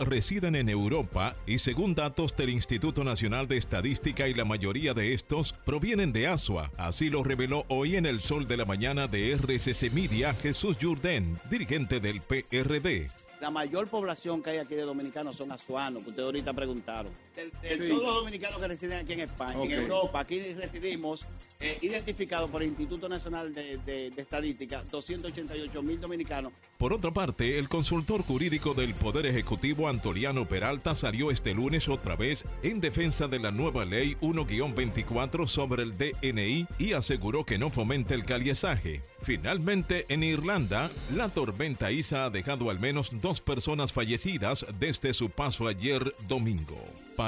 residen 0.00 0.56
en 0.56 0.68
Europa 0.68 1.36
y 1.46 1.58
según 1.58 1.94
datos 1.94 2.36
del 2.36 2.50
Instituto 2.50 3.04
Nacional 3.04 3.46
de 3.46 3.58
Estadística 3.58 4.26
y 4.26 4.34
la 4.34 4.44
mayoría 4.44 4.92
de 4.92 5.14
estos 5.14 5.52
provienen 5.64 6.12
de 6.12 6.26
Asua. 6.26 6.72
Así 6.76 7.10
lo 7.10 7.22
reveló 7.22 7.64
hoy 7.68 7.94
en 7.94 8.04
el 8.04 8.20
Sol 8.20 8.48
de 8.48 8.56
la 8.56 8.64
Mañana 8.64 9.06
de 9.06 9.30
RCC 9.36 9.92
Media 9.92 10.34
Jesús 10.34 10.78
Jourdén, 10.82 11.38
dirigente 11.48 12.00
del 12.00 12.20
PRD. 12.20 13.08
La 13.40 13.52
mayor 13.52 13.86
población 13.86 14.42
que 14.42 14.50
hay 14.50 14.58
aquí 14.58 14.74
de 14.74 14.82
dominicanos 14.82 15.36
son 15.36 15.52
asuanos, 15.52 16.02
que 16.02 16.10
ustedes 16.10 16.26
ahorita 16.26 16.52
preguntaron. 16.52 17.12
De, 17.62 17.88
todos 17.88 18.02
los 18.02 18.14
dominicanos 18.16 18.58
que 18.58 18.68
residen 18.68 18.98
aquí 18.98 19.12
en 19.12 19.20
España, 19.20 19.62
en 19.62 19.70
Europa, 19.70 20.20
aquí 20.20 20.40
residimos 20.54 21.24
eh, 21.60 21.76
identificado 21.82 22.48
por 22.48 22.62
el 22.62 22.68
Instituto 22.68 23.08
Nacional 23.08 23.54
de, 23.54 24.12
Estadística, 24.16 24.82
288 24.90 25.82
mil 25.82 26.00
dominicanos. 26.00 26.52
Por 26.78 26.92
otra 26.92 27.10
parte, 27.10 27.58
el 27.58 27.68
consultor 27.68 28.22
jurídico 28.22 28.74
del 28.74 28.94
Poder 28.94 29.26
Ejecutivo, 29.26 29.88
Antoliano 29.88 30.46
Peralta, 30.46 30.94
salió 30.94 31.32
este 31.32 31.54
lunes 31.54 31.88
otra 31.88 32.14
vez 32.14 32.44
en 32.62 32.80
defensa 32.80 33.26
de 33.26 33.40
la 33.40 33.50
nueva 33.50 33.84
ley 33.84 34.16
1-24 34.20 35.48
sobre 35.48 35.82
el 35.82 35.98
DNI 35.98 36.68
y 36.78 36.92
aseguró 36.92 37.44
que 37.44 37.58
no 37.58 37.70
fomenta 37.70 38.14
el 38.14 38.24
caliezaje. 38.24 39.02
Finalmente, 39.20 40.06
en 40.08 40.22
Irlanda, 40.22 40.90
la 41.12 41.28
tormenta 41.28 41.90
Isa 41.90 42.26
ha 42.26 42.30
dejado 42.30 42.70
al 42.70 42.78
menos 42.78 43.20
dos 43.20 43.40
personas 43.40 43.92
fallecidas 43.92 44.64
desde 44.78 45.12
su 45.12 45.30
paso 45.30 45.66
ayer 45.66 46.14
domingo. 46.28 46.78
Para 47.16 47.27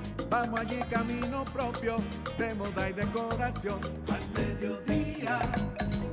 Vamos 0.31 0.61
allí 0.61 0.79
camino 0.89 1.43
propio 1.51 1.97
de 2.37 2.55
moda 2.55 2.89
y 2.89 2.93
decoración. 2.93 3.81
Al 4.07 4.31
mediodía, 4.31 5.37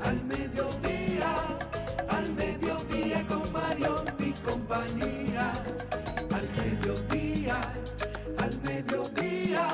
al 0.02 0.24
mediodía, 0.24 1.34
al 2.08 2.32
mediodía 2.32 3.24
con 3.28 3.52
Mario 3.52 3.94
y 4.18 4.32
compañía. 4.40 5.52
Al 6.34 6.48
mediodía, 6.56 7.62
al 8.38 8.60
mediodía. 8.62 9.68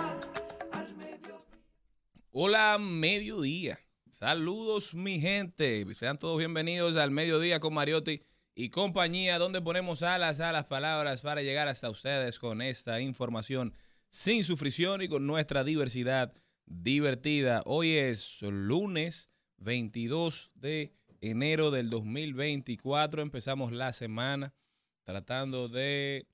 Hola, 2.30 2.76
mediodía. 2.78 3.78
Saludos, 4.10 4.92
mi 4.92 5.20
gente. 5.20 5.86
Sean 5.94 6.18
todos 6.18 6.36
bienvenidos 6.36 6.96
al 6.96 7.10
mediodía 7.12 7.60
con 7.60 7.72
Mariotti 7.72 8.20
y 8.54 8.68
compañía, 8.68 9.38
donde 9.38 9.62
ponemos 9.62 10.02
alas 10.02 10.40
a 10.40 10.52
las 10.52 10.66
palabras 10.66 11.22
para 11.22 11.40
llegar 11.40 11.66
hasta 11.66 11.88
ustedes 11.88 12.38
con 12.38 12.60
esta 12.60 13.00
información 13.00 13.74
sin 14.14 14.44
sufrición 14.44 15.02
y 15.02 15.08
con 15.08 15.26
nuestra 15.26 15.64
diversidad 15.64 16.32
divertida. 16.66 17.62
Hoy 17.66 17.94
es 17.94 18.42
lunes 18.42 19.28
22 19.56 20.52
de 20.54 20.94
enero 21.20 21.72
del 21.72 21.90
2024. 21.90 23.22
Empezamos 23.22 23.72
la 23.72 23.92
semana 23.92 24.54
tratando 25.02 25.68
de 25.68 26.28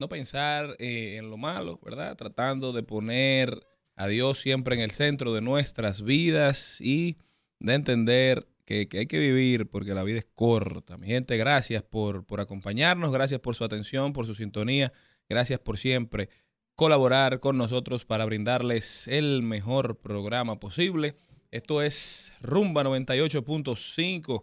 no 0.00 0.08
pensar 0.08 0.74
eh, 0.80 1.14
en 1.16 1.30
lo 1.30 1.36
malo, 1.36 1.78
¿verdad? 1.80 2.16
Tratando 2.16 2.72
de 2.72 2.82
poner 2.82 3.64
a 3.94 4.08
Dios 4.08 4.40
siempre 4.40 4.74
en 4.74 4.80
el 4.80 4.90
centro 4.90 5.32
de 5.32 5.42
nuestras 5.42 6.02
vidas 6.02 6.80
y 6.80 7.18
de 7.60 7.74
entender 7.74 8.48
que, 8.64 8.88
hay 8.92 9.06
que 9.06 9.18
vivir 9.20 9.68
porque 9.68 9.94
la 9.94 10.02
vida 10.02 10.18
es 10.18 10.26
corta. 10.34 10.98
Mi 10.98 11.06
gente, 11.06 11.36
gracias 11.36 11.84
por, 11.84 12.26
por 12.26 12.40
acompañarnos, 12.40 13.12
gracias 13.12 13.40
por 13.40 13.54
su 13.54 13.62
atención, 13.62 14.12
por 14.12 14.26
su 14.26 14.34
sintonía, 14.34 14.92
gracias 15.30 15.60
por 15.60 15.78
siempre 15.78 16.28
colaborar 16.74 17.40
con 17.40 17.56
nosotros 17.56 18.04
para 18.04 18.24
brindarles 18.26 19.08
el 19.08 19.42
mejor 19.42 19.96
programa 19.96 20.60
posible. 20.60 21.14
Esto 21.50 21.80
es 21.80 22.32
Rumba 22.42 22.82
98.5 22.82 24.42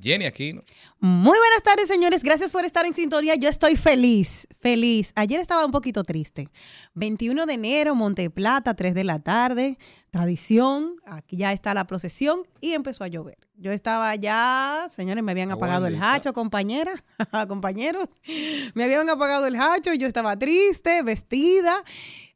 Jenny 0.00 0.24
Aquino. 0.24 0.62
Muy 1.00 1.38
buenas 1.38 1.62
tardes, 1.62 1.88
señores. 1.88 2.22
Gracias 2.22 2.50
por 2.50 2.64
estar 2.64 2.86
en 2.86 2.94
sintonía. 2.94 3.34
Yo 3.34 3.48
estoy 3.48 3.76
feliz, 3.76 4.48
feliz. 4.60 5.12
Ayer 5.16 5.38
estaba 5.38 5.66
un 5.66 5.70
poquito 5.70 6.02
triste. 6.02 6.48
21 6.94 7.46
de 7.46 7.52
enero, 7.52 7.94
Monteplata, 7.94 8.74
3 8.74 8.94
de 8.94 9.04
la 9.04 9.18
tarde, 9.18 9.76
tradición. 10.12 10.96
Aquí 11.06 11.38
ya 11.38 11.52
está 11.52 11.74
la 11.74 11.86
procesión 11.86 12.42
y 12.60 12.74
empezó 12.74 13.02
a 13.02 13.08
llover. 13.08 13.38
Yo 13.56 13.72
estaba 13.72 14.14
ya, 14.14 14.88
señores, 14.92 15.24
me 15.24 15.32
habían 15.32 15.50
apagado 15.50 15.86
el 15.86 16.00
hacho, 16.00 16.32
compañera, 16.32 16.92
compañeros. 17.48 18.20
Me 18.74 18.84
habían 18.84 19.08
apagado 19.08 19.46
el 19.46 19.56
hacho 19.56 19.92
y 19.92 19.98
yo 19.98 20.06
estaba 20.06 20.38
triste, 20.38 21.02
vestida 21.02 21.82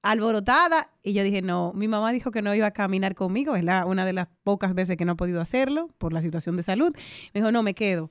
alborotada 0.02 0.88
y 1.02 1.12
yo 1.12 1.22
dije, 1.22 1.42
no, 1.42 1.72
mi 1.74 1.86
mamá 1.86 2.12
dijo 2.12 2.30
que 2.30 2.40
no 2.40 2.54
iba 2.54 2.66
a 2.66 2.70
caminar 2.70 3.14
conmigo, 3.14 3.56
es 3.56 3.64
la, 3.64 3.84
una 3.86 4.06
de 4.06 4.12
las 4.12 4.28
pocas 4.44 4.74
veces 4.74 4.96
que 4.96 5.04
no 5.04 5.12
ha 5.12 5.16
podido 5.16 5.40
hacerlo 5.40 5.88
por 5.98 6.12
la 6.12 6.22
situación 6.22 6.56
de 6.56 6.62
salud. 6.62 6.92
Me 7.34 7.40
dijo, 7.40 7.52
no, 7.52 7.62
me 7.62 7.74
quedo. 7.74 8.10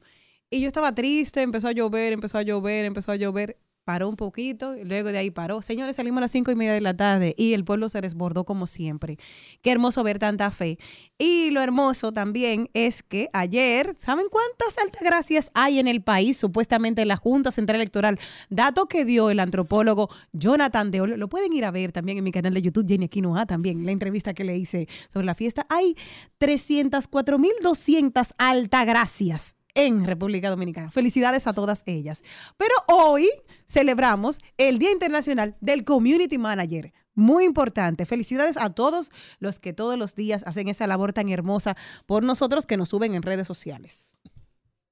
Y 0.50 0.62
yo 0.62 0.68
estaba 0.68 0.94
triste, 0.94 1.42
empezó 1.42 1.70
a 1.70 1.72
llover, 1.72 2.14
empezó 2.14 2.38
a 2.38 2.44
llover, 2.44 2.86
empezó 2.86 3.12
a 3.12 3.16
llover 3.16 3.58
paró 3.86 4.10
un 4.10 4.16
poquito, 4.16 4.76
luego 4.84 5.10
de 5.10 5.20
ahí 5.20 5.30
paró. 5.30 5.62
Señores, 5.62 5.96
salimos 5.96 6.18
a 6.18 6.22
las 6.22 6.32
cinco 6.32 6.52
y 6.52 6.56
media 6.56 6.74
de 6.74 6.82
la 6.82 6.98
tarde 6.98 7.36
y 7.38 7.54
el 7.54 7.64
pueblo 7.64 7.88
se 7.88 8.02
desbordó 8.02 8.44
como 8.44 8.66
siempre. 8.68 9.18
Qué 9.62 9.72
hermoso 9.72 10.04
ver 10.04 10.18
tanta 10.20 10.50
fe. 10.52 10.80
Y 11.20 11.52
lo 11.52 11.62
hermoso 11.62 12.12
también 12.12 12.68
es 12.74 13.04
que 13.04 13.30
ayer, 13.32 13.96
¿saben 13.98 14.26
cuántas 14.30 14.78
altagracias 14.84 15.52
hay 15.54 15.80
en 15.80 15.88
el 15.88 16.02
país? 16.02 16.36
Supuestamente 16.38 17.04
en 17.04 17.08
la 17.08 17.16
Junta 17.16 17.52
Central 17.52 17.76
Electoral. 17.76 18.20
Dato 18.50 18.88
que 18.88 19.06
dio 19.06 19.30
el 19.30 19.40
antropólogo 19.40 20.10
Jonathan 20.34 20.90
de 20.90 21.06
Lo 21.06 21.30
pueden 21.30 21.54
ir 21.54 21.64
a 21.66 21.72
ver 21.72 21.92
también 21.92 22.18
en 22.18 22.24
mi 22.24 22.32
canal 22.32 22.56
de 22.56 22.64
YouTube, 22.64 22.88
Jenny 22.88 23.06
Aquinoa 23.06 23.46
también, 23.46 23.86
la 23.86 23.92
entrevista 23.92 24.34
que 24.34 24.44
le 24.44 24.58
hice 24.58 24.88
sobre 25.14 25.28
la 25.28 25.36
fiesta. 25.36 25.64
Hay 25.70 25.96
304.200 26.40 28.32
altagracias 28.40 29.58
en 29.76 30.06
República 30.06 30.50
Dominicana. 30.50 30.90
Felicidades 30.90 31.46
a 31.48 31.54
todas 31.54 31.84
ellas. 31.86 32.24
Pero 32.58 32.74
hoy 32.88 33.30
celebramos 33.68 34.40
el 34.58 34.80
Día 34.80 34.92
Internacional 34.92 35.56
del 35.62 35.84
Community 35.84 36.38
Manager. 36.38 36.92
Muy 37.14 37.46
importante. 37.46 38.06
Felicidades 38.06 38.58
a 38.58 38.72
todos 38.72 39.12
los 39.40 39.60
que 39.60 39.74
todos 39.74 39.98
los 39.98 40.16
días 40.16 40.44
hacen 40.48 40.68
esa 40.68 40.88
labor 40.88 41.14
tan 41.14 41.30
hermosa 41.30 41.78
por 42.06 42.24
nosotros 42.24 42.66
que 42.66 42.78
nos 42.78 42.90
suben 42.90 43.14
en 43.16 43.22
redes 43.22 43.48
sociales. 43.48 44.16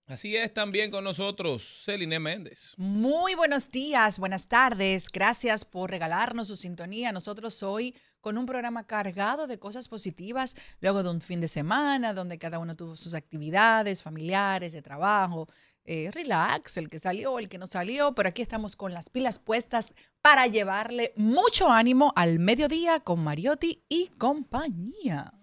Así 0.06 0.36
es 0.36 0.54
también 0.54 0.92
con 0.92 1.06
nosotros, 1.06 1.84
Celine 1.86 2.20
Méndez. 2.20 2.74
Muy 2.76 3.36
buenos 3.36 3.72
días, 3.72 4.20
buenas 4.20 4.48
tardes. 4.48 5.10
Gracias 5.10 5.64
por 5.64 5.90
regalarnos 5.90 6.50
su 6.50 6.58
sintonía. 6.58 7.14
Nosotros 7.14 7.64
hoy 7.64 7.96
con 8.24 8.38
un 8.38 8.46
programa 8.46 8.86
cargado 8.86 9.48
de 9.48 9.60
cosas 9.60 9.90
positivas, 9.90 10.56
luego 10.80 11.04
de 11.04 11.10
un 11.10 11.20
fin 11.20 11.42
de 11.42 11.50
semana 11.50 12.14
donde 12.14 12.40
cada 12.40 12.58
uno 12.58 12.74
tuvo 12.74 12.96
sus 12.96 13.16
actividades 13.16 14.02
familiares, 14.02 14.72
de 14.72 14.82
trabajo. 14.82 15.50
Eh, 15.84 16.10
relax, 16.14 16.78
el 16.78 16.90
que 16.90 17.00
salió, 17.00 17.38
el 17.38 17.50
que 17.50 17.58
no 17.58 17.68
salió, 17.68 18.16
pero 18.16 18.30
aquí 18.30 18.42
estamos 18.42 18.78
con 18.78 18.94
las 18.94 19.10
pilas 19.10 19.40
puestas 19.40 19.94
para 20.22 20.48
llevarle 20.48 21.12
mucho 21.18 21.70
ánimo 21.70 22.14
al 22.16 22.40
mediodía 22.40 23.02
con 23.02 23.20
Mariotti 23.20 23.84
y 23.90 24.08
compañía. 24.18 25.34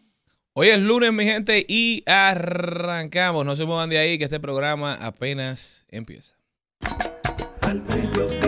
Hoy 0.54 0.68
es 0.68 0.80
lunes, 0.80 1.12
mi 1.12 1.24
gente, 1.24 1.66
y 1.68 2.02
arrancamos. 2.06 3.44
No 3.44 3.56
se 3.56 3.66
muevan 3.66 3.90
de 3.90 3.98
ahí, 3.98 4.16
que 4.16 4.24
este 4.24 4.40
programa 4.40 4.94
apenas 4.94 5.84
empieza. 5.90 6.34
Al 7.60 7.82
mediodía, 7.82 8.39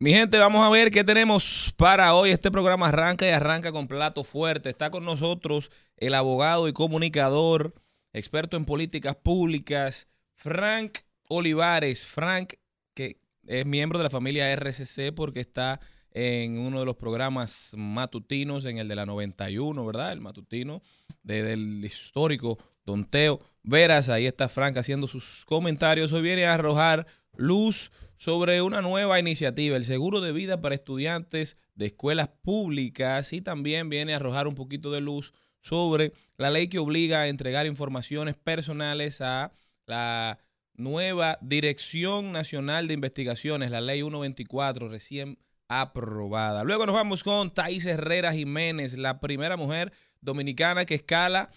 Mi 0.00 0.12
gente, 0.12 0.38
vamos 0.38 0.64
a 0.64 0.70
ver 0.70 0.92
qué 0.92 1.02
tenemos 1.02 1.74
para 1.76 2.14
hoy. 2.14 2.30
Este 2.30 2.52
programa 2.52 2.86
arranca 2.88 3.26
y 3.26 3.30
arranca 3.30 3.72
con 3.72 3.88
plato 3.88 4.22
fuerte. 4.22 4.68
Está 4.68 4.90
con 4.90 5.04
nosotros 5.04 5.70
el 5.96 6.14
abogado 6.14 6.68
y 6.68 6.72
comunicador, 6.72 7.74
experto 8.12 8.56
en 8.56 8.64
políticas 8.64 9.16
públicas, 9.16 10.06
Frank 10.36 10.98
Olivares. 11.28 12.06
Frank, 12.06 12.54
que 12.94 13.18
es 13.44 13.66
miembro 13.66 13.98
de 13.98 14.04
la 14.04 14.10
familia 14.10 14.52
RCC 14.52 15.12
porque 15.12 15.40
está 15.40 15.80
en 16.12 16.58
uno 16.60 16.78
de 16.78 16.86
los 16.86 16.94
programas 16.94 17.74
matutinos, 17.76 18.66
en 18.66 18.78
el 18.78 18.86
de 18.86 18.94
la 18.96 19.04
91, 19.04 19.84
¿verdad? 19.84 20.12
El 20.12 20.20
matutino 20.20 20.80
de- 21.24 21.42
del 21.42 21.84
histórico 21.84 22.56
Don 22.86 23.04
Teo 23.04 23.40
Veras. 23.64 24.08
Ahí 24.08 24.26
está 24.26 24.48
Frank 24.48 24.76
haciendo 24.76 25.08
sus 25.08 25.44
comentarios. 25.44 26.12
Hoy 26.12 26.22
viene 26.22 26.46
a 26.46 26.54
arrojar 26.54 27.04
luz 27.36 27.90
sobre 28.18 28.60
una 28.62 28.82
nueva 28.82 29.20
iniciativa, 29.20 29.76
el 29.76 29.84
seguro 29.84 30.20
de 30.20 30.32
vida 30.32 30.60
para 30.60 30.74
estudiantes 30.74 31.56
de 31.76 31.86
escuelas 31.86 32.28
públicas 32.42 33.32
y 33.32 33.40
también 33.40 33.88
viene 33.88 34.12
a 34.12 34.16
arrojar 34.16 34.48
un 34.48 34.56
poquito 34.56 34.90
de 34.90 35.00
luz 35.00 35.32
sobre 35.60 36.12
la 36.36 36.50
ley 36.50 36.68
que 36.68 36.80
obliga 36.80 37.20
a 37.20 37.28
entregar 37.28 37.66
informaciones 37.66 38.36
personales 38.36 39.20
a 39.20 39.52
la 39.86 40.38
nueva 40.74 41.38
Dirección 41.40 42.32
Nacional 42.32 42.88
de 42.88 42.94
Investigaciones, 42.94 43.70
la 43.70 43.80
ley 43.80 44.00
124, 44.00 44.88
recién 44.88 45.38
aprobada. 45.68 46.64
Luego 46.64 46.86
nos 46.86 46.96
vamos 46.96 47.22
con 47.22 47.54
Thais 47.54 47.86
Herrera 47.86 48.32
Jiménez, 48.32 48.98
la 48.98 49.20
primera 49.20 49.56
mujer 49.56 49.92
dominicana 50.20 50.84
que 50.84 50.94
escala 50.94 51.50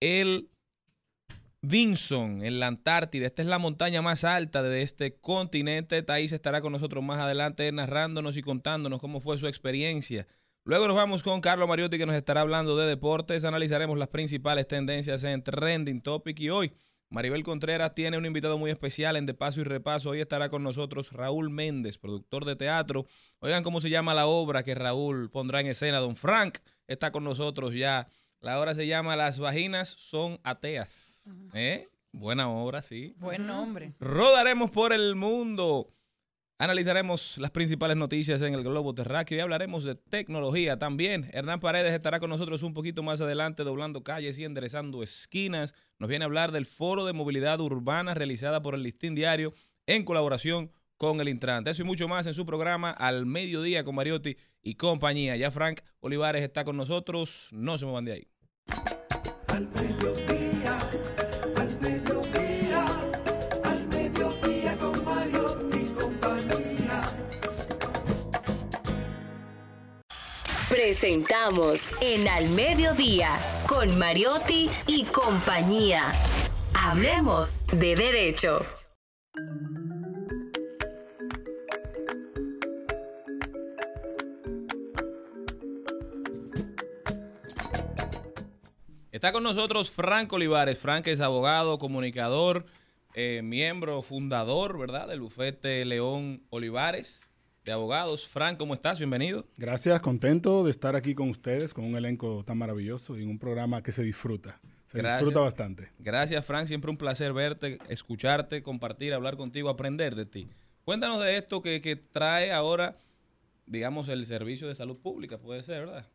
el 0.00 0.50
Vinson 1.66 2.44
en 2.44 2.60
la 2.60 2.66
Antártida. 2.66 3.26
Esta 3.26 3.42
es 3.42 3.48
la 3.48 3.58
montaña 3.58 4.02
más 4.02 4.24
alta 4.24 4.62
de 4.62 4.82
este 4.82 5.16
continente. 5.16 6.02
Thais 6.02 6.32
estará 6.32 6.60
con 6.60 6.72
nosotros 6.72 7.02
más 7.02 7.20
adelante 7.20 7.70
narrándonos 7.72 8.36
y 8.36 8.42
contándonos 8.42 9.00
cómo 9.00 9.20
fue 9.20 9.38
su 9.38 9.46
experiencia. 9.46 10.26
Luego 10.64 10.86
nos 10.86 10.96
vamos 10.96 11.22
con 11.22 11.40
Carlos 11.40 11.68
Mariotti 11.68 11.96
que 11.98 12.06
nos 12.06 12.16
estará 12.16 12.42
hablando 12.42 12.76
de 12.76 12.86
deportes. 12.86 13.44
Analizaremos 13.44 13.98
las 13.98 14.08
principales 14.08 14.68
tendencias 14.68 15.24
en 15.24 15.42
Trending 15.42 16.02
Topic 16.02 16.38
y 16.40 16.50
hoy 16.50 16.72
Maribel 17.08 17.44
Contreras 17.44 17.94
tiene 17.94 18.18
un 18.18 18.26
invitado 18.26 18.58
muy 18.58 18.70
especial 18.70 19.16
en 19.16 19.24
De 19.24 19.34
Paso 19.34 19.60
y 19.60 19.64
Repaso. 19.64 20.10
Hoy 20.10 20.20
estará 20.20 20.48
con 20.50 20.62
nosotros 20.62 21.12
Raúl 21.12 21.48
Méndez, 21.48 21.96
productor 21.96 22.44
de 22.44 22.56
teatro. 22.56 23.06
Oigan 23.38 23.62
cómo 23.62 23.80
se 23.80 23.88
llama 23.88 24.14
la 24.14 24.26
obra 24.26 24.62
que 24.64 24.74
Raúl 24.74 25.30
pondrá 25.30 25.60
en 25.60 25.68
escena. 25.68 25.98
Don 25.98 26.16
Frank 26.16 26.58
está 26.88 27.10
con 27.10 27.24
nosotros 27.24 27.72
ya. 27.72 28.08
La 28.44 28.60
obra 28.60 28.74
se 28.74 28.86
llama 28.86 29.16
Las 29.16 29.38
vaginas 29.38 29.88
son 29.88 30.38
ateas. 30.44 31.30
¿Eh? 31.54 31.88
Buena 32.12 32.50
obra, 32.50 32.82
sí. 32.82 33.14
Buen 33.16 33.46
nombre. 33.46 33.94
Rodaremos 33.98 34.70
por 34.70 34.92
el 34.92 35.16
mundo. 35.16 35.88
Analizaremos 36.58 37.38
las 37.38 37.50
principales 37.52 37.96
noticias 37.96 38.42
en 38.42 38.52
el 38.52 38.62
globo 38.62 38.94
terráqueo 38.94 39.38
y 39.38 39.40
hablaremos 39.40 39.84
de 39.84 39.94
tecnología 39.94 40.78
también. 40.78 41.30
Hernán 41.32 41.58
Paredes 41.58 41.94
estará 41.94 42.20
con 42.20 42.28
nosotros 42.28 42.62
un 42.62 42.74
poquito 42.74 43.02
más 43.02 43.22
adelante 43.22 43.64
doblando 43.64 44.04
calles 44.04 44.38
y 44.38 44.44
enderezando 44.44 45.02
esquinas. 45.02 45.74
Nos 45.98 46.10
viene 46.10 46.24
a 46.24 46.26
hablar 46.26 46.52
del 46.52 46.66
foro 46.66 47.06
de 47.06 47.14
movilidad 47.14 47.58
urbana 47.60 48.12
realizada 48.12 48.60
por 48.60 48.74
el 48.74 48.82
Listín 48.82 49.14
Diario 49.14 49.54
en 49.86 50.04
colaboración 50.04 50.70
con 50.98 51.18
el 51.18 51.30
Intrante. 51.30 51.70
Eso 51.70 51.82
y 51.82 51.86
mucho 51.86 52.08
más 52.08 52.26
en 52.26 52.34
su 52.34 52.44
programa 52.44 52.90
Al 52.90 53.24
Mediodía 53.24 53.84
con 53.84 53.94
Mariotti 53.94 54.36
y 54.62 54.74
compañía. 54.74 55.34
Ya 55.34 55.50
Frank 55.50 55.80
Olivares 56.00 56.42
está 56.42 56.62
con 56.64 56.76
nosotros. 56.76 57.48
No 57.50 57.78
se 57.78 57.86
muevan 57.86 58.04
de 58.04 58.12
ahí. 58.12 58.33
Al 58.68 59.68
mediodía, 59.68 60.78
al 61.56 61.80
mediodía, 61.80 62.86
al 63.62 63.88
mediodía 63.88 64.78
con 64.78 65.04
Mariotti 65.04 65.78
y 65.78 65.92
compañía. 65.92 67.02
Presentamos 70.68 71.92
en 72.00 72.26
Al 72.28 72.48
Mediodía 72.50 73.38
con 73.68 73.98
Mariotti 73.98 74.70
y 74.86 75.04
compañía. 75.04 76.12
Hablemos 76.74 77.64
de 77.66 77.96
derecho. 77.96 78.64
Está 89.24 89.32
con 89.32 89.42
nosotros 89.42 89.90
Frank 89.90 90.30
Olivares. 90.34 90.78
Frank 90.78 91.06
es 91.06 91.22
abogado, 91.22 91.78
comunicador, 91.78 92.66
eh, 93.14 93.40
miembro 93.42 94.02
fundador, 94.02 94.78
¿verdad? 94.78 95.08
Del 95.08 95.22
bufete 95.22 95.82
León 95.86 96.42
Olivares 96.50 97.22
de 97.64 97.72
abogados. 97.72 98.28
Frank, 98.28 98.58
¿cómo 98.58 98.74
estás? 98.74 98.98
Bienvenido. 98.98 99.46
Gracias, 99.56 99.98
contento 100.02 100.62
de 100.62 100.70
estar 100.70 100.94
aquí 100.94 101.14
con 101.14 101.30
ustedes, 101.30 101.72
con 101.72 101.86
un 101.86 101.96
elenco 101.96 102.44
tan 102.44 102.58
maravilloso 102.58 103.18
y 103.18 103.22
en 103.22 103.30
un 103.30 103.38
programa 103.38 103.82
que 103.82 103.92
se 103.92 104.02
disfruta. 104.02 104.60
Se 104.84 104.98
Gracias. 104.98 105.20
disfruta 105.20 105.40
bastante. 105.40 105.90
Gracias, 105.98 106.44
Frank. 106.44 106.68
Siempre 106.68 106.90
un 106.90 106.98
placer 106.98 107.32
verte, 107.32 107.78
escucharte, 107.88 108.62
compartir, 108.62 109.14
hablar 109.14 109.38
contigo, 109.38 109.70
aprender 109.70 110.16
de 110.16 110.26
ti. 110.26 110.50
Cuéntanos 110.84 111.18
de 111.22 111.38
esto 111.38 111.62
que, 111.62 111.80
que 111.80 111.96
trae 111.96 112.52
ahora, 112.52 112.98
digamos, 113.64 114.08
el 114.08 114.26
servicio 114.26 114.68
de 114.68 114.74
salud 114.74 114.98
pública, 114.98 115.38
puede 115.38 115.62
ser, 115.62 115.86
¿verdad? 115.86 116.06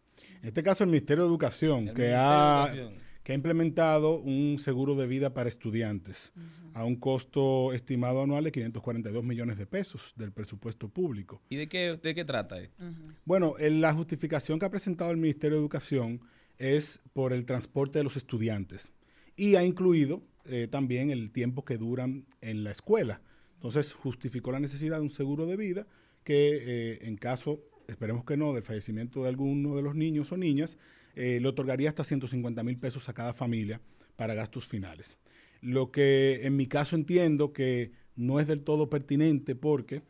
En 0.41 0.47
este 0.47 0.63
caso, 0.63 0.83
el 0.83 0.89
Ministerio 0.89 1.23
de 1.23 1.29
Educación, 1.29 1.89
El 1.89 1.93
que, 1.93 2.01
Ministerio 2.01 2.11
de 2.11 2.15
ha, 2.15 2.67
Educación. 2.73 2.93
que 3.23 3.31
ha 3.31 3.35
implementado 3.35 4.19
un 4.19 4.57
seguro 4.59 4.95
de 4.95 5.07
vida 5.07 5.33
para 5.33 5.49
estudiantes 5.49 6.31
a 6.73 6.83
un 6.85 6.95
costo 6.95 7.73
estimado 7.73 8.21
anual 8.23 8.43
de 8.43 8.51
542 8.51 9.23
millones 9.23 9.57
de 9.57 9.65
pesos 9.65 10.13
del 10.15 10.31
presupuesto 10.31 10.87
público. 10.87 11.41
¿Y 11.49 11.57
de 11.57 11.67
qué, 11.67 11.99
de 12.01 12.15
qué 12.15 12.23
trata 12.25 12.59
esto? 12.59 12.83
Bueno, 13.25 13.55
en 13.59 13.81
la 13.81 13.93
justificación 13.93 14.59
que 14.59 14.65
ha 14.65 14.69
presentado 14.71 15.11
el 15.11 15.17
Ministerio 15.17 15.57
de 15.57 15.61
Educación 15.63 16.21
es 16.57 17.01
por 17.13 17.33
el 17.33 17.45
transporte 17.45 17.99
de 17.99 18.03
los 18.03 18.17
estudiantes 18.17 18.91
y 19.35 19.55
ha 19.55 19.63
incluido 19.63 20.21
eh, 20.45 20.67
también 20.69 21.11
el 21.11 21.31
tiempo 21.31 21.63
que 21.63 21.77
duran 21.77 22.25
en 22.41 22.63
la 22.63 22.71
escuela. 22.71 23.21
Entonces 23.55 23.93
justificó 23.93 24.51
la 24.51 24.59
necesidad 24.59 24.97
de 24.97 25.03
un 25.03 25.09
seguro 25.09 25.45
de 25.45 25.57
vida 25.57 25.87
que 26.23 26.59
eh, 26.61 26.99
en 27.03 27.17
caso, 27.17 27.61
esperemos 27.89 28.23
que 28.23 28.37
no, 28.37 28.53
del 28.53 28.63
fallecimiento 28.63 29.23
de 29.23 29.29
alguno 29.29 29.75
de 29.75 29.81
los 29.81 29.95
niños 29.95 30.31
o 30.31 30.37
niñas, 30.37 30.77
eh, 31.15 31.39
le 31.41 31.47
otorgaría 31.47 31.89
hasta 31.89 32.03
150 32.03 32.63
mil 32.63 32.77
pesos 32.77 33.09
a 33.09 33.13
cada 33.13 33.33
familia 33.33 33.81
para 34.15 34.33
gastos 34.33 34.67
finales. 34.67 35.17
Lo 35.61 35.91
que 35.91 36.41
en 36.43 36.55
mi 36.55 36.67
caso 36.67 36.95
entiendo 36.95 37.51
que 37.51 37.91
no 38.15 38.39
es 38.39 38.47
del 38.47 38.63
todo 38.63 38.89
pertinente 38.89 39.55
porque 39.55 40.03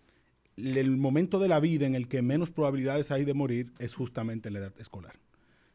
el 0.57 0.97
momento 0.97 1.39
de 1.39 1.47
la 1.47 1.59
vida 1.59 1.87
en 1.87 1.95
el 1.95 2.07
que 2.07 2.21
menos 2.21 2.51
probabilidades 2.51 3.11
hay 3.11 3.25
de 3.25 3.33
morir 3.33 3.71
es 3.79 3.95
justamente 3.95 4.51
la 4.51 4.59
edad 4.59 4.73
escolar. 4.79 5.19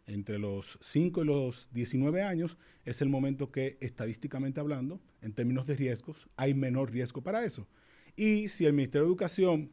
Entre 0.07 0.39
los 0.39 0.79
5 0.83 1.23
y 1.23 1.27
los 1.27 1.69
19 1.73 2.23
años 2.23 2.59
es 2.85 3.01
el 3.01 3.09
momento 3.09 3.51
que, 3.51 3.79
estadísticamente 3.81 4.61
hablando, 4.61 5.01
en 5.23 5.33
términos 5.33 5.67
de 5.67 5.77
riesgos, 5.77 6.29
hay 6.37 6.53
menor 6.53 6.91
riesgo 6.91 7.23
para 7.23 7.45
eso. 7.45 7.67
Y 8.15 8.49
si 8.49 8.67
el 8.67 8.75
Ministerio 8.75 9.07
de 9.07 9.09
Educación 9.09 9.71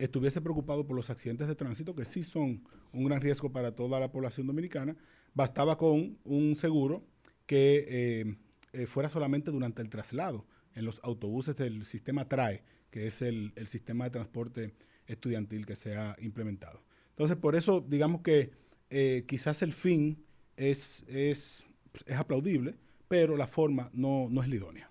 estuviese 0.00 0.40
preocupado 0.40 0.86
por 0.86 0.96
los 0.96 1.10
accidentes 1.10 1.46
de 1.46 1.54
tránsito, 1.54 1.94
que 1.94 2.04
sí 2.04 2.22
son 2.22 2.64
un 2.92 3.04
gran 3.04 3.20
riesgo 3.20 3.52
para 3.52 3.74
toda 3.74 4.00
la 4.00 4.10
población 4.10 4.46
dominicana, 4.46 4.96
bastaba 5.34 5.76
con 5.76 6.18
un 6.24 6.56
seguro 6.56 7.04
que 7.46 7.84
eh, 7.88 8.36
eh, 8.72 8.86
fuera 8.86 9.10
solamente 9.10 9.50
durante 9.50 9.82
el 9.82 9.90
traslado 9.90 10.46
en 10.74 10.86
los 10.86 11.00
autobuses 11.04 11.54
del 11.56 11.84
sistema 11.84 12.26
TRAE, 12.26 12.62
que 12.90 13.06
es 13.06 13.20
el, 13.22 13.52
sistema 13.66 14.04
de 14.04 14.10
transporte 14.10 14.74
estudiantil 15.06 15.66
que 15.66 15.76
se 15.76 15.96
ha 15.96 16.16
implementado. 16.20 16.82
Entonces, 17.10 17.36
por 17.36 17.54
eso, 17.54 17.84
digamos 17.86 18.22
que 18.22 18.52
eh, 18.88 19.24
quizás 19.28 19.60
el 19.62 19.72
fin 19.72 20.24
es, 20.56 21.04
es, 21.08 21.66
es 22.06 22.16
aplaudible, 22.16 22.74
pero 23.06 23.36
la 23.36 23.46
forma 23.46 23.90
no, 23.92 24.28
no 24.30 24.42
es 24.42 24.48
la 24.48 24.54
idónea. 24.54 24.90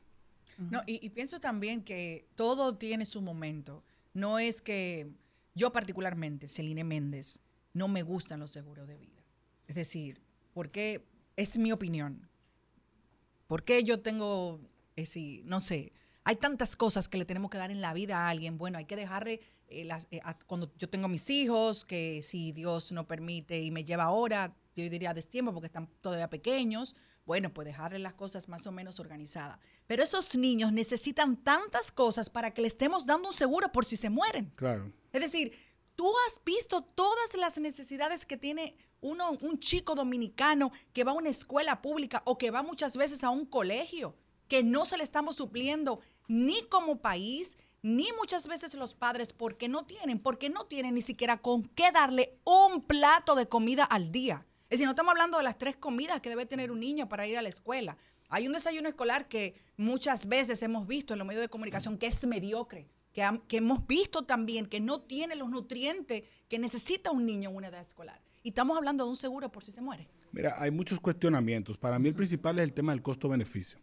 No, 0.57 0.83
y 0.85 1.09
pienso 1.11 1.39
también 1.39 1.81
que 1.83 2.27
todo 2.35 2.77
tiene 2.77 3.05
su 3.05 3.21
momento. 3.21 3.81
No 4.19 4.37
es 4.37 4.61
que 4.61 5.13
yo 5.55 5.71
particularmente, 5.71 6.49
Celine 6.49 6.83
Méndez, 6.83 7.41
no 7.73 7.87
me 7.87 8.03
gustan 8.03 8.41
los 8.41 8.51
seguros 8.51 8.85
de 8.85 8.97
vida. 8.97 9.23
Es 9.65 9.75
decir, 9.75 10.21
porque 10.53 11.07
es 11.37 11.57
mi 11.57 11.71
opinión. 11.71 12.29
¿Por 13.47 13.63
qué 13.63 13.83
yo 13.83 14.01
tengo, 14.01 14.59
sí, 15.05 15.41
no 15.45 15.61
sé, 15.61 15.93
hay 16.25 16.35
tantas 16.35 16.75
cosas 16.75 17.07
que 17.07 17.17
le 17.17 17.23
tenemos 17.23 17.49
que 17.49 17.57
dar 17.57 17.71
en 17.71 17.79
la 17.79 17.93
vida 17.93 18.17
a 18.17 18.29
alguien? 18.29 18.57
Bueno, 18.57 18.77
hay 18.77 18.85
que 18.85 18.97
dejarle, 18.97 19.39
eh, 19.69 19.85
las, 19.85 20.07
eh, 20.11 20.19
cuando 20.47 20.71
yo 20.77 20.89
tengo 20.89 21.07
mis 21.07 21.29
hijos, 21.29 21.85
que 21.85 22.21
si 22.21 22.51
Dios 22.51 22.91
no 22.91 23.07
permite 23.07 23.61
y 23.61 23.71
me 23.71 23.85
lleva 23.85 24.03
ahora, 24.03 24.53
yo 24.75 24.89
diría 24.89 25.13
destiempo 25.13 25.53
porque 25.53 25.67
están 25.67 25.87
todavía 26.01 26.29
pequeños, 26.29 26.93
bueno, 27.25 27.53
pues 27.53 27.65
dejarle 27.65 27.99
las 27.99 28.15
cosas 28.15 28.49
más 28.49 28.67
o 28.67 28.71
menos 28.73 28.99
organizadas. 28.99 29.59
Pero 29.89 30.03
esos 30.03 30.37
niños 30.37 30.71
necesitan 30.71 31.35
tantas 31.35 31.91
cosas 31.91 32.29
para 32.29 32.53
que 32.53 32.61
le 32.61 32.67
estemos 32.67 33.07
dando 33.07 33.29
un 33.29 33.33
seguro 33.33 33.71
por 33.71 33.85
si 33.85 33.97
se 33.97 34.11
mueren. 34.11 34.51
Claro. 34.55 34.93
Es 35.11 35.19
decir, 35.19 35.51
tú 35.95 36.07
has 36.27 36.43
visto 36.45 36.83
todas 36.83 37.33
las 37.33 37.57
necesidades 37.57 38.27
que 38.27 38.37
tiene 38.37 38.75
uno, 39.01 39.31
un 39.41 39.59
chico 39.59 39.95
dominicano 39.95 40.71
que 40.93 41.03
va 41.03 41.09
a 41.09 41.15
una 41.15 41.29
escuela 41.29 41.81
pública 41.81 42.21
o 42.25 42.37
que 42.37 42.51
va 42.51 42.61
muchas 42.61 42.97
veces 42.97 43.23
a 43.23 43.31
un 43.31 43.47
colegio, 43.47 44.15
que 44.47 44.61
no 44.61 44.85
se 44.85 44.95
le 44.95 45.01
estamos 45.01 45.37
supliendo 45.37 46.01
ni 46.27 46.61
como 46.67 47.01
país, 47.01 47.57
ni 47.81 48.11
muchas 48.13 48.45
veces 48.45 48.75
los 48.75 48.93
padres, 48.93 49.33
porque 49.33 49.69
no 49.69 49.87
tienen, 49.87 50.19
porque 50.19 50.51
no 50.51 50.67
tienen 50.67 50.93
ni 50.93 51.01
siquiera 51.01 51.37
con 51.37 51.63
qué 51.63 51.91
darle 51.91 52.37
un 52.43 52.83
plato 52.83 53.33
de 53.33 53.47
comida 53.47 53.85
al 53.85 54.11
día. 54.11 54.45
Es 54.65 54.77
decir, 54.77 54.85
no 54.85 54.91
estamos 54.91 55.13
hablando 55.13 55.39
de 55.39 55.45
las 55.45 55.57
tres 55.57 55.77
comidas 55.77 56.21
que 56.21 56.29
debe 56.29 56.45
tener 56.45 56.69
un 56.69 56.79
niño 56.79 57.09
para 57.09 57.25
ir 57.25 57.39
a 57.39 57.41
la 57.41 57.49
escuela. 57.49 57.97
Hay 58.29 58.45
un 58.45 58.53
desayuno 58.53 58.87
escolar 58.87 59.27
que 59.27 59.55
muchas 59.75 60.27
veces 60.27 60.61
hemos 60.61 60.87
visto 60.87 61.13
en 61.13 61.19
los 61.19 61.27
medios 61.27 61.41
de 61.41 61.49
comunicación 61.49 61.97
que 61.97 62.07
es 62.07 62.25
mediocre, 62.27 62.87
que, 63.11 63.57
hemos 63.57 63.85
visto 63.87 64.23
también 64.23 64.67
que 64.67 64.79
no 64.79 65.01
tiene 65.01 65.35
los 65.35 65.49
nutrientes 65.49 66.23
que 66.47 66.59
necesita 66.59 67.11
un 67.11 67.25
niño 67.25 67.49
en 67.49 67.55
una 67.55 67.67
edad 67.67 67.81
escolar. 67.81 68.21
Y 68.43 68.49
estamos 68.49 68.77
hablando 68.77 69.03
de 69.03 69.09
un 69.09 69.17
seguro 69.17 69.51
por 69.51 69.63
si 69.63 69.71
se 69.71 69.81
muere. 69.81 70.07
Mira, 70.31 70.55
hay 70.61 70.69
muchos 70.69 70.99
cuestionamientos. 70.99 71.77
Para 71.77 71.97
mí 71.97 72.07
el 72.07 72.15
principal 72.15 72.59
es 72.59 72.63
el 72.63 72.73
tema 72.73 72.91
del 72.91 73.01
costo-beneficio. 73.01 73.79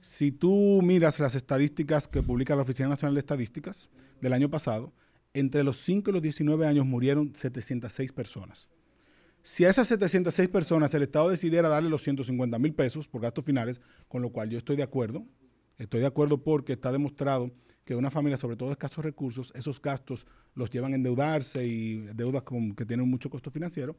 Si 0.00 0.32
tú 0.32 0.80
miras 0.82 1.20
las 1.20 1.34
estadísticas 1.34 2.08
que 2.08 2.22
publica 2.22 2.56
la 2.56 2.62
Oficina 2.62 2.88
Nacional 2.88 3.14
de 3.14 3.20
Estadísticas 3.20 3.90
del 4.20 4.32
año 4.32 4.48
pasado, 4.48 4.92
entre 5.34 5.62
los 5.62 5.78
5 5.82 6.08
y 6.08 6.12
los 6.12 6.22
19 6.22 6.66
años 6.66 6.86
murieron 6.86 7.34
706 7.34 8.12
personas. 8.12 8.68
Si 9.50 9.64
a 9.64 9.70
esas 9.70 9.88
706 9.88 10.50
personas 10.50 10.92
el 10.92 11.04
Estado 11.04 11.30
decidiera 11.30 11.70
darle 11.70 11.88
los 11.88 12.02
150 12.02 12.58
mil 12.58 12.74
pesos 12.74 13.08
por 13.08 13.22
gastos 13.22 13.46
finales, 13.46 13.80
con 14.06 14.20
lo 14.20 14.30
cual 14.30 14.50
yo 14.50 14.58
estoy 14.58 14.76
de 14.76 14.82
acuerdo, 14.82 15.24
estoy 15.78 16.00
de 16.00 16.06
acuerdo 16.06 16.44
porque 16.44 16.74
está 16.74 16.92
demostrado 16.92 17.50
que 17.86 17.94
una 17.94 18.10
familia, 18.10 18.36
sobre 18.36 18.56
todo 18.56 18.68
de 18.68 18.74
escasos 18.74 19.02
recursos, 19.02 19.50
esos 19.56 19.80
gastos 19.80 20.26
los 20.54 20.68
llevan 20.68 20.92
a 20.92 20.96
endeudarse 20.96 21.66
y 21.66 21.94
deudas 22.14 22.42
con- 22.42 22.74
que 22.74 22.84
tienen 22.84 23.08
mucho 23.08 23.30
costo 23.30 23.50
financiero, 23.50 23.96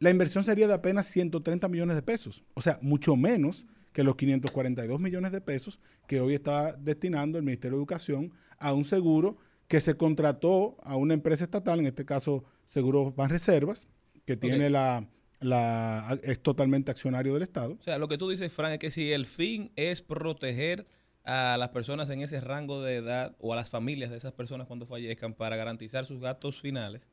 la 0.00 0.10
inversión 0.10 0.42
sería 0.42 0.66
de 0.66 0.74
apenas 0.74 1.06
130 1.06 1.68
millones 1.68 1.94
de 1.94 2.02
pesos, 2.02 2.42
o 2.54 2.60
sea, 2.60 2.80
mucho 2.82 3.14
menos 3.14 3.66
que 3.92 4.02
los 4.02 4.16
542 4.16 5.00
millones 5.00 5.30
de 5.30 5.40
pesos 5.40 5.78
que 6.08 6.18
hoy 6.18 6.34
está 6.34 6.72
destinando 6.72 7.38
el 7.38 7.44
Ministerio 7.44 7.76
de 7.76 7.80
Educación 7.80 8.32
a 8.58 8.72
un 8.72 8.84
seguro 8.84 9.36
que 9.68 9.80
se 9.80 9.94
contrató 9.94 10.76
a 10.82 10.96
una 10.96 11.14
empresa 11.14 11.44
estatal, 11.44 11.78
en 11.78 11.86
este 11.86 12.04
caso 12.04 12.42
Seguros 12.64 13.14
Banreservas, 13.14 13.86
que 14.24 14.36
tiene 14.36 14.70
la, 14.70 15.06
la- 15.40 16.18
es 16.22 16.40
totalmente 16.42 16.90
accionario 16.90 17.34
del 17.34 17.42
Estado. 17.42 17.76
O 17.78 17.82
sea, 17.82 17.98
lo 17.98 18.08
que 18.08 18.18
tú 18.18 18.28
dices, 18.28 18.52
Frank, 18.52 18.72
es 18.74 18.78
que 18.78 18.90
si 18.90 19.12
el 19.12 19.26
fin 19.26 19.72
es 19.76 20.02
proteger 20.02 20.86
a 21.24 21.56
las 21.58 21.70
personas 21.70 22.10
en 22.10 22.20
ese 22.20 22.40
rango 22.40 22.82
de 22.82 22.96
edad 22.96 23.34
o 23.38 23.52
a 23.52 23.56
las 23.56 23.68
familias 23.70 24.10
de 24.10 24.16
esas 24.18 24.32
personas 24.32 24.66
cuando 24.66 24.86
fallezcan 24.86 25.34
para 25.34 25.56
garantizar 25.56 26.04
sus 26.06 26.20
gastos 26.20 26.60
finales, 26.60 27.08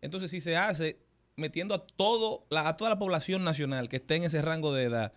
entonces 0.00 0.30
si 0.30 0.40
se 0.40 0.56
hace 0.56 0.98
metiendo 1.36 1.74
a 1.74 1.78
todo 1.78 2.46
la, 2.50 2.68
a 2.68 2.76
toda 2.76 2.90
la 2.90 2.98
población 2.98 3.44
nacional 3.44 3.88
que 3.88 3.96
esté 3.96 4.16
en 4.16 4.24
ese 4.24 4.42
rango 4.42 4.72
de 4.74 4.84
edad 4.84 5.12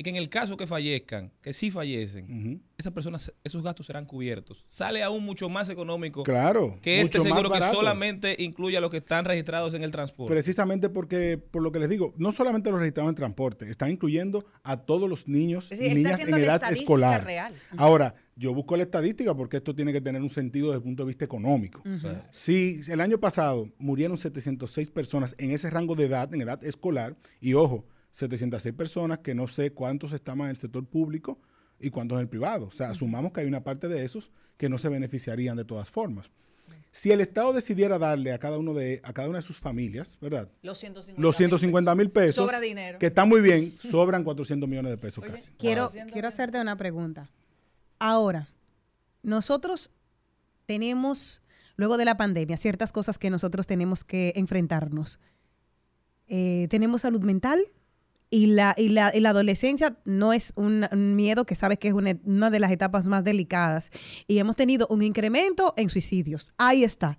y 0.00 0.02
que 0.02 0.08
en 0.08 0.16
el 0.16 0.30
caso 0.30 0.56
que 0.56 0.66
fallezcan, 0.66 1.30
que 1.42 1.52
sí 1.52 1.70
fallecen, 1.70 2.62
esas 2.78 2.90
personas, 2.90 3.34
esos 3.44 3.62
gastos 3.62 3.84
serán 3.84 4.06
cubiertos. 4.06 4.64
Sale 4.66 5.02
aún 5.02 5.22
mucho 5.22 5.50
más 5.50 5.68
económico 5.68 6.22
Claro, 6.22 6.78
que 6.80 7.02
este 7.02 7.20
seguro 7.20 7.50
que 7.50 7.60
solamente 7.60 8.34
incluye 8.38 8.78
a 8.78 8.80
los 8.80 8.90
que 8.90 8.96
están 8.96 9.26
registrados 9.26 9.74
en 9.74 9.82
el 9.84 9.92
transporte. 9.92 10.32
Precisamente 10.32 10.88
porque, 10.88 11.36
por 11.36 11.60
lo 11.60 11.70
que 11.70 11.80
les 11.80 11.90
digo, 11.90 12.14
no 12.16 12.32
solamente 12.32 12.70
los 12.70 12.80
registrados 12.80 13.10
en 13.10 13.14
transporte, 13.14 13.68
están 13.68 13.90
incluyendo 13.90 14.46
a 14.62 14.78
todos 14.78 15.06
los 15.06 15.28
niños 15.28 15.70
y 15.70 15.92
niñas 15.92 16.22
en 16.22 16.32
edad 16.32 16.72
escolar. 16.72 17.22
real. 17.22 17.54
Ahora, 17.76 18.14
yo 18.36 18.54
busco 18.54 18.78
la 18.78 18.84
estadística 18.84 19.34
porque 19.34 19.58
esto 19.58 19.74
tiene 19.74 19.92
que 19.92 20.00
tener 20.00 20.22
un 20.22 20.30
sentido 20.30 20.68
desde 20.68 20.78
el 20.78 20.84
punto 20.84 21.02
de 21.02 21.08
vista 21.08 21.26
económico. 21.26 21.82
Si 22.30 22.80
el 22.88 23.02
año 23.02 23.20
pasado 23.20 23.68
murieron 23.76 24.16
706 24.16 24.90
personas 24.92 25.34
en 25.36 25.50
ese 25.50 25.68
rango 25.68 25.94
de 25.94 26.06
edad, 26.06 26.32
en 26.32 26.40
edad 26.40 26.64
escolar, 26.64 27.18
y 27.38 27.52
ojo, 27.52 27.84
706 28.10 28.74
personas 28.74 29.18
que 29.18 29.34
no 29.34 29.48
sé 29.48 29.72
cuántos 29.72 30.12
estaban 30.12 30.46
en 30.46 30.50
el 30.50 30.56
sector 30.56 30.86
público 30.86 31.38
y 31.78 31.90
cuántos 31.90 32.16
en 32.16 32.22
el 32.22 32.28
privado. 32.28 32.66
O 32.66 32.72
sea, 32.72 32.90
asumamos 32.90 33.32
que 33.32 33.40
hay 33.40 33.46
una 33.46 33.62
parte 33.62 33.88
de 33.88 34.04
esos 34.04 34.30
que 34.56 34.68
no 34.68 34.78
se 34.78 34.88
beneficiarían 34.88 35.56
de 35.56 35.64
todas 35.64 35.90
formas. 35.90 36.30
Si 36.92 37.12
el 37.12 37.20
Estado 37.20 37.52
decidiera 37.52 37.98
darle 37.98 38.32
a 38.32 38.38
cada 38.38 38.58
uno 38.58 38.74
de 38.74 39.00
a 39.04 39.12
cada 39.12 39.28
una 39.28 39.38
de 39.38 39.42
sus 39.42 39.58
familias, 39.58 40.18
¿verdad? 40.20 40.50
Los 40.62 40.78
150 40.78 41.22
Los 41.22 41.36
150 41.36 41.94
mil 41.94 42.10
pesos, 42.10 42.34
Sobra 42.44 42.58
dinero. 42.58 42.98
que 42.98 43.06
está 43.06 43.24
muy 43.24 43.40
bien, 43.40 43.72
sobran 43.78 44.24
400 44.24 44.68
millones 44.68 44.90
de 44.90 44.98
pesos 44.98 45.24
casi. 45.24 45.52
Quiero, 45.52 45.88
quiero 46.12 46.26
hacerte 46.26 46.60
una 46.60 46.76
pregunta. 46.76 47.30
Ahora, 48.00 48.48
nosotros 49.22 49.92
tenemos, 50.66 51.42
luego 51.76 51.96
de 51.96 52.06
la 52.06 52.16
pandemia, 52.16 52.56
ciertas 52.56 52.90
cosas 52.92 53.18
que 53.18 53.30
nosotros 53.30 53.66
tenemos 53.68 54.02
que 54.02 54.32
enfrentarnos. 54.34 55.20
Eh, 56.26 56.66
tenemos 56.70 57.02
salud 57.02 57.22
mental 57.22 57.60
y 58.30 58.46
la, 58.46 58.74
y 58.78 58.90
la, 58.90 59.10
y 59.14 59.20
la 59.20 59.30
adolescencia 59.30 59.98
no 60.04 60.32
es 60.32 60.52
un, 60.56 60.86
miedo 60.92 61.44
que 61.44 61.56
sabes 61.56 61.78
que 61.78 61.88
es 61.88 61.94
una, 61.94 62.16
una 62.24 62.50
de 62.50 62.60
las 62.60 62.70
etapas 62.70 63.06
más 63.06 63.24
delicadas. 63.24 63.90
Y 64.26 64.38
hemos 64.38 64.56
tenido 64.56 64.86
un 64.88 65.02
incremento 65.02 65.74
en 65.76 65.88
suicidios. 65.88 66.48
Ahí 66.56 66.84
está. 66.84 67.18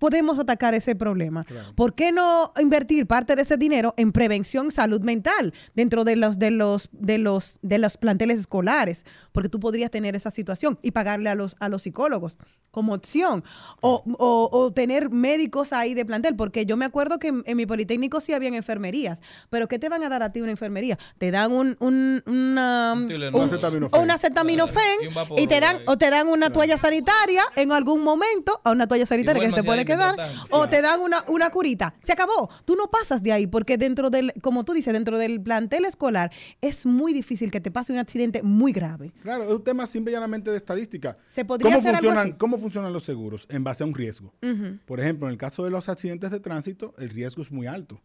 Podemos 0.00 0.38
atacar 0.40 0.74
ese 0.74 0.96
problema. 0.96 1.44
¿Por 1.76 1.94
qué 1.94 2.10
no 2.10 2.52
invertir 2.60 3.06
parte 3.06 3.36
de 3.36 3.42
ese 3.42 3.56
dinero 3.56 3.94
en 3.96 4.10
prevención 4.10 4.72
salud 4.72 5.02
mental 5.02 5.54
dentro 5.76 6.02
de 6.04 6.16
los 6.16 6.40
de 6.40 6.50
los 6.50 6.88
de 6.90 7.18
los 7.18 7.60
de 7.62 7.78
los 7.78 7.96
planteles 7.96 8.40
escolares? 8.40 9.04
Porque 9.30 9.48
tú 9.48 9.60
podrías 9.60 9.92
tener 9.92 10.16
esa 10.16 10.30
situación 10.32 10.78
y 10.82 10.90
pagarle 10.90 11.30
a 11.30 11.36
los 11.36 11.54
a 11.60 11.68
los 11.68 11.82
psicólogos 11.82 12.38
como 12.72 12.94
opción 12.94 13.42
o, 13.80 14.02
o- 14.18 14.48
o 14.52 14.72
tener 14.72 15.10
médicos 15.10 15.72
ahí 15.72 15.92
de 15.94 16.04
plantel, 16.06 16.36
porque 16.36 16.64
yo 16.66 16.76
me 16.76 16.84
acuerdo 16.84 17.18
que 17.18 17.26
en, 17.28 17.42
en 17.44 17.56
mi 17.56 17.66
politécnico 17.66 18.20
sí 18.20 18.32
habían 18.32 18.54
enfermerías, 18.54 19.20
pero 19.50 19.66
¿qué 19.68 19.78
te 19.80 19.88
van 19.88 20.02
a 20.04 20.08
dar 20.08 20.22
a 20.22 20.32
ti 20.32 20.40
una 20.40 20.52
enfermería? 20.52 20.96
Te 21.18 21.30
dan 21.32 21.50
un, 21.52 21.76
un 21.80 22.22
una 22.26 22.92
Un 22.94 23.12
un- 23.34 23.40
acetaminofén. 23.42 24.00
un 24.02 24.10
acetaminofén 24.12 24.98
Y 25.02 25.06
un 25.08 25.14
Vaporub 25.14 25.40
y 25.40 25.46
te 25.48 25.60
dan 25.60 25.78
o 25.86 25.98
te 25.98 26.10
dan 26.10 26.28
una 26.28 26.50
toalla 26.50 26.78
sanitaria 26.78 27.42
en 27.56 27.72
algún 27.72 28.02
momento, 28.02 28.60
a 28.64 28.70
una 28.70 28.86
toalla 28.86 29.04
sanitaria 29.06 29.42
que 29.42 29.48
se 29.48 29.54
te 29.54 29.64
puede 29.64 29.84
quedar, 29.96 30.16
o 30.50 30.68
te 30.68 30.82
dan 30.82 31.00
una, 31.00 31.24
una 31.28 31.50
curita. 31.50 31.94
Se 32.00 32.12
acabó. 32.12 32.48
Tú 32.64 32.76
no 32.76 32.90
pasas 32.90 33.22
de 33.22 33.32
ahí 33.32 33.46
porque 33.46 33.76
dentro 33.76 34.10
del, 34.10 34.32
como 34.42 34.64
tú 34.64 34.72
dices, 34.72 34.92
dentro 34.92 35.18
del 35.18 35.40
plantel 35.40 35.84
escolar 35.84 36.30
es 36.60 36.86
muy 36.86 37.12
difícil 37.12 37.50
que 37.50 37.60
te 37.60 37.70
pase 37.70 37.92
un 37.92 37.98
accidente 37.98 38.42
muy 38.42 38.72
grave. 38.72 39.12
Claro, 39.22 39.44
es 39.44 39.50
un 39.50 39.64
tema 39.64 39.86
simple 39.86 40.12
y 40.12 40.14
llanamente 40.14 40.50
de 40.50 40.56
estadística. 40.56 41.16
Se 41.26 41.44
podría 41.44 41.70
¿Cómo 41.70 41.78
hacer 41.78 41.94
algo 41.94 42.08
funcionan, 42.08 42.26
así. 42.26 42.38
¿Cómo 42.38 42.58
funcionan 42.58 42.92
los 42.92 43.04
seguros? 43.04 43.46
En 43.50 43.64
base 43.64 43.82
a 43.82 43.86
un 43.86 43.94
riesgo. 43.94 44.32
Por 44.86 45.00
ejemplo, 45.00 45.26
en 45.26 45.32
el 45.32 45.38
caso 45.38 45.64
de 45.64 45.70
los 45.70 45.88
accidentes 45.88 46.30
de 46.30 46.40
tránsito, 46.40 46.94
el 46.98 47.10
riesgo 47.10 47.42
es 47.42 47.50
muy 47.50 47.66
alto. 47.66 48.00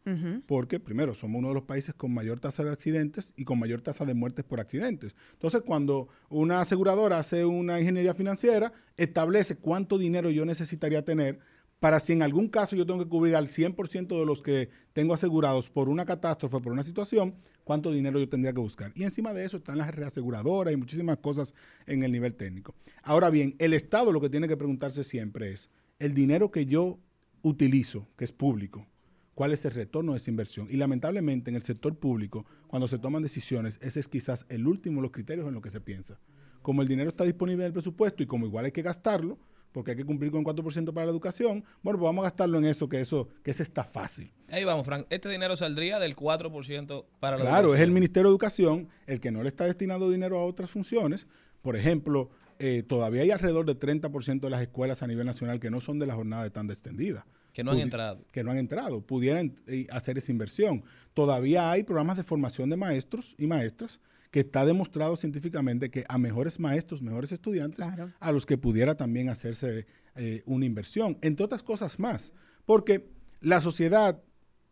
Porque, 0.45 0.79
primero, 0.79 1.13
somos 1.13 1.39
uno 1.39 1.49
de 1.49 1.55
los 1.55 1.63
países 1.63 1.93
con 1.93 2.13
mayor 2.13 2.39
tasa 2.39 2.63
de 2.63 2.71
accidentes 2.71 3.33
y 3.35 3.45
con 3.45 3.59
mayor 3.59 3.81
tasa 3.81 4.05
de 4.05 4.13
muertes 4.13 4.45
por 4.45 4.59
accidentes. 4.59 5.15
Entonces, 5.33 5.61
cuando 5.65 6.07
una 6.29 6.61
aseguradora 6.61 7.17
hace 7.17 7.45
una 7.45 7.79
ingeniería 7.79 8.13
financiera, 8.13 8.71
establece 8.97 9.57
cuánto 9.57 9.97
dinero 9.97 10.29
yo 10.29 10.45
necesitaría 10.45 11.03
tener 11.03 11.39
para 11.79 11.99
si 11.99 12.13
en 12.13 12.21
algún 12.21 12.47
caso 12.47 12.75
yo 12.75 12.85
tengo 12.85 13.03
que 13.03 13.09
cubrir 13.09 13.35
al 13.35 13.47
100% 13.47 14.07
de 14.07 14.25
los 14.25 14.41
que 14.41 14.69
tengo 14.93 15.13
asegurados 15.13 15.69
por 15.69 15.89
una 15.89 16.05
catástrofe, 16.05 16.59
por 16.59 16.71
una 16.71 16.83
situación, 16.83 17.35
cuánto 17.63 17.91
dinero 17.91 18.19
yo 18.19 18.29
tendría 18.29 18.53
que 18.53 18.61
buscar. 18.61 18.91
Y 18.95 19.03
encima 19.03 19.33
de 19.33 19.45
eso 19.45 19.57
están 19.57 19.77
las 19.77 19.93
reaseguradoras 19.93 20.73
y 20.73 20.77
muchísimas 20.77 21.17
cosas 21.17 21.53
en 21.85 22.03
el 22.03 22.11
nivel 22.11 22.35
técnico. 22.35 22.75
Ahora 23.03 23.29
bien, 23.29 23.55
el 23.59 23.73
Estado 23.73 24.11
lo 24.11 24.21
que 24.21 24.29
tiene 24.29 24.47
que 24.47 24.57
preguntarse 24.57 25.03
siempre 25.03 25.51
es, 25.51 25.69
el 25.99 26.13
dinero 26.13 26.51
que 26.51 26.65
yo 26.65 26.99
utilizo, 27.41 28.07
que 28.17 28.25
es 28.25 28.31
público, 28.31 28.87
¿cuál 29.33 29.51
es 29.51 29.65
el 29.65 29.71
retorno 29.71 30.13
de 30.13 30.17
esa 30.17 30.31
inversión? 30.31 30.67
Y 30.69 30.77
lamentablemente 30.77 31.49
en 31.49 31.55
el 31.55 31.61
sector 31.61 31.97
público, 31.97 32.45
cuando 32.67 32.87
se 32.87 32.99
toman 32.99 33.21
decisiones, 33.21 33.79
ese 33.81 33.99
es 33.99 34.07
quizás 34.07 34.45
el 34.49 34.67
último 34.67 34.97
de 34.97 35.03
los 35.03 35.11
criterios 35.11 35.47
en 35.47 35.53
lo 35.53 35.61
que 35.61 35.69
se 35.69 35.81
piensa. 35.81 36.19
Como 36.61 36.81
el 36.81 36.87
dinero 36.87 37.09
está 37.09 37.23
disponible 37.23 37.63
en 37.63 37.67
el 37.67 37.73
presupuesto 37.73 38.23
y 38.23 38.25
como 38.25 38.45
igual 38.45 38.65
hay 38.65 38.71
que 38.71 38.81
gastarlo, 38.81 39.37
porque 39.75 39.91
hay 39.91 39.97
que 39.97 40.05
cumplir 40.05 40.31
con 40.31 40.39
el 40.39 40.45
4% 40.45 40.93
para 40.93 41.05
la 41.05 41.11
educación, 41.11 41.61
bueno, 41.83 41.99
pues 41.99 42.07
vamos 42.07 42.21
a 42.21 42.27
gastarlo 42.27 42.57
en 42.59 42.63
eso, 42.63 42.87
que 42.87 43.01
eso, 43.01 43.27
que 43.43 43.51
eso 43.51 43.61
está 43.61 43.83
fácil. 43.83 44.31
Ahí 44.49 44.63
vamos, 44.63 44.85
Frank. 44.85 45.05
Este 45.09 45.27
dinero 45.27 45.57
saldría 45.57 45.99
del 45.99 46.15
4% 46.15 47.05
para 47.19 47.37
la 47.37 47.43
Claro, 47.43 47.75
es 47.75 47.81
el. 47.81 47.91
Ministerio 47.91 48.29
de 48.29 48.31
Educación 48.31 48.87
el 49.05 49.19
que 49.19 49.31
no 49.31 49.43
le 49.43 49.49
está 49.49 49.65
destinando 49.65 50.09
dinero 50.09 50.39
a 50.39 50.45
otras 50.45 50.71
funciones. 50.71 51.27
Por 51.61 51.75
ejemplo, 51.75 52.29
eh, 52.57 52.83
todavía 52.83 53.23
hay 53.23 53.31
alrededor 53.31 53.65
de 53.65 53.77
30% 53.77 54.39
de 54.39 54.49
las 54.49 54.61
escuelas 54.61 55.03
a 55.03 55.07
nivel 55.07 55.25
nacional 55.25 55.59
que 55.59 55.69
no 55.69 55.81
son 55.81 55.99
de 55.99 56.05
la 56.05 56.15
jornada 56.15 56.43
de 56.43 56.51
tanda 56.51 56.73
extendida. 56.73 57.27
Que 57.51 57.65
no 57.65 57.71
han 57.71 57.79
entrado. 57.79 58.23
Que 58.31 58.45
no 58.45 58.51
han 58.51 58.57
entrado, 58.57 59.01
pudieran 59.01 59.55
eh, 59.67 59.87
hacer 59.91 60.17
esa 60.17 60.31
inversión. 60.31 60.85
Todavía 61.13 61.69
hay 61.69 61.83
programas 61.83 62.15
de 62.15 62.23
formación 62.23 62.69
de 62.69 62.77
maestros 62.77 63.35
y 63.37 63.45
maestras 63.45 63.99
que 64.31 64.41
está 64.41 64.65
demostrado 64.65 65.15
científicamente 65.15 65.89
que 65.89 66.03
a 66.09 66.17
mejores 66.17 66.59
maestros, 66.59 67.01
mejores 67.01 67.31
estudiantes, 67.31 67.85
Claro. 67.85 68.11
a 68.19 68.31
los 68.31 68.45
que 68.45 68.57
pudiera 68.57 68.95
también 68.95 69.29
hacerse 69.29 69.85
eh, 70.15 70.41
una 70.45 70.65
inversión, 70.65 71.17
entre 71.21 71.45
otras 71.45 71.63
cosas 71.63 71.99
más. 71.99 72.33
Porque 72.65 73.09
la 73.41 73.61
sociedad, 73.61 74.21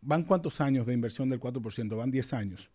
van 0.00 0.24
cuántos 0.24 0.60
años 0.60 0.86
de 0.86 0.92
inversión 0.94 1.28
del 1.28 1.40
4%, 1.40 1.96
van 1.96 2.10
10 2.10 2.32
años. 2.34 2.70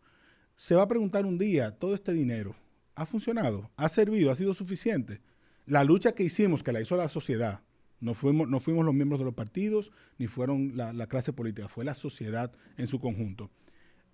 Se 0.55 0.75
va 0.75 0.83
a 0.83 0.87
preguntar 0.87 1.25
un 1.25 1.37
día, 1.37 1.71
todo 1.71 1.93
este 1.93 2.11
dinero, 2.13 2.55
¿ha 2.95 3.05
funcionado? 3.05 3.69
¿Ha 3.77 3.87
servido? 3.89 4.31
¿Ha 4.31 4.35
sido 4.35 4.53
suficiente? 4.53 5.21
La 5.65 5.83
lucha 5.83 6.13
que 6.13 6.23
hicimos, 6.23 6.63
que 6.63 6.71
la 6.71 6.81
hizo 6.81 6.97
la 6.97 7.07
sociedad, 7.09 7.61
no 8.01 8.13
fuimos, 8.13 8.47
no 8.49 8.59
fuimos 8.59 8.85
los 8.85 8.93
miembros 8.95 9.19
de 9.19 9.25
los 9.25 9.33
partidos, 9.35 9.91
ni 10.17 10.27
fueron 10.27 10.75
la, 10.75 10.93
la 10.93 11.07
clase 11.07 11.33
política, 11.33 11.67
fue 11.69 11.85
la 11.85 11.93
sociedad 11.93 12.51
en 12.77 12.87
su 12.87 12.99
conjunto. 12.99 13.51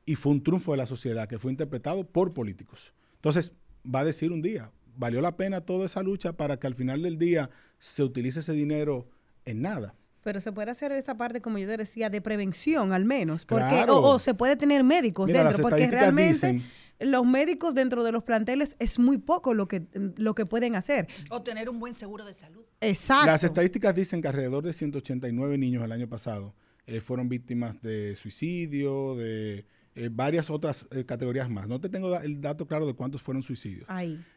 Y 0.06 0.16
fue 0.16 0.32
un 0.34 0.44
triunfo 0.44 0.72
de 0.72 0.78
la 0.78 0.86
sociedad 0.86 1.28
que 1.28 1.40
fue 1.40 1.52
interpretado 1.52 2.06
por 2.08 2.34
políticos. 2.34 2.94
Entonces, 3.16 3.54
va 3.84 4.02
a 4.02 4.06
decir 4.06 4.32
un 4.32 4.42
día, 4.42 4.72
¿valió 4.96 5.20
la 5.22 5.36
pena 5.36 5.62
toda 5.62 5.86
esa 5.88 6.04
lucha 6.04 6.34
para 6.34 6.58
que 6.58 6.68
al 6.68 6.76
final 6.76 7.02
del 7.02 7.18
día 7.18 7.50
se 7.80 8.04
utilice 8.04 8.40
ese 8.42 8.54
dinero 8.54 9.10
en 9.46 9.62
nada? 9.62 9.96
Pero 10.24 10.40
se 10.42 10.52
puede 10.52 10.72
hacer 10.72 10.92
esa 10.92 11.18
parte, 11.18 11.40
como 11.42 11.58
yo 11.60 11.68
te 11.68 11.78
decía, 11.78 12.10
de 12.10 12.20
prevención 12.22 12.94
al 12.94 13.06
menos. 13.06 13.46
Porque, 13.46 13.66
Claro. 13.68 13.98
o, 13.98 14.16
o 14.16 14.20
se 14.20 14.34
puede 14.34 14.56
tener 14.56 14.84
médicos 14.84 15.28
Mira, 15.28 15.44
dentro, 15.44 15.62
porque 15.62 15.88
realmente 15.90 16.34
dicen- 16.34 16.64
los 17.00 17.26
médicos 17.26 17.76
dentro 17.76 18.04
de 18.04 18.12
los 18.12 18.24
planteles 18.24 18.76
es 18.80 19.00
muy 19.00 19.18
poco 19.18 19.54
lo 19.54 19.68
que, 19.68 19.86
lo 20.16 20.34
que 20.34 20.46
pueden 20.46 20.76
hacer. 20.76 21.08
O 21.30 21.42
tener 21.42 21.70
un 21.70 21.78
buen 21.80 21.94
seguro 21.94 22.24
de 22.26 22.34
salud. 22.34 22.64
Exacto. 22.80 23.26
Las 23.28 23.44
estadísticas 23.44 23.94
dicen 23.96 24.22
que 24.22 24.28
alrededor 24.30 24.64
de 24.64 24.72
189 24.74 25.58
niños 25.58 25.84
el 25.84 25.92
año 25.92 26.08
pasado 26.08 26.56
eh, 26.88 27.02
fueron 27.02 27.28
víctimas 27.28 27.82
de 27.82 28.16
suicidio, 28.16 29.16
de 29.16 29.66
eh, 29.96 30.10
varias 30.12 30.50
otras 30.50 30.86
eh, 30.92 31.06
categorías 31.06 31.50
más. 31.50 31.68
No 31.68 31.80
te 31.80 31.90
tengo 31.90 32.10
da- 32.10 32.24
el 32.24 32.42
dato 32.42 32.68
claro 32.68 32.86
de 32.86 32.94
cuántos 32.94 33.22
fueron 33.22 33.42
suicidios. 33.42 33.88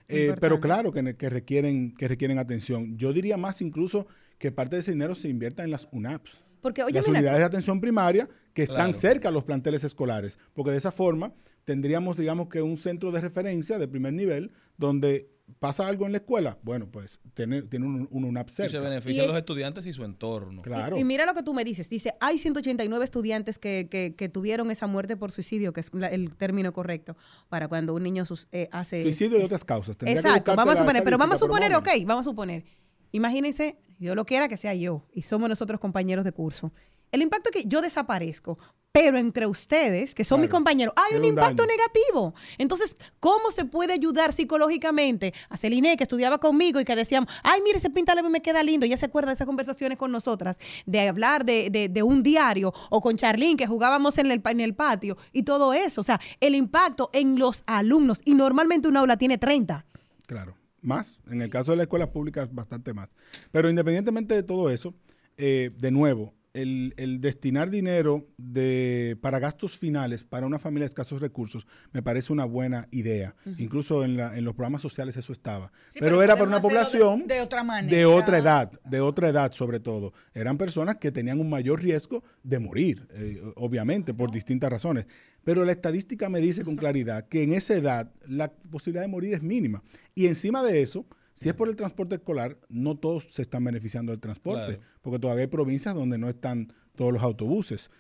Eh, 0.09 0.35
pero 0.41 0.61
claro 0.61 0.93
que, 0.93 1.03
requieren, 1.29 1.95
que 1.95 2.09
requieren 2.09 2.39
atención. 2.39 2.97
Yo 2.97 3.13
diría 3.13 3.37
más 3.37 3.61
incluso 3.61 4.07
que 4.39 4.53
parte 4.53 4.77
de 4.77 4.81
ese 4.81 4.93
dinero 4.93 5.15
se 5.15 5.29
invierta 5.29 5.65
en 5.65 5.71
las 5.71 5.89
UNAPs. 5.93 6.45
Porque, 6.61 6.83
oye, 6.83 6.95
las 6.95 7.07
mira, 7.07 7.19
unidades 7.21 7.39
de 7.41 7.45
atención 7.45 7.81
primaria 7.81 8.29
que 8.53 8.63
están 8.63 8.77
Claro. 8.91 8.93
cerca 8.93 9.29
a 9.29 9.33
los 9.33 9.45
planteles 9.45 9.85
escolares, 9.85 10.39
porque 10.55 10.71
de 10.73 10.77
esa 10.79 10.91
forma 10.91 11.33
tendríamos, 11.65 12.17
digamos, 12.17 12.49
que 12.49 12.63
un 12.63 12.77
centro 12.77 13.13
de 13.13 13.21
referencia 13.21 13.79
de 13.79 13.87
primer 13.87 14.13
nivel 14.13 14.51
donde 14.77 15.29
pasa 15.59 15.89
algo 15.89 16.07
en 16.07 16.13
la 16.13 16.19
escuela, 16.19 16.59
bueno, 16.63 16.89
pues 16.91 17.21
tiene, 17.35 17.63
tiene 17.63 17.87
un, 17.87 18.09
un 18.11 18.25
UNAP 18.25 18.49
Y 18.49 18.53
se 18.53 18.79
benefician 18.79 19.25
Y 19.25 19.27
los 19.27 19.35
es- 19.35 19.41
estudiantes 19.41 19.87
y 19.87 19.93
su 19.93 20.05
entorno. 20.05 20.63
Claro. 20.63 20.97
Y, 20.97 21.01
y 21.01 21.05
mira 21.05 21.27
lo 21.27 21.35
que 21.35 21.43
tú 21.43 21.53
me 21.55 21.65
dices. 21.65 21.89
Dice, 21.89 22.15
hay 22.21 22.39
189 22.39 23.05
estudiantes 23.05 23.59
que, 23.59 23.89
que- 23.91 24.15
que 24.15 24.29
tuvieron 24.29 24.71
esa 24.71 24.87
muerte 24.87 25.17
por 25.17 25.31
suicidio, 25.33 25.73
que 25.73 25.81
es 25.81 25.93
la- 25.95 26.09
el 26.09 26.37
término 26.37 26.73
correcto 26.73 27.17
para 27.49 27.67
cuando 27.69 27.95
un 27.95 28.03
niño 28.03 28.25
sus- 28.27 28.49
eh, 28.53 28.69
hace... 28.73 29.03
Suicidio 29.03 29.41
y 29.41 29.43
otras 29.43 29.65
causas. 29.65 29.97
Tendría 29.97 30.21
Exacto, 30.21 30.55
vamos 30.55 30.75
a 30.75 30.79
suponer, 30.79 31.03
pero 31.03 31.19
vamos 31.19 31.37
a 31.37 31.39
suponer, 31.39 31.75
ok, 31.75 31.89
vamos 32.07 32.27
a 32.27 32.31
suponer. 32.31 32.65
Imagínense, 33.13 33.79
yo 33.99 34.15
lo 34.15 34.25
quiera 34.27 34.49
que 34.49 34.57
sea 34.57 34.75
yo, 34.75 35.07
y 35.13 35.23
somos 35.23 35.49
nosotros 35.49 35.81
compañeros 35.81 36.25
de 36.25 36.33
curso. 36.33 36.73
El 37.13 37.23
impacto 37.23 37.51
es 37.53 37.63
que 37.63 37.69
yo 37.69 37.81
desaparezco, 37.81 38.59
pero 38.91 39.19
entre 39.19 39.47
ustedes, 39.47 40.15
que 40.15 40.25
son 40.25 40.41
mis 40.41 40.49
compañeros, 40.51 40.95
hay 40.97 41.17
un 41.17 41.25
impacto 41.25 41.63
daño. 41.63 41.73
negativo. 41.77 42.35
Entonces, 42.57 42.97
¿cómo 43.21 43.51
se 43.51 43.65
puede 43.67 43.93
ayudar 43.93 44.33
psicológicamente 44.33 45.35
a 45.51 45.57
Celine, 45.57 45.97
que 45.97 46.03
estudiaba 46.03 46.39
conmigo 46.39 46.81
y 46.81 46.85
que 46.85 46.97
decíamos, 46.97 47.31
ay, 47.45 47.61
mire, 47.63 47.77
ese 47.79 47.91
pintalabio 47.91 48.31
me 48.31 48.41
queda 48.41 48.63
lindo, 48.63 48.87
ya 48.87 48.97
se 48.97 49.07
acuerda 49.07 49.29
de 49.31 49.35
esas 49.35 49.47
conversaciones 49.47 49.99
con 49.99 50.11
nosotras, 50.11 50.57
de 50.87 51.07
hablar 51.07 51.45
de, 51.45 51.71
de- 51.71 51.89
de 51.89 52.03
un 52.03 52.23
diario, 52.23 52.73
o 52.91 53.01
con 53.01 53.17
Charlene, 53.17 53.57
que 53.57 53.67
jugábamos 53.67 54.19
en 54.19 54.31
el, 54.33 54.43
en 54.45 54.61
el 54.61 54.75
patio, 54.75 55.17
y 55.33 55.43
todo 55.45 55.75
eso. 55.75 56.01
O 56.01 56.05
sea, 56.05 56.19
el 56.41 56.55
impacto 56.55 57.11
en 57.13 57.39
los 57.39 57.63
alumnos, 57.67 58.21
y 58.25 58.35
normalmente 58.35 58.89
un 58.89 58.97
aula 58.97 59.17
tiene 59.17 59.39
30. 59.39 59.85
Claro, 60.27 60.57
más. 60.81 61.23
En 61.31 61.41
el 61.43 61.51
caso 61.51 61.71
de 61.73 61.77
las 61.77 61.85
escuelas 61.85 62.09
públicas, 62.09 62.49
bastante 62.53 62.95
más. 62.95 63.11
Pero 63.53 63.69
independientemente 63.71 64.35
de 64.35 64.43
todo 64.43 64.71
eso, 64.71 64.95
eh, 65.37 65.71
de 65.79 65.91
nuevo, 65.91 66.35
el, 66.55 66.95
el 66.97 67.21
destinar 67.21 67.71
dinero 67.71 68.25
de, 68.37 69.17
para 69.21 69.39
gastos 69.39 69.77
finales 69.77 70.25
para 70.25 70.47
una 70.47 70.59
familia 70.59 70.85
de 70.85 70.89
escasos 70.89 71.21
recursos 71.21 71.67
me 71.93 72.03
parece 72.03 72.33
una 72.33 72.45
buena 72.45 72.89
idea. 72.91 73.35
Incluso 73.59 74.05
en, 74.05 74.17
la- 74.17 74.37
en 74.37 74.45
los 74.45 74.55
programas 74.55 74.83
sociales 74.83 75.17
eso 75.17 75.33
estaba. 75.33 75.73
Sí, 75.89 75.99
pero, 76.01 76.17
pero 76.17 76.23
era 76.23 76.35
para 76.37 76.49
una 76.49 76.57
de- 76.57 76.63
población 76.63 77.27
de 77.27 77.41
otra 77.41 77.63
manera. 77.63 77.97
de 77.97 78.07
otra 78.07 78.39
edad, 78.39 78.73
de 78.85 79.01
otra 79.01 79.29
edad 79.29 79.53
sobre 79.53 79.79
todo. 79.81 80.13
Eran 80.35 80.57
personas 80.59 80.97
que 80.97 81.13
tenían 81.13 81.39
un 81.41 81.51
mayor 81.51 81.83
riesgo 81.83 82.25
de 82.43 82.59
morir, 82.59 83.07
eh, 83.13 83.41
obviamente, 83.57 84.15
por 84.15 84.31
distintas 84.31 84.71
razones. 84.71 85.07
Pero 85.45 85.65
la 85.65 85.73
estadística 85.73 86.29
me 86.29 86.41
dice 86.41 86.65
con 86.65 86.77
claridad 86.77 87.27
que 87.29 87.43
en 87.43 87.53
esa 87.53 87.75
edad 87.75 88.11
la 88.27 88.53
posibilidad 88.53 89.03
de 89.03 89.09
morir 89.09 89.35
es 89.35 89.43
mínima. 89.43 89.83
Y 90.15 90.27
encima 90.27 90.63
de 90.63 90.83
eso, 90.83 91.07
si 91.39 91.49
es 91.49 91.55
por 91.55 91.69
el 91.69 91.77
transporte 91.77 92.17
escolar, 92.17 92.59
no 92.69 92.97
todos 92.97 93.25
se 93.31 93.43
están 93.43 93.63
beneficiando 93.65 94.11
del 94.13 94.21
transporte, 94.21 94.75
Claro. 94.77 94.81
porque 95.03 95.19
todavía 95.21 95.43
hay 95.45 95.49
provincias 95.49 95.95
donde 95.95 96.19
no 96.19 96.29
están 96.29 96.73
todos 96.97 97.13
los 97.13 97.23
autobuses. 97.23 97.91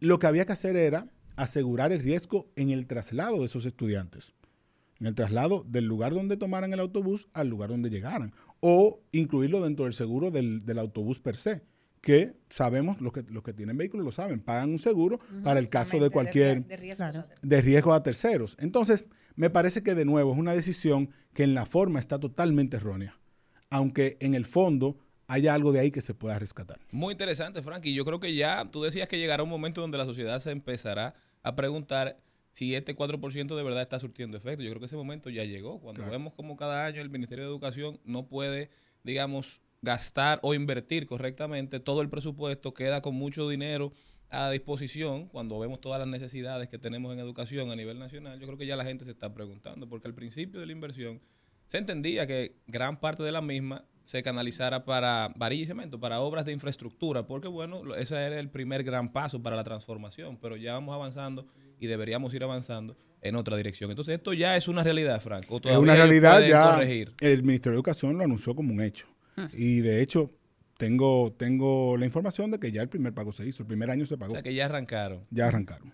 Lo 0.00 0.18
que 0.18 0.26
había 0.26 0.44
que 0.46 0.52
hacer 0.52 0.76
era 0.76 1.08
asegurar 1.36 1.92
el 1.92 2.00
riesgo 2.00 2.50
en 2.56 2.70
el 2.70 2.86
traslado 2.86 3.38
de 3.40 3.46
esos 3.46 3.64
estudiantes, 3.64 4.34
en 5.00 5.06
el 5.08 5.14
traslado 5.14 5.64
del 5.68 5.86
lugar 5.86 6.14
donde 6.14 6.36
tomaran 6.36 6.72
el 6.72 6.80
autobús 6.80 7.28
al 7.32 7.48
lugar 7.48 7.70
donde 7.70 7.90
llegaran, 7.90 8.32
o 8.60 9.00
incluirlo 9.10 9.60
dentro 9.60 9.86
del 9.86 9.94
seguro 9.94 10.30
del, 10.30 10.64
del 10.64 10.78
autobús 10.78 11.18
per 11.20 11.36
se, 11.36 11.62
que 12.00 12.36
sabemos, 12.48 13.00
los 13.00 13.12
que, 13.12 13.22
los 13.30 13.42
que 13.42 13.52
tienen 13.52 13.76
vehículos 13.76 14.04
lo 14.06 14.12
saben, 14.12 14.40
pagan 14.40 14.70
un 14.70 14.78
seguro 14.78 15.18
para 15.44 15.58
el 15.60 15.68
caso 15.68 15.98
de 15.98 16.10
cualquier 16.10 16.64
de 16.66 16.76
riesgos 16.76 17.10
Claro. 17.10 17.18
a 17.20 17.22
terceros. 17.28 17.48
de 17.48 17.60
riesgo 17.62 17.92
a 17.94 18.02
terceros. 18.02 18.56
Entonces, 18.60 19.06
me 19.36 19.50
parece 19.50 19.82
que 19.82 19.94
de 19.94 20.04
nuevo 20.04 20.32
es 20.32 20.38
una 20.38 20.54
decisión 20.54 21.10
que 21.34 21.42
en 21.44 21.54
la 21.54 21.66
forma 21.66 21.98
está 21.98 22.18
totalmente 22.20 22.76
errónea, 22.76 23.18
aunque 23.70 24.16
en 24.20 24.34
el 24.34 24.44
fondo 24.46 24.96
haya 25.28 25.54
algo 25.54 25.72
de 25.72 25.80
ahí 25.80 25.90
que 25.90 26.00
se 26.02 26.14
pueda 26.14 26.38
rescatar. 26.38 26.78
Muy 26.90 27.12
interesante, 27.12 27.62
Frank. 27.62 27.84
Y 27.86 27.94
yo 27.94 28.04
creo 28.04 28.20
que 28.20 28.34
ya 28.34 28.68
tú 28.70 28.82
decías 28.82 29.08
que 29.08 29.18
llegará 29.18 29.42
un 29.42 29.48
momento 29.48 29.80
donde 29.80 29.96
la 29.98 30.04
sociedad 30.04 30.38
se 30.40 30.50
empezará 30.50 31.14
a 31.42 31.54
preguntar 31.56 32.18
si 32.50 32.74
este 32.74 32.94
4% 32.94 33.56
de 33.56 33.62
verdad 33.62 33.80
está 33.82 33.98
surtiendo 33.98 34.36
efecto. 34.36 34.62
Yo 34.62 34.68
creo 34.70 34.80
que 34.80 34.86
ese 34.86 34.96
momento 34.96 35.30
ya 35.30 35.44
llegó. 35.44 35.80
Cuando 35.80 36.00
Claro. 36.02 36.12
vemos 36.12 36.34
como 36.34 36.56
cada 36.56 36.84
año 36.84 37.00
el 37.00 37.08
Ministerio 37.08 37.44
de 37.44 37.50
Educación 37.50 37.98
no 38.04 38.26
puede, 38.26 38.68
digamos, 39.04 39.62
gastar 39.80 40.38
o 40.42 40.52
invertir 40.52 41.06
correctamente 41.06 41.80
todo 41.80 42.02
el 42.02 42.10
presupuesto, 42.10 42.74
queda 42.74 43.00
con 43.00 43.14
mucho 43.14 43.48
dinero 43.48 43.92
a 44.32 44.50
disposición 44.50 45.28
cuando 45.28 45.58
vemos 45.58 45.80
todas 45.80 45.98
las 45.98 46.08
necesidades 46.08 46.68
que 46.68 46.78
tenemos 46.78 47.12
en 47.12 47.18
educación 47.18 47.70
a 47.70 47.76
nivel 47.76 47.98
nacional, 47.98 48.40
yo 48.40 48.46
creo 48.46 48.58
que 48.58 48.66
ya 48.66 48.76
la 48.76 48.84
gente 48.84 49.04
se 49.04 49.10
está 49.10 49.32
preguntando, 49.34 49.88
porque 49.88 50.08
al 50.08 50.14
principio 50.14 50.58
de 50.58 50.66
la 50.66 50.72
inversión 50.72 51.20
se 51.66 51.78
entendía 51.78 52.26
que 52.26 52.56
gran 52.66 52.98
parte 52.98 53.22
de 53.22 53.30
la 53.30 53.42
misma 53.42 53.84
se 54.04 54.22
canalizara 54.22 54.84
para 54.84 55.32
varilla 55.36 55.64
y 55.64 55.66
cemento, 55.66 56.00
para 56.00 56.20
obras 56.20 56.44
de 56.46 56.52
infraestructura, 56.52 57.26
porque 57.26 57.46
bueno, 57.46 57.94
ese 57.94 58.16
era 58.16 58.40
el 58.40 58.48
primer 58.48 58.82
gran 58.84 59.12
paso 59.12 59.42
para 59.42 59.54
la 59.54 59.64
transformación, 59.64 60.38
pero 60.40 60.56
ya 60.56 60.72
vamos 60.72 60.94
avanzando 60.94 61.46
y 61.78 61.86
deberíamos 61.86 62.32
ir 62.34 62.42
avanzando 62.42 62.96
en 63.20 63.36
otra 63.36 63.56
dirección. 63.56 63.90
Entonces 63.90 64.16
esto 64.16 64.32
ya 64.32 64.56
es 64.56 64.66
una 64.66 64.82
realidad, 64.82 65.20
Frank. 65.20 65.44
¿O 65.50 65.60
Es 65.62 65.76
una 65.76 65.94
realidad 65.94 66.40
ya. 66.44 66.72
corregir? 66.72 67.12
El 67.20 67.42
Ministerio 67.42 67.72
de 67.72 67.76
Educación 67.76 68.16
lo 68.16 68.24
anunció 68.24 68.54
como 68.56 68.72
un 68.72 68.80
hecho. 68.80 69.06
Y 69.52 69.80
de 69.80 70.02
hecho, 70.02 70.30
tengo, 70.76 71.32
tengo 71.32 71.96
la 71.96 72.06
información 72.06 72.50
de 72.50 72.58
que 72.58 72.72
ya 72.72 72.82
el 72.82 72.88
primer 72.88 73.12
pago 73.14 73.32
se 73.32 73.46
hizo, 73.46 73.62
el 73.62 73.66
primer 73.68 73.90
año 73.90 74.04
se 74.06 74.14
O 74.14 74.18
pagó. 74.18 74.32
sea 74.34 74.42
que 74.42 74.54
ya 74.54 74.64
arrancaron. 74.66 75.20
Ya 75.30 75.46
arrancaron. 75.46 75.92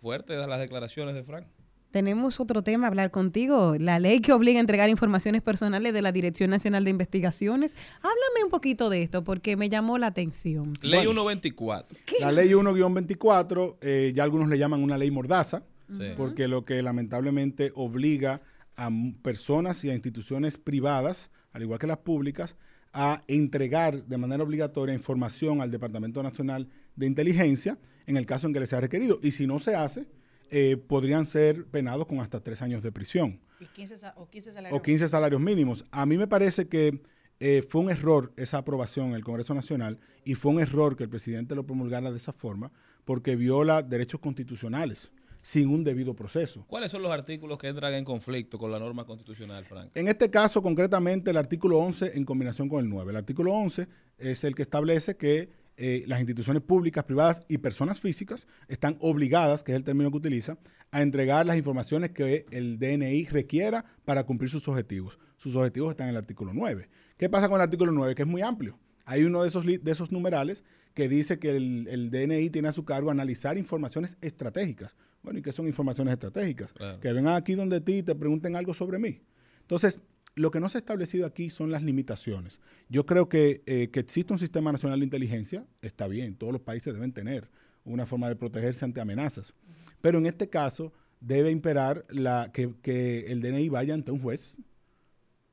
Fuertes 0.00 0.46
las 0.46 0.60
declaraciones 0.60 1.14
de 1.14 1.22
Frank. 1.24 1.46
Tenemos 1.90 2.38
otro 2.38 2.62
tema 2.62 2.84
a 2.84 2.88
hablar 2.88 3.10
contigo, 3.10 3.76
la 3.78 3.98
ley 3.98 4.20
que 4.20 4.34
obliga 4.34 4.58
a 4.58 4.60
entregar 4.60 4.90
informaciones 4.90 5.40
personales 5.40 5.94
de 5.94 6.02
la 6.02 6.12
Dirección 6.12 6.50
Nacional 6.50 6.84
de 6.84 6.90
Investigaciones. 6.90 7.74
Háblame 8.00 8.44
un 8.44 8.50
poquito 8.50 8.90
de 8.90 9.02
esto 9.02 9.24
porque 9.24 9.56
me 9.56 9.70
llamó 9.70 9.96
la 9.96 10.08
atención. 10.08 10.74
Ley 10.82 11.00
124. 11.00 11.98
La 12.20 12.30
ley 12.30 12.50
1-24, 12.52 13.78
eh, 13.80 14.12
ya 14.14 14.22
algunos 14.22 14.48
le 14.50 14.58
llaman 14.58 14.82
una 14.82 14.98
ley 14.98 15.10
mordaza, 15.10 15.62
Sí. 15.88 16.12
porque 16.18 16.46
lo 16.48 16.66
que 16.66 16.82
lamentablemente 16.82 17.72
obliga 17.74 18.42
a 18.76 18.90
personas 19.22 19.82
y 19.84 19.90
a 19.90 19.94
instituciones 19.94 20.58
privadas, 20.58 21.30
al 21.52 21.62
igual 21.62 21.78
que 21.78 21.86
las 21.86 21.96
públicas, 21.96 22.56
a 22.92 23.22
entregar 23.28 24.04
de 24.06 24.16
manera 24.18 24.42
obligatoria 24.42 24.94
información 24.94 25.60
al 25.60 25.70
Departamento 25.70 26.22
Nacional 26.22 26.68
de 26.96 27.06
Inteligencia 27.06 27.78
en 28.06 28.16
el 28.16 28.26
caso 28.26 28.46
en 28.46 28.52
que 28.54 28.60
les 28.60 28.70
sea 28.70 28.80
requerido. 28.80 29.18
Y 29.22 29.32
si 29.32 29.46
no 29.46 29.58
se 29.58 29.74
hace, 29.76 30.06
eh, 30.50 30.76
podrían 30.76 31.26
ser 31.26 31.66
penados 31.66 32.06
con 32.06 32.20
hasta 32.20 32.40
tres 32.40 32.62
años 32.62 32.82
de 32.82 32.90
prisión 32.90 33.40
Y 33.60 33.66
15 33.66 33.96
sa- 33.98 34.14
o 34.16 34.28
15 34.30 34.50
salarios. 34.52 34.78
o 34.78 34.82
15 34.82 35.08
salarios 35.08 35.40
mínimos. 35.40 35.84
A 35.90 36.06
mí 36.06 36.16
me 36.16 36.26
parece 36.26 36.68
que 36.68 37.00
eh, 37.40 37.62
fue 37.68 37.82
un 37.82 37.90
error 37.90 38.32
esa 38.36 38.58
aprobación 38.58 39.08
en 39.10 39.14
el 39.14 39.22
Congreso 39.22 39.54
Nacional 39.54 40.00
y 40.24 40.34
fue 40.34 40.50
un 40.52 40.60
error 40.60 40.96
que 40.96 41.04
el 41.04 41.08
presidente 41.10 41.54
lo 41.54 41.64
promulgara 41.66 42.10
de 42.10 42.16
esa 42.16 42.32
forma 42.32 42.72
porque 43.04 43.36
viola 43.36 43.82
derechos 43.82 44.18
constitucionales 44.20 45.12
sin 45.40 45.68
un 45.68 45.84
debido 45.84 46.14
proceso. 46.14 46.64
¿Cuáles 46.66 46.90
son 46.90 47.02
los 47.02 47.10
artículos 47.10 47.58
que 47.58 47.68
entran 47.68 47.94
en 47.94 48.04
conflicto 48.04 48.58
con 48.58 48.70
la 48.70 48.78
norma 48.78 49.04
constitucional, 49.04 49.64
Frank? 49.64 49.90
En 49.94 50.08
este 50.08 50.30
caso, 50.30 50.62
concretamente, 50.62 51.30
el 51.30 51.36
artículo 51.36 51.78
11 51.78 52.16
en 52.16 52.24
combinación 52.24 52.68
con 52.68 52.84
el 52.84 52.90
9. 52.90 53.10
El 53.10 53.16
artículo 53.16 53.52
11 53.52 53.88
es 54.18 54.44
el 54.44 54.54
que 54.54 54.62
establece 54.62 55.16
que 55.16 55.48
eh, 55.80 56.02
las 56.08 56.18
instituciones 56.18 56.60
públicas, 56.62 57.04
privadas 57.04 57.44
y 57.46 57.58
personas 57.58 58.00
físicas 58.00 58.48
están 58.66 58.96
obligadas, 59.00 59.62
que 59.62 59.70
es 59.70 59.76
el 59.76 59.84
término 59.84 60.10
que 60.10 60.16
utiliza, 60.16 60.58
a 60.90 61.02
entregar 61.02 61.46
las 61.46 61.56
informaciones 61.56 62.10
que 62.10 62.46
el 62.50 62.80
DNI 62.80 63.26
requiera 63.26 63.84
para 64.04 64.24
cumplir 64.24 64.50
sus 64.50 64.66
objetivos. 64.66 65.20
Sus 65.36 65.54
objetivos 65.54 65.90
están 65.90 66.08
en 66.08 66.10
el 66.10 66.16
artículo 66.16 66.52
9. 66.52 66.88
¿Qué 67.16 67.28
pasa 67.28 67.48
con 67.48 67.60
el 67.60 67.62
artículo 67.62 67.92
9? 67.92 68.16
Que 68.16 68.22
es 68.22 68.28
muy 68.28 68.42
amplio. 68.42 68.76
Hay 69.04 69.22
uno 69.22 69.42
de 69.42 69.48
esos, 69.48 69.64
de 69.64 69.90
esos 69.90 70.10
numerales 70.10 70.64
que 70.94 71.08
dice 71.08 71.38
que 71.38 71.56
el, 71.56 71.86
el 71.86 72.10
DNI 72.10 72.50
tiene 72.50 72.68
a 72.68 72.72
su 72.72 72.84
cargo 72.84 73.12
analizar 73.12 73.56
informaciones 73.56 74.18
estratégicas. 74.20 74.96
Bueno, 75.22 75.38
¿y 75.38 75.42
qué 75.42 75.52
son 75.52 75.66
informaciones 75.66 76.12
estratégicas? 76.12 76.72
Claro. 76.72 77.00
Que 77.00 77.12
vengan 77.12 77.34
aquí 77.36 77.54
donde 77.54 77.80
ti 77.80 77.98
y 77.98 78.02
te 78.02 78.14
pregunten 78.14 78.56
algo 78.56 78.72
sobre 78.74 78.98
mí. 78.98 79.20
Entonces, 79.60 80.00
lo 80.34 80.50
que 80.50 80.60
no 80.60 80.68
se 80.68 80.78
ha 80.78 80.80
establecido 80.80 81.26
aquí 81.26 81.50
son 81.50 81.70
las 81.70 81.82
limitaciones. 81.82 82.60
Yo 82.88 83.04
creo 83.04 83.28
que 83.28 83.62
eh, 83.66 83.88
que 83.90 84.00
existe 84.00 84.32
un 84.32 84.38
sistema 84.38 84.70
nacional 84.72 85.00
de 85.00 85.04
inteligencia, 85.04 85.66
está 85.82 86.06
bien, 86.06 86.36
todos 86.36 86.52
los 86.52 86.62
países 86.62 86.94
deben 86.94 87.12
tener 87.12 87.50
una 87.84 88.06
forma 88.06 88.28
de 88.28 88.36
protegerse 88.36 88.84
ante 88.84 89.00
amenazas. 89.00 89.54
Pero 90.00 90.18
en 90.18 90.26
este 90.26 90.48
caso 90.48 90.92
debe 91.20 91.50
imperar 91.50 92.04
la, 92.10 92.50
que, 92.52 92.74
que 92.82 93.26
el 93.32 93.40
DNI 93.42 93.68
vaya 93.68 93.94
ante 93.94 94.12
un 94.12 94.20
juez 94.20 94.56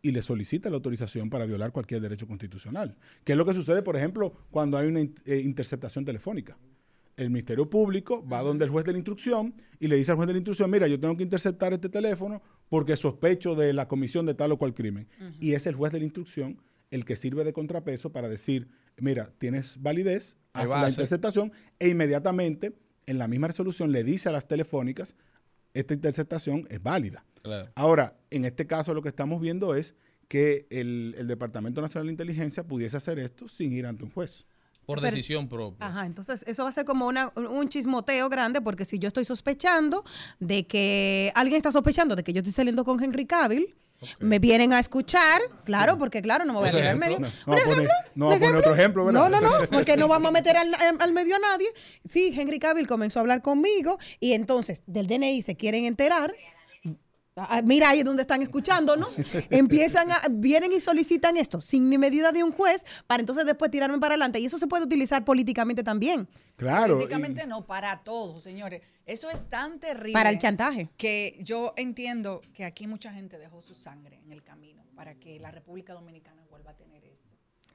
y 0.03 0.11
le 0.11 0.21
solicite 0.21 0.69
la 0.69 0.75
autorización 0.75 1.31
para 1.31 1.47
violar 1.47 1.71
cualquier 1.71 1.99
derecho 2.01 2.27
constitucional. 2.27 2.95
Que 3.23 3.31
es 3.31 3.37
lo 3.39 3.45
que 3.45 3.55
sucede, 3.55 3.81
por 3.81 3.95
ejemplo, 3.97 4.33
cuando 4.51 4.77
hay 4.77 4.87
una 4.87 4.99
in- 5.01 5.15
eh, 5.25 5.41
interceptación 5.43 6.05
telefónica. 6.05 6.55
El 7.17 7.29
Ministerio 7.29 7.69
Público 7.69 8.27
va 8.27 8.41
donde 8.41 8.65
el 8.65 8.71
juez 8.71 8.85
de 8.85 8.91
la 8.91 8.97
instrucción 8.97 9.53
y 9.79 9.87
le 9.87 9.95
dice 9.95 10.11
al 10.11 10.17
juez 10.17 10.27
de 10.27 10.33
la 10.33 10.39
instrucción, 10.39 10.69
mira, 10.69 10.87
yo 10.87 10.99
tengo 10.99 11.15
que 11.15 11.23
interceptar 11.23 11.71
este 11.73 11.89
teléfono 11.89 12.41
porque 12.69 12.97
sospecho 12.97 13.55
de 13.55 13.73
la 13.73 13.87
comisión 13.87 14.25
de 14.25 14.33
tal 14.33 14.51
o 14.51 14.57
cual 14.57 14.73
crimen. 14.73 15.07
Y 15.39 15.53
es 15.53 15.65
el 15.67 15.75
juez 15.75 15.93
de 15.93 15.99
la 15.99 16.05
instrucción 16.05 16.61
el 16.91 17.05
que 17.05 17.15
sirve 17.15 17.43
de 17.43 17.53
contrapeso 17.53 18.11
para 18.11 18.27
decir, 18.27 18.67
mira, 18.97 19.31
tienes 19.37 19.81
validez, 19.81 20.37
haz 20.53 20.69
la 20.69 20.89
interceptación 20.89 21.51
e 21.79 21.89
inmediatamente 21.89 22.75
en 23.05 23.17
la 23.17 23.27
misma 23.27 23.47
resolución 23.47 23.91
le 23.91 24.03
dice 24.03 24.29
a 24.29 24.31
las 24.31 24.47
telefónicas, 24.47 25.15
esta 25.73 25.93
interceptación 25.93 26.65
es 26.69 26.81
válida. 26.81 27.25
Claro. 27.43 27.71
Ahora, 27.75 28.17
en 28.31 28.45
este 28.45 28.65
caso 28.65 28.93
lo 28.93 29.01
que 29.01 29.09
estamos 29.09 29.41
viendo 29.41 29.75
es 29.75 29.95
que 30.27 30.65
el, 30.69 31.15
el 31.17 31.27
Departamento 31.27 31.81
Nacional 31.81 32.07
de 32.07 32.13
Inteligencia 32.13 32.65
pudiese 32.65 32.97
hacer 32.97 33.19
esto 33.19 33.47
sin 33.47 33.71
ir 33.71 33.85
ante 33.85 34.03
un 34.03 34.11
juez. 34.11 34.47
Por 34.85 34.99
Pero- 35.01 35.11
decisión 35.15 35.47
propia. 35.49 35.87
Ajá, 35.87 36.05
entonces 36.05 36.43
eso 36.47 36.63
va 36.63 36.69
a 36.69 36.71
ser 36.71 36.85
como 36.85 37.07
una- 37.07 37.31
un 37.35 37.69
chismoteo 37.69 38.29
grande 38.29 38.61
porque 38.61 38.85
si 38.85 38.99
yo 38.99 39.07
estoy 39.07 39.25
sospechando 39.25 40.03
de 40.39 40.65
que 40.67 41.31
alguien 41.35 41.57
está 41.57 41.71
sospechando 41.71 42.15
de 42.15 42.23
que 42.23 42.33
yo 42.33 42.39
estoy 42.39 42.53
saliendo 42.53 42.85
con 42.85 43.03
Henry 43.03 43.25
Cavill, 43.25 43.75
me 44.19 44.39
vienen 44.39 44.73
a 44.73 44.79
escuchar, 44.79 45.41
claro, 45.63 45.97
porque 45.97 46.21
claro, 46.21 46.43
no 46.45 46.53
me 46.53 46.59
voy 46.59 46.67
a 46.67 46.71
tirar 46.71 46.87
al 46.89 46.97
ejemplo. 47.01 47.19
medio. 47.19 47.33
No, 47.47 47.53
no 47.55 47.57
va 47.57 47.63
poner, 47.65 47.89
no 48.15 48.25
va 48.27 48.31
a 48.31 48.35
¿Un 48.35 48.41
poner 48.41 48.55
otro 48.57 48.73
ejemplo, 48.75 49.05
¿verdad? 49.05 49.29
No, 49.29 49.29
no, 49.29 49.41
no, 49.41 49.49
porque 49.71 49.97
no 49.97 50.07
vamos 50.07 50.29
a 50.29 50.31
meter 50.31 50.55
al 50.57 51.13
medio 51.13 51.35
a 51.35 51.39
nadie. 51.39 51.67
Sí, 52.07 52.33
Henry 52.37 52.59
Cavill 52.59 52.87
comenzó 52.87 53.19
a 53.19 53.21
hablar 53.21 53.41
conmigo 53.41 53.97
y 54.19 54.33
entonces 54.33 54.83
del 54.85 55.07
DNI 55.07 55.41
se 55.41 55.55
quieren 55.55 55.85
enterar. 55.85 56.33
Ah, 57.37 57.61
Mira 57.65 57.89
ahí 57.89 57.99
es 57.99 58.05
donde 58.05 58.21
están 58.21 58.41
escuchándonos. 58.41 59.09
Empiezan 59.49 60.09
a, 60.11 60.21
vienen 60.29 60.71
y 60.71 60.79
solicitan 60.79 61.35
esto 61.35 61.59
sin 61.59 61.89
ni 61.89 61.97
medida 61.97 62.31
de 62.31 62.43
un 62.43 62.53
juez 62.53 62.85
para 63.07 63.19
entonces 63.19 63.45
después 63.45 63.69
tirarme 63.69 63.99
para 63.99 64.13
adelante. 64.13 64.39
Y 64.39 64.45
eso 64.45 64.57
se 64.57 64.67
puede 64.67 64.83
utilizar 64.85 65.25
políticamente 65.25 65.83
también. 65.83 66.29
Claro. 66.55 66.95
Políticamente 66.95 67.43
y- 67.43 67.47
no, 67.47 67.65
para 67.65 68.03
todos, 68.03 68.41
señores. 68.41 68.81
Eso 69.05 69.29
es 69.29 69.47
tan 69.49 69.79
terrible. 69.79 70.13
Para 70.13 70.29
el 70.29 70.39
chantaje. 70.39 70.89
Que 70.95 71.37
yo 71.41 71.73
entiendo 71.75 72.39
que 72.53 72.63
aquí 72.63 72.87
mucha 72.87 73.11
gente 73.11 73.37
dejó 73.37 73.61
su 73.61 73.75
sangre 73.75 74.21
en 74.23 74.31
el 74.31 74.41
camino 74.41 74.85
para 74.95 75.15
que 75.15 75.37
la 75.39 75.51
República 75.51 75.93
Dominicana 75.93 76.41
vuelva 76.49 76.71
a 76.71 76.75
tener 76.77 77.03
esto. 77.03 77.27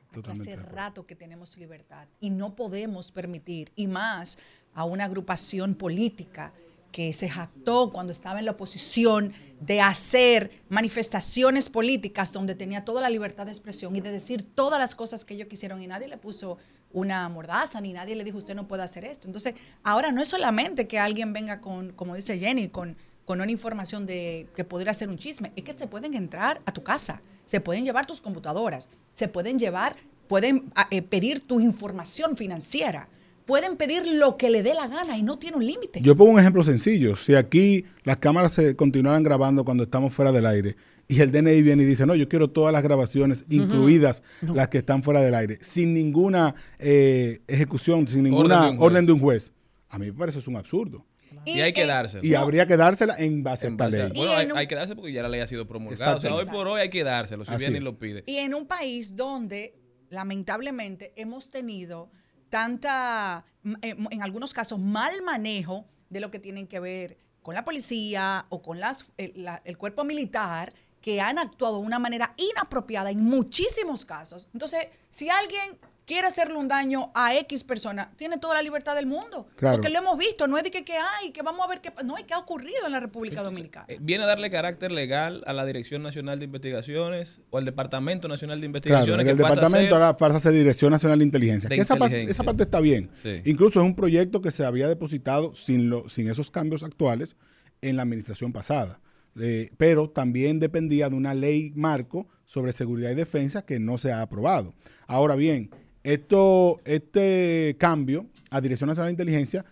Aquí 0.06 0.14
Totalmente 0.22 0.54
hace 0.54 0.62
rato 0.70 1.06
que 1.06 1.14
tenemos 1.14 1.58
libertad 1.58 2.08
y 2.18 2.30
no 2.30 2.56
podemos 2.56 3.12
permitir, 3.12 3.70
y 3.76 3.86
más 3.86 4.38
a 4.74 4.84
una 4.84 5.04
agrupación 5.04 5.74
política 5.74 6.52
que 6.92 7.12
se 7.12 7.28
jactó 7.28 7.90
cuando 7.90 8.12
estaba 8.12 8.38
en 8.38 8.44
la 8.44 8.52
oposición 8.52 9.32
de 9.60 9.80
hacer 9.80 10.50
manifestaciones 10.68 11.68
políticas 11.68 12.32
donde 12.32 12.54
tenía 12.54 12.84
toda 12.84 13.02
la 13.02 13.10
libertad 13.10 13.46
de 13.46 13.52
expresión 13.52 13.94
y 13.94 14.00
de 14.00 14.10
decir 14.10 14.42
todas 14.54 14.78
las 14.78 14.94
cosas 14.94 15.24
que 15.24 15.34
ellos 15.34 15.48
quisieron 15.48 15.82
y 15.82 15.86
nadie 15.86 16.08
le 16.08 16.16
puso 16.16 16.56
una 16.92 17.28
mordaza 17.28 17.80
ni 17.80 17.92
nadie 17.92 18.16
le 18.16 18.24
dijo 18.24 18.38
usted 18.38 18.54
no 18.54 18.66
puede 18.66 18.82
hacer 18.82 19.04
esto. 19.04 19.26
Entonces, 19.26 19.54
ahora 19.82 20.12
no 20.12 20.22
es 20.22 20.28
solamente 20.28 20.88
que 20.88 20.98
alguien 20.98 21.32
venga 21.32 21.60
con, 21.60 21.92
como 21.92 22.14
dice 22.14 22.38
Jenny, 22.38 22.68
con, 22.68 22.96
con 23.24 23.40
una 23.40 23.52
información 23.52 24.06
de 24.06 24.48
que 24.56 24.64
podría 24.64 24.94
ser 24.94 25.08
un 25.08 25.18
chisme, 25.18 25.52
es 25.56 25.64
que 25.64 25.76
se 25.76 25.86
pueden 25.86 26.14
entrar 26.14 26.60
a 26.66 26.72
tu 26.72 26.82
casa, 26.82 27.22
se 27.44 27.60
pueden 27.60 27.84
llevar 27.84 28.06
tus 28.06 28.20
computadoras, 28.20 28.88
se 29.12 29.28
pueden 29.28 29.58
llevar, 29.58 29.94
pueden 30.26 30.72
ah, 30.74 30.88
eh, 30.90 31.02
pedir 31.02 31.46
tu 31.46 31.60
información 31.60 32.36
financiera, 32.36 33.08
pueden 33.50 33.76
pedir 33.76 34.06
lo 34.06 34.36
que 34.36 34.48
le 34.48 34.62
dé 34.62 34.74
la 34.74 34.86
gana 34.86 35.18
y 35.18 35.24
no 35.24 35.36
tiene 35.40 35.56
un 35.56 35.66
límite. 35.66 36.00
Yo 36.00 36.14
pongo 36.16 36.30
un 36.30 36.38
ejemplo 36.38 36.62
sencillo. 36.62 37.16
Si 37.16 37.34
aquí 37.34 37.84
las 38.04 38.18
cámaras 38.18 38.52
se 38.52 38.76
continuaran 38.76 39.24
grabando 39.24 39.64
cuando 39.64 39.82
estamos 39.82 40.12
fuera 40.12 40.30
del 40.30 40.46
aire 40.46 40.76
y 41.08 41.20
el 41.20 41.32
DNI 41.32 41.60
viene 41.62 41.82
y 41.82 41.86
dice, 41.86 42.06
no, 42.06 42.14
yo 42.14 42.28
quiero 42.28 42.48
todas 42.48 42.72
las 42.72 42.84
grabaciones, 42.84 43.44
incluidas 43.50 44.22
las 44.54 44.68
que 44.68 44.78
están 44.78 45.02
fuera 45.02 45.20
del 45.20 45.34
aire, 45.34 45.58
sin 45.60 45.92
ninguna 45.94 46.54
eh, 46.78 47.40
ejecución, 47.48 48.06
sin 48.06 48.22
ninguna 48.22 48.70
de 48.70 48.76
orden 48.78 49.04
de 49.04 49.12
un 49.12 49.18
juez. 49.18 49.52
A 49.88 49.98
mí 49.98 50.06
me 50.06 50.12
parece 50.12 50.38
eso 50.38 50.48
un 50.48 50.56
absurdo. 50.56 51.04
Y, 51.44 51.58
hay 51.60 51.72
que 51.72 51.86
dárselo. 51.86 52.24
Y 52.24 52.34
habría 52.36 52.66
que 52.68 52.76
dársela 52.76 53.16
en 53.18 53.42
base 53.42 53.66
a 53.66 53.68
En 53.70 53.74
esta 53.74 53.84
base 53.86 54.02
a- 54.02 54.08
ley. 54.10 54.16
bueno, 54.16 54.32
Y 54.32 54.34
hay, 54.36 54.46
un- 54.46 54.56
hay 54.58 54.66
que 54.68 54.74
darse 54.76 54.94
porque 54.94 55.12
ya 55.12 55.22
la 55.22 55.28
ley 55.28 55.40
ha 55.40 55.46
sido 55.48 55.66
promulgada. 55.66 56.16
O 56.16 56.20
sea, 56.20 56.34
hoy 56.34 56.44
por 56.44 56.68
hoy 56.68 56.82
hay 56.82 56.90
que 56.90 57.02
dárselo, 57.02 57.44
si 57.44 57.50
Así 57.50 57.64
viene 57.64 57.78
y 57.78 57.78
es. 57.78 57.84
lo 57.84 57.98
pide. 57.98 58.22
Y 58.26 58.36
en 58.36 58.54
un 58.54 58.66
país 58.66 59.16
donde 59.16 59.74
lamentablemente 60.10 61.12
hemos 61.16 61.50
tenido 61.50 62.10
tanta, 62.50 63.44
eh, 63.82 63.96
en 64.10 64.22
algunos 64.22 64.52
casos, 64.52 64.78
mal 64.78 65.22
manejo 65.22 65.86
de 66.10 66.20
lo 66.20 66.30
que 66.30 66.38
tienen 66.38 66.66
que 66.66 66.80
ver 66.80 67.16
con 67.42 67.54
la 67.54 67.64
policía 67.64 68.46
o 68.50 68.60
con 68.60 68.80
las, 68.80 69.06
el, 69.16 69.32
la- 69.36 69.62
el 69.64 69.78
cuerpo 69.78 70.04
militar, 70.04 70.74
que 71.00 71.20
han 71.22 71.38
actuado 71.38 71.80
de 71.80 71.86
una 71.86 71.98
manera 71.98 72.34
inapropiada 72.36 73.10
en 73.10 73.24
muchísimos 73.24 74.04
casos. 74.04 74.50
Entonces, 74.52 74.88
si 75.08 75.30
alguien 75.30 75.78
quiere 76.10 76.26
hacerle 76.26 76.56
un 76.56 76.66
daño 76.66 77.12
a 77.14 77.36
X 77.36 77.62
persona, 77.62 78.10
tiene 78.16 78.36
toda 78.38 78.56
la 78.56 78.62
libertad 78.62 78.96
del 78.96 79.06
mundo. 79.06 79.46
Claro. 79.54 79.76
Porque 79.76 79.90
lo 79.90 80.00
hemos 80.00 80.18
visto, 80.18 80.48
no 80.48 80.58
es 80.58 80.64
de 80.64 80.72
que, 80.72 80.84
que 80.84 80.94
hay, 80.94 81.30
que 81.30 81.42
vamos 81.42 81.64
a 81.64 81.68
ver 81.68 81.80
qué, 81.80 81.92
no 82.04 82.16
es 82.16 82.24
que 82.24 82.34
ha 82.34 82.38
ocurrido 82.38 82.84
en 82.84 82.90
la 82.90 82.98
República 82.98 83.44
Dominicana. 83.44 83.86
Eh, 83.88 83.98
¿Viene 84.00 84.24
a 84.24 84.26
darle 84.26 84.50
carácter 84.50 84.90
legal 84.90 85.44
a 85.46 85.52
la 85.52 85.64
Dirección 85.64 86.02
Nacional 86.02 86.40
de 86.40 86.46
Investigaciones 86.46 87.40
o 87.50 87.58
al 87.58 87.64
Departamento 87.64 88.26
Nacional 88.26 88.60
de 88.60 88.66
Claro, 88.66 88.68
Investigaciones? 88.78 89.24
que 89.24 89.30
el 89.30 89.36
pasa 89.38 89.52
a 89.52 89.54
departamento 89.54 89.94
ser- 89.94 90.02
ahora 90.02 90.16
pasa 90.16 90.36
a 90.38 90.40
ser 90.40 90.52
Dirección 90.52 90.90
Nacional 90.90 91.18
de 91.20 91.24
Inteligencia. 91.26 91.68
De 91.68 91.76
que 91.76 91.82
esa, 91.82 91.94
parte, 91.94 92.22
esa 92.24 92.42
parte 92.42 92.64
está 92.64 92.80
bien. 92.80 93.08
Sí. 93.22 93.40
Incluso 93.44 93.78
es 93.80 93.86
un 93.86 93.94
proyecto 93.94 94.40
que 94.40 94.50
se 94.50 94.64
había 94.66 94.88
depositado 94.88 95.54
sin, 95.54 95.90
lo, 95.90 96.08
sin 96.08 96.28
esos 96.28 96.50
cambios 96.50 96.82
actuales 96.82 97.36
en 97.82 97.94
la 97.94 98.02
administración 98.02 98.52
pasada. 98.52 99.00
Eh, 99.40 99.68
pero 99.76 100.10
también 100.10 100.58
dependía 100.58 101.08
de 101.08 101.14
una 101.14 101.34
ley 101.34 101.72
marco 101.76 102.26
sobre 102.46 102.72
seguridad 102.72 103.10
y 103.10 103.14
defensa 103.14 103.64
que 103.64 103.78
no 103.78 103.96
se 103.96 104.10
ha 104.10 104.22
aprobado. 104.22 104.74
Ahora 105.06 105.36
bien, 105.36 105.70
esto, 106.02 106.80
este 106.84 107.76
cambio 107.78 108.26
a 108.50 108.60
Dirección 108.60 108.88
Nacional 108.88 109.08
de 109.08 109.12
Inteligencia 109.22 109.64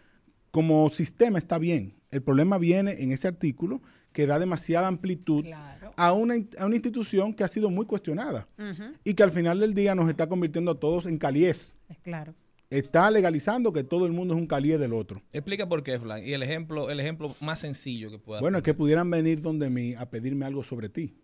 como 0.50 0.88
sistema 0.90 1.38
está 1.38 1.58
bien. 1.58 1.94
El 2.10 2.22
problema 2.22 2.58
viene 2.58 3.02
en 3.02 3.12
ese 3.12 3.28
artículo 3.28 3.82
que 4.12 4.26
da 4.26 4.38
demasiada 4.38 4.88
amplitud 4.88 5.44
Claro. 5.44 5.90
a, 5.96 6.12
una, 6.12 6.34
a 6.58 6.66
una 6.66 6.74
institución 6.74 7.34
que 7.34 7.44
ha 7.44 7.48
sido 7.48 7.70
muy 7.70 7.84
cuestionada 7.86 8.48
y 9.04 9.14
que 9.14 9.22
al 9.22 9.30
final 9.30 9.60
del 9.60 9.74
día 9.74 9.94
nos 9.94 10.08
está 10.08 10.26
convirtiendo 10.28 10.70
a 10.70 10.80
todos 10.80 11.06
en 11.06 11.18
caliés. 11.18 11.74
Claro. 12.02 12.34
Está 12.70 13.10
legalizando 13.10 13.72
que 13.72 13.82
todo 13.84 14.04
el 14.06 14.12
mundo 14.12 14.34
es 14.34 14.40
un 14.40 14.46
caliés 14.46 14.78
del 14.78 14.92
otro. 14.92 15.22
Explica 15.32 15.66
por 15.68 15.82
qué, 15.82 15.98
Flan. 15.98 16.22
Y 16.26 16.32
el 16.34 16.42
ejemplo, 16.42 16.90
el 16.90 17.00
ejemplo 17.00 17.34
más 17.40 17.60
sencillo 17.60 18.10
que 18.10 18.18
pueda. 18.18 18.40
Bueno, 18.40 18.58
es 18.58 18.62
que 18.64 18.74
pudieran 18.74 19.10
venir 19.10 19.40
donde 19.40 19.70
mí 19.70 19.94
a 19.94 20.08
pedirme 20.10 20.44
algo 20.44 20.62
sobre 20.62 20.88
ti. 20.90 21.14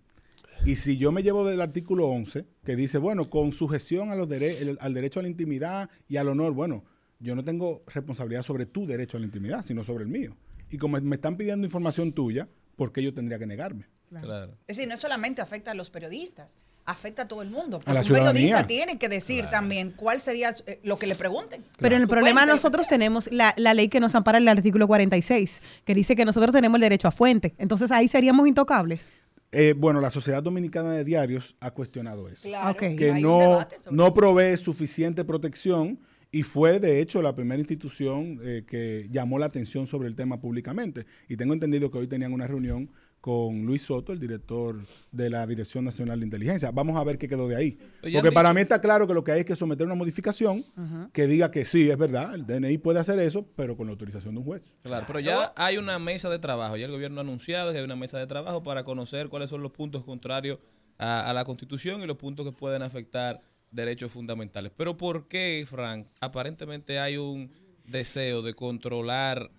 Y 0.65 0.77
si 0.77 0.97
yo 0.97 1.13
me 1.13 1.23
llevo 1.23 1.47
del 1.47 1.61
artículo 1.61 2.09
11, 2.09 2.47
que 2.65 2.75
dice, 2.75 2.97
bueno, 2.99 3.29
con 3.29 3.53
sujeción 3.53 4.11
a 4.11 4.15
los 4.15 4.29
dere- 4.29 4.57
el- 4.61 4.79
al 4.81 4.95
derecho 4.95 5.21
a 5.21 5.23
la 5.23 5.29
intimidad 5.29 5.91
y 6.09 6.17
al 6.17 6.29
honor, 6.29 6.53
bueno, 6.55 6.85
yo 7.21 7.35
no 7.35 7.45
tengo 7.45 7.83
responsabilidad 7.87 8.43
sobre 8.43 8.65
tu 8.65 8.87
derecho 8.87 9.19
a 9.19 9.21
la 9.21 9.27
intimidad, 9.27 9.65
sino 9.65 9.85
sobre 9.85 10.05
el 10.05 10.11
mío. 10.11 10.37
Y 10.71 10.79
como 10.79 10.99
me 11.01 11.17
están 11.17 11.37
pidiendo 11.37 11.67
información 11.67 12.13
tuya, 12.13 12.49
¿por 12.77 12.93
qué 12.93 13.03
yo 13.03 13.13
tendría 13.13 13.39
que 13.39 13.47
negarme? 13.47 13.87
Claro. 14.09 14.53
Es 14.67 14.77
decir, 14.77 14.89
no 14.89 14.97
solamente 14.97 15.43
afecta 15.43 15.73
a 15.73 15.75
los 15.75 15.91
periodistas, 15.91 16.57
afecta 16.87 17.23
a 17.23 17.27
todo 17.27 17.43
el 17.43 17.51
mundo. 17.51 17.79
A 17.85 17.93
la 17.93 18.01
Porque 18.01 18.13
un 18.13 18.19
periodista 18.29 18.67
tiene 18.67 18.97
que 18.99 19.09
decir 19.09 19.47
también 19.51 19.93
cuál 19.97 20.21
sería 20.21 20.51
eh, 20.67 20.81
lo 20.85 20.99
que 20.99 21.07
le 21.07 21.15
pregunten. 21.17 21.65
Pero 21.79 21.97
el 21.97 22.03
Su 22.03 22.09
problema 22.09 22.47
nosotros 22.47 22.87
tenemos 22.89 23.31
la, 23.33 23.53
la 23.59 23.75
ley 23.75 23.89
que 23.89 24.01
nos 24.01 24.15
ampara 24.15 24.39
el 24.39 24.47
artículo 24.49 24.87
46, 24.87 25.61
que 25.85 25.95
dice 25.95 26.15
que 26.17 26.25
nosotros 26.25 26.53
tenemos 26.53 26.77
el 26.77 26.83
derecho 26.83 27.09
a 27.09 27.11
fuente. 27.11 27.55
Entonces 27.59 27.91
ahí 27.91 28.07
seríamos 28.09 28.47
intocables. 28.47 29.09
Eh, 29.55 29.75
bueno, 29.77 30.01
la 30.01 30.11
Sociedad 30.11 30.43
Dominicana 30.43 30.93
de 30.93 31.05
Diarios 31.05 31.55
ha 31.61 31.71
cuestionado 31.71 32.29
eso. 32.29 32.49
Claro, 32.49 32.77
que 32.77 33.15
no, 33.21 33.67
no 33.91 34.07
eso. 34.07 34.15
provee 34.15 34.57
suficiente 34.57 35.25
protección 35.25 36.01
y 36.33 36.43
fue 36.43 36.81
de 36.81 37.01
hecho 37.01 37.23
la 37.23 37.37
primera 37.37 37.61
institución 37.61 38.41
eh, 38.43 38.65
que 38.67 39.07
llamó 39.13 39.39
la 39.39 39.47
atención 39.47 39.87
sobre 39.87 40.09
el 40.09 40.17
tema 40.17 40.41
públicamente. 40.41 41.07
Y 41.29 41.37
tengo 41.37 41.55
entendido 41.55 41.93
que 41.93 41.99
hoy 41.99 42.09
tenían 42.09 42.33
una 42.33 42.49
reunión 42.49 42.91
con 43.25 43.65
Luis 43.65 43.81
Soto, 43.81 44.13
el 44.13 44.21
director 44.21 44.77
de 45.11 45.31
la 45.31 45.47
Dirección 45.47 45.83
Nacional 45.83 46.21
de 46.21 46.27
Inteligencia. 46.27 46.71
Vamos 46.73 46.95
a 46.99 47.05
ver 47.05 47.17
qué 47.17 47.27
quedó 47.27 47.49
de 47.49 47.57
ahí. 47.57 47.79
Oye, 48.03 48.19
Porque 48.19 48.31
para 48.31 48.53
mí 48.53 48.61
está 48.61 48.83
claro 48.83 49.07
que 49.07 49.15
lo 49.15 49.25
que 49.25 49.33
hay 49.33 49.41
es 49.41 49.47
que 49.47 49.57
someter 49.57 49.87
una 49.87 49.95
modificación 49.95 50.63
que 51.11 51.27
diga 51.27 51.51
que 51.51 51.65
sí, 51.65 51.89
es 51.89 51.97
verdad, 51.97 52.35
el 52.35 52.45
DNI 52.45 52.77
puede 52.77 53.01
hacer 53.01 53.19
eso, 53.19 53.49
pero 53.57 53.79
con 53.79 53.87
la 53.87 53.93
autorización 53.93 54.35
de 54.35 54.41
un 54.41 54.45
juez. 54.45 54.79
Claro, 54.83 55.07
pero 55.07 55.21
ya 55.21 55.55
hay 55.57 55.79
una 55.79 55.99
mesa 55.99 56.29
de 56.29 56.39
trabajo. 56.39 56.77
Ya 56.77 56.85
el 56.85 56.93
gobierno 56.93 57.19
ha 57.19 57.25
anunciado 57.25 57.73
que 57.73 57.79
hay 57.79 57.85
una 57.85 57.97
mesa 57.97 58.19
de 58.19 58.27
trabajo 58.27 58.63
para 58.63 58.85
conocer 58.85 59.31
cuáles 59.31 59.49
son 59.49 59.63
los 59.63 59.73
puntos 59.73 60.05
contrarios 60.05 60.59
a, 60.99 61.31
a 61.31 61.33
la 61.33 61.47
Constitución 61.47 62.03
y 62.03 62.07
los 62.07 62.19
puntos 62.19 62.45
que 62.45 62.53
pueden 62.53 62.83
afectar 62.83 63.41
derechos 63.71 64.13
fundamentales. 64.13 64.71
Pero 64.77 64.99
¿por 64.99 65.29
qué, 65.29 65.65
Frank? 65.67 66.09
Aparentemente 66.21 66.99
hay 66.99 67.17
un 67.17 67.51
deseo 67.87 68.43
de 68.43 68.53
controlar 68.53 69.51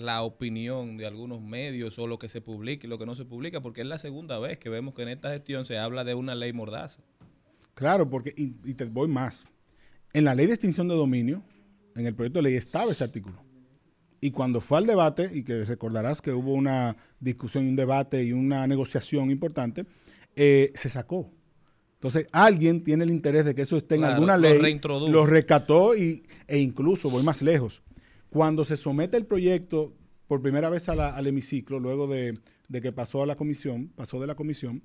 la 0.00 0.22
opinión 0.22 0.96
de 0.96 1.06
algunos 1.06 1.40
medios 1.40 1.98
o 1.98 2.06
lo 2.06 2.18
que 2.18 2.28
se 2.28 2.40
publica 2.40 2.86
y 2.86 2.90
lo 2.90 2.98
que 2.98 3.06
no 3.06 3.14
se 3.14 3.24
publica, 3.24 3.60
porque 3.60 3.82
es 3.82 3.86
la 3.86 3.98
segunda 3.98 4.38
vez 4.38 4.58
que 4.58 4.68
vemos 4.68 4.94
que 4.94 5.02
en 5.02 5.08
esta 5.08 5.30
gestión 5.30 5.64
se 5.64 5.78
habla 5.78 6.04
de 6.04 6.14
una 6.14 6.34
ley 6.34 6.52
mordaza. 6.52 7.02
Claro, 7.74 8.08
porque, 8.10 8.32
y, 8.36 8.54
y 8.64 8.74
te 8.74 8.84
voy 8.84 9.08
más. 9.08 9.46
En 10.12 10.24
la 10.24 10.34
ley 10.34 10.46
de 10.46 10.52
extinción 10.54 10.88
de 10.88 10.94
dominio, 10.94 11.42
en 11.96 12.06
el 12.06 12.14
proyecto 12.14 12.38
de 12.40 12.44
ley 12.44 12.54
estaba 12.54 12.90
ese 12.92 13.04
artículo. 13.04 13.42
Y 14.20 14.32
cuando 14.32 14.60
fue 14.60 14.78
al 14.78 14.86
debate, 14.86 15.30
y 15.32 15.42
que 15.44 15.64
recordarás 15.64 16.20
que 16.20 16.32
hubo 16.32 16.52
una 16.52 16.96
discusión, 17.20 17.66
un 17.66 17.76
debate 17.76 18.22
y 18.22 18.32
una 18.32 18.66
negociación 18.66 19.30
importante, 19.30 19.86
eh, 20.36 20.70
se 20.74 20.90
sacó. 20.90 21.30
Entonces, 21.94 22.28
alguien 22.32 22.82
tiene 22.82 23.04
el 23.04 23.10
interés 23.10 23.44
de 23.44 23.54
que 23.54 23.62
eso 23.62 23.76
esté 23.76 23.94
en 23.94 24.02
Claro, 24.02 24.14
alguna 24.14 24.36
lo 24.36 24.48
ley, 24.48 24.58
reintrodujo. 24.58 25.10
lo 25.12 25.26
rescató 25.26 25.96
y, 25.96 26.22
e 26.48 26.58
incluso, 26.58 27.08
voy 27.10 27.22
más 27.22 27.40
lejos, 27.42 27.82
cuando 28.30 28.64
se 28.64 28.76
somete 28.76 29.16
el 29.16 29.26
proyecto 29.26 29.94
por 30.26 30.40
primera 30.40 30.70
vez 30.70 30.88
a 30.88 30.94
la- 30.94 31.14
al 31.16 31.26
hemiciclo, 31.26 31.78
luego 31.80 32.06
de, 32.06 32.38
de 32.68 32.80
que 32.80 32.92
pasó 32.92 33.22
a 33.22 33.26
la 33.26 33.36
comisión, 33.36 33.88
pasó 33.96 34.20
de 34.20 34.26
la 34.26 34.34
comisión, 34.36 34.82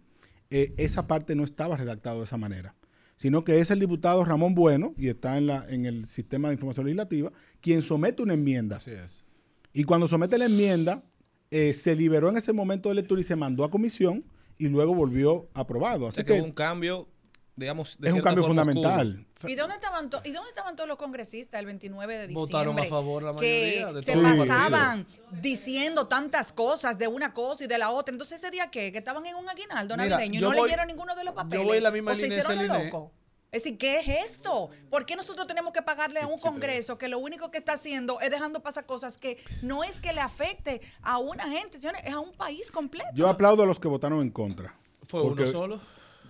eh, 0.49 0.73
esa 0.77 1.07
parte 1.07 1.35
no 1.35 1.43
estaba 1.43 1.77
redactada 1.77 2.17
de 2.17 2.23
esa 2.23 2.37
manera, 2.37 2.75
sino 3.15 3.43
que 3.43 3.59
es 3.59 3.71
el 3.71 3.79
diputado 3.79 4.25
Ramón 4.25 4.55
Bueno, 4.55 4.93
y 4.97 5.07
está 5.07 5.37
en, 5.37 5.47
la, 5.47 5.67
en 5.69 5.85
el 5.85 6.05
sistema 6.07 6.47
de 6.49 6.55
información 6.55 6.85
legislativa, 6.87 7.31
quien 7.61 7.81
somete 7.81 8.23
una 8.23 8.33
enmienda. 8.33 8.77
Así 8.77 8.91
es. 8.91 9.25
Y 9.73 9.83
cuando 9.83 10.07
somete 10.07 10.37
la 10.37 10.45
enmienda, 10.45 11.03
eh, 11.51 11.73
se 11.73 11.95
liberó 11.95 12.29
en 12.29 12.37
ese 12.37 12.53
momento 12.53 12.89
de 12.89 12.95
lectura 12.95 13.21
y 13.21 13.23
se 13.23 13.35
mandó 13.35 13.63
a 13.63 13.69
comisión 13.71 14.23
y 14.57 14.67
luego 14.69 14.95
volvió 14.95 15.49
aprobado. 15.53 16.05
O 16.05 16.07
Así 16.09 16.17
sea, 16.17 16.25
que 16.25 16.33
que 16.33 16.39
hubo 16.39 16.45
un 16.47 16.53
cambio, 16.53 17.07
digamos, 17.55 17.97
de 17.99 18.07
es 18.09 18.13
un 18.13 18.21
cambio 18.21 18.43
forma 18.43 18.63
fundamental. 18.63 19.25
oscuro. 19.33 19.51
¿Y 19.51 19.55
dónde, 19.55 19.75
estaban 19.75 20.09
¿Y 20.23 20.31
dónde 20.31 20.49
estaban 20.49 20.75
todos 20.75 20.87
los 20.87 20.97
congresistas 20.97 21.59
el 21.59 21.65
29 21.67 22.17
de 22.17 22.27
diciembre? 22.27 22.51
Votaron 22.53 22.79
a 22.79 22.83
favor 22.85 23.23
la 23.23 23.35
que 23.35 23.81
mayoría 23.83 23.93
de 23.93 24.01
se 24.01 24.17
pasaban 24.17 25.05
diciendo 25.41 26.07
tantas 26.07 26.51
cosas 26.51 26.97
de 26.97 27.07
una 27.07 27.33
cosa 27.33 27.63
y 27.63 27.67
de 27.67 27.77
la 27.77 27.91
otra. 27.91 28.11
Entonces, 28.13 28.39
¿ese 28.39 28.51
día 28.51 28.69
qué? 28.71 28.91
Que 28.91 28.97
estaban 28.97 29.25
en 29.25 29.35
un 29.35 29.47
aguinaldo 29.49 29.95
navideño 29.97 30.39
y 30.39 30.41
yo 30.41 30.49
no 30.51 30.57
voy- 30.57 30.67
leyeron 30.67 30.87
ninguno 30.87 31.15
de 31.15 31.23
los 31.23 31.33
papeles. 31.33 31.65
voy 31.65 31.77
en 31.77 31.83
la 31.83 31.91
misma 31.91 32.11
o 32.13 32.15
se 32.15 32.27
hicieron 32.27 32.57
Celine. 32.57 32.85
locos. 32.85 33.11
Es 33.51 33.63
decir, 33.63 33.77
¿qué 33.77 33.99
es 33.99 34.07
esto? 34.31 34.69
¿Por 34.89 35.05
qué 35.05 35.15
nosotros 35.15 35.47
tenemos 35.47 35.71
que 35.71 35.81
pagarle 35.81 36.19
a 36.19 36.27
un 36.27 36.39
Congreso 36.39 36.97
que 36.97 37.07
lo 37.07 37.19
único 37.19 37.51
que 37.51 37.59
está 37.59 37.73
haciendo 37.73 38.19
es 38.19 38.29
dejando 38.29 38.61
pasar 38.61 38.85
cosas 38.85 39.17
que 39.17 39.37
no 39.61 39.83
es 39.85 40.01
que 40.01 40.11
le 40.11 40.19
afecte 40.19 40.81
a 41.01 41.19
una 41.19 41.47
gente, 41.47 41.77
señores, 41.79 42.01
es 42.03 42.13
a 42.13 42.19
un 42.19 42.33
país 42.33 42.69
completo? 42.69 43.07
Yo 43.13 43.29
aplaudo 43.29 43.63
a 43.63 43.65
los 43.65 43.79
que 43.79 43.87
votaron 43.87 44.21
en 44.21 44.29
contra. 44.29 44.75
¿Fue 45.03 45.21
Porque 45.21 45.43
uno 45.43 45.51
solo? 45.51 45.79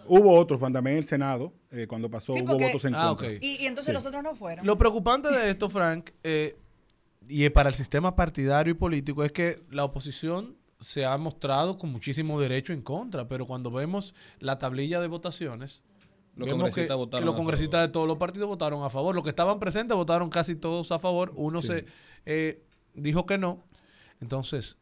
Hubo 0.07 0.33
otros, 0.37 0.59
cuando 0.59 0.77
también 0.77 0.93
en 0.95 0.97
el 0.99 1.03
Senado, 1.05 1.53
eh, 1.71 1.87
cuando 1.87 2.09
pasó, 2.09 2.33
Sí, 2.33 2.41
hubo 2.41 2.51
porque- 2.53 2.65
votos 2.67 2.85
en 2.85 2.95
Ah, 2.95 3.07
contra. 3.09 3.27
ok. 3.29 3.33
Y, 3.41 3.63
y 3.63 3.65
entonces 3.67 3.91
Sí. 3.91 3.93
los 3.93 4.05
otros 4.05 4.23
no 4.23 4.33
fueron. 4.35 4.65
Lo 4.65 4.77
preocupante 4.77 5.29
de 5.29 5.49
esto, 5.49 5.69
Frank, 5.69 6.09
eh, 6.23 6.55
y 7.27 7.49
para 7.49 7.69
el 7.69 7.75
sistema 7.75 8.15
partidario 8.15 8.71
y 8.71 8.75
político, 8.75 9.23
es 9.23 9.31
que 9.31 9.61
la 9.71 9.83
oposición 9.83 10.57
se 10.79 11.05
ha 11.05 11.17
mostrado 11.17 11.77
con 11.77 11.91
muchísimo 11.91 12.39
derecho 12.39 12.73
en 12.73 12.81
contra, 12.81 13.27
pero 13.27 13.45
cuando 13.47 13.71
vemos 13.71 14.13
la 14.39 14.57
tablilla 14.59 14.99
de 15.01 15.07
votaciones, 15.07 15.81
Los 16.35 16.47
vemos 16.47 16.63
congresistas 16.63 16.87
que, 16.87 16.93
votaron 16.97 17.21
que 17.21 17.25
los 17.25 17.33
a 17.33 17.37
congresistas 17.37 17.81
de 17.87 17.87
todos 17.93 18.07
los 18.07 18.17
partidos 18.17 18.47
votaron 18.49 18.83
a 18.83 18.89
favor. 18.89 19.15
Los 19.15 19.23
que 19.23 19.29
estaban 19.29 19.57
presentes 19.59 19.95
votaron 19.95 20.29
casi 20.29 20.55
todos 20.57 20.91
a 20.91 20.99
favor. 20.99 21.31
Uno 21.35 21.61
Sí. 21.61 21.67
se 21.67 21.85
eh, 22.25 22.61
dijo 22.93 23.25
que 23.25 23.37
no. 23.37 23.63
Entonces, 24.19 24.77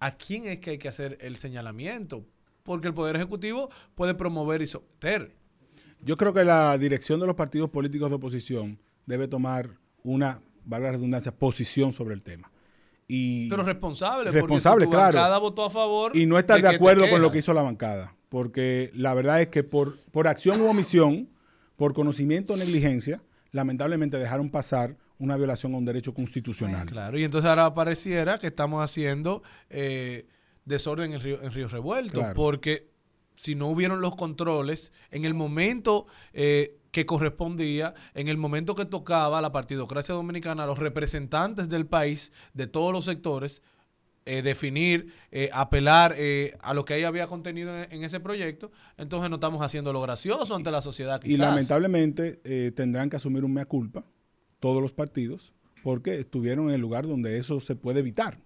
¿a 0.00 0.10
quién 0.16 0.46
es 0.46 0.58
que 0.58 0.70
hay 0.70 0.78
que 0.78 0.88
hacer 0.88 1.16
el 1.20 1.36
señalamiento? 1.36 2.24
Porque 2.62 2.88
el 2.88 2.94
Poder 2.94 3.16
Ejecutivo 3.16 3.70
puede 3.94 4.14
promover 4.14 4.62
y 4.62 4.66
someter. 4.66 5.34
Yo 6.02 6.16
creo 6.16 6.32
que 6.32 6.44
la 6.44 6.76
dirección 6.78 7.20
de 7.20 7.26
los 7.26 7.34
partidos 7.34 7.70
políticos 7.70 8.08
de 8.08 8.16
oposición 8.16 8.78
debe 9.06 9.28
tomar 9.28 9.70
una, 10.02 10.40
valga 10.64 10.88
la 10.88 10.92
redundancia, 10.92 11.32
posición 11.32 11.92
sobre 11.92 12.14
el 12.14 12.22
tema. 12.22 12.50
Y, 13.06 13.48
Pero 13.50 13.64
responsable. 13.64 14.30
Responsable, 14.30 14.86
porque 14.86 14.86
si 14.86 14.86
tu 14.86 14.90
claro. 14.90 15.18
bancada 15.18 15.38
votó 15.38 15.64
a 15.64 15.70
favor. 15.70 16.16
y 16.16 16.26
no 16.26 16.38
estar 16.38 16.62
de 16.62 16.68
acuerdo 16.68 17.10
con 17.10 17.20
lo 17.20 17.32
que 17.32 17.38
hizo 17.38 17.52
la 17.52 17.62
bancada. 17.62 18.16
Porque 18.28 18.90
la 18.94 19.12
verdad 19.14 19.40
es 19.40 19.48
que 19.48 19.64
por, 19.64 19.98
por 20.12 20.28
acción 20.28 20.60
u 20.60 20.66
omisión, 20.66 21.28
por 21.76 21.92
conocimiento 21.92 22.54
o 22.54 22.56
negligencia, 22.56 23.20
lamentablemente 23.50 24.16
dejaron 24.18 24.48
pasar 24.50 24.96
una 25.18 25.36
violación 25.36 25.74
a 25.74 25.78
un 25.78 25.84
derecho 25.84 26.14
constitucional. 26.14 26.86
Claro, 26.86 27.18
y 27.18 27.24
entonces 27.24 27.48
ahora 27.48 27.74
pareciera 27.74 28.38
que 28.38 28.46
estamos 28.46 28.82
haciendo 28.82 29.42
eh, 29.68 30.26
desorden 30.64 31.12
en 31.12 31.20
Río, 31.20 31.42
en 31.42 31.52
Río 31.52 31.68
Revuelto, 31.68 32.18
Claro. 32.20 32.34
porque 32.34 32.90
si 33.36 33.54
no 33.54 33.68
hubieron 33.68 34.00
los 34.00 34.16
controles 34.16 34.92
en 35.10 35.24
el 35.24 35.34
momento 35.34 36.06
eh, 36.32 36.76
que 36.90 37.06
correspondía, 37.06 37.94
en 38.14 38.28
el 38.28 38.36
momento 38.36 38.74
que 38.74 38.84
tocaba 38.84 39.40
la 39.40 39.52
partidocracia 39.52 40.14
dominicana, 40.14 40.66
los 40.66 40.78
representantes 40.78 41.68
del 41.68 41.86
país, 41.86 42.32
de 42.52 42.66
todos 42.66 42.92
los 42.92 43.04
sectores, 43.06 43.62
eh, 44.26 44.42
definir, 44.42 45.12
eh, 45.30 45.48
apelar 45.52 46.14
eh, 46.18 46.54
a 46.60 46.74
lo 46.74 46.84
que 46.84 46.94
ahí 46.94 47.04
había 47.04 47.26
contenido 47.26 47.74
en, 47.82 47.90
en 47.90 48.04
ese 48.04 48.20
proyecto, 48.20 48.70
entonces 48.98 49.30
no 49.30 49.36
estamos 49.36 49.62
haciendo 49.62 49.92
lo 49.94 50.02
gracioso 50.02 50.54
ante 50.54 50.70
la 50.70 50.82
sociedad. 50.82 51.20
Y 51.24 51.36
lamentablemente 51.38 52.40
eh, 52.44 52.70
tendrán 52.72 53.08
que 53.08 53.16
asumir 53.16 53.44
un 53.44 53.54
mea 53.54 53.64
culpa, 53.64 54.04
todos 54.58 54.82
los 54.82 54.92
partidos, 54.92 55.54
porque 55.82 56.16
estuvieron 56.20 56.68
en 56.68 56.74
el 56.74 56.80
lugar 56.82 57.06
donde 57.06 57.38
eso 57.38 57.60
se 57.60 57.76
puede 57.76 58.00
evitar. 58.00 58.38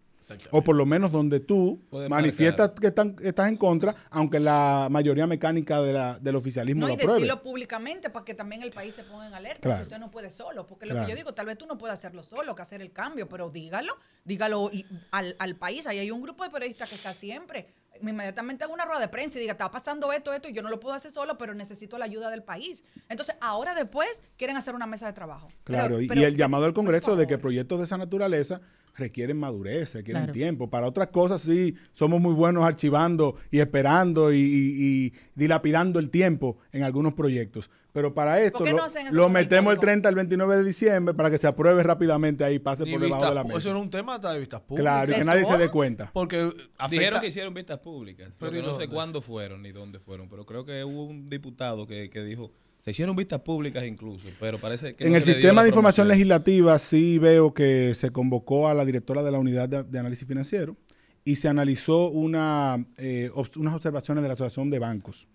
O 0.51 0.63
por 0.63 0.77
lo 0.77 0.87
menos 0.87 1.13
donde 1.13 1.41
tú 1.41 1.81
manifiestas 2.09 2.71
que 2.81 2.89
están, 2.89 3.17
estás 3.23 3.49
en 3.49 3.57
contra, 3.57 3.95
aunque 4.11 4.41
la 4.41 4.89
mayoría 4.91 5.27
mecánica 5.27 5.81
de 5.83 5.93
la- 5.93 6.19
del 6.19 6.37
oficialismo 6.37 6.83
No, 6.83 6.87
lo 6.89 6.93
y 6.93 6.97
apruebe. 6.97 7.15
decirlo 7.21 7.43
públicamente 7.43 8.11
para 8.11 8.25
que 8.25 8.35
también 8.35 8.63
el 8.63 8.71
país 8.71 8.95
se 8.95 9.05
ponga 9.05 9.27
en 9.27 9.35
alerta. 9.35 9.61
Claro. 9.61 9.77
Si 9.77 9.83
usted 9.83 9.99
no 9.99 10.11
puede 10.11 10.31
solo, 10.31 10.67
porque 10.67 10.87
lo 10.87 10.93
Claro. 10.93 11.07
que 11.07 11.13
yo 11.13 11.17
digo, 11.17 11.35
tal 11.35 11.47
vez 11.47 11.59
tú 11.59 11.67
no 11.67 11.77
puedas 11.79 11.99
hacerlo 11.99 12.23
solo, 12.23 12.55
que 12.55 12.63
hacer 12.63 12.81
el 12.81 12.93
cambio, 12.93 13.29
pero 13.29 13.51
dígalo, 13.51 13.97
dígalo 14.25 14.71
y 14.73 14.87
al, 15.11 15.37
al 15.39 15.57
país. 15.57 15.87
Ahí 15.87 15.99
hay 15.99 16.11
un 16.11 16.23
grupo 16.23 16.45
de 16.45 16.51
periodistas 16.51 16.89
que 16.89 16.95
está 16.95 17.13
siempre. 17.15 17.67
Inmediatamente 18.03 18.65
hago 18.65 18.75
una 18.75 18.85
rueda 18.85 19.01
de 19.01 19.09
prensa 19.09 19.39
y 19.39 19.43
diga, 19.43 19.53
está 19.53 19.71
pasando 19.71 20.13
esto, 20.13 20.33
esto, 20.33 20.49
y 20.49 20.53
yo 20.53 20.63
no 20.63 20.69
lo 20.69 20.81
puedo 20.81 20.95
hacer 20.97 21.13
solo, 21.13 21.39
pero 21.39 21.55
necesito 21.55 21.97
la 21.97 22.07
ayuda 22.07 22.29
del 22.29 22.43
país. 22.43 22.85
Entonces, 23.09 23.37
ahora 23.41 23.73
después 23.75 24.21
quieren 24.37 24.57
hacer 24.57 24.75
una 24.75 24.87
mesa 24.87 25.07
de 25.07 25.13
trabajo. 25.13 25.47
Claro, 25.63 25.91
Pero- 25.97 26.01
y- 26.03 26.09
pero- 26.09 26.21
y 26.21 26.25
el 26.25 26.37
llamado 26.37 26.65
al 26.65 26.73
Congreso 26.75 27.15
de 27.15 27.27
que 27.27 27.39
proyectos 27.39 27.79
de 27.79 27.85
esa 27.85 27.97
naturaleza 27.97 28.61
requieren 28.97 29.39
madurez, 29.39 29.95
requieren 29.95 30.23
Claro. 30.25 30.33
tiempo. 30.33 30.71
Para 30.71 30.87
otras 30.87 31.09
cosas 31.09 31.43
sí, 31.43 31.75
somos 31.93 32.21
muy 32.21 32.33
buenos 32.35 32.65
archivando 32.65 33.37
y 33.51 33.61
esperando 33.61 34.33
y, 34.33 34.39
y- 34.39 35.07
y 35.07 35.13
dilapidando 35.35 35.99
el 35.99 36.11
tiempo 36.11 36.59
en 36.73 36.83
algunos 36.85 37.15
proyectos. 37.15 37.71
Pero 37.93 38.13
para 38.13 38.41
esto 38.41 38.59
lo, 39.13 39.29
metemos 39.29 39.73
el 39.73 39.79
código? 39.79 39.81
30 39.83 40.09
al 40.09 40.15
29 40.17 40.57
de 40.57 40.65
diciembre 40.65 41.15
para 41.15 41.31
que 41.31 41.39
se 41.39 41.47
apruebe 41.47 41.81
rápidamente 41.85 42.43
ahí 42.43 42.59
pase 42.59 42.85
Ni 42.85 42.91
por 42.93 43.01
debajo 43.01 43.29
de 43.29 43.35
la 43.37 43.45
mesa. 43.45 43.59
Eso 43.59 43.71
era 43.71 43.79
un 43.79 43.89
tema 43.91 44.19
de 44.19 44.39
vistas 44.41 44.61
públicas. 44.63 44.83
Claro, 44.93 45.11
y 45.13 45.15
que 45.15 45.21
¿De 45.21 45.25
nadie 45.25 45.45
se 45.45 45.57
dé 45.59 45.69
cuenta. 45.71 46.11
Porque 46.13 46.39
afecta- 46.77 46.89
Dijeron 46.91 47.21
que 47.21 47.27
hicieron 47.29 47.55
vistas 47.55 47.79
públicas, 47.79 48.33
Pero 48.39 48.51
pero 48.51 48.65
¿y 48.65 48.67
no 48.67 48.75
sé 48.75 48.89
cuándo 48.89 49.23
fueron 49.23 49.63
ni 49.63 49.71
dónde 49.71 50.01
fueron, 50.01 50.29
pero 50.29 50.45
creo 50.45 50.65
que 50.65 50.83
hubo 50.83 51.05
un 51.05 51.29
diputado 51.31 51.87
que, 51.87 52.11
que 52.11 52.25
dijo, 52.25 52.51
se 52.85 52.91
hicieron 52.91 53.17
vistas 53.17 53.41
públicas 53.41 53.83
incluso, 53.85 54.27
pero 54.39 54.59
parece 54.59 54.95
que... 54.95 55.05
En 55.05 55.11
no 55.13 55.17
el 55.17 55.23
sistema 55.23 55.63
de 55.63 55.69
información 55.71 56.07
legislativa 56.07 56.79
sí 56.79 57.19
veo 57.19 57.55
que 57.55 57.95
se 57.95 58.11
convocó 58.11 58.69
a 58.69 58.75
la 58.75 58.85
directora 58.85 59.23
de 59.23 59.33
la 59.33 59.39
unidad 59.39 59.69
de, 59.69 59.83
de 59.85 59.99
análisis 59.99 60.29
financiero 60.29 60.77
y 61.25 61.37
se 61.37 61.49
analizó 61.49 62.09
una, 62.11 62.85
eh, 62.99 63.31
obs- 63.35 63.57
unas 63.57 63.75
observaciones 63.75 64.21
de 64.23 64.29
la 64.29 64.35
Asociación 64.35 64.69
de 64.71 64.79
Bancos, 64.79 65.27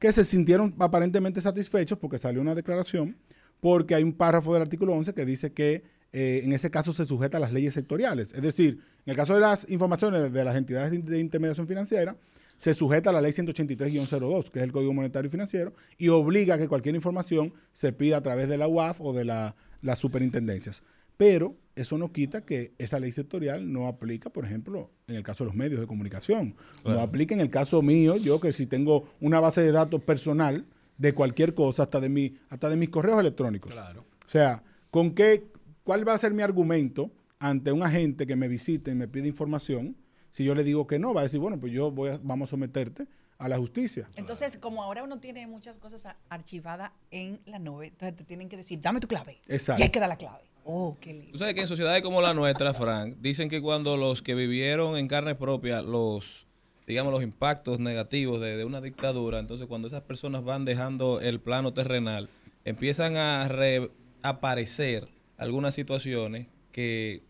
que 0.00 0.12
se 0.12 0.24
sintieron 0.24 0.74
aparentemente 0.80 1.40
satisfechos 1.40 1.98
porque 1.98 2.18
salió 2.18 2.40
una 2.40 2.56
declaración, 2.56 3.16
porque 3.60 3.94
hay 3.94 4.02
un 4.02 4.12
párrafo 4.12 4.52
del 4.52 4.62
artículo 4.62 4.92
11 4.94 5.14
que 5.14 5.24
dice 5.24 5.52
que 5.52 5.84
eh, 6.12 6.40
en 6.44 6.52
ese 6.52 6.70
caso 6.70 6.92
se 6.92 7.04
sujeta 7.04 7.36
a 7.36 7.40
las 7.40 7.52
leyes 7.52 7.74
sectoriales. 7.74 8.32
Es 8.32 8.42
decir, 8.42 8.80
en 9.06 9.10
el 9.10 9.16
caso 9.16 9.34
de 9.34 9.40
las 9.40 9.70
informaciones 9.70 10.32
de 10.32 10.44
las 10.44 10.56
entidades 10.56 10.90
de, 10.90 10.98
de 10.98 11.20
intermediación 11.20 11.68
financiera, 11.68 12.16
se 12.58 12.74
sujeta 12.74 13.08
a 13.08 13.12
la 13.14 13.22
ley 13.22 13.32
183-02, 13.32 14.50
que 14.50 14.58
es 14.58 14.64
el 14.64 14.72
Código 14.72 14.92
Monetario 14.92 15.28
y 15.28 15.30
Financiero, 15.30 15.72
y 15.96 16.08
obliga 16.08 16.56
a 16.56 16.58
que 16.58 16.68
cualquier 16.68 16.94
información 16.94 17.52
se 17.72 17.92
pida 17.94 18.18
a 18.18 18.22
través 18.22 18.48
de 18.50 18.58
la 18.58 18.68
UAF 18.68 19.00
o 19.00 19.14
de 19.14 19.24
la- 19.24 19.56
las 19.80 19.98
superintendencias. 19.98 20.82
Pero 21.16 21.56
eso 21.74 21.98
no 21.98 22.12
quita 22.12 22.44
que 22.44 22.74
esa 22.78 23.00
ley 23.00 23.10
sectorial 23.12 23.72
no 23.72 23.88
aplica, 23.88 24.30
por 24.30 24.44
ejemplo, 24.44 24.90
en 25.08 25.16
el 25.16 25.22
caso 25.22 25.44
de 25.44 25.48
los 25.48 25.56
medios 25.56 25.80
de 25.80 25.86
comunicación. 25.86 26.54
No 26.84 27.00
aplica 27.00 27.34
en 27.34 27.40
el 27.40 27.50
caso 27.50 27.80
mío, 27.82 28.16
yo 28.16 28.40
que 28.40 28.52
si 28.52 28.66
tengo 28.66 29.08
una 29.20 29.40
base 29.40 29.62
de 29.62 29.72
datos 29.72 30.02
personal 30.02 30.66
de 30.96 31.14
cualquier 31.14 31.54
cosa, 31.54 31.84
hasta 31.84 32.00
de, 32.00 32.08
mi, 32.08 32.36
hasta 32.50 32.68
de 32.68 32.76
mis 32.76 32.88
correos 32.90 33.18
electrónicos. 33.20 33.72
Claro. 33.72 34.04
O 34.26 34.28
sea, 34.28 34.62
¿con 34.90 35.12
qué, 35.12 35.46
¿cuál 35.84 36.06
va 36.06 36.14
a 36.14 36.18
ser 36.18 36.34
mi 36.34 36.42
argumento 36.42 37.10
ante 37.38 37.70
un 37.72 37.82
agente 37.84 38.26
que 38.26 38.34
me 38.36 38.48
visite 38.48 38.90
y 38.90 38.94
me 38.96 39.06
pide 39.08 39.28
información 39.28 39.96
Si 40.38 40.44
yo 40.44 40.54
le 40.54 40.62
digo 40.62 40.86
que 40.86 41.00
no, 41.00 41.12
va 41.14 41.22
a 41.22 41.24
decir, 41.24 41.40
bueno, 41.40 41.58
pues 41.58 41.72
yo 41.72 41.90
voy 41.90 42.10
a, 42.10 42.20
vamos 42.22 42.48
a 42.48 42.50
someterte 42.50 43.08
a 43.38 43.48
la 43.48 43.58
justicia. 43.58 44.08
Entonces, 44.14 44.56
como 44.56 44.84
ahora 44.84 45.02
uno 45.02 45.18
tiene 45.18 45.48
muchas 45.48 45.80
cosas 45.80 46.14
archivadas 46.28 46.92
en 47.10 47.40
la 47.44 47.58
nube, 47.58 47.88
entonces 47.88 48.14
te 48.14 48.22
tienen 48.22 48.48
que 48.48 48.56
decir, 48.56 48.80
dame 48.80 49.00
tu 49.00 49.08
clave. 49.08 49.40
Exacto. 49.48 49.80
Y 49.80 49.82
hay 49.82 49.88
que 49.88 49.98
dar 49.98 50.08
la 50.08 50.16
clave. 50.16 50.44
Oh, 50.62 50.96
qué 51.00 51.12
lindo. 51.12 51.32
Tú 51.32 51.38
sabes 51.38 51.56
que 51.56 51.62
en 51.62 51.66
sociedades 51.66 52.04
como 52.04 52.22
la 52.22 52.34
nuestra, 52.34 52.72
Frank, 52.72 53.16
dicen 53.18 53.48
que 53.48 53.60
cuando 53.60 53.96
los 53.96 54.22
que 54.22 54.36
vivieron 54.36 54.96
en 54.96 55.08
carne 55.08 55.34
propia 55.34 55.82
los, 55.82 56.46
digamos, 56.86 57.12
los 57.12 57.24
impactos 57.24 57.80
negativos 57.80 58.40
de, 58.40 58.56
de 58.56 58.64
una 58.64 58.80
dictadura, 58.80 59.40
entonces 59.40 59.66
cuando 59.66 59.88
esas 59.88 60.02
personas 60.02 60.44
van 60.44 60.64
dejando 60.64 61.20
el 61.20 61.40
plano 61.40 61.74
terrenal, 61.74 62.28
empiezan 62.64 63.16
a 63.16 63.48
reaparecer 63.48 65.08
algunas 65.36 65.74
situaciones 65.74 66.46
que 66.70 67.24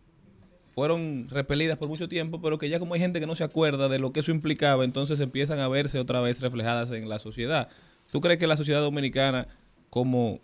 fueron 0.78 1.26
repelidas 1.28 1.76
por 1.76 1.88
mucho 1.88 2.08
tiempo, 2.08 2.40
pero 2.40 2.56
que 2.56 2.68
ya 2.68 2.78
como 2.78 2.94
hay 2.94 3.00
gente 3.00 3.18
que 3.18 3.26
no 3.26 3.34
se 3.34 3.42
acuerda 3.42 3.88
de 3.88 3.98
lo 3.98 4.12
que 4.12 4.20
eso 4.20 4.30
implicaba, 4.30 4.84
entonces 4.84 5.18
empiezan 5.18 5.58
a 5.58 5.66
verse 5.66 5.98
otra 5.98 6.20
vez 6.20 6.40
reflejadas 6.40 6.92
en 6.92 7.08
la 7.08 7.18
sociedad. 7.18 7.68
¿Tú 8.12 8.20
crees 8.20 8.38
que 8.38 8.46
la 8.46 8.56
sociedad 8.56 8.80
dominicana, 8.80 9.48
como 9.90 10.38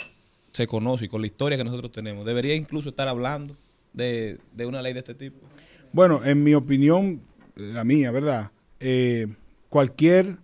se 0.51 0.66
conoce 0.66 1.05
y 1.05 1.09
con 1.09 1.20
la 1.20 1.29
historia 1.29 1.57
que 1.57 1.62
nosotros 1.62 1.92
tenemos, 1.92 2.27
debería 2.27 2.57
incluso 2.57 2.88
estar 2.88 3.07
hablando 3.07 3.57
de, 3.92 4.38
de 4.53 4.66
una 4.66 4.83
ley 4.83 4.92
de 4.92 4.99
este 4.99 5.14
tipo? 5.14 5.38
Bueno, 5.92 6.20
en 6.25 6.42
mi 6.42 6.55
opinión, 6.55 7.20
la 7.55 7.85
mía, 7.85 8.11
¿verdad? 8.11 8.51
Eh, 8.81 9.29
cualquier 9.68 10.38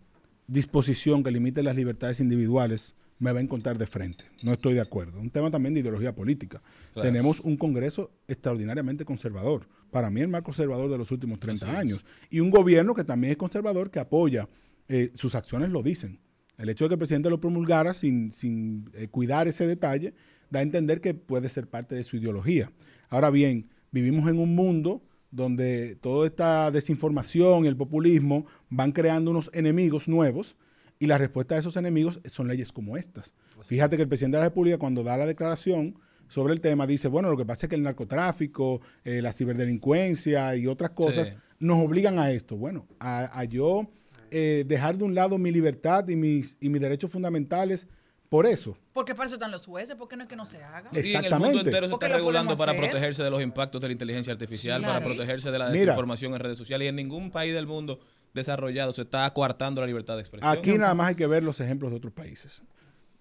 disposición 0.47 1.25
que 1.25 1.33
limite 1.33 1.65
las 1.65 1.75
libertades 1.75 2.21
individuales 2.21 2.95
me 3.21 3.31
va 3.33 3.39
a 3.39 3.43
encontrar 3.43 3.79
de 3.79 3.87
frente. 3.87 4.25
No 4.43 4.53
estoy 4.53 4.75
de 4.75 4.81
acuerdo. 4.81 5.21
Un 5.21 5.31
tema 5.31 5.51
también 5.51 5.75
de 5.75 5.81
ideología 5.81 6.13
política. 6.15 6.61
Claro. 6.95 7.07
Tenemos 7.09 7.39
un 7.41 7.57
Congreso 7.57 8.11
extraordinariamente 8.27 9.05
conservador. 9.05 9.69
Para 9.93 10.11
mí 10.11 10.21
el 10.21 10.29
más 10.29 10.43
conservador 10.43 10.91
de 10.91 10.99
los 10.99 11.11
últimos 11.13 11.39
30 11.39 11.65
Así 11.67 11.73
es. 11.75 11.79
años. 11.81 12.05
Y 12.31 12.41
un 12.41 12.51
gobierno 12.51 12.95
que 12.95 13.05
también 13.05 13.31
es 13.33 13.37
conservador, 13.37 13.91
que 13.93 14.01
apoya. 14.01 14.49
eh, 14.89 15.11
sus 15.15 15.37
acciones 15.37 15.71
lo 15.71 15.83
dicen. 15.85 16.19
El 16.59 16.69
hecho 16.69 16.85
de 16.85 16.89
que 16.89 16.95
el 16.95 16.99
presidente 16.99 17.31
lo 17.31 17.41
promulgara 17.41 17.95
sin, 17.95 18.33
sin 18.33 18.91
eh, 18.95 19.07
cuidar 19.09 19.47
ese 19.47 19.67
detalle 19.69 20.15
da 20.51 20.59
a 20.59 20.63
entender 20.63 21.01
que 21.01 21.15
puede 21.15 21.49
ser 21.49 21.69
parte 21.69 21.95
de 21.95 22.03
su 22.03 22.17
ideología. 22.17 22.73
Ahora 23.09 23.31
bien, 23.31 23.69
vivimos 23.93 24.29
en 24.29 24.39
un 24.41 24.55
mundo 24.57 25.03
donde 25.31 25.95
toda 25.95 26.27
esta 26.27 26.71
desinformación 26.73 27.65
y 27.65 27.69
el 27.69 27.77
populismo 27.77 28.47
van 28.69 28.91
creando 28.93 29.31
unos 29.31 29.49
enemigos 29.55 30.09
nuevos 30.09 30.57
y 31.01 31.07
la 31.07 31.19
respuesta 31.19 31.57
a 31.57 31.59
esos 31.59 31.77
enemigos 31.77 32.21
son 32.27 32.47
leyes 32.47 32.71
como 32.71 32.97
estas. 32.97 33.35
Fíjate 33.65 33.97
que 33.97 34.03
el 34.03 34.09
presidente 34.09 34.37
de 34.37 34.43
la 34.43 34.49
República 34.51 34.79
cuando 34.79 35.03
da 35.03 35.17
la 35.17 35.27
declaración 35.27 35.99
sobre 36.29 36.53
el 36.53 36.61
tema 36.61 36.87
dice, 36.87 37.09
bueno, 37.09 37.31
lo 37.31 37.37
que 37.37 37.45
pasa 37.47 37.67
es 37.67 37.71
que 37.71 37.77
el 37.77 37.83
narcotráfico, 37.83 38.81
eh, 39.05 39.21
la 39.23 39.33
ciberdelincuencia 39.33 40.55
y 40.57 40.67
otras 40.67 40.91
cosas 40.91 41.29
Sí. 41.29 41.35
nos 41.59 41.79
obligan 41.85 42.19
a 42.19 42.31
esto. 42.31 42.57
Bueno, 42.57 42.87
a, 43.01 43.37
a 43.37 43.45
yo 43.45 43.91
eh, 44.31 44.65
dejar 44.69 44.97
de 44.99 45.05
un 45.05 45.15
lado 45.15 45.39
mi 45.39 45.51
libertad 45.51 46.07
y 46.09 46.17
mis, 46.17 46.57
y 46.61 46.69
mis 46.69 46.81
derechos 46.81 47.11
fundamentales 47.11 47.89
por 48.29 48.47
eso. 48.47 48.77
Porque 48.93 49.13
para 49.15 49.27
eso 49.27 49.35
están 49.37 49.51
los 49.51 49.67
jueces, 49.67 49.97
¿por 49.97 50.07
qué 50.07 50.17
no 50.17 50.23
es 50.23 50.29
que 50.29 50.37
no 50.37 50.45
se 50.45 50.59
haga? 50.63 50.89
Y 50.93 50.99
en 50.99 51.25
el 51.25 51.31
mundo 51.33 51.49
Exactamente. 51.59 51.59
entero 51.61 51.87
se 51.87 51.91
¿Por 51.91 51.99
qué 51.99 52.07
está 52.07 52.17
regulando 52.19 52.55
para 52.57 52.73
hacer? 52.73 52.85
protegerse 52.85 53.23
de 53.25 53.31
los 53.31 53.43
impactos 53.43 53.81
de 53.81 53.89
la 53.89 53.93
inteligencia 53.93 54.33
artificial, 54.33 54.83
para 54.83 54.99
Claro. 55.01 55.07
protegerse 55.15 55.51
de 55.51 55.59
la 55.59 55.71
Mira. 55.71 55.81
desinformación 55.81 56.35
en 56.35 56.39
redes 56.39 56.59
sociales. 56.59 56.85
Y 56.85 56.89
en 56.91 56.97
ningún 56.97 57.31
país 57.33 57.53
del 57.55 57.67
mundo 57.67 57.99
desarrollado 58.35 58.93
se 58.93 59.03
está 59.03 59.29
coartando 59.33 59.81
la 59.81 59.87
libertad 59.87 60.15
de 60.17 60.21
expresión. 60.21 60.51
Aquí 60.51 60.79
nada 60.79 60.95
más 60.95 61.09
hay 61.09 61.15
que 61.15 61.27
ver 61.27 61.43
los 61.43 61.61
ejemplos 61.61 61.91
de 61.91 61.97
otros 61.97 62.13
países. 62.13 62.63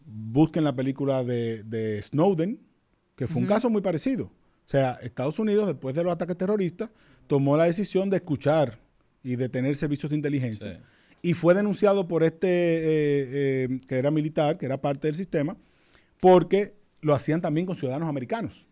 Busquen 0.05 0.63
la 0.63 0.75
película 0.75 1.23
de, 1.23 1.63
de 1.63 2.01
Snowden, 2.01 2.59
que 3.15 3.27
fue 3.27 3.41
un 3.41 3.47
caso 3.47 3.69
muy 3.69 3.81
parecido. 3.81 4.25
O 4.25 4.71
sea, 4.71 4.93
Estados 5.01 5.39
Unidos, 5.39 5.67
después 5.67 5.95
de 5.95 6.03
los 6.03 6.13
ataques 6.13 6.37
terroristas, 6.37 6.91
tomó 7.27 7.57
la 7.57 7.65
decisión 7.65 8.09
de 8.09 8.17
escuchar 8.17 8.79
y 9.23 9.35
detener 9.35 9.75
servicios 9.75 10.09
de 10.11 10.15
inteligencia. 10.15 10.73
Sí. 10.73 10.79
Y 11.21 11.33
fue 11.33 11.53
denunciado 11.53 12.07
por 12.07 12.23
este, 12.23 12.47
eh, 12.47 12.83
eh, 13.67 13.81
que 13.87 13.95
era 13.97 14.09
militar, 14.09 14.57
que 14.57 14.65
era 14.65 14.79
parte 14.79 15.07
del 15.07 15.15
sistema, 15.15 15.57
porque 16.21 16.75
lo 17.01 17.13
hacían 17.13 17.41
también 17.41 17.65
con 17.65 17.75
ciudadanos 17.75 18.07
americanos. 18.07 18.67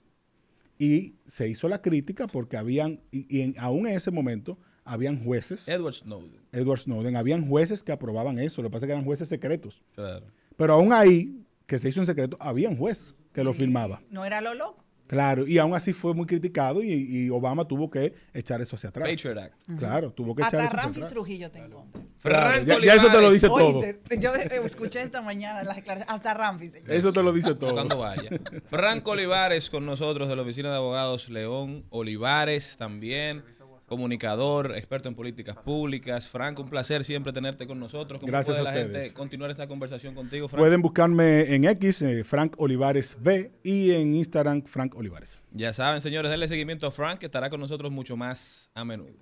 Y 0.79 1.15
se 1.25 1.49
hizo 1.49 1.67
la 1.67 1.81
crítica 1.81 2.27
porque 2.27 2.55
habían, 2.57 3.01
y, 3.11 3.25
y 3.35 3.41
en- 3.41 3.55
aún 3.57 3.87
en 3.87 3.95
ese 3.97 4.11
momento, 4.11 4.57
habían 4.87 5.23
jueces. 5.23 5.67
Edward 5.67 5.95
Snowden. 5.95 6.41
Edward 6.51 6.79
Snowden, 6.79 7.15
habían 7.15 7.47
jueces 7.47 7.83
que 7.83 7.91
aprobaban 7.91 8.39
eso, 8.39 8.61
lo 8.61 8.69
que 8.69 8.73
pasa 8.73 8.85
es 8.85 8.87
que 8.87 8.93
eran 8.93 9.05
jueces 9.05 9.29
secretos. 9.29 9.83
Claro. 9.93 10.25
Pero 10.55 10.73
aún 10.73 10.93
ahí, 10.93 11.45
que 11.65 11.77
se 11.77 11.89
hizo 11.89 11.99
en 11.99 12.05
secreto, 12.05 12.37
había 12.39 12.69
un 12.69 12.77
juez 12.77 13.15
que 13.33 13.43
lo 13.43 13.53
firmaba. 13.53 14.01
No 14.09 14.25
era 14.25 14.41
lo 14.41 14.53
loco. 14.55 14.87
Claro, 15.07 15.47
y 15.47 15.57
aún 15.57 15.73
así 15.73 15.93
fue 15.93 16.13
muy 16.13 16.25
criticado 16.25 16.83
y, 16.83 16.91
y 16.91 17.29
Obama 17.29 17.65
tuvo 17.65 17.89
que 17.89 18.13
echar 18.33 18.59
eso 18.59 18.75
hacia 18.75 18.89
atrás. 18.89 19.07
Patriot 19.09 19.37
Act. 19.37 19.55
Claro, 19.79 20.11
tuvo 20.11 20.35
que 20.35 20.41
echar 20.41 20.59
Hasta 20.59 20.63
eso 20.63 20.67
hacia 20.67 20.83
Ramfis 20.83 21.03
atrás. 21.03 21.13
Trujillo 21.13 21.49
te 21.49 21.59
encontré. 21.59 22.01
Claro, 22.21 22.53
Franco 22.53 22.81
ya, 22.81 22.85
ya 22.85 22.93
eso 22.95 23.09
te 23.09 23.21
lo 23.21 23.31
dice 23.31 23.47
todo. 23.47 23.81
Yo 24.19 24.35
escuché 24.35 25.01
esta 25.01 25.21
mañana 25.21 25.63
las 25.63 25.77
declaraciones. 25.77 26.13
Hasta 26.13 26.33
Ramfis. 26.33 26.75
Eso 26.75 27.13
te 27.13 27.23
lo 27.23 27.31
dice 27.31 27.55
todo. 27.55 27.71
Cuando 27.71 27.99
vaya. 27.99 28.29
Franco 28.69 29.11
Olivares 29.11 29.69
con 29.69 29.85
nosotros 29.85 30.27
de 30.27 30.35
la 30.35 30.41
Oficina 30.41 30.71
de 30.71 30.75
Abogados 30.75 31.29
León 31.29 31.85
Olivares 31.89 32.75
también, 32.75 33.45
comunicador, 33.87 34.75
experto 34.75 35.07
en 35.09 35.15
políticas 35.15 35.55
públicas. 35.57 36.27
Franco, 36.29 36.61
un 36.61 36.69
placer 36.69 37.03
siempre 37.03 37.33
tenerte 37.33 37.65
con 37.65 37.79
nosotros. 37.79 38.19
¿Cómo 38.19 38.29
Gracias 38.31 38.57
puede 38.57 38.69
a 38.69 38.71
la 38.71 38.79
ustedes. 38.79 39.03
gente 39.05 39.15
continuar 39.15 39.49
esta 39.49 39.67
conversación 39.67 40.13
contigo, 40.13 40.47
Franco? 40.47 40.61
Pueden 40.61 40.81
buscarme 40.81 41.55
en 41.55 41.63
X, 41.63 42.01
eh, 42.01 42.23
Frank 42.23 42.53
Olivares 42.57 43.17
V, 43.23 43.51
y 43.63 43.91
en 43.91 44.13
Instagram, 44.13 44.63
Frank 44.63 44.95
Olivares. 44.95 45.41
Ya 45.51 45.73
saben, 45.73 46.01
señores, 46.01 46.29
denle 46.29 46.47
seguimiento 46.47 46.85
a 46.85 46.91
Frank, 46.91 47.19
que 47.19 47.25
estará 47.25 47.49
con 47.49 47.59
nosotros 47.59 47.91
mucho 47.91 48.17
más 48.17 48.69
a 48.75 48.83
menudo. 48.85 49.13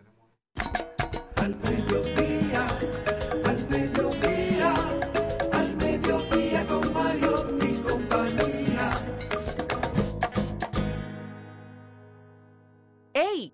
Al 1.38 1.56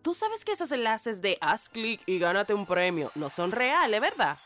¿tú 0.01 0.13
sabes 0.13 0.45
que 0.45 0.51
esos 0.51 0.71
enlaces 0.71 1.21
de 1.21 1.37
haz 1.41 1.69
clic 1.69 2.01
y 2.05 2.19
gánate 2.19 2.53
un 2.53 2.65
premio 2.65 3.11
no 3.15 3.29
son 3.29 3.51
reales, 3.51 3.99
verdad? 4.01 4.37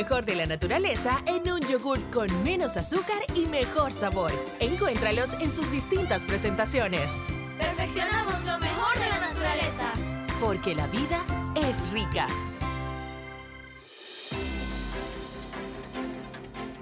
mejor 0.00 0.24
de 0.24 0.34
la 0.34 0.46
naturaleza 0.46 1.22
en 1.26 1.52
un 1.52 1.60
yogur 1.60 2.00
con 2.10 2.26
menos 2.42 2.78
azúcar 2.78 3.20
y 3.34 3.44
mejor 3.44 3.92
sabor. 3.92 4.32
Encuéntralos 4.58 5.34
en 5.34 5.52
sus 5.52 5.70
distintas 5.72 6.24
presentaciones, 6.24 7.22
Perfeccionamos 7.58 8.32
lo 8.46 8.58
mejor 8.60 8.98
de 8.98 9.08
la 9.10 9.20
naturaleza. 9.20 9.92
porque 10.40 10.74
la 10.74 10.86
vida 10.86 11.22
es 11.54 11.92
rica. 11.92 12.26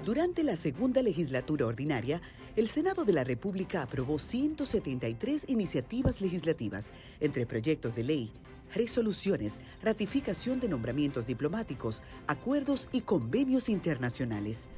Durante 0.05 0.41
la 0.45 0.55
segunda 0.55 1.01
legislatura 1.01 1.65
ordinaria, 1.65 2.21
el 2.55 2.69
Senado 2.69 3.03
de 3.03 3.11
la 3.11 3.25
República 3.25 3.81
aprobó 3.81 4.17
173 4.17 5.43
iniciativas 5.49 6.21
legislativas, 6.21 6.87
entre 7.19 7.45
proyectos 7.45 7.95
de 7.95 8.03
ley, 8.05 8.31
resoluciones, 8.73 9.57
ratificación 9.81 10.59
de 10.59 10.67
nombramientos 10.67 11.25
diplomáticos, 11.25 12.03
acuerdos 12.27 12.89
y 12.91 13.01
convenios 13.01 13.69
internacionales. 13.69 14.69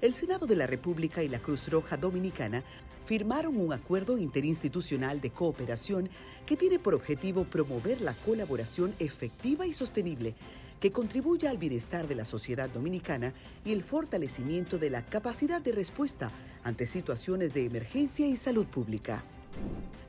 El 0.00 0.14
Senado 0.14 0.46
de 0.46 0.56
la 0.56 0.66
República 0.66 1.22
y 1.22 1.28
la 1.28 1.38
Cruz 1.38 1.68
Roja 1.68 1.96
Dominicana 1.96 2.62
firmaron 3.04 3.56
un 3.56 3.72
acuerdo 3.72 4.18
interinstitucional 4.18 5.20
de 5.20 5.30
cooperación 5.30 6.08
que 6.46 6.56
tiene 6.56 6.78
por 6.78 6.94
objetivo 6.94 7.44
promover 7.44 8.00
la 8.00 8.14
colaboración 8.14 8.94
efectiva 8.98 9.66
y 9.66 9.72
sostenible 9.72 10.34
que 10.82 10.90
contribuya 10.90 11.50
al 11.50 11.58
bienestar 11.58 12.08
de 12.08 12.16
la 12.16 12.24
sociedad 12.24 12.68
dominicana 12.68 13.34
y 13.64 13.70
el 13.70 13.84
fortalecimiento 13.84 14.78
de 14.78 14.90
la 14.90 15.06
capacidad 15.06 15.60
de 15.60 15.70
respuesta 15.70 16.30
ante 16.64 16.88
situaciones 16.88 17.54
de 17.54 17.66
emergencia 17.66 18.26
y 18.26 18.36
salud 18.36 18.66
pública. 18.66 19.22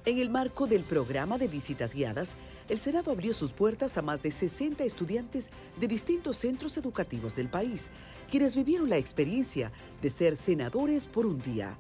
En 0.06 0.18
el 0.18 0.32
marco 0.32 0.66
del 0.66 0.84
programa 0.84 1.38
de 1.38 1.48
visitas 1.48 1.94
guiadas, 1.94 2.36
el 2.70 2.80
Senado 2.80 3.12
abrió 3.12 3.34
sus 3.34 3.52
puertas 3.52 3.98
a 3.98 4.02
más 4.02 4.22
de 4.22 4.32
60 4.32 4.84
estudiantes 4.84 5.50
de 5.80 5.88
distintos 5.88 6.38
centros 6.38 6.78
educativos 6.78 7.36
del 7.36 7.50
país, 7.50 7.90
quienes 8.30 8.56
vivieron 8.56 8.90
la 8.90 8.98
experiencia 8.98 9.72
de 10.02 10.10
ser 10.10 10.36
senadores 10.36 11.08
por 11.08 11.26
un 11.26 11.42
día. 11.42 11.78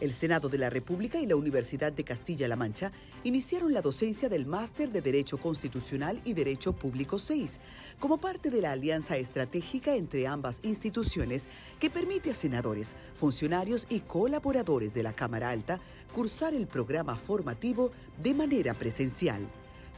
El 0.00 0.14
Senado 0.14 0.48
de 0.48 0.58
la 0.58 0.70
República 0.70 1.18
y 1.18 1.26
la 1.26 1.34
Universidad 1.34 1.92
de 1.92 2.04
Castilla-La 2.04 2.54
Mancha 2.54 2.92
iniciaron 3.24 3.74
la 3.74 3.82
docencia 3.82 4.28
del 4.28 4.46
Máster 4.46 4.92
de 4.92 5.00
Derecho 5.00 5.38
Constitucional 5.38 6.20
y 6.24 6.34
Derecho 6.34 6.72
Público 6.72 7.18
6, 7.18 7.58
como 7.98 8.18
parte 8.18 8.48
de 8.50 8.60
la 8.60 8.72
alianza 8.72 9.16
estratégica 9.16 9.96
entre 9.96 10.28
ambas 10.28 10.60
instituciones 10.62 11.48
que 11.80 11.90
permite 11.90 12.30
a 12.30 12.34
senadores, 12.34 12.94
funcionarios 13.14 13.86
y 13.90 14.00
colaboradores 14.00 14.94
de 14.94 15.02
la 15.02 15.14
Cámara 15.14 15.50
Alta 15.50 15.80
cursar 16.14 16.54
el 16.54 16.68
programa 16.68 17.16
formativo 17.16 17.90
de 18.22 18.34
manera 18.34 18.74
presencial. 18.74 19.48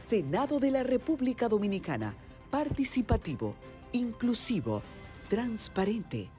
Senado 0.01 0.59
de 0.59 0.71
la 0.71 0.83
República 0.83 1.47
Dominicana, 1.47 2.15
participativo, 2.49 3.55
inclusivo, 3.91 4.81
transparente. 5.29 6.29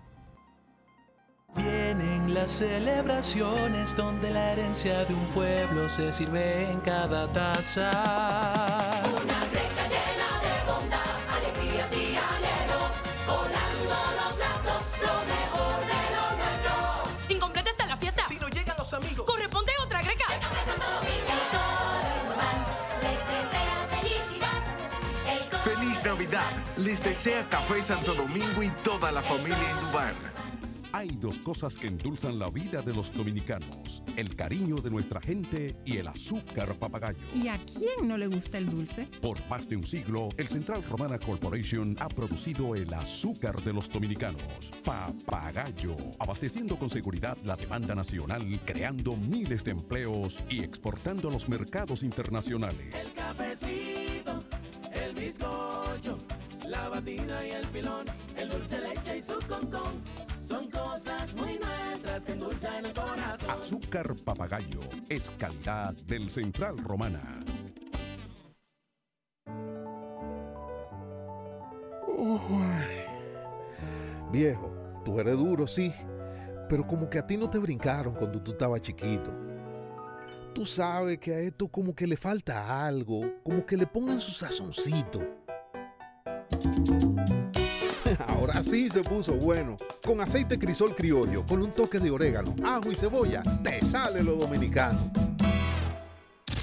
Vienen 1.54 2.34
las 2.34 2.50
celebraciones 2.50 3.96
donde 3.96 4.30
la 4.32 4.52
herencia 4.52 5.04
de 5.04 5.14
un 5.14 5.26
pueblo 5.26 5.88
se 5.88 6.12
sirve 6.12 6.70
en 6.70 6.80
cada 6.80 7.32
taza. 7.32 8.61
Navidad. 26.32 26.78
Les 26.78 27.02
desea 27.02 27.48
Café 27.48 27.82
Santo 27.82 28.14
Domingo 28.14 28.62
y 28.62 28.70
toda 28.82 29.12
la 29.12 29.22
familia 29.22 29.58
Indubán. 29.80 30.14
Hay 30.94 31.08
dos 31.08 31.38
cosas 31.38 31.76
que 31.76 31.86
endulzan 31.86 32.38
la 32.38 32.48
vida 32.48 32.82
de 32.82 32.92
los 32.92 33.12
dominicanos, 33.12 34.02
el 34.16 34.36
cariño 34.36 34.76
de 34.76 34.90
nuestra 34.90 35.22
gente 35.22 35.74
y 35.86 35.96
el 35.96 36.06
azúcar 36.06 36.74
papagayo. 36.74 37.18
¿Y 37.34 37.48
a 37.48 37.58
quién 37.64 38.06
no 38.06 38.18
le 38.18 38.26
gusta 38.26 38.58
el 38.58 38.68
dulce? 38.68 39.08
Por 39.22 39.38
más 39.48 39.68
de 39.70 39.76
un 39.76 39.84
siglo, 39.84 40.28
el 40.36 40.48
Central 40.48 40.82
Romana 40.82 41.18
Corporation 41.18 41.96
ha 41.98 42.08
producido 42.08 42.74
el 42.74 42.92
azúcar 42.92 43.62
de 43.62 43.72
los 43.72 43.88
dominicanos, 43.88 44.72
papagayo, 44.84 45.96
abasteciendo 46.18 46.78
con 46.78 46.90
seguridad 46.90 47.38
la 47.42 47.56
demanda 47.56 47.94
nacional, 47.94 48.60
creando 48.66 49.16
miles 49.16 49.64
de 49.64 49.70
empleos 49.70 50.44
y 50.50 50.60
exportando 50.62 51.30
a 51.30 51.32
los 51.32 51.48
mercados 51.48 52.02
internacionales. 52.02 53.06
El 53.06 53.12
cafecito, 53.14 54.40
el 55.12 55.20
bizcocho, 55.20 56.18
la 56.66 56.88
batina 56.88 57.46
y 57.46 57.50
el 57.50 57.66
filón, 57.66 58.06
el 58.36 58.48
dulce 58.48 58.80
leche 58.80 59.18
y 59.18 59.22
su 59.22 59.38
concón. 59.48 60.02
Son 60.40 60.68
cosas 60.70 61.34
muy 61.34 61.58
nuestras 61.58 62.24
que 62.24 62.32
endulzan 62.32 62.86
el 62.86 62.92
corazón. 62.92 63.50
Azúcar 63.50 64.14
papagayo 64.24 64.80
es 65.08 65.30
calidad 65.38 65.94
del 66.06 66.30
Central 66.30 66.78
Romana. 66.78 67.22
Uy. 72.06 72.40
Viejo, 74.30 74.72
tú 75.04 75.20
eres 75.20 75.36
duro, 75.36 75.66
sí, 75.66 75.92
pero 76.68 76.86
como 76.86 77.10
que 77.10 77.18
a 77.18 77.26
ti 77.26 77.36
no 77.36 77.50
te 77.50 77.58
brincaron 77.58 78.14
cuando 78.14 78.42
tú 78.42 78.52
estabas 78.52 78.80
chiquito. 78.80 79.41
Tú 80.54 80.66
sabes 80.66 81.18
que 81.18 81.32
a 81.32 81.38
esto 81.40 81.66
como 81.66 81.94
que 81.94 82.06
le 82.06 82.16
falta 82.16 82.86
algo, 82.86 83.22
como 83.42 83.64
que 83.64 83.76
le 83.76 83.86
pongan 83.86 84.20
su 84.20 84.30
sazoncito. 84.32 85.20
Ahora 88.28 88.62
sí 88.62 88.90
se 88.90 89.02
puso 89.02 89.32
bueno. 89.34 89.78
Con 90.04 90.20
aceite 90.20 90.58
crisol 90.58 90.94
criollo, 90.94 91.44
con 91.46 91.62
un 91.62 91.70
toque 91.70 91.98
de 91.98 92.10
orégano, 92.10 92.54
ajo 92.64 92.92
y 92.92 92.94
cebolla, 92.94 93.42
te 93.64 93.80
sale 93.84 94.22
lo 94.22 94.36
dominicano. 94.36 94.98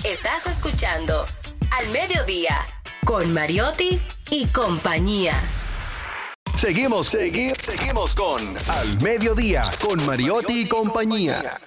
Estás 0.03 0.45
escuchando 0.45 1.25
Al 1.71 1.89
Mediodía 1.89 2.57
con 3.05 3.33
Mariotti 3.33 3.99
y 4.29 4.45
compañía. 4.47 5.33
Seguimos, 6.55 7.07
seguimos, 7.07 7.57
seguimos 7.57 8.13
con 8.13 8.39
Al 8.69 9.01
Mediodía, 9.01 9.63
con 9.81 10.05
Mariotti 10.05 10.61
y 10.61 10.67
compañía. 10.67 11.59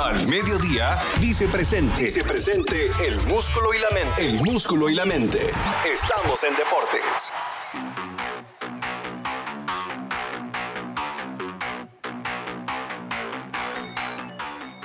Al 0.00 0.26
Mediodía 0.28 0.96
dice 1.20 1.46
presente. 1.46 2.04
Dice 2.04 2.24
presente 2.24 2.90
el 3.06 3.20
músculo 3.26 3.74
y 3.74 3.78
la 3.78 3.90
mente. 3.90 4.26
El 4.26 4.42
músculo 4.42 4.88
y 4.88 4.94
la 4.94 5.04
mente. 5.04 5.50
Estamos 5.84 6.42
en 6.42 6.56
deportes. 6.56 7.34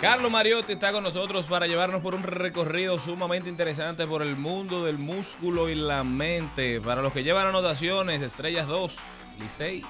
Carlos 0.02 0.30
Mariotti 0.30 0.74
está 0.74 0.92
con 0.92 1.04
nosotros 1.04 1.46
para 1.46 1.66
llevarnos 1.66 2.02
por 2.02 2.14
un 2.14 2.24
recorrido 2.24 3.00
sumamente 3.00 3.48
interesante 3.50 4.06
por 4.06 4.22
el 4.22 4.36
mundo 4.36 4.84
del 4.84 4.98
músculo 4.98 5.70
y 5.70 5.76
la 5.76 6.04
mente. 6.04 6.82
Para 6.82 7.02
los 7.02 7.14
que 7.14 7.24
llevan 7.24 7.48
anotaciones, 7.48 8.22
Estrellas 8.22 8.68
2, 8.68 8.94
Licey 9.40 9.86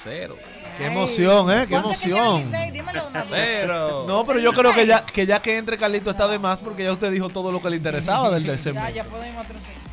0. 0.00 0.36
Qué 0.76 0.86
emoción, 0.86 1.50
¿eh? 1.50 1.66
Qué 1.68 1.74
emoción. 1.74 2.42
Cero. 3.28 4.04
No, 4.06 4.24
pero 4.24 4.38
yo 4.38 4.52
creo 4.52 4.72
que 4.72 4.86
ya, 4.86 5.04
que 5.04 5.26
ya 5.26 5.42
que 5.42 5.56
entre 5.56 5.76
Carlito 5.76 6.10
está 6.10 6.28
de 6.28 6.38
más 6.38 6.60
porque 6.60 6.84
ya 6.84 6.92
usted 6.92 7.10
dijo 7.10 7.28
todo 7.28 7.50
lo 7.50 7.60
que 7.60 7.70
le 7.70 7.76
interesaba 7.76 8.30
del 8.30 8.58
segmento. 8.58 8.90
ya 8.94 9.04
podemos 9.04 9.44
atrasar. 9.44 9.88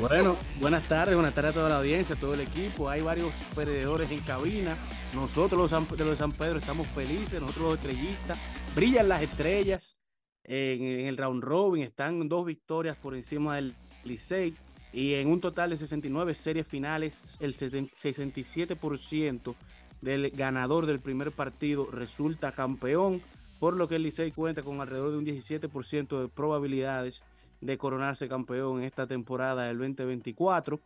Bueno, 0.00 0.36
buenas 0.60 0.82
tardes, 0.88 1.14
buenas 1.14 1.34
tardes 1.34 1.52
a 1.52 1.54
toda 1.54 1.68
la 1.68 1.78
audiencia, 1.78 2.14
a 2.14 2.18
todo 2.18 2.34
el 2.34 2.40
equipo. 2.40 2.88
Hay 2.88 3.02
varios 3.02 3.30
perdedores 3.54 4.10
en 4.10 4.20
cabina. 4.20 4.76
Nosotros 5.14 5.60
los 5.60 5.70
San- 5.70 5.86
de 5.88 6.04
los 6.04 6.10
de 6.10 6.16
San 6.16 6.32
Pedro 6.32 6.58
estamos 6.58 6.86
felices, 6.88 7.40
nosotros 7.40 7.64
los 7.64 7.74
estrellistas. 7.78 8.38
Brillan 8.74 9.08
las 9.08 9.22
estrellas 9.22 9.96
en, 10.44 10.82
en 10.82 11.06
el 11.06 11.16
round 11.16 11.42
robin, 11.42 11.82
están 11.84 12.28
dos 12.28 12.44
victorias 12.46 12.96
por 12.96 13.14
encima 13.14 13.56
del 13.56 13.74
Licey 14.04 14.54
y 14.92 15.14
en 15.14 15.28
un 15.28 15.40
total 15.40 15.70
de 15.70 15.76
69 15.76 16.34
series 16.34 16.66
finales, 16.66 17.36
el 17.40 17.54
70 17.54 17.94
67% 17.94 19.54
del 20.00 20.30
ganador 20.30 20.86
del 20.86 21.00
primer 21.00 21.32
partido 21.32 21.88
resulta 21.90 22.52
campeón, 22.52 23.22
por 23.58 23.74
lo 23.76 23.88
que 23.88 23.96
el 23.96 24.02
Licey 24.02 24.32
cuenta 24.32 24.62
con 24.62 24.80
alrededor 24.80 25.12
de 25.12 25.18
un 25.18 25.24
17% 25.24 26.20
de 26.20 26.28
probabilidades 26.28 27.22
de 27.60 27.78
coronarse 27.78 28.28
campeón 28.28 28.78
en 28.80 28.84
esta 28.84 29.06
temporada 29.06 29.64
del 29.64 29.78
2024, 29.78 30.80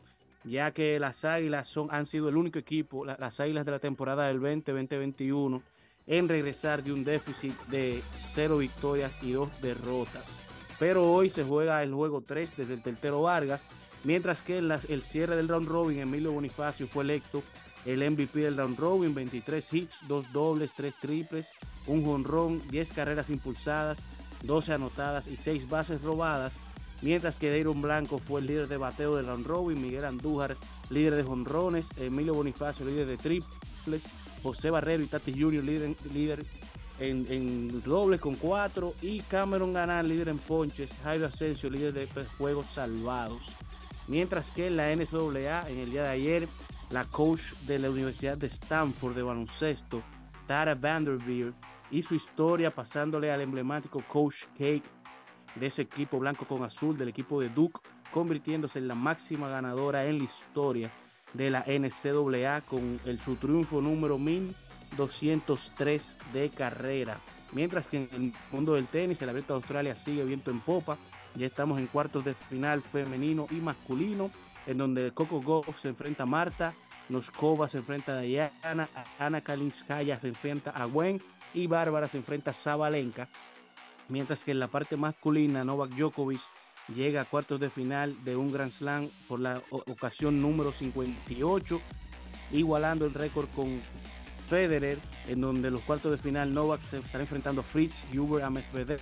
ya 0.44 0.70
que 0.72 1.00
las 1.00 1.24
Águilas 1.24 1.66
son, 1.68 1.88
han 1.90 2.04
sido 2.06 2.28
el 2.28 2.36
único 2.36 2.58
equipo, 2.58 3.04
la- 3.04 3.16
las 3.18 3.40
Águilas 3.40 3.64
de 3.64 3.72
la 3.72 3.78
temporada 3.78 4.26
del 4.28 4.40
20-2021, 4.40 5.62
en 6.06 6.28
regresar 6.28 6.84
de 6.84 6.92
un 6.92 7.02
déficit 7.02 7.58
de 7.68 8.02
cero 8.12 8.58
victorias 8.58 9.18
y 9.22 9.32
dos 9.32 9.48
derrotas. 9.60 10.24
Pero 10.78 11.10
hoy 11.10 11.30
se 11.30 11.42
juega 11.42 11.82
el 11.82 11.92
juego 11.94 12.20
3 12.20 12.56
desde 12.58 12.74
el 12.74 12.82
Tertero 12.82 13.22
Vargas, 13.22 13.66
mientras 14.06 14.40
que 14.40 14.58
el 14.58 15.02
cierre 15.02 15.34
del 15.34 15.48
round 15.48 15.68
robin, 15.68 15.98
Emilio 15.98 16.30
Bonifacio 16.30 16.86
fue 16.86 17.02
electo 17.02 17.42
el 17.84 18.08
MVP 18.08 18.38
del 18.40 18.56
round 18.56 18.78
robin, 18.78 19.14
23 19.14 19.72
hits, 19.72 19.96
2 20.08 20.32
dobles, 20.32 20.72
3 20.76 20.94
triples, 21.00 21.48
un 21.86 22.04
jonrón, 22.04 22.62
10 22.70 22.92
carreras 22.92 23.30
impulsadas, 23.30 23.98
12 24.42 24.74
anotadas 24.74 25.26
y 25.26 25.36
6 25.36 25.68
bases 25.68 26.02
robadas, 26.02 26.54
mientras 27.02 27.38
que 27.38 27.50
Deiron 27.50 27.82
Blanco 27.82 28.18
fue 28.18 28.40
el 28.40 28.46
líder 28.46 28.68
de 28.68 28.76
bateo 28.76 29.16
del 29.16 29.26
round 29.26 29.46
robin, 29.46 29.82
Miguel 29.82 30.04
Andújar 30.04 30.56
líder 30.88 31.16
de 31.16 31.24
jonrones, 31.24 31.88
Emilio 31.96 32.34
Bonifacio 32.34 32.86
líder 32.86 33.06
de 33.06 33.16
triples, 33.16 34.02
José 34.42 34.70
Barrero 34.70 35.02
y 35.02 35.08
Tati 35.08 35.32
Junior 35.32 35.64
líder, 35.64 35.96
líder 36.12 36.46
en, 37.00 37.26
en 37.28 37.82
dobles 37.82 38.20
con 38.20 38.36
4 38.36 38.94
y 39.02 39.20
Cameron 39.22 39.72
Ganán 39.72 40.08
líder 40.08 40.28
en 40.28 40.38
ponches, 40.38 40.90
Jairo 41.02 41.26
Asensio 41.26 41.68
líder 41.70 41.92
de 41.92 42.08
juegos 42.38 42.68
salvados. 42.68 43.42
Mientras 44.08 44.50
que 44.50 44.68
en 44.68 44.76
la 44.76 44.94
NCAA, 44.94 45.68
en 45.68 45.78
el 45.78 45.90
día 45.90 46.04
de 46.04 46.08
ayer, 46.10 46.48
la 46.90 47.04
coach 47.04 47.52
de 47.66 47.78
la 47.78 47.90
Universidad 47.90 48.38
de 48.38 48.46
Stanford 48.46 49.14
de 49.14 49.22
baloncesto, 49.22 50.02
Tara 50.46 50.74
Vanderveer, 50.74 51.52
hizo 51.90 52.14
historia 52.14 52.74
pasándole 52.74 53.32
al 53.32 53.40
emblemático 53.40 54.02
coach 54.06 54.44
Cake 54.56 54.84
de 55.54 55.66
ese 55.66 55.82
equipo 55.82 56.18
blanco 56.18 56.46
con 56.46 56.62
azul, 56.62 56.96
del 56.96 57.08
equipo 57.08 57.40
de 57.40 57.48
Duke, 57.48 57.80
convirtiéndose 58.12 58.78
en 58.78 58.88
la 58.88 58.94
máxima 58.94 59.48
ganadora 59.48 60.06
en 60.06 60.18
la 60.18 60.24
historia 60.24 60.90
de 61.32 61.50
la 61.50 61.64
NCAA 61.66 62.60
con 62.62 63.00
el, 63.04 63.20
su 63.20 63.36
triunfo 63.36 63.80
número 63.80 64.18
1203 64.18 66.16
de 66.32 66.50
carrera. 66.50 67.20
Mientras 67.52 67.88
que 67.88 67.96
en 67.98 68.08
el 68.12 68.32
mundo 68.52 68.74
del 68.74 68.86
tenis, 68.86 69.22
el 69.22 69.28
Abierto 69.28 69.54
de 69.54 69.58
Australia 69.58 69.94
sigue 69.94 70.24
viento 70.24 70.50
en 70.50 70.60
popa. 70.60 70.98
Ya 71.36 71.46
estamos 71.46 71.78
en 71.78 71.86
cuartos 71.86 72.24
de 72.24 72.34
final 72.34 72.82
femenino 72.82 73.46
y 73.50 73.56
masculino. 73.56 74.30
en 74.66 74.78
donde 74.78 75.12
Coco 75.12 75.40
Goff 75.40 75.80
se 75.80 75.88
enfrenta 75.88 76.24
a 76.24 76.26
Marta, 76.26 76.74
Noskova 77.08 77.68
se 77.68 77.78
enfrenta 77.78 78.18
a 78.18 78.20
Diana, 78.20 78.88
Ana 79.16 79.40
Kalinskaya 79.40 80.18
se 80.18 80.26
enfrenta 80.26 80.70
a 80.70 80.86
Gwen 80.86 81.22
y 81.54 81.68
Bárbara 81.68 82.08
se 82.08 82.16
enfrenta 82.16 82.50
a 82.50 82.54
Zabalenka. 82.54 83.28
Mientras 84.08 84.44
que 84.44 84.50
en 84.50 84.58
la 84.58 84.66
parte 84.66 84.96
masculina, 84.96 85.64
Novak 85.64 85.90
Djokovic 85.90 86.40
llega 86.94 87.20
a 87.20 87.24
cuartos 87.24 87.60
de 87.60 87.70
final 87.70 88.24
de 88.24 88.34
un 88.34 88.52
Grand 88.52 88.72
Slam 88.72 89.08
por 89.28 89.38
la 89.38 89.62
ocasión 89.70 90.40
número 90.42 90.72
58, 90.72 91.80
igualando 92.52 93.06
el 93.06 93.14
récord 93.14 93.48
con 93.54 93.80
Federer, 94.48 94.98
en 95.28 95.40
donde 95.40 95.70
los 95.70 95.82
cuartos 95.82 96.12
de 96.12 96.18
final 96.18 96.54
Novak 96.54 96.82
se 96.82 96.98
estará 96.98 97.22
enfrentando 97.22 97.60
a 97.60 97.64
Fritz, 97.64 98.04
Huber 98.12 98.44
a 98.44 98.50
Medvedev, 98.50 99.00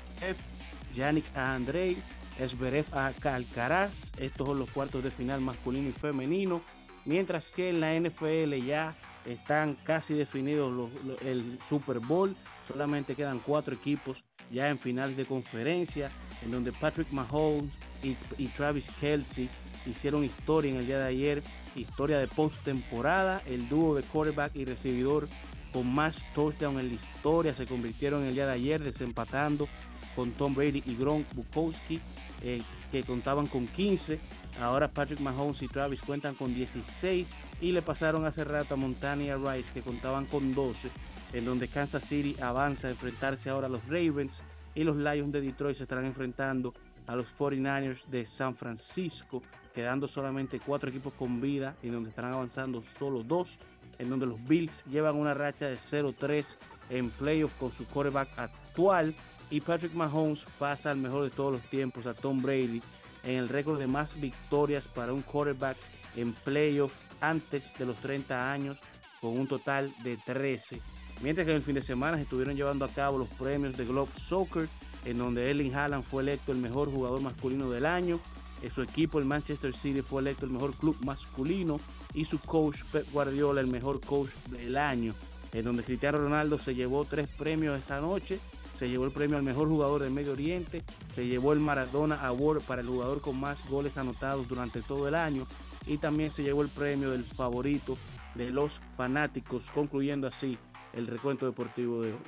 Yannick 0.95 1.37
a 1.37 1.55
Andrei, 1.55 1.97
Esberev 2.39 2.87
a 2.93 3.13
Alcaraz. 3.25 4.13
Estos 4.19 4.47
son 4.47 4.59
los 4.59 4.71
cuartos 4.71 5.03
de 5.03 5.11
final 5.11 5.41
masculino 5.41 5.89
y 5.89 5.93
femenino. 5.93 6.63
Mientras 7.05 7.51
que 7.51 7.69
en 7.71 7.81
la 7.81 7.95
NFL 7.95 8.55
ya 8.65 8.95
están 9.27 9.77
casi 9.85 10.15
definidos 10.15 10.73
los- 10.73 11.21
el 11.23 11.59
Super 11.67 11.99
Bowl. 11.99 12.37
Solamente 12.67 13.15
quedan 13.15 13.39
cuatro 13.41 13.75
equipos 13.75 14.25
ya 14.51 14.69
en 14.69 14.79
finales 14.79 15.17
de 15.17 15.25
conferencia, 15.27 16.11
en 16.43 16.51
donde 16.51 16.73
Patrick 16.73 17.11
Mahomes 17.11 17.71
y, 18.03 18.17
y 18.39 18.49
Travis 18.49 18.91
Kelsey 19.01 19.49
hicieron 19.87 20.25
historia 20.25 20.71
en 20.71 20.77
el 20.79 20.87
día 20.87 20.99
de 20.99 21.07
ayer, 21.09 21.43
historia 21.77 22.19
de 22.19 22.27
postemporada. 22.29 23.43
El 23.47 23.69
dúo 23.69 23.95
de 23.95 24.03
quarterback 24.03 24.55
y 24.57 24.65
recibidor 24.65 25.29
con 25.73 25.93
más 25.93 26.23
touchdown 26.35 26.79
en 26.79 26.89
la 26.89 26.95
historia 26.95 27.55
se 27.55 27.67
convirtieron 27.67 28.23
en 28.23 28.29
el 28.29 28.35
día 28.35 28.47
de 28.47 28.53
ayer, 28.53 28.83
desempatando 28.83 29.69
con 30.15 30.31
Tom 30.33 30.55
Brady 30.55 30.83
y 30.87 30.95
Gronk 30.97 31.27
Bukowski, 31.35 32.01
eh, 32.47 32.61
que 32.93 33.03
contaban 33.03 33.47
con 33.47 33.67
15. 33.67 34.21
Ahora 34.61 34.89
Patrick 34.89 35.19
Mahomes 35.19 35.63
y 35.63 35.69
Travis 35.69 36.03
cuentan 36.03 36.35
con 36.35 36.55
16 36.55 37.31
y 37.63 37.73
le 37.73 37.81
pasaron 37.81 38.27
hace 38.27 38.45
rato 38.45 38.75
a 38.75 38.77
Montana 38.77 39.37
Rice, 39.37 39.73
que 39.73 39.81
contaban 39.81 40.27
con 40.27 40.55
12, 40.55 40.91
en 41.33 41.47
donde 41.47 41.69
Kansas 41.69 42.05
City 42.05 42.37
avanza 42.43 42.89
a 42.89 42.91
enfrentarse 42.91 43.49
ahora 43.49 43.67
a 43.67 43.71
los 43.71 43.83
Ravens 43.87 44.43
y 44.75 44.85
los 44.85 44.97
Lions 44.97 45.33
de 45.33 45.41
Detroit 45.41 45.77
se 45.77 45.85
estarán 45.85 46.05
enfrentando 46.05 46.75
a 47.07 47.17
los 47.17 47.35
49ers 47.35 48.05
de 48.09 48.27
San 48.27 48.55
Francisco, 48.55 49.43
quedando 49.75 50.07
solamente 50.07 50.61
cuatro 50.61 50.91
equipos 50.91 51.15
con 51.15 51.41
vida 51.41 51.77
y 51.83 51.89
donde 51.89 52.11
estarán 52.11 52.35
avanzando 52.35 52.83
solo 52.99 53.23
dos, 53.23 53.59
en 53.99 54.11
donde 54.11 54.27
los 54.27 54.43
Bills 54.47 54.85
llevan 54.85 55.17
una 55.17 55.33
racha 55.33 55.67
de 55.67 55.77
0-3 55.77 56.59
en 56.91 57.09
playoff 57.09 57.55
con 57.55 57.73
su 57.73 57.87
quarterback 57.87 58.29
actual 58.39 59.15
y 59.51 59.61
Patrick 59.61 59.95
Mahomes 59.95 60.47
pasa 60.59 60.91
al 60.91 60.99
mejor 60.99 61.25
de 61.25 61.31
todos 61.31 61.53
los 61.53 61.63
tiempos 61.63 62.07
a 62.07 62.15
Tom 62.15 62.43
Brady 62.43 62.83
en 63.23 63.37
el 63.37 63.49
récord 63.49 63.79
de 63.79 63.87
más 63.87 64.21
victorias 64.21 64.89
para 64.89 65.13
un 65.13 65.23
quarterback 65.23 65.77
en 66.17 66.33
playoff 66.33 66.93
antes 67.21 67.73
de 67.79 67.87
los 67.87 67.97
30 67.99 68.53
años 68.53 68.81
con 69.21 69.39
un 69.39 69.47
total 69.47 69.93
de 70.03 70.17
13. 70.17 70.81
Mientras 71.23 71.45
que 71.45 71.53
en 71.53 71.57
el 71.57 71.63
fin 71.63 71.75
de 71.75 71.83
semana 71.83 72.17
se 72.17 72.25
estuvieron 72.25 72.57
llevando 72.57 72.85
a 72.85 72.89
cabo 72.89 73.19
los 73.19 73.29
premios 73.29 73.77
de 73.77 73.85
Globe 73.85 74.13
Soccer, 74.19 74.69
en 75.05 75.19
donde 75.19 75.51
Erling 75.51 75.75
Haaland 75.75 76.05
fue 76.05 76.23
electo 76.23 76.53
el 76.53 76.59
mejor 76.59 76.91
jugador 76.91 77.21
masculino 77.21 77.71
del 77.71 77.87
año. 77.87 78.21
En 78.63 78.71
su 78.71 78.83
equipo, 78.83 79.19
el 79.19 79.25
Manchester 79.25 79.75
City, 79.75 80.01
fue 80.03 80.23
electo 80.23 80.47
el 80.47 80.53
mejor 80.53 80.75
club 80.75 80.97
masculino 81.05 81.81
y 82.15 82.25
su 82.25 82.39
coach 82.39 82.83
Pep 82.91 83.11
Guardiola 83.13 83.61
el 83.61 83.67
mejor 83.67 84.01
coach 84.01 84.31
del 84.51 84.77
año. 84.77 85.15
En 85.53 85.65
donde 85.65 85.85
Cristiano 85.85 86.19
Ronaldo 86.19 86.59
se 86.59 86.75
llevó 86.75 87.05
tres 87.05 87.29
premios 87.29 87.79
esta 87.79 88.01
noche. 88.01 88.41
Se 88.75 88.89
llevó 88.89 89.05
el 89.05 89.13
premio 89.13 89.37
al 89.37 89.43
mejor 89.43 89.69
jugador 89.69 90.03
del 90.03 90.11
Medio 90.11 90.33
Oriente. 90.33 90.83
Se 91.15 91.27
llevó 91.27 91.53
el 91.53 91.61
Maradona 91.61 92.17
Award 92.27 92.63
para 92.63 92.81
el 92.81 92.89
jugador 92.89 93.21
con 93.21 93.39
más 93.39 93.67
goles 93.69 93.97
anotados 93.97 94.49
durante 94.49 94.83
todo 94.83 95.07
el 95.09 95.15
año. 95.15 95.47
Y 95.87 95.99
también 95.99 96.33
se 96.33 96.43
llevó 96.43 96.63
el 96.63 96.69
premio 96.69 97.11
del 97.11 97.25
favorito 97.25 97.97
de 98.35 98.51
los 98.51 98.81
fanáticos, 98.97 99.67
concluyendo 99.73 100.27
así 100.27 100.59
el 100.93 101.07
recuento 101.07 101.47
deportivo 101.47 102.03
de 102.03 102.13
hoy. 102.13 102.19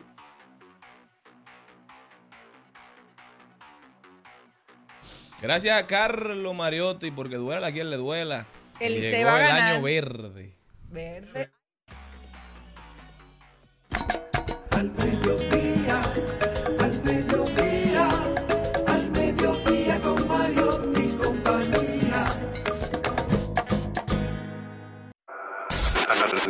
Gracias 5.42 5.82
a 5.82 5.86
Carlos 5.86 6.54
Mariotti, 6.54 7.10
porque 7.10 7.36
duela 7.36 7.66
a 7.66 7.72
quien 7.72 7.90
le 7.90 7.96
duela. 7.96 8.46
El 8.80 8.94
Llegó 8.94 9.06
Licey 9.06 9.24
va 9.24 9.36
a 9.36 9.44
el 9.44 9.62
año 9.62 9.82
verde. 9.82 10.54
Verde. 10.90 11.50
Al 14.70 14.90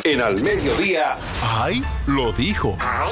En 0.06 0.20
Al 0.20 0.40
Mediodía. 0.40 1.16
¡Ay! 1.42 1.82
Lo 2.06 2.32
dijo. 2.32 2.76
¡Ay! 2.80 3.10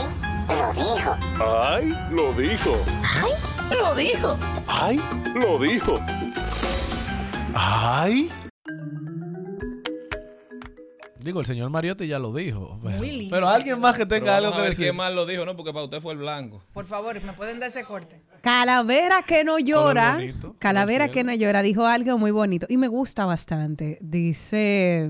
Lo 0.48 0.72
dijo. 0.72 1.16
¡Ay! 1.40 1.94
Lo 2.12 2.32
dijo. 2.34 2.76
¡Ay! 3.02 3.36
Lo 3.80 3.94
dijo. 3.94 4.38
¡Ay! 4.68 5.00
Lo 5.34 5.58
dijo. 5.58 5.98
¡Ay! 7.54 8.30
Digo, 11.18 11.40
el 11.40 11.46
señor 11.46 11.70
Mariotti 11.70 12.06
ya 12.06 12.18
lo 12.18 12.32
dijo. 12.34 12.78
Pero, 12.84 12.96
Muy 12.98 13.10
lindo. 13.10 13.34
pero 13.34 13.48
alguien 13.48 13.80
más 13.80 13.96
que 13.96 14.04
Pero 14.04 14.20
tenga 14.20 14.32
vamos 14.32 14.44
algo 14.44 14.56
que 14.56 14.60
ver 14.60 14.70
decir. 14.70 14.84
quién 14.86 14.96
más 14.96 15.12
lo 15.12 15.24
dijo, 15.24 15.44
¿no? 15.46 15.56
Porque 15.56 15.72
para 15.72 15.84
usted 15.86 16.00
fue 16.02 16.12
el 16.12 16.18
blanco. 16.18 16.62
Por 16.74 16.86
favor, 16.86 17.20
¿me 17.22 17.32
pueden 17.32 17.58
dar 17.58 17.70
ese 17.70 17.82
corte? 17.82 18.20
Calavera 18.42 19.22
que 19.22 19.42
no 19.42 19.58
llora. 19.58 20.18
Calavera 20.58 21.08
que 21.08 21.24
no 21.24 21.34
llora. 21.34 21.62
Dijo 21.62 21.86
algo 21.86 22.18
muy 22.18 22.30
bonito 22.30 22.66
y 22.68 22.76
me 22.76 22.88
gusta 22.88 23.24
bastante. 23.24 23.96
Dice, 24.02 25.08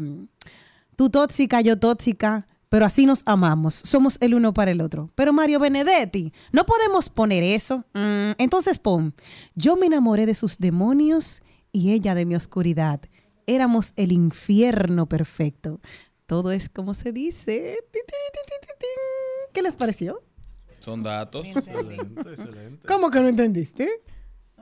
tú 0.97 1.11
tóxica, 1.11 1.61
yo 1.61 1.79
tóxica, 1.79 2.47
pero 2.69 2.87
así 2.87 3.07
nos 3.07 3.23
amamos. 3.27 3.75
Somos 3.75 4.19
el 4.21 4.35
uno 4.35 4.53
para 4.53 4.73
el 4.73 4.81
otro. 4.81 5.07
Pero 5.15 5.33
Mario 5.33 5.61
Benedetti, 5.61 6.33
no 6.53 6.67
podemos 6.67 7.09
poner 7.09 7.43
eso. 7.43 7.85
Mm, 7.95 8.33
entonces 8.39 8.79
pon, 8.79 9.15
yo 9.55 9.77
me 9.77 9.87
enamoré 9.87 10.27
de 10.27 10.35
sus 10.35 10.59
demonios 10.59 11.43
y 11.71 11.93
ella 11.93 12.15
de 12.15 12.27
mi 12.27 12.35
oscuridad. 12.35 13.01
Éramos 13.47 13.93
el 13.97 14.13
infierno 14.13 15.07
perfecto. 15.07 15.81
Todo 16.27 16.51
es 16.51 16.69
como 16.69 16.95
se 16.95 17.13
dice. 17.13 17.77
¿Qué 19.53 19.63
les 19.63 19.77
pareció? 19.77 20.23
Son 20.81 21.03
datos. 21.03 21.47
Excelente, 21.47 22.21
excelente. 22.29 22.89
¿Cómo 22.89 23.11
que 23.11 23.21
no 23.21 23.29
entendiste? 23.29 23.89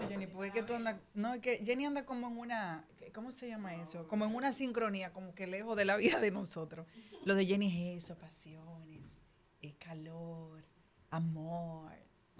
No, 0.02 0.08
Jenny, 0.08 0.26
porque 0.26 0.48
es 0.48 0.54
que 0.54 0.62
tú 0.62 0.74
andas, 0.74 0.96
no, 1.14 1.34
es 1.34 1.40
que 1.40 1.58
Jenny 1.64 1.86
anda 1.86 2.04
como 2.04 2.28
en 2.28 2.38
una, 2.38 2.84
¿cómo 3.14 3.32
se 3.32 3.48
llama 3.48 3.74
eso? 3.76 4.06
Como 4.08 4.24
en 4.24 4.34
una 4.34 4.52
sincronía, 4.52 5.12
como 5.12 5.34
que 5.34 5.46
lejos 5.46 5.76
de 5.76 5.84
la 5.84 5.96
vida 5.96 6.18
de 6.20 6.30
nosotros. 6.30 6.86
Lo 7.24 7.34
de 7.34 7.46
Jenny 7.46 7.94
es 7.96 8.04
eso, 8.04 8.16
pasiones, 8.18 9.22
calor, 9.78 10.64
amor. 11.10 11.92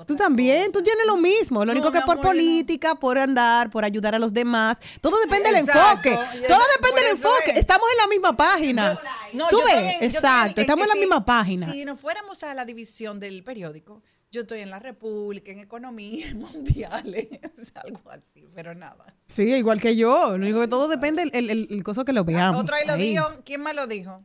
Tú 0.07 0.17
también, 0.17 0.73
tú 0.73 0.83
tienes 0.83 1.07
lo 1.07 1.17
mismo. 1.17 1.61
Lo 1.61 1.67
No, 1.67 1.73
único 1.73 1.93
que 1.93 2.01
por 2.01 2.13
amor, 2.15 2.17
yo 2.17 2.23
no. 2.23 2.29
política, 2.31 2.95
por 2.97 3.19
andar, 3.19 3.71
por 3.71 3.85
ayudar 3.85 4.15
a 4.17 4.19
los 4.19 4.33
demás. 4.33 4.79
Todo 5.01 5.21
depende 5.21 5.51
del 5.51 5.59
enfoque. 5.61 6.19
Todo 6.49 6.63
depende 6.77 7.03
del 7.03 7.11
enfoque. 7.13 7.51
es. 7.53 7.59
Estamos 7.59 7.87
en 7.93 7.99
la 7.99 8.07
misma 8.09 8.37
página. 8.37 8.99
No, 9.35 9.47
Tú 9.49 9.59
ves, 9.65 9.75
en- 10.01 10.05
exacto. 10.05 10.61
en- 10.61 10.65
Estamos 10.65 10.85
en 10.85 10.89
la 10.89 10.95
si- 10.95 11.01
misma 11.01 11.25
página. 11.25 11.71
Si 11.71 11.85
nos 11.85 12.01
fuéramos 12.01 12.43
a 12.43 12.53
la 12.55 12.65
división 12.65 13.21
del 13.21 13.45
periódico, 13.45 14.03
yo 14.33 14.41
estoy 14.41 14.61
en 14.61 14.71
la 14.71 14.81
República, 14.81 15.53
en 15.53 15.61
economía, 15.61 16.29
en 16.31 16.39
mundiales, 16.39 17.29
algo 17.75 18.01
así, 18.11 18.49
pero 18.55 18.75
nada. 18.75 19.15
Sí, 19.27 19.45
igual 19.55 19.81
que 19.81 19.95
yo. 19.95 20.31
Lo 20.31 20.35
único 20.45 20.61
que 20.61 20.69
todo 20.69 20.89
depende 20.89 21.23
el, 21.23 21.31
el, 21.35 21.69
el- 21.71 21.83
coso 21.85 22.05
que 22.05 22.13
lo 22.13 22.25
veamos. 22.25 22.63
Otro 22.63 22.75
ahí 22.75 22.87
lo 22.87 22.97
dijo, 22.97 23.25
¿quién 23.45 23.61
más 23.61 23.75
lo 23.77 23.87
dijo? 23.87 24.21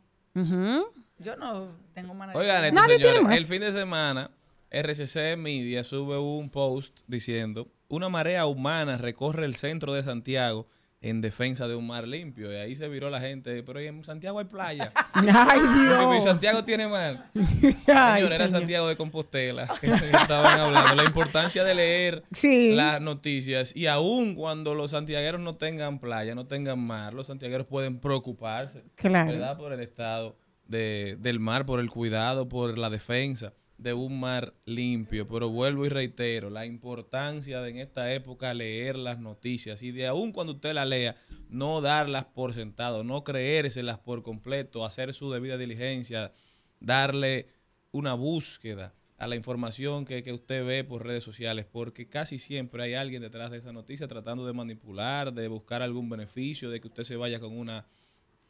Yo 1.19 1.35
no 1.37 1.69
tengo 1.93 2.13
manera 2.13 2.37
Oigan, 2.39 2.65
esto, 2.65 2.79
Nadie 2.81 2.97
tiene 2.97 3.21
más. 3.21 3.37
el 3.37 3.45
fin 3.45 3.59
de 3.61 3.71
semana, 3.73 4.31
RCC 4.71 5.35
Media 5.37 5.83
sube 5.83 6.17
un 6.17 6.49
post 6.49 6.99
diciendo, 7.07 7.67
una 7.89 8.07
marea 8.09 8.45
humana 8.45 8.97
recorre 8.97 9.45
el 9.45 9.55
centro 9.55 9.93
de 9.93 10.03
Santiago 10.03 10.67
en 10.99 11.21
defensa 11.21 11.67
de 11.67 11.75
un 11.75 11.85
mar 11.85 12.07
limpio. 12.07 12.51
Y 12.51 12.55
ahí 12.55 12.75
se 12.75 12.87
viró 12.89 13.09
la 13.09 13.19
gente, 13.19 13.61
pero 13.63 13.79
en 13.79 14.03
Santiago 14.03 14.39
hay 14.39 14.45
playa. 14.45 14.91
Ay, 15.13 15.59
Dios. 15.59 16.15
Y 16.17 16.21
Santiago 16.21 16.63
tiene 16.63 16.87
mar. 16.87 17.29
Ay, 17.35 18.21
Señor, 18.21 18.33
era. 18.33 18.49
Santiago 18.49 18.87
de 18.87 18.97
Compostela 18.97 19.63
estaban 19.81 20.59
hablando. 20.59 20.95
La 20.95 21.03
importancia 21.03 21.63
de 21.63 21.75
leer 21.75 22.23
Sí. 22.31 22.73
las 22.75 22.99
noticias. 23.01 23.75
Y 23.75 23.85
aún 23.87 24.33
cuando 24.35 24.73
los 24.73 24.91
santiagueros 24.91 25.39
no 25.39 25.53
tengan 25.53 25.99
playa, 25.99 26.33
no 26.33 26.47
tengan 26.47 26.79
mar, 26.79 27.13
los 27.13 27.27
santiagueros 27.27 27.67
pueden 27.67 27.99
preocuparse. 27.99 28.83
Claro. 28.95 29.31
¿Verdad? 29.31 29.57
Por 29.57 29.73
el 29.73 29.79
estado 29.81 30.35
de- 30.65 31.15
del 31.19 31.39
mar, 31.39 31.65
por 31.65 31.79
el 31.79 31.89
cuidado, 31.89 32.49
por 32.49 32.77
la 32.77 32.89
defensa 32.89 33.53
de 33.77 33.93
un 33.93 34.19
mar 34.19 34.53
limpio. 34.65 35.27
Pero 35.27 35.49
vuelvo 35.49 35.85
y 35.85 35.89
reitero, 35.89 36.49
la 36.49 36.65
importancia 36.65 37.61
de 37.61 37.69
en 37.69 37.77
esta 37.77 38.13
época 38.13 38.53
leer 38.53 38.97
las 38.97 39.19
noticias 39.19 39.83
y 39.83 39.91
de 39.91 40.07
aún 40.07 40.31
cuando 40.31 40.53
usted 40.53 40.73
las 40.73 40.87
lea, 40.87 41.15
no 41.49 41.81
darlas 41.81 42.25
por 42.25 42.53
sentado, 42.53 43.03
no 43.03 43.23
creérselas 43.23 43.99
por 43.99 44.23
completo, 44.23 44.85
hacer 44.85 45.13
su 45.13 45.31
debida 45.31 45.57
diligencia, 45.57 46.31
darle 46.79 47.47
una 47.91 48.13
búsqueda 48.13 48.93
a 49.17 49.27
la 49.27 49.35
información 49.35 50.05
que, 50.05 50.21
que 50.21 50.31
usted 50.31 50.65
ve 50.65 50.83
por 50.83 51.05
redes 51.05 51.23
sociales, 51.23 51.65
porque 51.71 52.07
casi 52.07 52.37
siempre 52.37 52.83
hay 52.83 52.93
alguien 52.93 53.21
detrás 53.21 53.49
de 53.49 53.57
esa 53.57 53.73
noticia 53.73 54.07
tratando 54.07 54.45
de 54.45 54.53
manipular, 54.53 55.33
de 55.33 55.47
buscar 55.47 55.81
algún 55.81 56.07
beneficio, 56.09 56.69
de 56.69 56.79
que 56.79 56.87
usted 56.87 57.03
se 57.03 57.15
vaya 57.15 57.39
con 57.39 57.57
una 57.57 57.85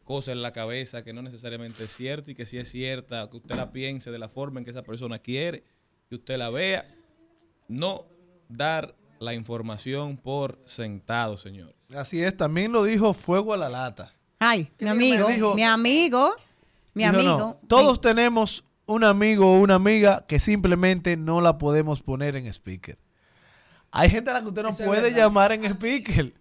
cosa 0.08 0.32
en 0.32 0.42
la 0.42 0.54
cabeza 0.54 1.04
que 1.04 1.14
no 1.14 1.22
necesariamente 1.22 1.84
es 1.84 1.92
cierta 1.96 2.32
y 2.32 2.36
que 2.36 2.48
si 2.48 2.58
es 2.58 2.72
cierta, 2.72 3.30
que 3.30 3.38
usted 3.38 3.56
la 3.56 3.72
piense 3.72 4.10
de 4.10 4.18
la 4.18 4.30
forma 4.30 4.60
en 4.60 4.64
que 4.66 4.72
esa 4.72 4.82
persona 4.82 5.20
quiere, 5.20 5.64
que 6.10 6.16
usted 6.16 6.38
la 6.38 6.50
vea. 6.50 6.88
No 7.68 8.06
dar 8.50 8.96
la 9.20 9.34
información 9.34 10.18
por 10.18 10.60
sentado, 10.66 11.38
señores. 11.38 11.76
Así 11.96 12.24
es, 12.24 12.36
también 12.36 12.72
lo 12.72 12.84
dijo 12.84 13.14
Fuego 13.14 13.54
a 13.54 13.58
la 13.58 13.70
Lata. 13.70 14.12
Ay, 14.40 14.70
mi 14.80 14.88
amigo, 14.90 15.28
Dijo- 15.28 15.54
mi 15.56 15.64
amigo, 15.64 16.32
mi 16.94 17.04
Dijo, 17.04 17.16
amigo. 17.16 17.38
"No, 17.38 17.60
todos 17.68 18.00
tenemos 18.02 18.64
un 18.86 19.04
amigo 19.04 19.54
o 19.56 19.60
una 19.60 19.76
amiga 19.76 20.26
que 20.28 20.40
simplemente 20.40 21.18
no 21.18 21.42
la 21.42 21.58
podemos 21.58 22.02
poner 22.02 22.36
en 22.38 22.48
speaker. 22.48 22.98
Hay 23.92 24.10
gente 24.10 24.30
a 24.30 24.34
la 24.36 24.42
que 24.42 24.48
usted 24.48 24.64
no 24.64 24.70
Eso 24.70 24.86
puede 24.86 25.12
llamar 25.14 25.52
en 25.52 25.66
speaker. 25.66 26.34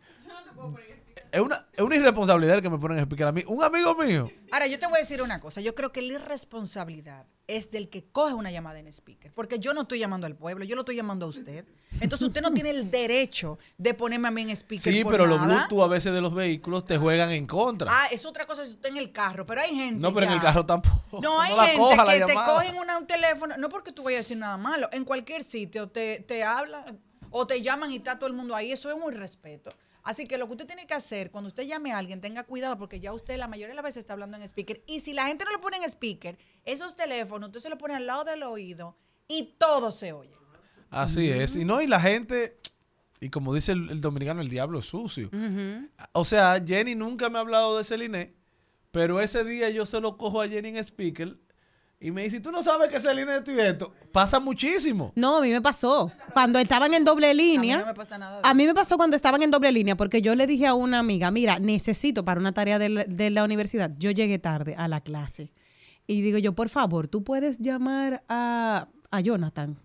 Es 1.36 1.42
una, 1.42 1.66
es 1.72 1.80
una 1.80 1.96
irresponsabilidad 1.96 2.56
el 2.56 2.62
que 2.62 2.70
me 2.70 2.78
ponen 2.78 2.98
en 2.98 3.04
speaker 3.04 3.26
a 3.26 3.32
mí. 3.32 3.42
Un 3.46 3.62
amigo 3.62 3.94
mío. 3.94 4.30
Ahora, 4.50 4.66
yo 4.66 4.78
te 4.78 4.86
voy 4.86 4.96
a 4.96 4.98
decir 5.00 5.20
una 5.22 5.40
cosa. 5.40 5.60
Yo 5.60 5.74
creo 5.74 5.92
que 5.92 6.00
la 6.02 6.14
irresponsabilidad 6.14 7.26
es 7.46 7.70
del 7.70 7.88
que 7.88 8.04
coge 8.04 8.34
una 8.34 8.50
llamada 8.50 8.78
en 8.78 8.86
speaker. 8.88 9.32
Porque 9.32 9.58
yo 9.58 9.74
no 9.74 9.82
estoy 9.82 9.98
llamando 9.98 10.26
al 10.26 10.34
pueblo, 10.34 10.64
yo 10.64 10.74
lo 10.74 10.82
estoy 10.82 10.96
llamando 10.96 11.26
a 11.26 11.28
usted. 11.28 11.64
Entonces 12.00 12.26
usted 12.28 12.42
no 12.42 12.52
tiene 12.52 12.70
el 12.70 12.90
derecho 12.90 13.58
de 13.78 13.94
ponerme 13.94 14.28
a 14.28 14.30
mí 14.30 14.42
en 14.42 14.50
speaker. 14.50 14.92
Sí, 14.92 15.02
por 15.02 15.12
pero 15.12 15.26
los. 15.26 15.40
Bluetooth 15.44 15.82
a 15.82 15.86
veces 15.88 16.12
de 16.12 16.20
los 16.20 16.34
vehículos 16.34 16.84
te 16.84 16.98
juegan 16.98 17.30
en 17.32 17.46
contra. 17.46 17.88
Ah, 17.90 18.08
es 18.10 18.24
otra 18.26 18.44
cosa 18.46 18.64
si 18.64 18.72
usted 18.72 18.88
en 18.88 18.96
el 18.96 19.12
carro, 19.12 19.46
pero 19.46 19.60
hay 19.60 19.74
gente. 19.74 20.00
no, 20.00 20.12
pero 20.12 20.26
en 20.26 20.32
el 20.32 20.40
carro 20.40 20.64
tampoco. 20.66 21.20
No, 21.20 21.40
hay 21.40 21.52
gente 21.54 21.76
coja 21.78 22.04
que 22.12 22.24
te 22.24 22.34
cogen 22.34 22.76
una- 22.76 22.98
un 22.98 23.06
teléfono, 23.06 23.56
no 23.56 23.68
porque 23.68 23.92
tú 23.92 24.02
vayas 24.02 24.18
a 24.18 24.20
decir 24.22 24.36
nada 24.38 24.56
malo, 24.56 24.88
en 24.92 25.04
cualquier 25.04 25.44
sitio 25.44 25.88
te, 25.88 26.20
te 26.20 26.42
hablan 26.44 26.98
o 27.30 27.46
te 27.46 27.60
llaman 27.62 27.90
y 27.92 27.96
está 27.96 28.18
todo 28.18 28.28
el 28.28 28.32
mundo 28.34 28.54
ahí, 28.56 28.72
eso 28.72 28.90
es 28.90 28.96
muy 28.98 29.12
respeto. 29.14 29.70
Así 30.06 30.22
que 30.22 30.38
lo 30.38 30.46
que 30.46 30.52
usted 30.52 30.66
tiene 30.68 30.86
que 30.86 30.94
hacer 30.94 31.32
cuando 31.32 31.48
usted 31.48 31.64
llame 31.64 31.90
a 31.90 31.98
alguien, 31.98 32.20
tenga 32.20 32.44
cuidado 32.44 32.78
porque 32.78 33.00
ya 33.00 33.12
usted 33.12 33.36
la 33.38 33.48
mayoría 33.48 33.70
de 33.70 33.74
las 33.74 33.82
veces 33.82 33.98
está 33.98 34.12
hablando 34.12 34.36
en 34.36 34.44
speaker. 34.44 34.80
Y 34.86 35.00
si 35.00 35.12
la 35.12 35.26
gente 35.26 35.44
no 35.44 35.50
le 35.50 35.58
pone 35.58 35.78
en 35.78 35.82
speaker, 35.82 36.38
esos 36.64 36.94
teléfonos 36.94 37.48
usted 37.48 37.58
se 37.58 37.68
lo 37.68 37.76
pone 37.76 37.96
al 37.96 38.06
lado 38.06 38.22
del 38.22 38.44
oído 38.44 38.96
y 39.26 39.56
todo 39.58 39.90
se 39.90 40.12
oye. 40.12 40.30
Así 40.90 41.28
es. 41.28 41.56
Y 41.56 41.64
no, 41.64 41.82
y 41.82 41.88
la 41.88 41.98
gente, 41.98 42.56
y 43.18 43.30
como 43.30 43.52
dice 43.52 43.72
el, 43.72 43.90
el 43.90 44.00
dominicano, 44.00 44.42
el 44.42 44.48
diablo 44.48 44.78
es 44.78 44.84
sucio. 44.84 45.28
O 46.12 46.24
sea, 46.24 46.62
Jenny 46.64 46.94
nunca 46.94 47.28
me 47.28 47.38
ha 47.38 47.40
hablado 47.40 47.76
de 47.76 47.82
Celine, 47.82 48.32
pero 48.92 49.20
ese 49.20 49.42
día 49.42 49.70
yo 49.70 49.86
se 49.86 50.00
lo 50.00 50.16
cojo 50.16 50.40
a 50.40 50.46
Jenny 50.48 50.68
en 50.68 50.76
speaker 50.76 51.36
y 52.06 52.12
me 52.12 52.22
dice, 52.22 52.38
tú 52.38 52.52
no 52.52 52.62
sabes 52.62 52.88
que 52.88 53.00
Celine 53.00 53.32
es 53.32 53.38
esto 53.38 53.50
y 53.50 53.58
esto. 53.58 53.92
Pasa 54.12 54.38
muchísimo. 54.38 55.10
No, 55.16 55.38
a 55.38 55.40
mí 55.40 55.50
me 55.50 55.60
pasó. 55.60 56.12
Cuando 56.32 56.60
estaban 56.60 56.94
en 56.94 57.02
doble 57.02 57.34
línea. 57.34 57.74
A 57.74 57.78
mí 57.78 57.84
no 57.84 57.90
me 57.90 57.96
pasa 57.96 58.16
nada. 58.16 58.40
A 58.44 58.54
mí 58.54 58.64
me 58.64 58.74
pasó 58.74 58.96
cuando 58.96 59.16
estaban 59.16 59.42
en 59.42 59.50
doble 59.50 59.72
línea, 59.72 59.96
porque 59.96 60.22
yo 60.22 60.36
le 60.36 60.46
dije 60.46 60.68
a 60.68 60.74
una 60.74 61.00
amiga, 61.00 61.32
mira, 61.32 61.58
necesito 61.58 62.24
para 62.24 62.38
una 62.38 62.52
tarea 62.52 62.78
de 62.78 62.90
la, 62.90 63.02
de 63.02 63.30
la 63.30 63.42
universidad, 63.42 63.90
yo 63.98 64.12
llegué 64.12 64.38
tarde 64.38 64.76
a 64.78 64.86
la 64.86 65.00
clase. 65.00 65.50
Y 66.06 66.22
digo 66.22 66.38
yo, 66.38 66.52
por 66.52 66.68
favor, 66.68 67.08
tú 67.08 67.24
puedes 67.24 67.58
llamar 67.58 68.22
a, 68.28 68.86
a 69.10 69.20
Jonathan. 69.20 69.76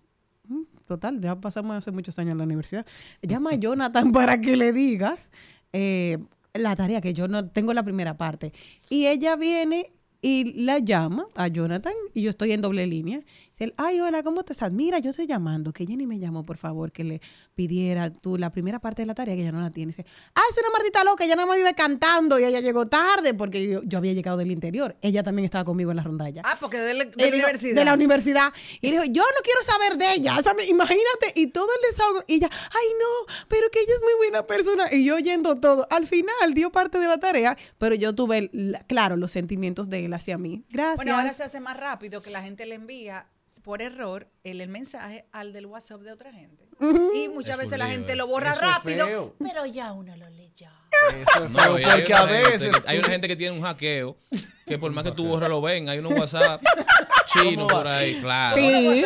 Mm, 0.46 0.62
Total, 0.86 1.20
ya 1.20 1.40
pasamos 1.40 1.76
hace 1.76 1.90
muchos 1.90 2.16
años 2.20 2.32
en 2.32 2.38
la 2.38 2.44
universidad. 2.44 2.86
Llama 3.20 3.50
a 3.50 3.54
Jonathan 3.56 4.12
para 4.12 4.40
que 4.40 4.54
le 4.54 4.72
digas 4.72 5.32
eh, 5.72 6.18
la 6.54 6.76
tarea, 6.76 7.00
que 7.00 7.14
yo 7.14 7.26
no 7.26 7.48
tengo 7.48 7.74
la 7.74 7.82
primera 7.82 8.16
parte. 8.16 8.52
Y 8.88 9.08
ella 9.08 9.34
viene 9.34 9.92
y 10.22 10.62
la 10.62 10.78
llama 10.78 11.26
a 11.34 11.48
Jonathan 11.48 11.92
y 12.14 12.22
yo 12.22 12.30
estoy 12.30 12.52
en 12.52 12.60
doble 12.60 12.86
línea. 12.86 13.22
Dice, 13.52 13.64
él, 13.64 13.74
ay, 13.76 14.00
hola, 14.00 14.22
¿cómo 14.22 14.42
te 14.42 14.52
estás? 14.54 14.72
Mira, 14.72 14.98
yo 14.98 15.10
estoy 15.10 15.26
llamando, 15.26 15.72
que 15.72 15.86
Jenny 15.86 16.06
me 16.06 16.18
llamó, 16.18 16.42
por 16.42 16.56
favor, 16.56 16.90
que 16.90 17.04
le 17.04 17.20
pidiera 17.54 18.10
tú 18.12 18.38
la 18.38 18.50
primera 18.50 18.78
parte 18.80 19.02
de 19.02 19.06
la 19.06 19.14
tarea 19.14 19.34
que 19.34 19.42
ella 19.42 19.52
no 19.52 19.60
la 19.60 19.70
tiene. 19.70 19.88
Dice, 19.90 20.06
ah, 20.34 20.40
es 20.50 20.58
una 20.58 20.70
martita 20.70 21.04
loca, 21.04 21.24
ella 21.24 21.36
nada 21.36 21.46
más 21.46 21.56
vive 21.56 21.74
cantando 21.74 22.38
y 22.38 22.44
ella 22.44 22.60
llegó 22.60 22.86
tarde 22.86 23.34
porque 23.34 23.66
yo, 23.68 23.82
yo 23.84 23.98
había 23.98 24.12
llegado 24.14 24.38
del 24.38 24.50
interior. 24.50 24.96
Ella 25.02 25.22
también 25.22 25.44
estaba 25.44 25.64
conmigo 25.64 25.90
en 25.90 25.98
la 25.98 26.02
rondalla. 26.02 26.42
Ah, 26.44 26.56
porque 26.58 26.78
de 26.78 26.94
la, 26.94 27.04
de 27.04 27.10
Eh, 27.10 27.14
la 27.18 27.24
dijo, 27.26 27.36
universidad. 27.36 27.74
De 27.74 27.84
la 27.84 27.94
universidad. 27.94 28.52
Y 28.80 28.90
dijo, 28.90 29.04
yo 29.04 29.22
no 29.22 29.40
quiero 29.44 29.62
saber 29.62 29.98
de 29.98 30.14
ella. 30.14 30.36
O 30.38 30.42
sea, 30.42 30.54
me- 30.54 30.64
imagínate, 30.66 31.32
y 31.34 31.48
todo 31.48 31.68
el 31.76 31.90
desahogo. 31.90 32.24
Y 32.26 32.36
ella, 32.36 32.48
ay, 32.52 32.88
no, 32.98 33.34
pero 33.48 33.68
que 33.70 33.80
ella 33.80 33.92
es 33.94 34.00
muy 34.02 34.14
buena 34.16 34.46
persona. 34.46 34.84
Y 34.92 35.04
yo 35.04 35.16
oyendo 35.16 35.56
todo. 35.60 35.86
Al 35.90 36.06
final 36.06 36.54
dio 36.54 36.72
parte 36.72 36.98
de 36.98 37.06
la 37.06 37.18
tarea, 37.18 37.56
pero 37.78 37.94
yo 37.94 38.14
tuve, 38.14 38.48
la- 38.54 38.80
claro, 38.84 39.16
los 39.16 39.30
sentimientos 39.32 39.90
de 39.90 40.06
él 40.06 40.14
hacia 40.14 40.38
mí. 40.38 40.64
Gracias. 40.70 40.96
Bueno, 40.96 41.16
ahora 41.16 41.32
se 41.34 41.42
hace 41.44 41.60
más 41.60 41.76
rápido 41.76 42.22
que 42.22 42.30
la 42.30 42.40
gente 42.42 42.64
le 42.64 42.76
envía 42.76 43.26
por 43.60 43.82
error 43.82 44.28
el, 44.44 44.60
el 44.60 44.68
mensaje 44.68 45.26
al 45.32 45.52
del 45.52 45.66
WhatsApp 45.66 46.00
de 46.02 46.12
otra 46.12 46.32
gente. 46.32 46.68
Y 47.14 47.28
muchas 47.28 47.52
Es 47.54 47.58
veces 47.58 47.78
la 47.78 47.86
gente 47.86 48.16
lo 48.16 48.26
borra 48.26 48.54
rápido, 48.54 49.34
pero 49.38 49.66
ya 49.66 49.92
uno 49.92 50.16
lo 50.16 50.28
leyó. 50.30 50.68
Eso 51.14 51.44
es 51.44 51.50
No, 51.50 51.58
feo, 51.62 51.72
porque 51.72 51.84
una 52.12 52.22
a 52.22 52.28
gente 52.28 52.48
veces... 52.50 52.76
que- 52.76 52.82
hay 52.88 52.98
una 52.98 53.08
gente 53.08 53.28
que 53.28 53.36
tiene 53.36 53.56
un 53.56 53.62
hackeo 53.62 54.16
que 54.66 54.78
por 54.78 54.90
más 54.92 55.04
que 55.04 55.12
tú 55.12 55.26
borres 55.26 55.48
lo 55.48 55.60
ven, 55.60 55.88
hay 55.88 55.98
unos 55.98 56.12
WhatsApp 56.12 56.62
chinos 57.26 57.66
por 57.70 57.86
ahí, 57.86 58.20
claro. 58.20 58.54
Sí. 58.54 59.04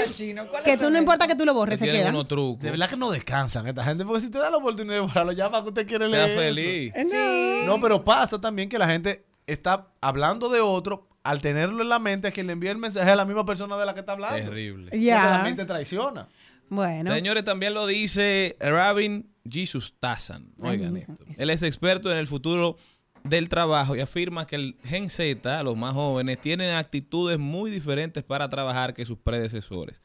Que 0.65 0.77
tú 0.77 0.91
no 0.91 0.99
importa 0.99 1.27
que 1.27 1.35
tú 1.35 1.45
lo 1.45 1.55
borres, 1.55 1.79
se 1.79 2.05
unos 2.09 2.29
trucos. 2.29 2.63
De 2.63 2.71
verdad 2.71 2.89
que 2.91 2.97
no 2.97 3.11
descansan 3.11 3.67
esta 3.67 3.85
gente, 3.85 4.05
porque 4.05 4.21
si 4.21 4.31
te 4.31 4.39
da 4.39 4.51
la 4.51 4.57
oportunidad 4.59 4.95
de 4.95 5.01
borrarlo, 5.01 5.33
ya 5.33 5.51
para 5.51 5.63
que 5.63 5.69
usted 5.71 5.87
quiere 5.87 6.11
Sea 6.11 6.27
leer. 6.27 6.39
feliz. 6.39 6.93
eso. 6.95 7.11
Sí. 7.11 7.61
No, 7.67 7.81
pero 7.81 8.05
pasa 8.05 8.41
también 8.41 8.69
que 8.69 8.79
la 8.79 8.89
gente 8.89 9.25
está 9.47 9.87
hablando 10.01 10.49
de 10.49 10.61
otro, 10.61 11.07
al 11.27 11.41
tenerlo 11.41 11.83
en 11.83 11.89
la 11.89 11.99
mente, 11.99 12.29
a 12.29 12.31
quien 12.31 12.47
le 12.47 12.53
envía 12.53 12.71
el 12.71 12.79
mensaje 12.79 13.11
a 13.11 13.17
la 13.17 13.25
misma 13.25 13.45
persona 13.45 13.77
de 13.77 13.85
la 13.85 13.95
que 13.95 14.01
está 14.01 14.13
hablando. 14.13 14.37
Terrible. 14.37 14.99
Ya. 14.99 15.39
la 15.39 15.43
mente 15.43 15.65
traiciona. 15.65 16.29
Bueno. 16.69 17.13
Señores, 17.13 17.45
también 17.45 17.75
lo 17.75 17.87
dice 17.87 18.57
Rabin 18.61 19.29
Jesus 19.49 19.95
Tassan. 19.99 20.53
Oigan 20.61 20.97
Ay, 20.97 21.03
esto. 21.03 21.25
Él 21.37 21.51
es 21.51 21.63
experto 21.63 22.11
en 22.11 22.19
el 22.19 22.27
futuro 22.27 22.77
del 23.25 23.49
trabajo 23.49 23.97
y 23.97 24.01
afirma 24.01 24.47
que 24.47 24.57
el 24.57 24.77
Gen 24.85 25.11
Z, 25.11 25.63
los 25.63 25.77
más 25.77 25.95
jóvenes, 25.95 26.41
tienen 26.41 26.75
actitudes 26.75 27.39
muy 27.39 27.71
diferentes 27.71 28.23
para 28.23 28.49
trabajar 28.49 28.95
que 28.95 29.05
sus 29.05 29.19
predecesores. 29.19 30.01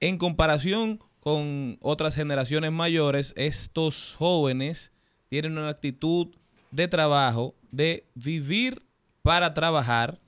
En 0.00 0.16
comparación 0.16 0.98
con 1.20 1.76
otras 1.80 2.14
generaciones 2.14 2.72
mayores, 2.72 3.34
estos 3.36 4.14
jóvenes 4.18 4.92
tienen 5.28 5.58
una 5.58 5.68
actitud 5.68 6.28
de 6.70 6.88
trabajo, 6.88 7.54
de 7.70 8.06
vivir 8.14 8.82
para 9.22 9.54
trabajar, 9.54 10.20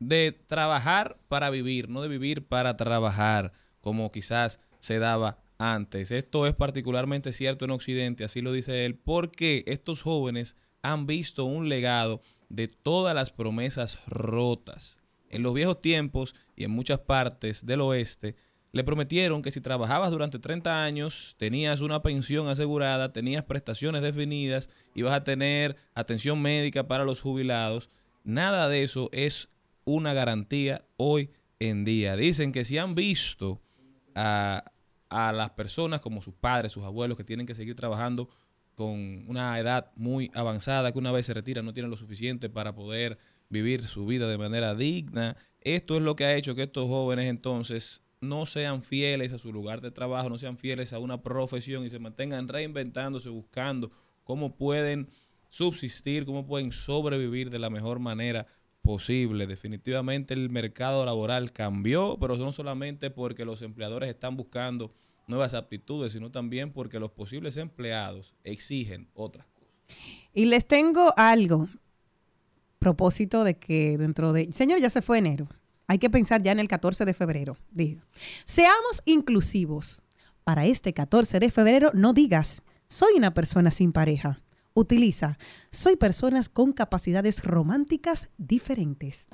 de 0.00 0.32
trabajar 0.32 1.18
para 1.28 1.50
vivir, 1.50 1.88
no 1.88 2.02
de 2.02 2.08
vivir 2.08 2.46
para 2.46 2.76
trabajar, 2.76 3.52
como 3.80 4.10
quizás 4.10 4.60
se 4.80 4.98
daba 4.98 5.38
antes. 5.58 6.10
Esto 6.10 6.46
es 6.46 6.54
particularmente 6.54 7.32
cierto 7.32 7.64
en 7.64 7.70
Occidente, 7.70 8.24
así 8.24 8.40
lo 8.40 8.52
dice 8.52 8.84
él, 8.84 8.96
porque 8.96 9.64
estos 9.66 10.02
jóvenes 10.02 10.56
han 10.82 11.06
visto 11.06 11.44
un 11.44 11.68
legado 11.68 12.20
de 12.48 12.68
todas 12.68 13.14
las 13.14 13.30
promesas 13.30 13.98
rotas. 14.06 14.98
En 15.30 15.42
los 15.42 15.54
viejos 15.54 15.80
tiempos 15.80 16.34
y 16.54 16.64
en 16.64 16.70
muchas 16.70 17.00
partes 17.00 17.66
del 17.66 17.80
oeste, 17.80 18.36
le 18.72 18.82
prometieron 18.82 19.40
que 19.40 19.52
si 19.52 19.60
trabajabas 19.60 20.10
durante 20.10 20.40
30 20.40 20.84
años, 20.84 21.36
tenías 21.38 21.80
una 21.80 22.02
pensión 22.02 22.48
asegurada, 22.48 23.12
tenías 23.12 23.44
prestaciones 23.44 24.02
definidas, 24.02 24.68
ibas 24.96 25.14
a 25.14 25.22
tener 25.22 25.76
atención 25.94 26.42
médica 26.42 26.88
para 26.88 27.04
los 27.04 27.20
jubilados. 27.20 27.88
Nada 28.24 28.68
de 28.68 28.82
eso 28.82 29.10
es 29.12 29.50
una 29.84 30.14
garantía 30.14 30.84
hoy 30.96 31.30
en 31.58 31.84
día. 31.84 32.16
Dicen 32.16 32.52
que 32.52 32.64
si 32.64 32.78
han 32.78 32.94
visto 32.94 33.60
a, 34.14 34.64
a 35.10 35.32
las 35.32 35.50
personas 35.50 36.00
como 36.00 36.22
sus 36.22 36.34
padres, 36.34 36.72
sus 36.72 36.84
abuelos, 36.84 37.16
que 37.16 37.24
tienen 37.24 37.46
que 37.46 37.54
seguir 37.54 37.76
trabajando 37.76 38.28
con 38.74 39.24
una 39.28 39.58
edad 39.58 39.92
muy 39.94 40.30
avanzada, 40.34 40.92
que 40.92 40.98
una 40.98 41.12
vez 41.12 41.26
se 41.26 41.34
retiran 41.34 41.64
no 41.64 41.74
tienen 41.74 41.90
lo 41.90 41.96
suficiente 41.96 42.48
para 42.48 42.74
poder 42.74 43.18
vivir 43.48 43.86
su 43.86 44.06
vida 44.06 44.28
de 44.28 44.38
manera 44.38 44.74
digna. 44.74 45.36
Esto 45.60 45.96
es 45.96 46.02
lo 46.02 46.16
que 46.16 46.24
ha 46.24 46.34
hecho 46.34 46.54
que 46.54 46.64
estos 46.64 46.86
jóvenes 46.86 47.28
entonces 47.28 48.02
no 48.20 48.46
sean 48.46 48.82
fieles 48.82 49.32
a 49.32 49.38
su 49.38 49.52
lugar 49.52 49.80
de 49.80 49.90
trabajo, 49.90 50.28
no 50.28 50.38
sean 50.38 50.58
fieles 50.58 50.92
a 50.92 50.98
una 50.98 51.22
profesión 51.22 51.84
y 51.84 51.90
se 51.90 51.98
mantengan 51.98 52.48
reinventándose, 52.48 53.28
buscando 53.28 53.92
cómo 54.24 54.56
pueden 54.56 55.10
subsistir, 55.54 56.26
cómo 56.26 56.44
pueden 56.46 56.72
sobrevivir 56.72 57.48
de 57.48 57.60
la 57.60 57.70
mejor 57.70 58.00
manera 58.00 58.46
posible. 58.82 59.46
Definitivamente 59.46 60.34
el 60.34 60.50
mercado 60.50 61.04
laboral 61.04 61.52
cambió, 61.52 62.16
pero 62.20 62.36
no 62.36 62.50
solamente 62.50 63.10
porque 63.10 63.44
los 63.44 63.62
empleadores 63.62 64.10
están 64.10 64.36
buscando 64.36 64.92
nuevas 65.28 65.54
aptitudes, 65.54 66.12
sino 66.12 66.32
también 66.32 66.72
porque 66.72 66.98
los 66.98 67.12
posibles 67.12 67.56
empleados 67.56 68.34
exigen 68.42 69.08
otras 69.14 69.46
cosas. 69.46 69.72
Y 70.32 70.46
les 70.46 70.66
tengo 70.66 71.12
algo. 71.16 71.68
Propósito 72.80 73.44
de 73.44 73.56
que 73.56 73.96
dentro 73.96 74.32
de. 74.32 74.52
Señor, 74.52 74.80
ya 74.80 74.90
se 74.90 75.02
fue 75.02 75.18
enero. 75.18 75.46
Hay 75.86 75.98
que 75.98 76.10
pensar 76.10 76.42
ya 76.42 76.50
en 76.50 76.58
el 76.58 76.66
14 76.66 77.04
de 77.04 77.14
febrero. 77.14 77.56
Digo. 77.70 78.02
Seamos 78.44 79.02
inclusivos. 79.04 80.02
Para 80.42 80.66
este 80.66 80.92
14 80.92 81.38
de 81.38 81.50
febrero, 81.50 81.90
no 81.94 82.12
digas, 82.12 82.62
soy 82.86 83.14
una 83.16 83.32
persona 83.32 83.70
sin 83.70 83.92
pareja. 83.92 84.43
Utiliza, 84.76 85.38
soy 85.70 85.94
personas 85.94 86.48
con 86.48 86.72
capacidades 86.72 87.44
románticas 87.44 88.30
diferentes. 88.38 89.28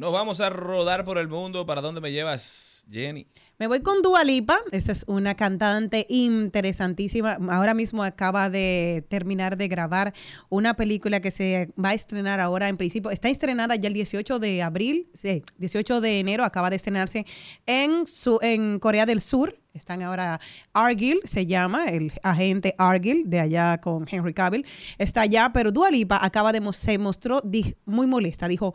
Nos 0.00 0.14
vamos 0.14 0.40
a 0.40 0.48
rodar 0.48 1.04
por 1.04 1.18
el 1.18 1.28
mundo. 1.28 1.66
¿Para 1.66 1.82
dónde 1.82 2.00
me 2.00 2.10
llevas, 2.10 2.86
Jenny? 2.90 3.26
Me 3.58 3.66
voy 3.66 3.82
con 3.82 4.00
Dua 4.00 4.24
Lipa, 4.24 4.58
esa 4.72 4.92
es 4.92 5.04
una 5.06 5.34
cantante 5.34 6.06
interesantísima. 6.08 7.36
Ahora 7.50 7.74
mismo 7.74 8.02
acaba 8.02 8.48
de 8.48 9.04
terminar 9.10 9.58
de 9.58 9.68
grabar 9.68 10.14
una 10.48 10.72
película 10.72 11.20
que 11.20 11.30
se 11.30 11.68
va 11.78 11.90
a 11.90 11.92
estrenar 11.92 12.40
ahora 12.40 12.68
en 12.68 12.78
principio. 12.78 13.10
Está 13.10 13.28
estrenada 13.28 13.76
ya 13.76 13.88
el 13.88 13.92
18 13.92 14.38
de 14.38 14.62
abril, 14.62 15.10
sí, 15.12 15.42
18 15.58 16.00
de 16.00 16.18
enero, 16.18 16.44
acaba 16.44 16.70
de 16.70 16.76
estrenarse 16.76 17.26
en, 17.66 18.06
su, 18.06 18.38
en 18.40 18.78
Corea 18.78 19.04
del 19.04 19.20
Sur. 19.20 19.58
Están 19.74 20.00
ahora, 20.00 20.40
Argyle 20.72 21.20
se 21.24 21.44
llama, 21.44 21.84
el 21.84 22.10
agente 22.22 22.74
Argyle 22.78 23.24
de 23.26 23.40
allá 23.40 23.78
con 23.82 24.06
Henry 24.10 24.32
Cavill. 24.32 24.64
Está 24.96 25.20
allá, 25.20 25.50
pero 25.52 25.70
Dua 25.70 25.90
Lipa 25.90 26.18
acaba 26.22 26.52
de, 26.52 26.72
se 26.72 26.96
mostró 26.96 27.42
muy 27.84 28.06
molesta. 28.06 28.48
Dijo, 28.48 28.72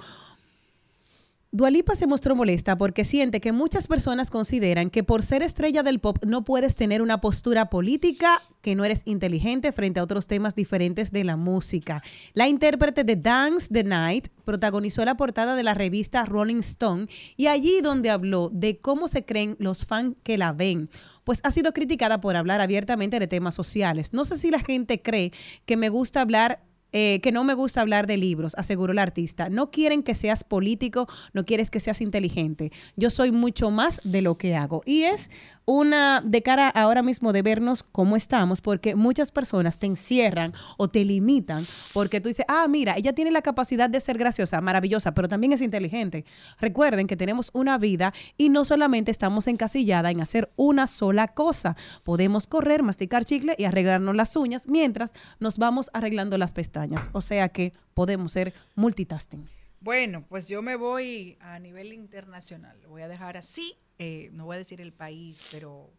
Dualipa 1.56 1.96
se 1.96 2.06
mostró 2.06 2.36
molesta 2.36 2.76
porque 2.76 3.06
siente 3.06 3.40
que 3.40 3.54
muchas 3.54 3.88
personas 3.88 4.30
consideran 4.30 4.90
que 4.90 5.06
por 5.06 5.24
ser 5.24 5.42
estrella 5.42 5.84
del 5.84 6.02
pop 6.02 6.18
no 6.26 6.44
puedes 6.44 6.76
tener 6.76 7.02
una 7.02 7.22
postura 7.22 7.70
política, 7.70 8.44
que 8.62 8.76
no 8.76 8.84
eres 8.84 9.04
inteligente 9.06 9.72
frente 9.72 10.02
a 10.02 10.04
otros 10.04 10.28
temas 10.28 10.54
diferentes 10.54 11.14
de 11.14 11.24
la 11.24 11.38
música. 11.38 12.04
La 12.34 12.50
intérprete 12.50 13.06
de 13.06 13.16
Dance 13.16 13.70
the 13.72 13.86
Night 13.86 14.28
protagonizó 14.44 15.06
la 15.06 15.16
portada 15.16 15.56
de 15.56 15.64
la 15.64 15.74
revista 15.74 16.26
Rolling 16.26 16.60
Stone 16.60 17.08
y 17.38 17.48
allí 17.48 17.80
donde 17.80 18.10
habló 18.10 18.50
de 18.52 18.78
cómo 18.78 19.08
se 19.08 19.24
creen 19.24 19.56
los 19.58 19.86
fans 19.86 20.16
que 20.24 20.38
la 20.38 20.52
ven, 20.52 20.90
pues 21.24 21.40
ha 21.46 21.52
sido 21.52 21.72
criticada 21.72 22.20
por 22.20 22.36
hablar 22.36 22.60
abiertamente 22.60 23.18
de 23.18 23.28
temas 23.28 23.56
sociales. 23.56 24.12
No 24.12 24.26
sé 24.26 24.36
si 24.38 24.52
la 24.52 24.60
gente 24.60 25.02
cree 25.02 25.32
que 25.66 25.78
me 25.78 25.88
gusta 25.88 26.20
hablar 26.20 26.66
eh, 26.92 27.20
que 27.22 27.32
no 27.32 27.44
me 27.44 27.54
gusta 27.54 27.82
hablar 27.82 28.08
de 28.08 28.18
libros, 28.18 28.56
aseguró 28.56 28.94
la 28.94 29.02
artista. 29.02 29.50
No 29.50 29.70
quieren 29.70 30.02
que 30.02 30.16
seas 30.16 30.44
político, 30.44 31.08
no 31.34 31.46
quieres 31.46 31.70
que 31.70 31.80
seas 31.80 32.00
inteligente. 32.02 32.72
Yo 32.96 33.10
soy 33.10 33.32
mucho 33.32 33.70
más 33.70 34.00
de 34.04 34.22
lo 34.22 34.38
que 34.38 34.56
hago. 34.56 34.82
Y 34.86 35.04
es 35.04 35.30
una, 35.66 36.22
de 36.24 36.42
cara 36.42 36.70
ahora 36.70 37.02
mismo 37.02 37.34
de 37.34 37.42
vernos 37.42 37.84
cómo 37.84 38.16
estamos, 38.16 38.62
porque 38.62 38.96
muchas 38.96 39.32
personas 39.32 39.80
te 39.80 39.88
encierran 39.88 40.54
o 40.78 40.88
te 40.88 41.04
limitan 41.04 41.66
porque 41.94 42.22
tú 42.22 42.30
dices, 42.30 42.46
ah, 42.48 42.68
mira, 42.70 42.96
ella 42.98 43.14
tiene 43.14 43.32
la 43.32 43.42
capacidad 43.42 43.90
de 43.90 44.00
ser 44.00 44.18
graciosa, 44.18 44.62
maravillosa, 44.62 45.14
pero 45.14 45.28
también 45.28 45.54
es 45.54 45.62
inteligente. 45.62 46.24
Recuerden 46.60 47.08
que 47.08 47.18
tenemos 47.18 47.50
una 47.54 47.78
vida 47.78 48.14
y 48.38 48.50
no 48.50 48.64
solamente 48.64 49.12
estamos 49.12 49.48
encasillada 49.48 50.12
en 50.12 50.22
hacer 50.22 50.52
una 50.56 50.88
sola 50.88 51.28
cosa. 51.28 51.76
Podemos 52.04 52.48
correr, 52.48 52.84
masticar 52.84 53.26
chicle 53.26 53.56
y 53.58 53.66
arreglarnos 53.66 54.16
las 54.16 54.36
uñas 54.36 54.68
mientras 54.68 55.14
nos 55.40 55.58
vamos 55.58 55.90
arreglando 55.94 56.38
las 56.38 56.54
pestañas. 56.54 56.85
O 57.14 57.22
sea 57.22 57.50
que 57.50 57.74
podemos 57.94 58.32
ser 58.32 58.54
multitasking. 58.76 59.48
Bueno, 59.80 60.26
pues 60.28 60.48
yo 60.48 60.62
me 60.62 60.76
voy 60.76 61.38
a 61.42 61.60
nivel 61.60 61.94
internacional. 61.94 62.80
Lo 62.82 62.90
voy 62.90 63.02
a 63.04 63.08
dejar 63.08 63.38
así. 63.38 63.76
eh, 63.98 64.30
no 64.34 64.44
voy 64.46 64.56
a 64.56 64.58
decir 64.60 64.82
el 64.82 64.92
país, 64.92 65.46
pero 65.52 65.90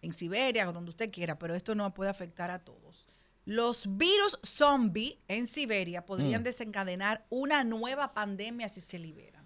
en 0.00 0.14
Siberia 0.14 0.66
o 0.68 0.72
donde 0.72 0.88
usted 0.90 1.10
quiera, 1.10 1.38
pero 1.38 1.54
esto 1.54 1.74
no 1.74 1.92
puede 1.92 2.08
afectar 2.10 2.50
a 2.50 2.60
todos. 2.64 3.04
Los 3.44 3.98
virus 3.98 4.38
zombie 4.42 5.18
en 5.28 5.46
Siberia 5.46 6.06
podrían 6.06 6.40
Mm. 6.40 6.44
desencadenar 6.44 7.26
una 7.28 7.62
nueva 7.64 8.14
pandemia 8.14 8.68
si 8.70 8.80
se 8.80 8.98
liberan. 8.98 9.44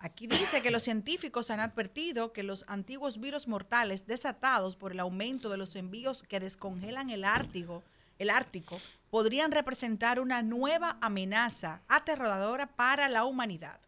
Aquí 0.00 0.26
dice 0.26 0.62
que 0.62 0.70
los 0.72 0.82
científicos 0.82 1.50
han 1.50 1.60
advertido 1.60 2.32
que 2.32 2.42
los 2.42 2.64
antiguos 2.68 3.20
virus 3.20 3.46
mortales 3.48 4.06
desatados 4.06 4.74
por 4.76 4.90
el 4.92 5.00
aumento 5.00 5.48
de 5.48 5.58
los 5.58 5.76
envíos 5.76 6.22
que 6.24 6.40
descongelan 6.40 7.10
el 7.10 7.24
Ártico, 7.24 7.82
el 8.18 8.30
Ártico 8.30 8.80
podrían 9.10 9.52
representar 9.52 10.20
una 10.20 10.42
nueva 10.42 10.98
amenaza 11.00 11.82
aterradora 11.88 12.66
para 12.76 13.08
la 13.08 13.24
humanidad. 13.24 13.80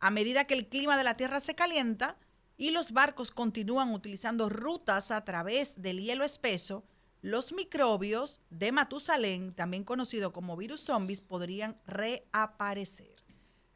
A 0.00 0.10
medida 0.10 0.44
que 0.44 0.54
el 0.54 0.66
clima 0.66 0.96
de 0.96 1.04
la 1.04 1.16
Tierra 1.16 1.40
se 1.40 1.54
calienta 1.54 2.16
y 2.56 2.70
los 2.70 2.92
barcos 2.92 3.30
continúan 3.30 3.92
utilizando 3.92 4.48
rutas 4.48 5.10
a 5.10 5.24
través 5.24 5.82
del 5.82 6.00
hielo 6.00 6.24
espeso, 6.24 6.84
los 7.20 7.52
microbios 7.52 8.40
de 8.50 8.72
Matusalén, 8.72 9.52
también 9.52 9.84
conocido 9.84 10.32
como 10.32 10.56
virus 10.56 10.80
zombies, 10.80 11.20
podrían 11.20 11.76
reaparecer. 11.86 13.14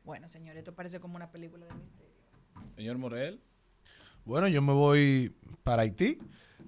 Bueno, 0.05 0.29
señores, 0.29 0.59
esto 0.59 0.75
parece 0.75 1.01
como 1.01 1.17
una 1.17 1.31
película 1.31 1.67
de 1.67 1.75
misterio. 1.75 2.13
Señor 2.75 2.99
Morel. 2.99 3.41
Bueno, 4.25 4.49
yo 4.49 4.61
me 4.63 4.73
voy 4.73 5.35
para 5.63 5.83
Haití, 5.83 6.19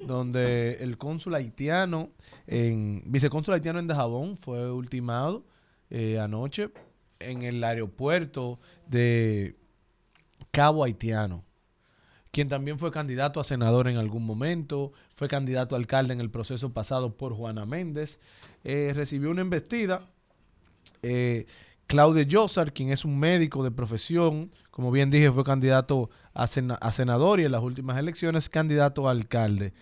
donde 0.06 0.78
el 0.80 0.98
cónsul 0.98 1.34
haitiano, 1.34 2.10
en, 2.46 3.02
vicecónsul 3.06 3.54
haitiano 3.54 3.78
en 3.78 3.86
Dajabón 3.86 4.36
fue 4.36 4.70
ultimado 4.70 5.44
eh, 5.90 6.18
anoche 6.18 6.70
en 7.20 7.42
el 7.42 7.62
aeropuerto 7.64 8.60
de 8.86 9.56
Cabo 10.50 10.84
Haitiano, 10.84 11.44
quien 12.30 12.48
también 12.48 12.78
fue 12.78 12.90
candidato 12.90 13.40
a 13.40 13.44
senador 13.44 13.88
en 13.88 13.96
algún 13.96 14.24
momento, 14.24 14.92
fue 15.16 15.28
candidato 15.28 15.74
a 15.74 15.78
alcalde 15.78 16.12
en 16.12 16.20
el 16.20 16.30
proceso 16.30 16.72
pasado 16.72 17.16
por 17.16 17.32
Juana 17.32 17.66
Méndez, 17.66 18.20
eh, 18.64 18.92
recibió 18.94 19.30
una 19.30 19.40
embestida. 19.40 20.08
Eh, 21.02 21.46
Claude 21.86 22.28
Jossar, 22.30 22.74
quien 22.74 22.90
es 22.90 23.06
un 23.06 23.18
médico 23.18 23.64
de 23.64 23.70
profesión, 23.70 24.52
como 24.70 24.90
bien 24.90 25.10
dije, 25.10 25.32
fue 25.32 25.42
candidato 25.42 26.10
a, 26.38 26.46
sena- 26.46 26.78
a 26.80 26.92
senador 26.92 27.40
y 27.40 27.44
en 27.44 27.52
las 27.52 27.62
últimas 27.62 27.98
elecciones 27.98 28.48
candidato 28.48 29.08
a 29.08 29.10
alcalde. 29.10 29.72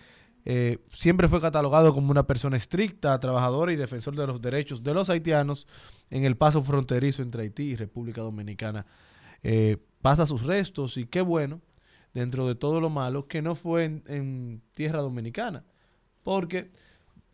Eh, 0.45 0.79
siempre 0.93 1.29
fue 1.29 1.41
catalogado 1.41 1.93
como 1.93 2.11
una 2.11 2.27
persona 2.27 2.57
estricta, 2.57 3.19
trabajadora 3.19 3.73
y 3.73 3.77
defensor 3.77 4.15
de 4.15 4.27
los 4.27 4.41
derechos 4.41 4.83
de 4.83 4.95
los 4.95 5.11
haitianos 5.11 5.67
en 6.11 6.25
el 6.25 6.37
paso 6.37 6.63
fronterizo 6.63 7.23
entre 7.23 7.43
Haití 7.43 7.65
y 7.65 7.77
República 7.77 8.21
Dominicana. 8.23 8.87
Eh, 9.43 9.77
pasa 10.03 10.25
sus 10.27 10.45
restos 10.45 10.97
y 10.97 11.07
qué 11.07 11.21
bueno, 11.21 11.61
dentro 12.15 12.47
de 12.47 12.55
todo 12.55 12.81
lo 12.81 12.91
malo, 12.91 13.27
que 13.27 13.43
no 13.43 13.55
fue 13.55 13.85
en, 13.85 14.03
en 14.07 14.63
tierra 14.75 15.01
dominicana, 15.01 15.65
porque 16.23 16.71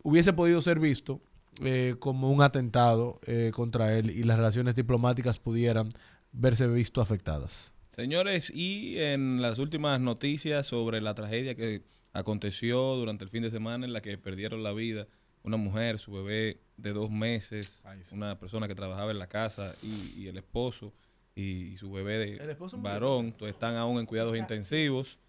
hubiese 0.01 0.33
podido 0.33 0.61
ser 0.61 0.79
visto 0.79 1.21
eh, 1.61 1.95
como 1.99 2.31
un 2.31 2.41
atentado 2.41 3.19
eh, 3.27 3.51
contra 3.53 3.95
él 3.97 4.09
y 4.09 4.23
las 4.23 4.37
relaciones 4.37 4.73
diplomáticas 4.73 5.39
pudieran 5.39 5.89
verse 6.31 6.67
visto 6.67 6.99
afectadas. 6.99 7.72
Señores, 7.93 8.51
y 8.53 8.99
en 8.99 9.39
las 9.39 9.59
últimas 9.59 9.99
noticias 9.99 10.65
sobre 10.65 10.99
la 10.99 11.13
tragedia 11.13 11.53
que 11.53 11.83
aconteció 12.11 12.95
durante 12.95 13.23
el 13.23 13.29
fin 13.29 13.43
de 13.43 13.51
semana 13.51 13.85
en 13.85 13.93
la 13.93 14.01
que 14.01 14.17
perdieron 14.17 14.63
la 14.63 14.73
vida 14.73 15.07
una 15.43 15.57
mujer, 15.57 15.99
su 15.99 16.11
bebé 16.11 16.61
de 16.77 16.91
dos 16.91 17.11
meses, 17.11 17.83
una 18.11 18.39
persona 18.39 18.67
que 18.67 18.73
trabajaba 18.73 19.11
en 19.11 19.19
la 19.19 19.27
casa 19.27 19.75
y, 19.83 20.21
y 20.21 20.27
el 20.27 20.37
esposo 20.37 20.91
y, 21.35 21.73
y 21.73 21.77
su 21.77 21.91
bebé 21.91 22.17
de 22.17 22.37
El 22.37 22.49
esposo 22.49 22.77
varón, 22.79 23.25
entonces 23.25 23.53
están 23.53 23.75
aún 23.75 23.99
en 23.99 24.07
cuidados 24.07 24.35
intensivos. 24.37 25.19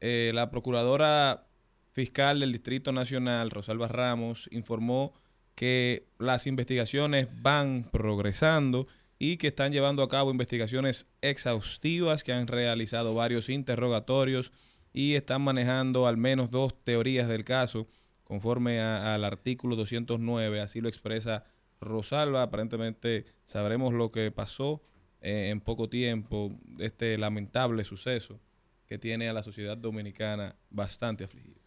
Eh, 0.00 0.30
la 0.32 0.50
procuradora 0.50 1.46
fiscal 1.90 2.40
del 2.40 2.52
Distrito 2.52 2.92
Nacional, 2.92 3.50
Rosalba 3.50 3.88
Ramos, 3.88 4.48
informó 4.52 5.14
que 5.54 6.06
las 6.18 6.46
investigaciones 6.46 7.28
van 7.42 7.88
progresando 7.90 8.86
y 9.24 9.36
que 9.36 9.46
están 9.46 9.70
llevando 9.70 10.02
a 10.02 10.08
cabo 10.08 10.32
investigaciones 10.32 11.06
exhaustivas, 11.20 12.24
que 12.24 12.32
han 12.32 12.48
realizado 12.48 13.14
varios 13.14 13.50
interrogatorios 13.50 14.50
y 14.92 15.14
están 15.14 15.42
manejando 15.42 16.08
al 16.08 16.16
menos 16.16 16.50
dos 16.50 16.74
teorías 16.82 17.28
del 17.28 17.44
caso 17.44 17.86
conforme 18.24 18.80
al 18.80 19.22
artículo 19.22 19.76
209, 19.76 20.60
así 20.60 20.80
lo 20.80 20.88
expresa 20.88 21.44
Rosalba. 21.80 22.42
Aparentemente 22.42 23.26
sabremos 23.44 23.92
lo 23.92 24.10
que 24.10 24.32
pasó 24.32 24.82
eh, 25.20 25.50
en 25.50 25.60
poco 25.60 25.88
tiempo, 25.88 26.58
este 26.80 27.16
lamentable 27.16 27.84
suceso 27.84 28.40
que 28.88 28.98
tiene 28.98 29.28
a 29.28 29.32
la 29.32 29.44
sociedad 29.44 29.76
dominicana 29.76 30.56
bastante 30.68 31.22
afligida. 31.22 31.60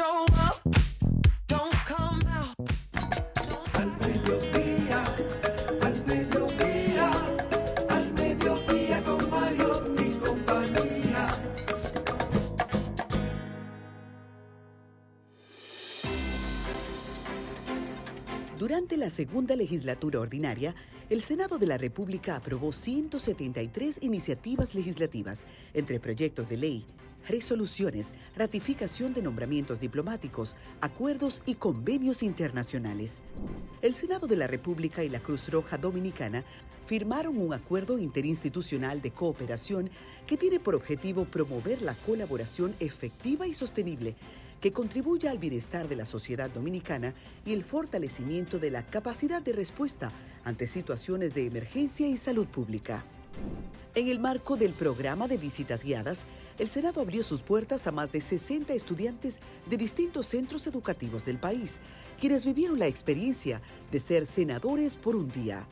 Show 0.00 0.24
up, 0.48 0.56
don't 1.46 1.74
come 1.86 2.20
out. 2.32 2.54
Al 3.74 3.90
mediodía, 3.98 5.04
al 5.82 6.06
mediodía, 6.06 7.10
al 7.90 8.12
mediodía 8.14 9.04
con 9.04 9.30
Mario 9.30 9.94
y 9.98 10.08
compañía. 10.16 11.28
Durante 18.58 18.96
la 18.96 19.10
segunda 19.10 19.54
legislatura 19.54 20.20
ordinaria, 20.20 20.74
el 21.10 21.20
Senado 21.20 21.58
de 21.58 21.66
la 21.66 21.76
República 21.76 22.36
aprobó 22.36 22.72
173 22.72 23.98
iniciativas 24.00 24.74
legislativas, 24.74 25.40
entre 25.74 26.00
proyectos 26.00 26.48
de 26.48 26.56
ley, 26.56 26.86
resoluciones, 27.28 28.10
ratificación 28.36 29.12
de 29.12 29.22
nombramientos 29.22 29.80
diplomáticos, 29.80 30.56
acuerdos 30.80 31.42
y 31.46 31.54
convenios 31.54 32.22
internacionales. 32.22 33.22
El 33.82 33.94
Senado 33.94 34.26
de 34.26 34.36
la 34.36 34.46
República 34.46 35.04
y 35.04 35.08
la 35.08 35.20
Cruz 35.20 35.48
Roja 35.48 35.78
Dominicana 35.78 36.44
firmaron 36.86 37.38
un 37.38 37.54
acuerdo 37.54 37.98
interinstitucional 37.98 39.00
de 39.00 39.12
cooperación 39.12 39.90
que 40.26 40.36
tiene 40.36 40.58
por 40.58 40.74
objetivo 40.74 41.24
promover 41.24 41.82
la 41.82 41.94
colaboración 41.94 42.74
efectiva 42.80 43.46
y 43.46 43.54
sostenible 43.54 44.16
que 44.60 44.72
contribuya 44.72 45.30
al 45.30 45.38
bienestar 45.38 45.88
de 45.88 45.96
la 45.96 46.04
sociedad 46.04 46.50
dominicana 46.50 47.14
y 47.46 47.52
el 47.52 47.64
fortalecimiento 47.64 48.58
de 48.58 48.70
la 48.70 48.84
capacidad 48.84 49.40
de 49.40 49.52
respuesta 49.52 50.12
ante 50.44 50.66
situaciones 50.66 51.34
de 51.34 51.46
emergencia 51.46 52.06
y 52.06 52.16
salud 52.16 52.46
pública. 52.46 53.04
En 53.94 54.08
el 54.08 54.20
marco 54.20 54.56
del 54.56 54.72
programa 54.72 55.28
de 55.28 55.36
visitas 55.36 55.82
guiadas, 55.82 56.26
el 56.60 56.68
Senado 56.68 57.00
abrió 57.00 57.22
sus 57.22 57.40
puertas 57.40 57.86
a 57.86 57.90
más 57.90 58.12
de 58.12 58.20
60 58.20 58.74
estudiantes 58.74 59.40
de 59.64 59.78
distintos 59.78 60.26
centros 60.26 60.66
educativos 60.66 61.24
del 61.24 61.38
país, 61.38 61.80
quienes 62.20 62.44
vivieron 62.44 62.78
la 62.78 62.86
experiencia 62.86 63.62
de 63.90 63.98
ser 63.98 64.26
senadores 64.26 64.96
por 64.96 65.16
un 65.16 65.30
día. 65.30 65.66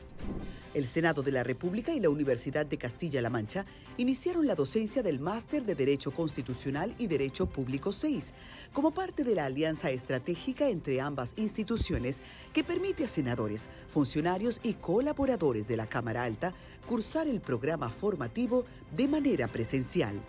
El 0.73 0.87
Senado 0.87 1.21
de 1.21 1.31
la 1.31 1.43
República 1.43 1.93
y 1.93 1.99
la 1.99 2.09
Universidad 2.09 2.65
de 2.65 2.79
Castilla-La 2.79 3.29
Mancha 3.29 3.67
iniciaron 3.97 4.47
la 4.47 4.55
docencia 4.55 5.03
del 5.03 5.19
Máster 5.19 5.63
de 5.63 5.75
Derecho 5.75 6.09
Constitucional 6.09 6.95
y 6.97 7.05
Derecho 7.05 7.45
Público 7.45 7.91
6, 7.91 8.33
como 8.73 8.89
parte 8.89 9.23
de 9.23 9.35
la 9.35 9.45
alianza 9.45 9.91
estratégica 9.91 10.69
entre 10.69 11.01
ambas 11.01 11.35
instituciones 11.37 12.23
que 12.51 12.63
permite 12.63 13.03
a 13.03 13.07
senadores, 13.07 13.69
funcionarios 13.89 14.59
y 14.63 14.73
colaboradores 14.73 15.67
de 15.67 15.77
la 15.77 15.85
Cámara 15.85 16.23
Alta 16.23 16.51
cursar 16.87 17.27
el 17.27 17.41
programa 17.41 17.89
formativo 17.89 18.65
de 18.95 19.07
manera 19.07 19.47
presencial. 19.47 20.19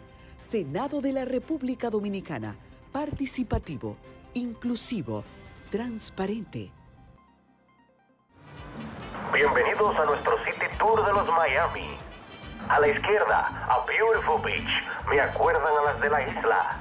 Senado 0.41 1.03
de 1.03 1.12
la 1.12 1.26
República 1.26 1.91
Dominicana, 1.91 2.57
participativo, 2.93 3.99
inclusivo, 4.32 5.22
transparente. 5.70 6.72
Bienvenidos 9.34 9.95
a 9.97 10.05
nuestro 10.07 10.32
City 10.45 10.66
Tour 10.78 11.05
de 11.05 11.12
los 11.12 11.28
Miami. 11.28 11.91
A 12.70 12.80
la 12.80 12.88
izquierda, 12.88 13.66
a 13.68 13.84
Beautiful 13.84 14.41
Beach, 14.43 14.82
me 15.11 15.20
acuerdan 15.20 15.62
a 15.62 15.93
las 15.93 16.01
de 16.01 16.09
la 16.09 16.22
isla. 16.26 16.80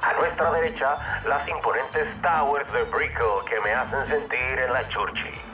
A 0.00 0.12
nuestra 0.14 0.50
derecha, 0.52 0.96
las 1.28 1.46
imponentes 1.46 2.08
towers 2.22 2.72
de 2.72 2.84
Brickell 2.84 3.44
que 3.46 3.60
me 3.60 3.70
hacen 3.70 4.06
sentir 4.06 4.58
en 4.58 4.72
la 4.72 4.88
Churchi. 4.88 5.53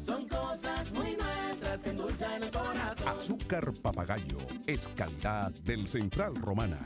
Son 0.00 0.26
cosas 0.28 0.90
muy 0.92 1.14
nuestras 1.14 1.82
que 1.82 1.90
endulzan 1.90 2.42
el 2.42 2.50
corazón. 2.50 3.06
Azúcar 3.06 3.70
papagayo 3.82 4.38
es 4.66 4.88
calidad 4.96 5.50
del 5.62 5.86
Central 5.86 6.36
Romana. 6.36 6.78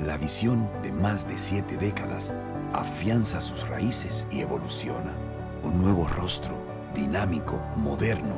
La 0.00 0.18
visión 0.18 0.70
de 0.82 0.92
más 0.92 1.26
de 1.26 1.38
siete 1.38 1.78
décadas 1.78 2.34
afianza 2.74 3.40
sus 3.40 3.66
raíces 3.66 4.26
y 4.30 4.40
evoluciona. 4.40 5.16
Un 5.62 5.78
nuevo 5.78 6.06
rostro, 6.06 6.62
dinámico, 6.94 7.56
moderno, 7.74 8.36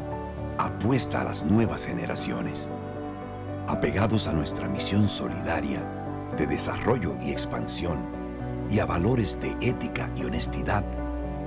apuesta 0.58 1.22
a 1.22 1.24
las 1.24 1.44
nuevas 1.44 1.86
generaciones. 1.86 2.70
Apegados 3.66 4.28
a 4.28 4.32
nuestra 4.32 4.68
misión 4.68 5.08
solidaria 5.08 5.82
de 6.36 6.46
desarrollo 6.46 7.16
y 7.20 7.32
expansión 7.32 8.20
y 8.70 8.78
a 8.78 8.86
valores 8.86 9.36
de 9.40 9.56
ética 9.60 10.10
y 10.16 10.24
honestidad, 10.24 10.84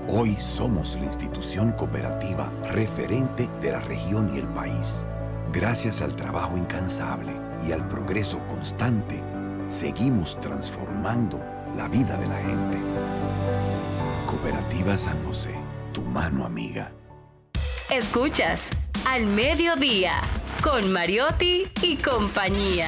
hoy 0.08 0.36
somos 0.40 0.96
la 0.96 1.06
institución 1.06 1.72
cooperativa 1.74 2.52
referente 2.72 3.50
de 3.62 3.72
la 3.72 3.80
región 3.80 4.36
y 4.36 4.40
el 4.40 4.48
país. 4.48 5.06
Gracias 5.52 6.02
al 6.02 6.16
trabajo 6.16 6.58
incansable 6.58 7.34
y 7.68 7.72
al 7.72 7.88
progreso 7.88 8.40
constante, 8.48 9.22
seguimos 9.68 10.40
transformando 10.42 11.40
la 11.76 11.88
vida 11.88 12.18
de 12.18 12.28
la 12.28 12.38
gente. 12.38 12.78
Cooperativa 14.28 14.98
San 14.98 15.24
José, 15.26 15.56
tu 15.94 16.02
mano 16.02 16.46
amiga. 16.46 16.92
Escuchas 17.90 18.70
Al 19.08 19.26
Mediodía 19.26 20.14
con 20.64 20.92
Mariotti 20.92 21.66
y 21.82 21.98
compañía. 21.98 22.88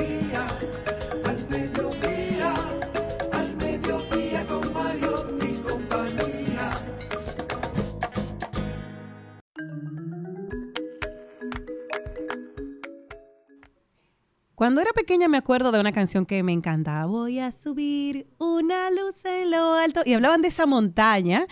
Cuando 14.61 14.79
era 14.79 14.93
pequeña 14.93 15.27
me 15.27 15.39
acuerdo 15.39 15.71
de 15.71 15.79
una 15.79 15.91
canción 15.91 16.23
que 16.23 16.43
me 16.43 16.51
encantaba. 16.51 17.07
Voy 17.07 17.39
a 17.39 17.51
subir 17.51 18.27
una 18.37 18.91
luz 18.91 19.15
en 19.25 19.49
lo 19.49 19.73
alto. 19.73 20.01
Y 20.05 20.13
hablaban 20.13 20.43
de 20.43 20.49
esa 20.49 20.67
montaña, 20.67 21.47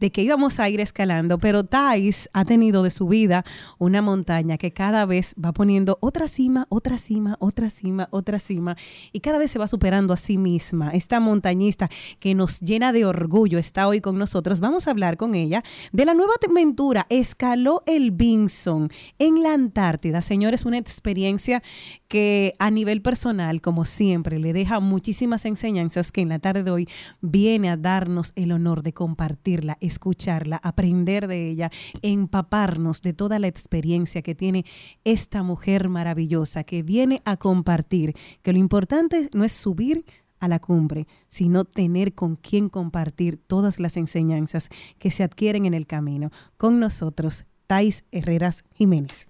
de 0.00 0.10
que 0.10 0.22
íbamos 0.22 0.58
a 0.58 0.70
ir 0.70 0.80
escalando. 0.80 1.36
Pero 1.36 1.64
Thais 1.64 2.30
ha 2.32 2.46
tenido 2.46 2.82
de 2.82 2.88
su 2.88 3.06
vida 3.06 3.44
una 3.76 4.00
montaña 4.00 4.56
que 4.56 4.72
cada 4.72 5.04
vez 5.04 5.34
va 5.34 5.52
poniendo 5.52 5.98
otra 6.00 6.26
cima, 6.26 6.64
otra 6.70 6.96
cima, 6.96 7.36
otra 7.38 7.68
cima, 7.68 8.08
otra 8.10 8.38
cima. 8.38 8.78
Y 9.12 9.20
cada 9.20 9.36
vez 9.36 9.50
se 9.50 9.58
va 9.58 9.66
superando 9.66 10.14
a 10.14 10.16
sí 10.16 10.38
misma. 10.38 10.88
Esta 10.92 11.20
montañista 11.20 11.90
que 12.18 12.34
nos 12.34 12.60
llena 12.60 12.94
de 12.94 13.04
orgullo 13.04 13.58
está 13.58 13.86
hoy 13.88 14.00
con 14.00 14.16
nosotros. 14.16 14.60
Vamos 14.60 14.88
a 14.88 14.92
hablar 14.92 15.18
con 15.18 15.34
ella 15.34 15.62
de 15.92 16.06
la 16.06 16.14
nueva 16.14 16.32
aventura. 16.50 17.04
Escaló 17.10 17.82
el 17.84 18.10
Vinson 18.10 18.88
en 19.18 19.42
la 19.42 19.52
Antártida. 19.52 20.22
Señores, 20.22 20.64
una 20.64 20.78
experiencia 20.78 21.62
que 22.08 22.53
a 22.58 22.70
nivel 22.70 23.02
personal, 23.02 23.60
como 23.60 23.84
siempre, 23.84 24.38
le 24.38 24.52
deja 24.52 24.80
muchísimas 24.80 25.44
enseñanzas 25.44 26.12
que 26.12 26.20
en 26.20 26.28
la 26.28 26.38
tarde 26.38 26.62
de 26.62 26.70
hoy 26.70 26.88
viene 27.20 27.70
a 27.70 27.76
darnos 27.76 28.32
el 28.36 28.52
honor 28.52 28.82
de 28.82 28.92
compartirla, 28.92 29.76
escucharla, 29.80 30.56
aprender 30.62 31.26
de 31.28 31.48
ella, 31.48 31.70
empaparnos 32.02 33.02
de 33.02 33.12
toda 33.12 33.38
la 33.38 33.46
experiencia 33.46 34.22
que 34.22 34.34
tiene 34.34 34.64
esta 35.04 35.42
mujer 35.42 35.88
maravillosa 35.88 36.64
que 36.64 36.82
viene 36.82 37.20
a 37.24 37.36
compartir, 37.36 38.14
que 38.42 38.52
lo 38.52 38.58
importante 38.58 39.28
no 39.32 39.44
es 39.44 39.52
subir 39.52 40.04
a 40.40 40.48
la 40.48 40.58
cumbre, 40.58 41.06
sino 41.28 41.64
tener 41.64 42.14
con 42.14 42.36
quien 42.36 42.68
compartir 42.68 43.36
todas 43.38 43.80
las 43.80 43.96
enseñanzas 43.96 44.68
que 44.98 45.10
se 45.10 45.22
adquieren 45.22 45.64
en 45.64 45.74
el 45.74 45.86
camino. 45.86 46.30
Con 46.56 46.80
nosotros, 46.80 47.44
Thais 47.66 48.04
Herreras 48.12 48.64
Jiménez. 48.74 49.26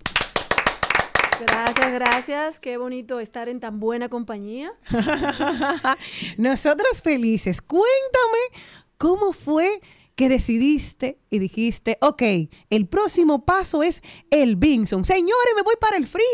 Gracias, 1.40 1.92
gracias. 1.92 2.60
Qué 2.60 2.76
bonito 2.76 3.20
estar 3.20 3.48
en 3.48 3.60
tan 3.60 3.80
buena 3.80 4.08
compañía. 4.08 4.72
Nosotras 6.38 7.02
felices. 7.02 7.60
Cuéntame 7.60 8.62
cómo 8.98 9.32
fue 9.32 9.80
que 10.16 10.28
decidiste 10.28 11.18
y 11.28 11.40
dijiste, 11.40 11.98
ok, 12.00 12.22
el 12.70 12.86
próximo 12.86 13.44
paso 13.44 13.82
es 13.82 14.00
el 14.30 14.54
Vinson. 14.54 15.04
Señores, 15.04 15.52
me 15.56 15.62
voy 15.62 15.74
para 15.80 15.96
el 15.96 16.06
frío, 16.06 16.24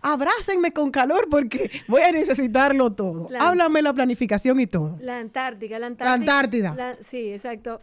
abrácenme 0.00 0.72
con 0.72 0.90
calor 0.90 1.28
porque 1.30 1.70
voy 1.86 2.00
a 2.00 2.12
necesitarlo 2.12 2.92
todo. 2.92 3.28
La- 3.30 3.40
Háblame 3.40 3.82
la 3.82 3.92
planificación 3.92 4.58
y 4.60 4.66
todo. 4.66 4.96
La 5.02 5.18
Antártica, 5.18 5.78
la 5.78 5.88
Antártida. 5.88 6.14
Antártida. 6.14 6.74
la- 6.74 6.96
sí, 7.02 7.30
exacto. 7.30 7.78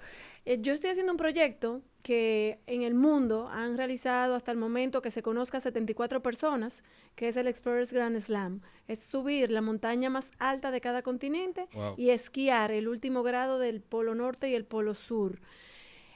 Eh, 0.46 0.58
yo 0.62 0.74
estoy 0.74 0.90
haciendo 0.90 1.12
un 1.14 1.18
proyecto 1.18 1.82
que 2.04 2.60
en 2.68 2.84
el 2.84 2.96
mundo 2.96 3.48
han 3.48 3.78
realizado 3.78 4.36
hasta 4.36 4.52
el 4.52 4.58
momento 4.58 5.02
que 5.02 5.10
se 5.10 5.22
conozca 5.24 5.62
74 5.62 6.22
personas, 6.22 6.84
que 7.16 7.30
es 7.30 7.38
el 7.38 7.48
Explorers 7.48 7.94
Grand 7.94 8.20
Slam. 8.20 8.60
Es 8.90 9.02
subir 9.04 9.50
la 9.52 9.62
montaña 9.62 10.10
más 10.10 10.32
alta 10.38 10.72
de 10.72 10.82
cada 10.82 11.02
continente 11.02 11.68
Wow. 11.74 11.96
y 11.98 12.10
esquiar 12.10 12.72
el 12.72 12.90
último 12.90 13.24
grado 13.24 13.58
del 13.58 13.80
Polo 13.82 14.16
Norte 14.16 14.50
y 14.50 14.56
el 14.56 14.66
Polo 14.66 14.96
Sur. 14.96 15.40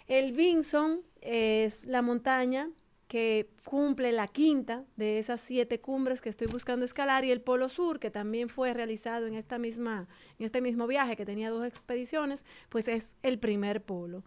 El 0.07 0.33
Vinson 0.33 1.01
es 1.21 1.85
la 1.85 2.01
montaña 2.01 2.69
que 3.07 3.49
cumple 3.63 4.11
la 4.11 4.27
quinta 4.27 4.83
de 4.97 5.19
esas 5.19 5.39
siete 5.39 5.79
cumbres 5.79 6.21
que 6.21 6.29
estoy 6.29 6.47
buscando 6.47 6.85
escalar 6.85 7.23
y 7.23 7.31
el 7.31 7.41
Polo 7.41 7.69
Sur, 7.69 7.99
que 7.99 8.11
también 8.11 8.49
fue 8.49 8.73
realizado 8.73 9.27
en 9.27 9.33
esta 9.33 9.57
misma, 9.57 10.07
en 10.39 10.45
este 10.45 10.61
mismo 10.61 10.87
viaje 10.87 11.15
que 11.15 11.25
tenía 11.25 11.49
dos 11.49 11.65
expediciones, 11.65 12.45
pues 12.69 12.87
es 12.87 13.15
el 13.23 13.39
primer 13.39 13.81
polo. 13.81 14.23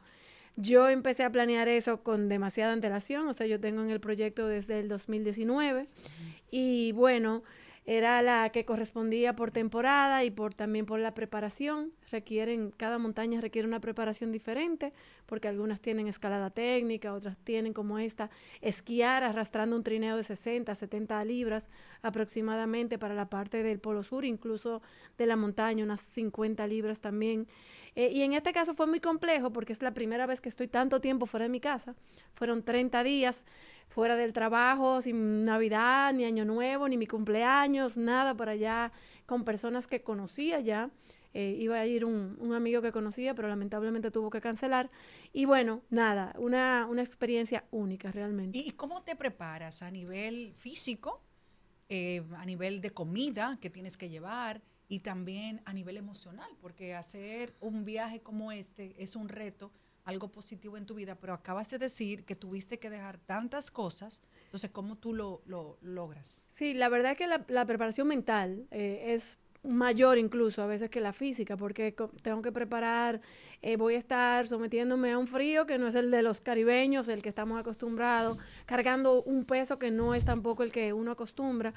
Yo 0.56 0.88
empecé 0.88 1.24
a 1.24 1.30
planear 1.30 1.68
eso 1.68 2.02
con 2.02 2.28
demasiada 2.28 2.72
antelación, 2.72 3.28
o 3.28 3.34
sea, 3.34 3.46
yo 3.46 3.60
tengo 3.60 3.82
en 3.82 3.90
el 3.90 4.00
proyecto 4.00 4.48
desde 4.48 4.80
el 4.80 4.88
2019 4.88 5.86
y 6.50 6.92
bueno, 6.92 7.42
era 7.86 8.20
la 8.22 8.50
que 8.50 8.64
correspondía 8.64 9.36
por 9.36 9.50
temporada 9.50 10.24
y 10.24 10.30
por 10.30 10.54
también 10.54 10.86
por 10.86 11.00
la 11.00 11.14
preparación. 11.14 11.92
Requieren, 12.10 12.72
cada 12.76 12.98
montaña 12.98 13.40
requiere 13.40 13.68
una 13.68 13.80
preparación 13.80 14.32
diferente, 14.32 14.92
porque 15.26 15.48
algunas 15.48 15.80
tienen 15.80 16.08
escalada 16.08 16.50
técnica, 16.50 17.12
otras 17.12 17.36
tienen 17.44 17.72
como 17.72 17.98
esta, 17.98 18.30
esquiar 18.60 19.22
arrastrando 19.22 19.76
un 19.76 19.82
trineo 19.82 20.16
de 20.16 20.24
60, 20.24 20.74
70 20.74 21.24
libras 21.24 21.70
aproximadamente 22.02 22.98
para 22.98 23.14
la 23.14 23.28
parte 23.28 23.62
del 23.62 23.78
Polo 23.78 24.02
Sur, 24.02 24.24
incluso 24.24 24.82
de 25.18 25.26
la 25.26 25.36
montaña, 25.36 25.84
unas 25.84 26.00
50 26.00 26.66
libras 26.66 27.00
también. 27.00 27.46
Eh, 27.96 28.10
y 28.12 28.22
en 28.22 28.34
este 28.34 28.52
caso 28.52 28.74
fue 28.74 28.86
muy 28.86 29.00
complejo 29.00 29.52
porque 29.52 29.72
es 29.72 29.82
la 29.82 29.92
primera 29.92 30.26
vez 30.26 30.40
que 30.40 30.48
estoy 30.48 30.68
tanto 30.68 31.00
tiempo 31.00 31.26
fuera 31.26 31.44
de 31.44 31.50
mi 31.50 31.60
casa. 31.60 31.94
Fueron 32.34 32.62
30 32.62 33.02
días 33.02 33.46
fuera 33.88 34.16
del 34.16 34.32
trabajo, 34.32 35.02
sin 35.02 35.44
Navidad, 35.44 36.12
ni 36.12 36.24
Año 36.24 36.44
Nuevo, 36.44 36.88
ni 36.88 36.96
mi 36.96 37.06
cumpleaños, 37.06 37.96
nada 37.96 38.34
por 38.34 38.48
allá, 38.48 38.92
con 39.26 39.44
personas 39.44 39.86
que 39.86 40.02
conocía 40.02 40.60
ya. 40.60 40.90
Eh, 41.32 41.56
iba 41.58 41.78
a 41.78 41.86
ir 41.86 42.04
un, 42.04 42.36
un 42.40 42.54
amigo 42.54 42.82
que 42.82 42.90
conocía, 42.90 43.34
pero 43.34 43.48
lamentablemente 43.48 44.10
tuvo 44.10 44.30
que 44.30 44.40
cancelar. 44.40 44.90
Y 45.32 45.44
bueno, 45.44 45.82
nada, 45.90 46.34
una, 46.38 46.86
una 46.90 47.02
experiencia 47.02 47.64
única 47.70 48.10
realmente. 48.10 48.58
¿Y 48.58 48.72
cómo 48.72 49.02
te 49.02 49.14
preparas 49.14 49.82
a 49.82 49.90
nivel 49.90 50.52
físico, 50.54 51.22
eh, 51.88 52.22
a 52.36 52.44
nivel 52.44 52.80
de 52.80 52.90
comida 52.90 53.58
que 53.60 53.70
tienes 53.70 53.96
que 53.96 54.08
llevar 54.08 54.62
y 54.88 55.00
también 55.00 55.62
a 55.64 55.72
nivel 55.72 55.96
emocional? 55.96 56.50
Porque 56.60 56.94
hacer 56.94 57.54
un 57.60 57.84
viaje 57.84 58.20
como 58.20 58.50
este 58.50 58.94
es 58.98 59.14
un 59.14 59.28
reto, 59.28 59.70
algo 60.04 60.32
positivo 60.32 60.76
en 60.76 60.86
tu 60.86 60.94
vida, 60.94 61.14
pero 61.14 61.34
acabas 61.34 61.70
de 61.70 61.78
decir 61.78 62.24
que 62.24 62.34
tuviste 62.34 62.80
que 62.80 62.90
dejar 62.90 63.18
tantas 63.18 63.70
cosas. 63.70 64.22
Entonces, 64.44 64.70
¿cómo 64.70 64.96
tú 64.96 65.14
lo, 65.14 65.42
lo 65.46 65.78
logras? 65.82 66.46
Sí, 66.48 66.74
la 66.74 66.88
verdad 66.88 67.12
es 67.12 67.18
que 67.18 67.28
la, 67.28 67.44
la 67.48 67.66
preparación 67.66 68.08
mental 68.08 68.66
eh, 68.72 69.14
es 69.14 69.38
mayor 69.62 70.16
incluso 70.16 70.62
a 70.62 70.66
veces 70.66 70.88
que 70.88 71.00
la 71.00 71.12
física, 71.12 71.56
porque 71.56 71.94
tengo 72.22 72.40
que 72.40 72.50
preparar, 72.50 73.20
eh, 73.60 73.76
voy 73.76 73.94
a 73.94 73.98
estar 73.98 74.48
sometiéndome 74.48 75.12
a 75.12 75.18
un 75.18 75.26
frío 75.26 75.66
que 75.66 75.76
no 75.76 75.86
es 75.86 75.94
el 75.94 76.10
de 76.10 76.22
los 76.22 76.40
caribeños, 76.40 77.08
el 77.08 77.20
que 77.20 77.28
estamos 77.28 77.60
acostumbrados, 77.60 78.38
cargando 78.64 79.22
un 79.22 79.44
peso 79.44 79.78
que 79.78 79.90
no 79.90 80.14
es 80.14 80.24
tampoco 80.24 80.62
el 80.62 80.72
que 80.72 80.94
uno 80.94 81.10
acostumbra. 81.10 81.74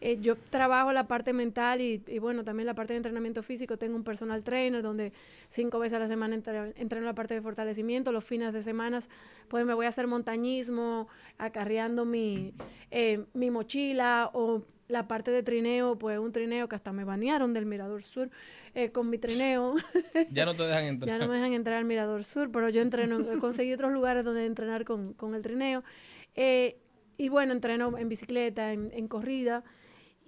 Eh, 0.00 0.18
yo 0.20 0.36
trabajo 0.36 0.92
la 0.92 1.08
parte 1.08 1.34
mental 1.34 1.80
y, 1.80 2.02
y, 2.06 2.18
bueno, 2.18 2.42
también 2.42 2.66
la 2.66 2.74
parte 2.74 2.94
de 2.94 2.98
entrenamiento 2.98 3.42
físico. 3.42 3.76
Tengo 3.76 3.96
un 3.96 4.04
personal 4.04 4.42
trainer 4.42 4.82
donde 4.82 5.12
cinco 5.48 5.78
veces 5.78 5.96
a 5.96 6.00
la 6.00 6.08
semana 6.08 6.34
entre- 6.34 6.72
entreno 6.80 7.04
la 7.04 7.14
parte 7.14 7.34
de 7.34 7.42
fortalecimiento. 7.42 8.12
Los 8.12 8.24
fines 8.24 8.52
de 8.54 8.62
semana, 8.62 9.00
pues 9.48 9.66
me 9.66 9.74
voy 9.74 9.86
a 9.86 9.90
hacer 9.90 10.06
montañismo, 10.06 11.08
acarreando 11.36 12.04
mi, 12.06 12.54
eh, 12.90 13.24
mi 13.34 13.50
mochila 13.50 14.30
o 14.32 14.62
la 14.88 15.08
parte 15.08 15.30
de 15.30 15.42
trineo, 15.42 15.98
pues 15.98 16.18
un 16.18 16.32
trineo 16.32 16.68
que 16.68 16.76
hasta 16.76 16.92
me 16.92 17.04
banearon 17.04 17.52
del 17.54 17.66
Mirador 17.66 18.02
Sur 18.02 18.30
eh, 18.74 18.90
con 18.92 19.10
mi 19.10 19.18
trineo. 19.18 19.74
Ya 20.30 20.44
no 20.44 20.54
te 20.54 20.62
dejan 20.64 20.84
entrar. 20.84 21.08
Ya 21.08 21.24
no 21.24 21.30
me 21.30 21.36
dejan 21.36 21.52
entrar 21.52 21.78
al 21.78 21.84
Mirador 21.84 22.24
Sur, 22.24 22.50
pero 22.50 22.68
yo 22.68 22.82
entreno, 22.82 23.18
conseguí 23.40 23.72
otros 23.72 23.92
lugares 23.92 24.24
donde 24.24 24.46
entrenar 24.46 24.84
con, 24.84 25.12
con 25.14 25.34
el 25.34 25.42
trineo. 25.42 25.82
Eh, 26.34 26.76
y 27.18 27.28
bueno, 27.28 27.52
entreno 27.52 27.96
en 27.98 28.08
bicicleta, 28.08 28.72
en, 28.72 28.90
en 28.92 29.08
corrida. 29.08 29.64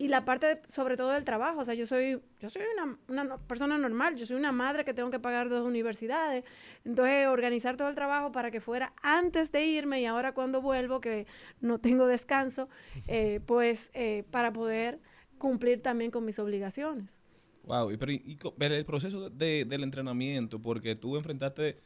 Y 0.01 0.07
la 0.09 0.25
parte, 0.25 0.47
de- 0.47 0.61
sobre 0.69 0.97
todo 0.97 1.11
del 1.11 1.25
trabajo, 1.25 1.61
o 1.61 1.65
sea, 1.65 1.75
yo 1.75 1.85
soy, 1.85 2.21
yo 2.39 2.49
soy 2.49 2.63
una, 2.75 2.99
una 3.09 3.39
persona 3.39 3.77
normal, 3.79 4.15
yo 4.15 4.27
soy 4.27 4.37
una 4.37 4.53
madre 4.53 4.85
que 4.85 4.95
tengo 4.95 5.11
que 5.11 5.19
pagar 5.19 5.49
dos 5.49 5.67
universidades. 5.67 6.45
Entonces, 6.85 7.27
organizar 7.27 7.77
todo 7.77 7.89
el 7.89 7.97
trabajo 7.97 8.31
para 8.31 8.53
que 8.53 8.61
fuera 8.61 8.93
antes 9.03 9.51
de 9.51 9.67
irme 9.67 10.01
y 10.01 10.07
ahora 10.07 10.33
cuando 10.35 10.63
vuelvo, 10.63 11.01
que 11.01 11.27
no 11.61 11.79
tengo 11.81 12.07
descanso, 12.07 12.69
eh, 13.09 13.41
pues 13.47 13.91
eh, 13.93 14.23
para 14.31 14.53
poder 14.53 15.01
cumplir 15.37 15.83
también 15.83 16.11
con 16.13 16.25
mis 16.25 16.39
obligaciones. 16.39 17.21
Wow, 17.65 17.91
y, 17.91 17.97
pero, 17.97 18.13
y- 18.13 18.39
pero 18.57 18.75
el 18.77 18.85
proceso 18.87 19.29
de- 19.31 19.65
del 19.65 19.83
entrenamiento, 19.83 20.63
porque 20.63 20.95
tú 20.95 21.17
enfrentaste 21.17 21.83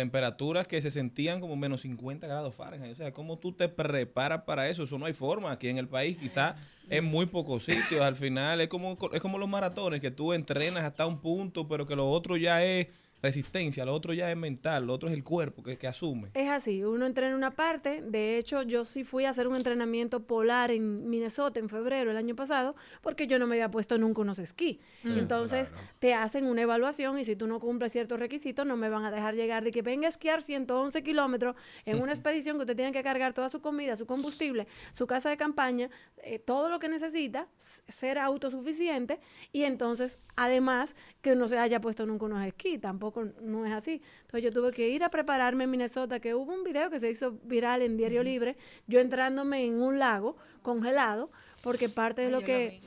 temperaturas 0.00 0.66
que 0.66 0.80
se 0.80 0.90
sentían 0.90 1.40
como 1.40 1.56
menos 1.56 1.82
50 1.82 2.26
grados 2.26 2.54
Fahrenheit. 2.54 2.92
O 2.92 2.94
sea, 2.94 3.12
¿cómo 3.12 3.38
tú 3.38 3.52
te 3.52 3.68
preparas 3.68 4.42
para 4.44 4.68
eso? 4.68 4.82
Eso 4.82 4.98
no 4.98 5.04
hay 5.04 5.12
forma. 5.12 5.52
Aquí 5.52 5.68
en 5.68 5.76
el 5.76 5.88
país 5.88 6.16
quizás 6.18 6.56
en 6.88 7.04
muy 7.04 7.26
pocos 7.26 7.64
sitios. 7.64 8.00
Al 8.00 8.16
final 8.16 8.62
es 8.62 8.68
como, 8.68 8.96
es 9.12 9.20
como 9.20 9.36
los 9.36 9.48
maratones, 9.48 10.00
que 10.00 10.10
tú 10.10 10.32
entrenas 10.32 10.84
hasta 10.84 11.06
un 11.06 11.20
punto, 11.20 11.68
pero 11.68 11.86
que 11.86 11.94
lo 11.94 12.10
otro 12.10 12.38
ya 12.38 12.64
es 12.64 12.88
resistencia, 13.22 13.84
lo 13.84 13.92
otro 13.94 14.12
ya 14.12 14.30
es 14.30 14.36
mental, 14.36 14.86
lo 14.86 14.94
otro 14.94 15.08
es 15.08 15.14
el 15.14 15.24
cuerpo 15.24 15.62
que, 15.62 15.76
que 15.76 15.86
asume. 15.86 16.30
Es 16.34 16.48
así, 16.48 16.84
uno 16.84 17.06
entrena 17.06 17.36
una 17.36 17.50
parte. 17.50 18.02
De 18.02 18.38
hecho, 18.38 18.62
yo 18.62 18.84
sí 18.84 19.04
fui 19.04 19.24
a 19.24 19.30
hacer 19.30 19.46
un 19.46 19.56
entrenamiento 19.56 20.26
polar 20.26 20.70
en 20.70 21.08
Minnesota 21.08 21.60
en 21.60 21.68
febrero 21.68 22.10
el 22.10 22.16
año 22.16 22.34
pasado, 22.34 22.74
porque 23.02 23.26
yo 23.26 23.38
no 23.38 23.46
me 23.46 23.56
había 23.56 23.70
puesto 23.70 23.98
nunca 23.98 24.22
unos 24.22 24.38
esquí. 24.38 24.80
Mm, 25.02 25.18
Entonces, 25.18 25.72
te 25.98 26.14
hacen 26.14 26.46
una 26.46 26.62
evaluación 26.62 27.18
y 27.18 27.24
si 27.24 27.36
tú 27.36 27.46
no 27.46 27.60
cumples 27.60 27.92
ciertos 27.92 28.18
requisitos, 28.18 28.64
no 28.66 28.76
me 28.76 28.88
van 28.88 29.04
a 29.04 29.10
dejar 29.10 29.34
llegar 29.34 29.64
de 29.64 29.70
que 29.70 29.82
venga 29.82 30.06
a 30.06 30.10
esquiar 30.10 30.42
111 30.42 31.02
kilómetros 31.02 31.56
en 31.84 32.00
una 32.00 32.12
expedición 32.20 32.56
que 32.56 32.62
usted 32.62 32.76
tiene 32.76 32.92
que 32.92 33.02
cargar 33.02 33.32
toda 33.32 33.48
su 33.48 33.60
comida, 33.60 33.96
su 33.96 34.06
combustible, 34.06 34.66
su 34.92 35.06
casa 35.06 35.30
de 35.30 35.36
campaña, 35.36 35.90
eh, 36.22 36.38
todo 36.38 36.68
lo 36.68 36.78
que 36.78 36.88
necesita, 36.88 37.48
ser 37.56 38.18
autosuficiente 38.18 39.20
y 39.52 39.64
entonces, 39.64 40.20
además, 40.36 40.96
que 41.20 41.34
no 41.34 41.48
se 41.48 41.58
haya 41.58 41.80
puesto 41.80 42.06
nunca 42.06 42.26
unos 42.26 42.44
esquí, 42.46 42.78
tampoco 42.78 43.09
no 43.42 43.66
es 43.66 43.72
así. 43.72 44.02
Entonces 44.22 44.42
yo 44.42 44.52
tuve 44.52 44.72
que 44.72 44.88
ir 44.88 45.04
a 45.04 45.10
prepararme 45.10 45.64
en 45.64 45.70
Minnesota, 45.70 46.20
que 46.20 46.34
hubo 46.34 46.52
un 46.52 46.64
video 46.64 46.90
que 46.90 46.98
se 47.00 47.10
hizo 47.10 47.38
viral 47.44 47.82
en 47.82 47.96
Diario 47.96 48.22
Libre, 48.22 48.56
yo 48.86 49.00
entrándome 49.00 49.64
en 49.64 49.80
un 49.80 49.98
lago 49.98 50.36
congelado, 50.62 51.30
porque 51.62 51.88
parte 51.88 52.22
de 52.22 52.28
Ay, 52.28 52.32
lo 52.32 52.40
yo 52.40 52.46
lo 52.46 52.46
que 52.46 52.80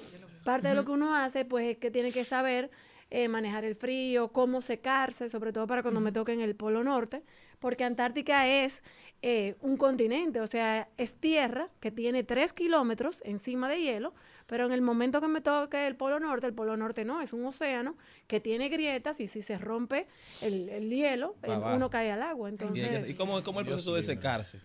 parte 0.44 0.68
de 0.68 0.76
lo 0.76 0.86
que 0.86 0.92
uno 0.92 1.16
hace, 1.16 1.46
pues 1.46 1.72
es 1.72 1.78
que 1.78 1.90
tiene 1.90 2.12
que 2.12 2.26
saber 2.26 2.70
eh, 3.10 3.28
manejar 3.28 3.64
el 3.64 3.76
frío, 3.76 4.30
cómo 4.30 4.62
secarse, 4.62 5.30
sobre 5.30 5.54
todo 5.54 5.68
para 5.68 5.84
cuando 5.84 6.00
me 6.00 6.12
toque 6.12 6.34
en 6.34 6.42
el 6.42 6.56
Polo 6.56 6.84
Norte, 6.84 7.24
porque 7.64 7.86
Antártica 7.86 8.46
es 8.46 8.84
eh, 9.22 9.56
un 9.62 9.78
continente, 9.78 10.42
o 10.42 10.48
sea, 10.48 10.90
es 10.98 11.16
tierra 11.16 11.70
que 11.80 11.92
tiene 11.92 12.26
tres 12.26 12.52
kilómetros 12.52 13.22
encima 13.26 13.70
de 13.70 13.80
hielo, 13.80 14.14
pero 14.48 14.66
en 14.66 14.74
el 14.74 14.82
momento 14.82 15.22
que 15.22 15.30
me 15.30 15.40
toque 15.40 15.88
el 15.88 15.96
Polo 15.96 16.20
Norte, 16.20 16.46
el 16.46 16.54
Polo 16.54 16.76
Norte 16.76 17.06
no, 17.06 17.22
es 17.22 17.32
un 17.32 17.46
océano 17.46 17.96
que 18.28 18.42
tiene 18.42 18.68
grietas 18.68 19.22
y 19.22 19.28
si 19.28 19.42
se 19.42 19.58
rompe 19.58 20.08
el, 20.42 20.68
el 20.68 20.90
hielo, 20.90 21.36
el- 21.42 21.52
uno 21.76 21.90
cae 21.90 22.12
al 22.12 22.22
agua. 22.22 22.50
¿Y, 22.50 22.52
Entonces, 22.52 23.10
y 23.10 23.14
cómo, 23.14 23.42
cómo 23.44 23.62
el 23.62 23.66
Dios 23.66 23.76
proceso 23.76 23.96
de 23.96 24.04
secarse? 24.04 24.60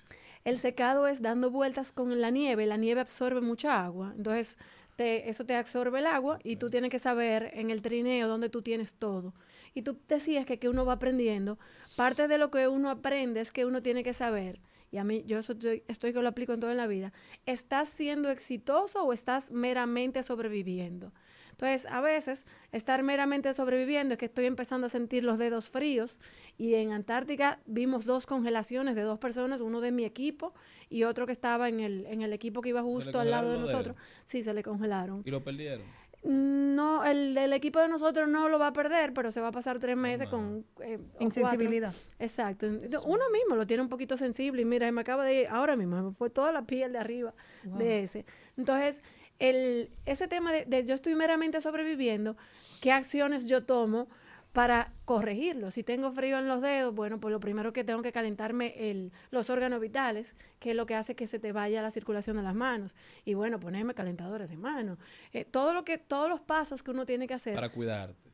el 0.45 0.59
secado 0.59 1.07
es 1.07 1.23
dando 1.23 1.51
vueltas 1.53 1.93
con 1.93 2.21
la 2.21 2.31
nieve. 2.31 2.67
La 2.67 2.77
nieve 2.79 3.01
absorbe 3.01 3.41
mucha 3.41 3.85
agua. 3.85 4.13
Entonces, 4.17 4.59
te- 4.97 5.29
eso 5.31 5.45
te 5.47 5.55
absorbe 5.55 6.01
el 6.01 6.07
agua 6.07 6.39
y 6.43 6.57
tú 6.57 6.69
tienes 6.71 6.91
que 6.91 6.99
saber 6.99 7.51
en 7.55 7.71
el 7.71 7.81
trineo 7.83 8.27
dónde 8.27 8.49
tú 8.49 8.63
tienes 8.63 8.95
todo. 8.95 9.35
Y 9.79 9.83
tú 9.83 9.97
decías 10.09 10.45
que, 10.45 10.59
que 10.59 10.69
uno 10.69 10.85
va 10.85 10.95
aprendiendo. 10.95 11.57
Parte 11.95 12.27
de 12.27 12.37
lo 12.37 12.51
que 12.51 12.67
uno 12.67 12.91
aprende 12.91 13.41
es 13.41 13.53
que 13.53 13.65
uno 13.65 13.81
tiene 13.81 14.03
que 14.03 14.13
saber. 14.13 14.61
Y 14.91 14.97
a 14.97 15.05
mí, 15.05 15.23
yo 15.25 15.39
eso 15.39 15.53
estoy, 15.53 15.85
estoy 15.87 16.13
que 16.13 16.21
lo 16.21 16.27
aplico 16.27 16.53
en 16.53 16.59
todo 16.59 16.73
en 16.73 16.79
la 16.79 16.89
vida. 16.89 17.13
¿Estás 17.47 17.89
siendo 17.89 18.29
exitoso 18.29 19.05
o 19.05 19.13
estás 19.13 19.53
meramente 19.53 20.25
sobreviviendo? 20.25 21.13
Entonces, 21.53 21.87
a 21.93 22.01
veces, 22.01 22.45
estar 22.73 23.05
meramente 23.05 23.55
sobreviviendo 23.55 24.15
es 24.15 24.19
que 24.19 24.27
estoy 24.27 24.47
empezando 24.47 24.89
a 24.89 24.91
sentir 24.91 25.23
los 25.23 25.39
dedos 25.39 25.71
fríos. 25.71 26.19
Y 26.57 26.75
en 26.75 26.91
Antártica 26.91 27.61
vimos 27.65 28.05
dos 28.05 28.27
congelaciones 28.27 28.97
de 28.97 29.03
dos 29.03 29.21
personas, 29.21 29.61
uno 29.61 29.81
de 29.81 29.93
mi 29.93 30.05
equipo 30.05 30.55
y 30.91 31.05
otro 31.05 31.25
que 31.25 31.33
estaba 31.33 31.69
en 31.69 31.79
el, 31.79 32.05
en 32.07 32.23
el 32.23 32.33
equipo 32.33 32.63
que 32.63 32.71
iba 32.71 32.83
justo 32.83 33.21
al 33.21 33.31
lado 33.31 33.53
de 33.53 33.59
nosotros. 33.61 33.95
Sí, 34.25 34.43
se 34.43 34.53
le 34.55 34.65
congelaron. 34.65 35.23
Y 35.25 35.31
lo 35.31 35.45
perdieron. 35.45 35.87
No, 36.31 37.07
el 37.07 37.53
equipo 37.55 37.81
de 37.81 37.89
nosotros 37.89 38.29
no 38.29 38.51
lo 38.51 38.59
va 38.59 38.67
a 38.67 38.73
perder, 38.75 39.15
pero 39.15 39.31
se 39.33 39.41
va 39.41 39.49
a 39.49 39.53
pasar 39.53 39.79
tres 39.79 39.97
meses 39.97 40.29
con... 40.29 40.63
eh, 40.83 40.99
Insensibilidad. 41.21 41.91
Exacto. 42.19 42.67
Uno 42.67 43.31
mismo 43.33 43.57
lo 43.57 43.67
tiene 43.67 43.83
un 43.83 43.89
poquito 43.89 44.19
sensible 44.19 44.61
y 44.61 44.65
mira, 44.67 44.93
me 44.93 45.01
acaba 45.01 45.25
de 45.25 45.41
ir, 45.43 45.47
ahora 45.49 45.75
mismo, 45.75 46.03
me 46.03 46.13
fue 46.13 46.29
toda 46.29 46.53
la 46.53 46.63
piel 46.67 46.93
de 46.93 46.99
arriba 46.99 47.33
Wow. 47.65 47.79
de 47.79 48.03
ese. 48.03 48.27
Entonces, 48.59 49.01
el, 49.39 49.91
ese 50.05 50.29
tema 50.29 50.53
de, 50.53 50.67
de 50.67 50.85
yo 50.85 50.95
estoy 50.95 51.15
meramente 51.15 51.63
sobreviviendo, 51.63 52.37
¿qué 52.83 52.93
acciones 52.93 53.49
yo 53.49 53.65
tomo 53.65 54.07
para 54.59 54.93
corregirlo. 55.05 55.71
Si 55.71 55.85
tengo 55.85 56.11
frío 56.11 56.37
en 56.37 56.49
los 56.49 56.61
dedos, 56.61 56.93
bueno, 56.93 57.21
pues 57.21 57.31
lo 57.31 57.39
primero 57.39 57.73
que 57.73 57.85
tengo 57.85 58.03
que 58.03 58.11
calentarme 58.11 58.91
el, 58.91 59.13
los 59.31 59.51
órganos 59.51 59.81
vitales, 59.81 60.35
que 60.59 60.73
es 60.73 60.77
lo 60.77 60.85
que 60.85 60.97
hace 60.97 61.15
que 61.15 61.29
se 61.29 61.39
te 61.39 61.53
vaya 61.53 61.81
la 61.81 61.93
circulación 61.93 62.35
de 62.35 62.43
las 62.43 62.57
manos. 62.57 62.97
Y 63.25 63.35
bueno, 63.35 63.61
ponerme 63.61 63.95
calentadores 63.95 64.51
de 64.51 64.57
mano. 64.57 64.99
Eh, 65.33 65.45
todo 65.45 65.75
lo 65.75 65.85
que, 65.85 65.97
todos 65.97 66.29
los 66.29 66.41
pasos 66.41 66.83
que 66.83 66.91
uno 66.91 67.07
tiene 67.07 67.29
que 67.29 67.35
hacer 67.35 67.55
Para 67.55 67.69
cuidarte. 67.69 68.33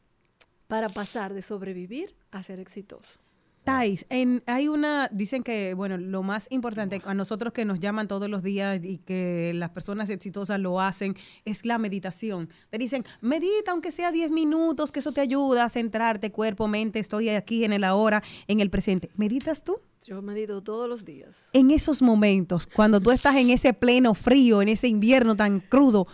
para 0.66 0.89
pasar 0.89 1.35
de 1.35 1.43
sobrevivir 1.43 2.16
a 2.31 2.43
ser 2.43 2.59
exitoso. 2.59 3.18
Thais, 3.65 4.07
en, 4.11 4.43
hay 4.47 4.69
una, 4.69 5.09
dicen 5.11 5.43
que, 5.43 5.75
bueno, 5.75 5.97
lo 5.97 6.23
más 6.23 6.49
importante 6.51 7.01
a 7.05 7.15
nosotros 7.15 7.53
que 7.53 7.65
nos 7.65 7.81
llaman 7.81 8.09
todos 8.09 8.29
los 8.29 8.43
días 8.43 8.79
y 8.83 8.99
que 8.99 9.53
las 9.55 9.71
personas 9.71 10.11
exitosas 10.11 10.61
lo 10.61 10.81
hacen 10.81 11.17
es 11.45 11.65
la 11.65 11.79
meditación. 11.79 12.51
Te 12.71 12.79
dicen, 12.79 13.05
medita 13.21 13.73
aunque 13.73 13.91
sea 13.91 14.12
10 14.12 14.31
minutos, 14.31 14.93
que 14.93 15.01
eso 15.01 15.12
te 15.12 15.23
ayuda 15.23 15.65
a 15.65 15.69
centrarte, 15.69 16.31
cuerpo, 16.31 16.69
mente, 16.69 16.99
estoy 16.99 17.31
aquí 17.31 17.65
en 17.65 17.73
el 17.73 17.85
ahora, 17.85 18.23
en 18.47 18.61
el 18.61 18.71
presente. 18.71 19.11
¿Meditas 19.17 19.65
tú? 19.65 19.77
Yo 20.07 20.21
medito 20.21 20.62
todos 20.62 20.87
los 20.87 21.07
días. 21.07 21.49
En 21.55 21.71
esos 21.71 22.03
momentos, 22.03 22.67
cuando 22.67 23.01
tú 23.01 23.11
estás 23.11 23.37
en 23.37 23.49
ese 23.49 23.73
pleno 23.73 24.12
frío, 24.12 24.61
en 24.61 24.69
ese 24.69 24.87
invierno 24.87 25.35
tan 25.35 25.61
crudo, 25.61 26.07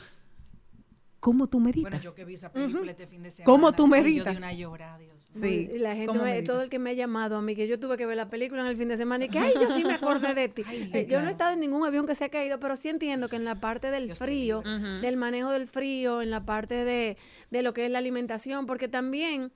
¿cómo 1.20 1.46
tú 1.46 1.60
meditas? 1.60 1.90
Bueno, 1.92 2.02
yo 2.04 2.14
que 2.14 2.24
vi 2.24 2.34
esa 2.34 2.50
película 2.50 2.90
este 2.90 3.06
fin 3.06 3.22
de 3.22 3.30
semana. 3.30 3.44
¿Cómo 3.46 3.72
tú 3.72 3.84
yo 3.84 3.88
meditas? 3.88 4.32
di 4.34 4.38
una 4.38 4.52
llorada, 4.52 4.98
Dios 4.98 5.30
mío. 5.34 5.40
Sí. 5.48 5.70
Y 5.74 5.78
la 5.78 5.90
gente, 5.92 6.06
¿Cómo 6.06 6.24
me- 6.24 6.42
todo 6.42 6.62
el 6.62 6.70
que 6.70 6.78
me 6.78 6.90
ha 6.90 6.92
llamado 6.94 7.36
a 7.36 7.42
mí, 7.42 7.54
que 7.54 7.68
yo 7.68 7.78
tuve 7.78 7.96
que 7.96 8.06
ver 8.06 8.16
la 8.16 8.28
película 8.30 8.62
en 8.62 8.68
el 8.68 8.76
fin 8.76 8.88
de 8.88 8.96
semana 8.96 9.26
y 9.26 9.28
que, 9.28 9.38
ay, 9.38 9.52
yo 9.60 9.70
sí 9.70 9.84
me 9.84 9.94
acordé 9.94 10.34
de 10.34 10.48
ti. 10.48 10.62
Eh, 10.94 11.06
yo 11.08 11.20
no 11.22 11.28
he 11.28 11.30
estado 11.30 11.52
en 11.52 11.60
ningún 11.60 11.86
avión 11.86 12.06
que 12.06 12.14
se 12.14 12.24
ha 12.24 12.28
caído, 12.30 12.58
pero 12.58 12.74
sí 12.74 12.88
entiendo 12.88 13.28
que 13.28 13.36
en 13.36 13.44
la 13.44 13.60
parte 13.60 13.90
del 13.90 14.14
frío, 14.16 14.62
del 15.02 15.16
manejo 15.16 15.52
del 15.52 15.68
frío, 15.68 16.22
en 16.22 16.30
la 16.30 16.44
parte 16.44 16.84
de, 16.84 17.16
de 17.50 17.62
lo 17.62 17.72
que 17.74 17.84
es 17.86 17.90
la 17.92 17.98
alimentación, 17.98 18.66
porque 18.66 18.88
también 18.88 19.52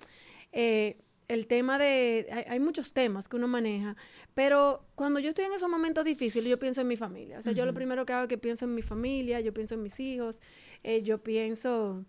eh, 0.53 0.99
el 1.29 1.47
tema 1.47 1.79
de, 1.79 2.27
hay, 2.31 2.45
hay 2.49 2.61
muchos 2.61 2.93
temas 2.93 3.29
que 3.29 3.37
uno 3.37 3.49
maneja, 3.49 3.97
pero 4.35 4.85
cuando 4.95 5.21
yo 5.21 5.31
estoy 5.31 5.47
en 5.47 5.53
esos 5.53 5.69
momentos 5.71 6.05
difíciles, 6.05 6.49
yo 6.51 6.59
pienso 6.59 6.81
en 6.83 6.89
mi 6.89 6.97
familia. 6.97 7.39
O 7.39 7.43
sea, 7.43 7.53
yo 7.53 7.65
lo 7.65 7.73
primero 7.75 8.05
que 8.05 8.13
hago 8.13 8.23
es 8.25 8.29
que 8.29 8.39
pienso 8.39 8.65
en 8.65 8.75
mi 8.75 8.83
familia, 8.83 9.41
yo 9.41 9.53
pienso 9.55 9.75
en 9.75 9.83
mis 9.83 9.99
hijos, 10.01 10.41
eh, 10.83 11.03
yo 11.03 11.23
pienso, 11.23 12.05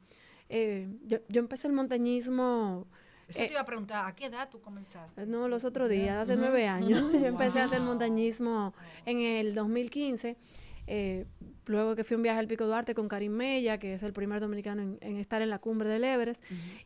eh, 0.50 0.90
yo, 1.06 1.20
yo 1.30 1.40
empecé 1.40 1.68
el 1.68 1.74
montañismo. 1.74 2.88
Eso 3.28 3.42
eh, 3.42 3.48
te 3.48 3.54
iba 3.54 3.62
a 3.62 3.66
preguntar, 3.66 4.06
¿a 4.06 4.16
qué 4.16 4.26
edad 4.26 4.50
tú 4.50 4.62
comenzaste? 4.62 5.26
no, 5.26 5.48
los 5.48 5.66
otros 5.66 5.90
días, 5.90 6.22
hace 6.22 6.34
Ujú, 6.34 6.42
nueve 6.42 6.68
años. 6.68 7.02
ujú. 7.10 7.18
Yo 7.20 7.26
empecé 7.28 7.60
a 7.60 7.64
hacer 7.66 7.80
Wow. 7.80 7.88
montañismo 7.90 8.74
en 9.06 9.22
el 9.22 9.56
2015. 9.56 10.38
Eh, 10.88 11.26
luego 11.66 11.96
que 11.96 12.04
fui 12.04 12.16
un 12.16 12.24
viaje 12.24 12.40
al 12.40 12.48
Pico 12.48 12.66
Duarte 12.68 12.94
con 12.94 13.08
Karim 13.08 13.32
Mella, 13.32 13.80
que 13.80 13.94
es 13.96 14.04
el 14.04 14.14
primer 14.14 14.40
dominicano 14.40 14.82
en, 14.82 14.98
en 15.02 15.18
estar 15.18 15.42
en 15.42 15.50
la 15.50 15.60
cumbre 15.60 15.90
del 15.90 16.04
Everest. 16.04 16.44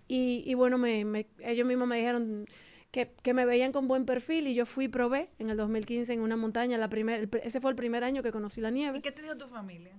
y, 0.07 0.43
y 0.45 0.53
bueno, 0.53 0.77
me, 0.77 1.05
me- 1.05 1.27
ellos 1.39 1.67
mismos 1.67 1.87
me 1.87 1.97
dijeron 1.97 2.45
que, 2.91 3.11
que 3.21 3.33
me 3.33 3.45
veían 3.45 3.71
con 3.71 3.87
buen 3.87 4.05
perfil 4.05 4.47
y 4.47 4.55
yo 4.55 4.65
fui 4.65 4.85
y 4.85 4.87
probé 4.87 5.29
en 5.37 5.49
el 5.49 5.57
2015 5.57 6.13
en 6.13 6.21
una 6.21 6.37
montaña. 6.37 6.77
La 6.77 6.89
primer, 6.89 7.19
el 7.19 7.29
ese 7.43 7.61
fue 7.61 7.69
el 7.71 7.75
primer 7.75 8.03
año 8.03 8.23
que 8.23 8.31
conocí 8.31 8.61
la 8.61 8.71
nieve. 8.71 8.97
¿Y 8.97 9.01
qué 9.01 9.11
te 9.11 9.21
dio 9.21 9.37
tu 9.37 9.47
familia? 9.47 9.91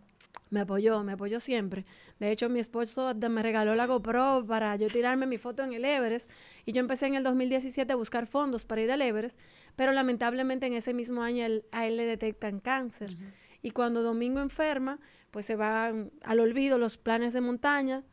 Me 0.51 0.61
apoyó, 0.61 1.05
me 1.05 1.13
apoyó 1.13 1.39
siempre. 1.39 1.85
De 2.19 2.33
hecho, 2.33 2.49
mi 2.49 2.59
esposo 2.59 3.15
me 3.15 3.43
regaló 3.43 3.77
la 3.77 3.87
GoPro 3.87 4.45
para 4.49 4.75
yo 4.75 4.89
tirarme 4.89 5.27
mi 5.27 5.39
foto 5.39 5.63
en 5.63 5.73
el 5.73 5.85
Everest. 5.85 6.29
Y 6.67 6.73
yo 6.73 6.81
empecé 6.81 7.07
en 7.07 7.15
el 7.15 7.23
2017 7.23 7.93
a 7.93 7.97
buscar 7.97 8.27
fondos 8.27 8.65
para 8.65 8.81
ir 8.83 8.91
al 8.91 9.01
Everest, 9.03 9.39
pero 9.77 9.93
lamentablemente 9.93 10.67
en 10.67 10.73
ese 10.73 10.93
mismo 10.93 11.23
año 11.23 11.45
a 11.71 11.87
él 11.87 11.97
le 11.97 12.05
detectan 12.05 12.59
cáncer. 12.59 13.17
Y 13.63 13.71
cuando 13.73 14.03
Domingo 14.03 14.41
enferma, 14.41 14.99
pues 15.31 15.47
se 15.47 15.57
van 15.57 16.11
al 16.23 16.41
olvido 16.41 16.79
los 16.79 16.97
planes 16.99 17.33
de 17.33 17.41
montaña. 17.41 18.05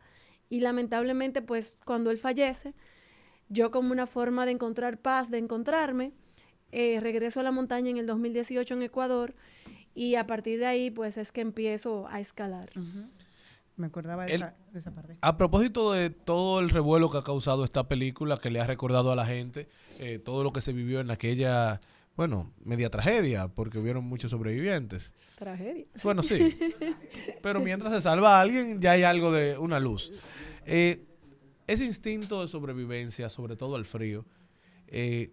Y 0.50 0.60
lamentablemente, 0.62 1.41
pues 1.41 1.80
cuando 1.86 2.12
él 2.12 2.18
fallece, 2.18 2.74
yo 3.50 3.72
como 3.72 3.91
una 3.91 4.08
forma 4.08 4.45
de 4.45 4.52
encontrar 4.52 4.98
paz, 5.02 5.30
de 5.32 5.38
encontrarme, 5.38 6.12
eh, 6.72 7.00
regreso 7.02 7.39
a 7.39 7.43
la 7.43 7.52
montaña 7.52 7.89
en 7.89 7.98
el 7.98 8.06
2018 8.08 8.74
en 8.74 8.82
Ecuador 8.84 9.34
y 9.95 10.16
a 10.16 10.28
partir 10.28 10.60
de 10.60 10.66
ahí 10.66 10.91
pues 10.91 11.18
es 11.18 11.32
que 11.32 11.39
empiezo 11.41 12.08
a 12.10 12.20
escalar. 12.20 12.70
Me 13.78 13.88
acordaba 13.88 14.26
de, 14.26 14.34
El- 14.36 14.41
esa, 14.43 14.56
de 14.74 14.80
esa 14.80 14.91
parte. 14.93 15.18
A 15.22 15.38
propósito 15.38 15.93
de 15.93 16.10
todo 16.10 16.60
el 16.60 16.70
revuelo 16.70 17.10
que 17.10 17.20
ha 17.20 17.22
causado 17.22 17.64
esta 17.64 17.88
película, 17.88 18.38
que 18.39 18.50
le 18.50 18.60
ha 18.60 18.68
recordado 18.68 19.12
a 19.12 19.16
la 19.16 19.26
gente 19.26 19.70
eh, 20.02 20.20
todo 20.20 20.43
lo 20.43 20.52
que 20.52 20.62
se 20.62 20.74
vivió 20.74 21.00
en 21.00 21.10
aquella, 21.12 21.80
bueno, 22.18 22.51
media 22.65 22.89
tragedia, 22.89 23.47
porque 23.47 23.78
hubieron 23.78 24.03
muchos 24.03 24.32
sobrevivientes. 24.32 25.13
Tragedia. 25.36 25.86
Bueno, 26.03 26.24
sí. 26.24 26.57
Pero 27.43 27.59
mientras 27.59 27.93
se 27.93 28.01
salva 28.01 28.38
a 28.39 28.41
alguien, 28.41 28.82
ya 28.82 28.93
hay 28.93 29.03
algo 29.03 29.32
de 29.32 29.55
una 29.57 29.80
luz. 29.80 30.11
Eh, 30.65 31.05
ese 31.68 31.86
instinto 31.86 32.41
de 32.41 32.47
sobrevivencia, 32.47 33.30
sobre 33.30 33.55
todo 33.55 33.76
al 33.76 33.86
frío, 33.86 34.26
eh, 34.88 35.32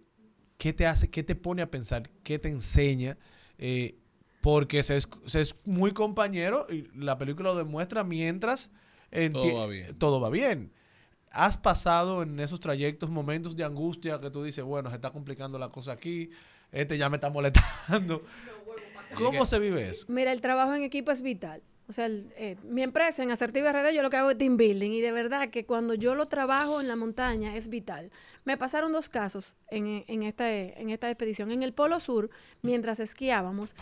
¿qué 0.59 0.73
te 0.73 0.85
hace, 0.85 1.09
qué 1.09 1.23
te 1.23 1.33
pone 1.35 1.63
a 1.63 1.71
pensar, 1.71 2.07
qué 2.23 2.37
te 2.37 2.49
enseña? 2.49 3.17
Eh, 3.57 3.97
porque 4.41 4.83
se 4.83 4.97
es, 4.97 5.07
se 5.25 5.41
es 5.41 5.55
muy 5.65 5.91
compañero 5.91 6.67
y 6.69 6.87
la 6.95 7.17
película 7.17 7.49
lo 7.49 7.55
demuestra 7.55 8.03
mientras 8.03 8.69
Todo 9.31 9.55
va 9.55 9.65
bien. 9.65 9.97
todo 9.97 10.21
va 10.21 10.29
bien. 10.29 10.71
¿Has 11.31 11.57
pasado 11.57 12.21
en 12.21 12.39
esos 12.39 12.59
trayectos 12.59 13.09
momentos 13.09 13.55
de 13.55 13.63
angustia 13.63 14.19
que 14.21 14.29
tú 14.29 14.43
dices, 14.43 14.63
bueno, 14.63 14.89
se 14.89 14.95
está 14.95 15.11
complicando 15.11 15.57
la 15.57 15.69
cosa 15.69 15.93
aquí, 15.93 16.29
este 16.75 16.97
ya 16.97 17.09
me 17.09 17.17
está 17.17 17.29
molestando? 17.29 18.23
¿Cómo 19.17 19.45
se 19.45 19.59
vive 19.59 19.89
eso? 19.89 20.05
Mira, 20.09 20.31
el 20.31 20.41
trabajo 20.41 20.73
en 20.73 20.83
equipo 20.83 21.11
es 21.11 21.21
vital. 21.21 21.63
O 21.87 21.93
sea, 21.93 22.07
el, 22.07 22.33
eh, 22.35 22.57
mi 22.63 22.81
empresa 22.81 23.21
en 23.21 23.29
Asertiva 23.31 23.71
RD 23.71 23.93
yo 23.93 24.01
lo 24.01 24.09
que 24.09 24.17
hago 24.17 24.31
es 24.31 24.37
team 24.37 24.57
building 24.57 24.91
y 24.91 25.01
de 25.01 25.11
verdad 25.11 25.49
que 25.49 25.65
cuando 25.65 25.93
yo 25.93 26.15
lo 26.15 26.25
trabajo 26.25 26.81
en 26.81 26.87
la 26.87 26.95
montaña 26.95 27.55
es 27.55 27.69
vital. 27.69 28.11
Me 28.43 28.57
pasaron 28.57 28.91
dos 28.91 29.07
casos 29.07 29.55
en, 29.69 30.03
en 30.07 30.23
esta, 30.23 30.51
en 30.51 30.89
esta 30.89 31.09
expedición. 31.09 31.51
En 31.51 31.61
el 31.61 31.73
Polo 31.73 31.99
Sur, 31.99 32.31
mientras 32.63 32.99
esquiábamos, 32.99 33.75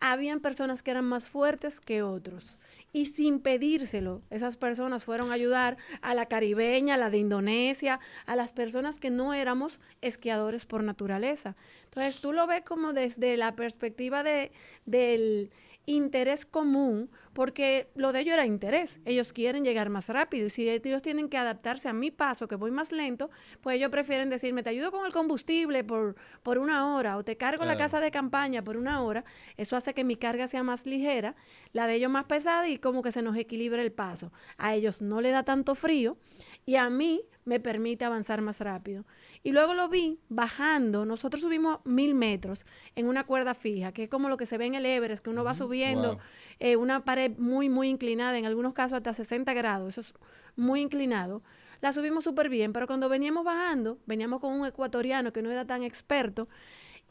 habían 0.00 0.40
personas 0.40 0.82
que 0.82 0.90
eran 0.90 1.04
más 1.04 1.30
fuertes 1.30 1.80
que 1.80 2.02
otros. 2.02 2.58
Y 2.92 3.06
sin 3.06 3.38
pedírselo, 3.38 4.22
esas 4.30 4.56
personas 4.56 5.04
fueron 5.04 5.30
a 5.30 5.34
ayudar 5.34 5.76
a 6.00 6.14
la 6.14 6.26
caribeña, 6.26 6.94
a 6.94 6.98
la 6.98 7.10
de 7.10 7.18
Indonesia, 7.18 8.00
a 8.26 8.34
las 8.34 8.52
personas 8.52 8.98
que 8.98 9.10
no 9.10 9.32
éramos 9.32 9.78
esquiadores 10.00 10.66
por 10.66 10.82
naturaleza. 10.82 11.54
Entonces 11.84 12.20
tú 12.20 12.32
lo 12.32 12.46
ves 12.46 12.62
como 12.62 12.92
desde 12.92 13.36
la 13.36 13.54
perspectiva 13.54 14.22
de, 14.22 14.50
del 14.86 15.50
interés 15.86 16.46
común, 16.46 17.10
porque 17.32 17.90
lo 17.94 18.12
de 18.12 18.20
ellos 18.20 18.34
era 18.34 18.46
interés. 18.46 19.00
Ellos 19.04 19.32
quieren 19.32 19.64
llegar 19.64 19.90
más 19.90 20.08
rápido 20.08 20.46
y 20.46 20.50
si 20.50 20.68
ellos 20.68 21.02
tienen 21.02 21.28
que 21.28 21.36
adaptarse 21.36 21.88
a 21.88 21.92
mi 21.92 22.10
paso, 22.10 22.48
que 22.48 22.56
voy 22.56 22.70
más 22.70 22.92
lento, 22.92 23.30
pues 23.60 23.76
ellos 23.76 23.90
prefieren 23.90 24.30
decirme, 24.30 24.62
te 24.62 24.70
ayudo 24.70 24.92
con 24.92 25.06
el 25.06 25.12
combustible 25.12 25.84
por, 25.84 26.16
por 26.42 26.58
una 26.58 26.94
hora 26.94 27.16
o 27.16 27.24
te 27.24 27.36
cargo 27.36 27.64
la 27.64 27.76
casa 27.76 28.00
de 28.00 28.10
campaña 28.10 28.62
por 28.62 28.76
una 28.76 29.02
hora. 29.02 29.24
Eso 29.56 29.76
hace 29.76 29.94
que 29.94 30.04
mi 30.04 30.16
carga 30.16 30.46
sea 30.46 30.62
más 30.62 30.86
ligera, 30.86 31.34
la 31.72 31.86
de 31.86 31.94
ellos 31.94 32.10
más 32.10 32.24
pesada 32.24 32.68
y 32.68 32.78
como 32.78 33.02
que 33.02 33.12
se 33.12 33.22
nos 33.22 33.36
equilibra 33.36 33.82
el 33.82 33.92
paso. 33.92 34.32
A 34.58 34.74
ellos 34.74 35.02
no 35.02 35.20
le 35.20 35.30
da 35.30 35.44
tanto 35.44 35.74
frío 35.74 36.18
y 36.66 36.76
a 36.76 36.90
mí 36.90 37.22
me 37.44 37.60
permite 37.60 38.04
avanzar 38.04 38.42
más 38.42 38.60
rápido. 38.60 39.04
Y 39.42 39.52
luego 39.52 39.74
lo 39.74 39.88
vi 39.88 40.20
bajando. 40.28 41.04
Nosotros 41.04 41.42
subimos 41.42 41.78
mil 41.84 42.14
metros 42.14 42.66
en 42.94 43.06
una 43.06 43.24
cuerda 43.24 43.54
fija, 43.54 43.92
que 43.92 44.04
es 44.04 44.08
como 44.10 44.28
lo 44.28 44.36
que 44.36 44.46
se 44.46 44.58
ve 44.58 44.66
en 44.66 44.74
el 44.74 44.86
Everest, 44.86 45.24
que 45.24 45.30
uno 45.30 45.44
va 45.44 45.54
subiendo 45.54 46.14
Wow. 46.14 46.20
eh, 46.60 46.76
una 46.76 47.04
pared 47.04 47.32
muy, 47.38 47.68
muy 47.68 47.88
inclinada, 47.88 48.38
en 48.38 48.46
algunos 48.46 48.74
casos 48.74 48.96
hasta 48.96 49.12
60 49.12 49.52
grados, 49.54 49.98
eso 49.98 50.00
es 50.00 50.14
muy 50.56 50.80
inclinado. 50.80 51.42
La 51.80 51.92
subimos 51.92 52.24
súper 52.24 52.48
bien, 52.48 52.72
pero 52.72 52.86
cuando 52.86 53.08
veníamos 53.08 53.44
bajando, 53.44 53.98
veníamos 54.06 54.40
con 54.40 54.52
un 54.52 54.66
ecuatoriano 54.66 55.32
que 55.32 55.42
no 55.42 55.50
era 55.50 55.64
tan 55.64 55.82
experto, 55.82 56.48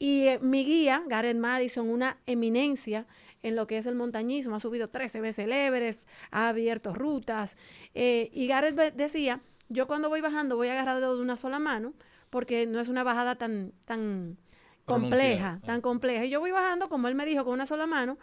y 0.02 0.28
eh, 0.28 0.40
mi 0.42 0.64
guía, 0.64 1.04
Gareth 1.08 1.36
Madison, 1.38 1.90
una 1.90 2.20
eminencia 2.26 3.06
en 3.44 3.56
lo 3.56 3.68
que 3.68 3.78
es 3.78 3.86
el 3.86 3.96
montañismo, 3.96 4.56
ha 4.56 4.60
subido 4.60 4.90
13 4.90 5.20
veces 5.22 5.46
el 5.46 5.52
Everest, 5.52 6.08
ha 6.32 6.50
abierto 6.50 6.94
rutas, 6.94 7.58
eh, 7.94 8.30
y 8.32 8.48
Gareth 8.48 8.96
decía, 8.96 9.42
yo 9.70 9.88
cuando 9.88 10.10
voy 10.10 10.22
bajando 10.22 10.56
voy 10.56 10.68
agarrado 10.68 11.16
de 11.16 11.22
una 11.22 11.38
sola 11.38 11.60
mano, 11.60 11.94
porque 12.30 12.68
no 12.68 12.80
es 12.80 12.90
una 12.90 13.04
bajada 13.04 13.36
tan, 13.36 13.74
tan 13.86 14.38
compleja, 14.86 15.38
Pronunciada. 15.38 15.60
tan 15.62 15.82
compleja. 15.82 16.26
Y 16.26 16.30
yo 16.30 16.40
voy 16.40 16.52
bajando, 16.52 16.90
como 16.90 17.08
él 17.08 17.16
me 17.16 17.26
dijo, 17.26 17.46
con 17.46 17.54
una 17.54 17.66
sola 17.66 17.88
mano, 17.88 18.18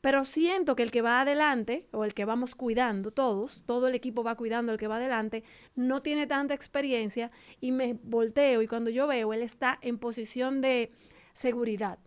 pero 0.00 0.24
siento 0.24 0.74
que 0.74 0.82
el 0.82 0.90
que 0.90 1.00
va 1.00 1.20
adelante, 1.20 1.88
o 1.92 2.04
el 2.04 2.12
que 2.12 2.24
vamos 2.24 2.54
cuidando 2.54 3.12
todos, 3.12 3.62
todo 3.66 3.86
el 3.88 3.94
equipo 3.94 4.24
va 4.24 4.34
cuidando 4.36 4.72
al 4.72 4.78
que 4.78 4.88
va 4.88 4.96
adelante, 4.96 5.44
no 5.76 6.00
tiene 6.00 6.26
tanta 6.26 6.54
experiencia 6.54 7.30
y 7.60 7.72
me 7.72 7.98
volteo 8.02 8.62
y 8.62 8.66
cuando 8.66 8.90
yo 8.90 9.06
veo, 9.06 9.32
él 9.32 9.42
está 9.42 9.78
en 9.80 9.98
posición 9.98 10.60
de 10.60 10.90
seguridad. 11.32 11.98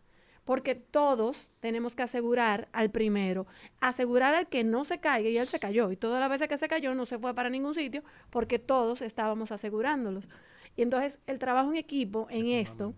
Porque 0.45 0.76
todos 0.76 1.49
tenemos 1.59 1.95
que 1.95 2.03
asegurar 2.03 2.69
al 2.72 2.91
primero, 2.91 3.47
asegurar 3.81 4.34
al 4.35 4.47
que 4.47 4.63
no 4.63 4.85
se 4.85 4.99
caiga 4.99 5.30
y 5.30 5.38
él 5.38 5.47
se 5.47 5.59
cayó. 5.59 5.91
Y 5.91 5.97
todas 5.97 6.19
las 6.19 6.30
veces 6.30 6.47
que 6.47 6.57
se 6.57 6.67
cayó 6.67 6.95
no 6.95 7.05
se 7.05 7.17
fue 7.17 7.34
para 7.34 7.49
ningún 7.49 7.76
sitio 7.76 8.03
porque 8.30 8.59
todos 8.59 9.01
estábamos 9.01 9.51
asegurándolos. 9.51 10.30
Y 10.76 10.84
entonces 10.84 11.19
el 11.27 11.39
trabajo 11.39 11.69
en 11.69 11.77
equipo 11.77 12.27
en 12.30 12.47
esto 12.47 12.93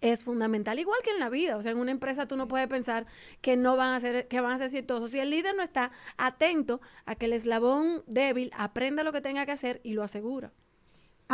es 0.00 0.24
fundamental, 0.24 0.78
igual 0.78 0.98
que 1.02 1.10
en 1.10 1.20
la 1.20 1.30
vida. 1.30 1.56
O 1.56 1.62
sea, 1.62 1.72
en 1.72 1.78
una 1.78 1.90
empresa 1.90 2.26
tú 2.26 2.36
no 2.36 2.48
puedes 2.48 2.66
pensar 2.68 3.06
que 3.40 3.56
no 3.56 3.76
van 3.76 3.94
a 3.94 4.00
ser, 4.00 4.28
que 4.28 4.40
van 4.40 4.52
a 4.52 4.58
ser 4.58 4.66
exitosos. 4.66 5.10
Si 5.10 5.20
el 5.20 5.30
líder 5.30 5.54
no 5.56 5.62
está 5.62 5.92
atento 6.16 6.80
a 7.06 7.14
que 7.14 7.26
el 7.26 7.32
eslabón 7.32 8.02
débil 8.06 8.50
aprenda 8.56 9.04
lo 9.04 9.12
que 9.12 9.20
tenga 9.20 9.46
que 9.46 9.52
hacer 9.52 9.80
y 9.84 9.94
lo 9.94 10.02
asegura. 10.02 10.52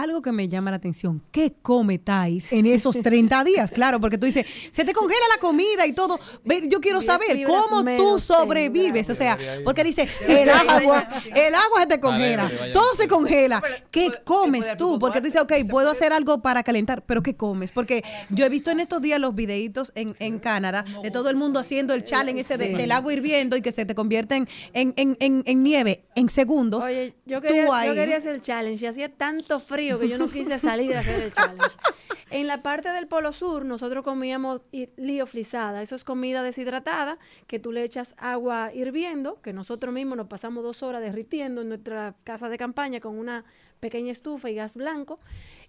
Algo 0.02 0.22
que 0.22 0.32
me 0.32 0.48
llama 0.48 0.70
la 0.70 0.76
atención, 0.76 1.22
¿qué 1.32 1.54
come 1.62 1.98
Thais 1.98 2.46
en 2.52 2.66
esos 2.66 3.00
30 3.00 3.44
días? 3.44 3.70
Claro, 3.70 4.00
porque 4.00 4.16
tú 4.18 4.26
dices, 4.26 4.46
se 4.70 4.84
te 4.84 4.92
congela 4.92 5.20
la 5.34 5.40
comida 5.40 5.86
y 5.86 5.92
todo. 5.92 6.18
Yo 6.68 6.80
quiero 6.80 7.02
saber 7.02 7.44
cómo 7.44 7.82
tú 7.96 8.18
sobrevives. 8.18 9.10
O 9.10 9.14
sea, 9.14 9.36
porque 9.64 9.84
dice, 9.84 10.08
el 10.28 10.48
agua, 10.50 11.08
el 11.34 11.54
agua 11.54 11.80
se 11.80 11.86
te 11.86 12.00
congela, 12.00 12.50
todo 12.72 12.94
se 12.94 13.08
congela. 13.08 13.62
¿Qué 13.90 14.10
comes 14.24 14.76
tú? 14.76 14.98
Porque 14.98 15.20
tú 15.20 15.26
dices, 15.26 15.40
ok, 15.42 15.52
puedo 15.68 15.90
hacer 15.90 16.12
algo 16.12 16.40
para 16.40 16.62
calentar, 16.62 17.02
pero 17.04 17.22
¿qué 17.22 17.34
comes? 17.34 17.72
Porque 17.72 18.02
yo 18.30 18.44
he 18.46 18.48
visto 18.48 18.70
en 18.70 18.80
estos 18.80 19.02
días 19.02 19.18
los 19.20 19.34
videitos 19.34 19.92
en, 19.94 20.14
en 20.18 20.38
Canadá 20.38 20.84
de 21.02 21.10
todo 21.10 21.28
el 21.30 21.36
mundo 21.36 21.58
haciendo 21.58 21.94
el 21.94 22.04
challenge 22.04 22.40
ese 22.42 22.56
de- 22.56 22.72
del 22.72 22.92
agua 22.92 23.12
hirviendo 23.12 23.56
y 23.56 23.62
que 23.62 23.72
se 23.72 23.84
te 23.84 23.94
convierte 23.94 24.36
en, 24.36 24.48
en, 24.74 24.94
en, 24.96 25.16
en- 25.20 25.42
en 25.46 25.62
nieve 25.62 26.04
en 26.14 26.28
segundos. 26.28 26.84
Oye, 26.84 27.14
yo 27.26 27.40
quería, 27.40 27.64
yo 27.86 27.94
quería 27.94 28.16
hacer 28.16 28.34
el 28.34 28.40
challenge 28.40 28.84
y 28.84 28.88
hacía 28.88 29.08
tanto 29.08 29.58
frío 29.88 29.98
que 29.98 30.08
yo 30.08 30.18
no 30.18 30.28
quise 30.28 30.58
salir 30.58 30.96
a 30.96 31.00
hacer 31.00 31.22
el 31.22 31.32
challenge. 31.32 31.76
En 32.30 32.46
la 32.46 32.62
parte 32.62 32.90
del 32.90 33.06
Polo 33.06 33.32
Sur, 33.32 33.64
nosotros 33.64 34.04
comíamos 34.04 34.60
lioflizada. 34.96 35.80
Eso 35.80 35.94
es 35.94 36.04
comida 36.04 36.42
deshidratada 36.42 37.18
que 37.46 37.58
tú 37.58 37.72
le 37.72 37.82
echas 37.82 38.14
agua 38.18 38.70
hirviendo, 38.74 39.40
que 39.40 39.54
nosotros 39.54 39.94
mismos 39.94 40.18
nos 40.18 40.26
pasamos 40.26 40.62
dos 40.62 40.82
horas 40.82 41.00
derritiendo 41.00 41.62
en 41.62 41.70
nuestra 41.70 42.16
casa 42.24 42.50
de 42.50 42.58
campaña 42.58 43.00
con 43.00 43.18
una 43.18 43.44
pequeña 43.80 44.12
estufa 44.12 44.50
y 44.50 44.56
gas 44.56 44.74
blanco. 44.74 45.20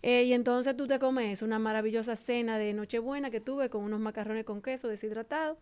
Eh, 0.01 0.23
y 0.23 0.33
entonces 0.33 0.75
tú 0.75 0.87
te 0.87 0.97
comes 0.99 1.41
una 1.41 1.59
maravillosa 1.59 2.15
cena 2.15 2.57
de 2.57 2.73
Nochebuena 2.73 3.29
que 3.29 3.39
tuve 3.39 3.69
con 3.69 3.83
unos 3.83 3.99
macarrones 3.99 4.45
con 4.45 4.61
queso 4.61 4.87
deshidratados. 4.87 5.57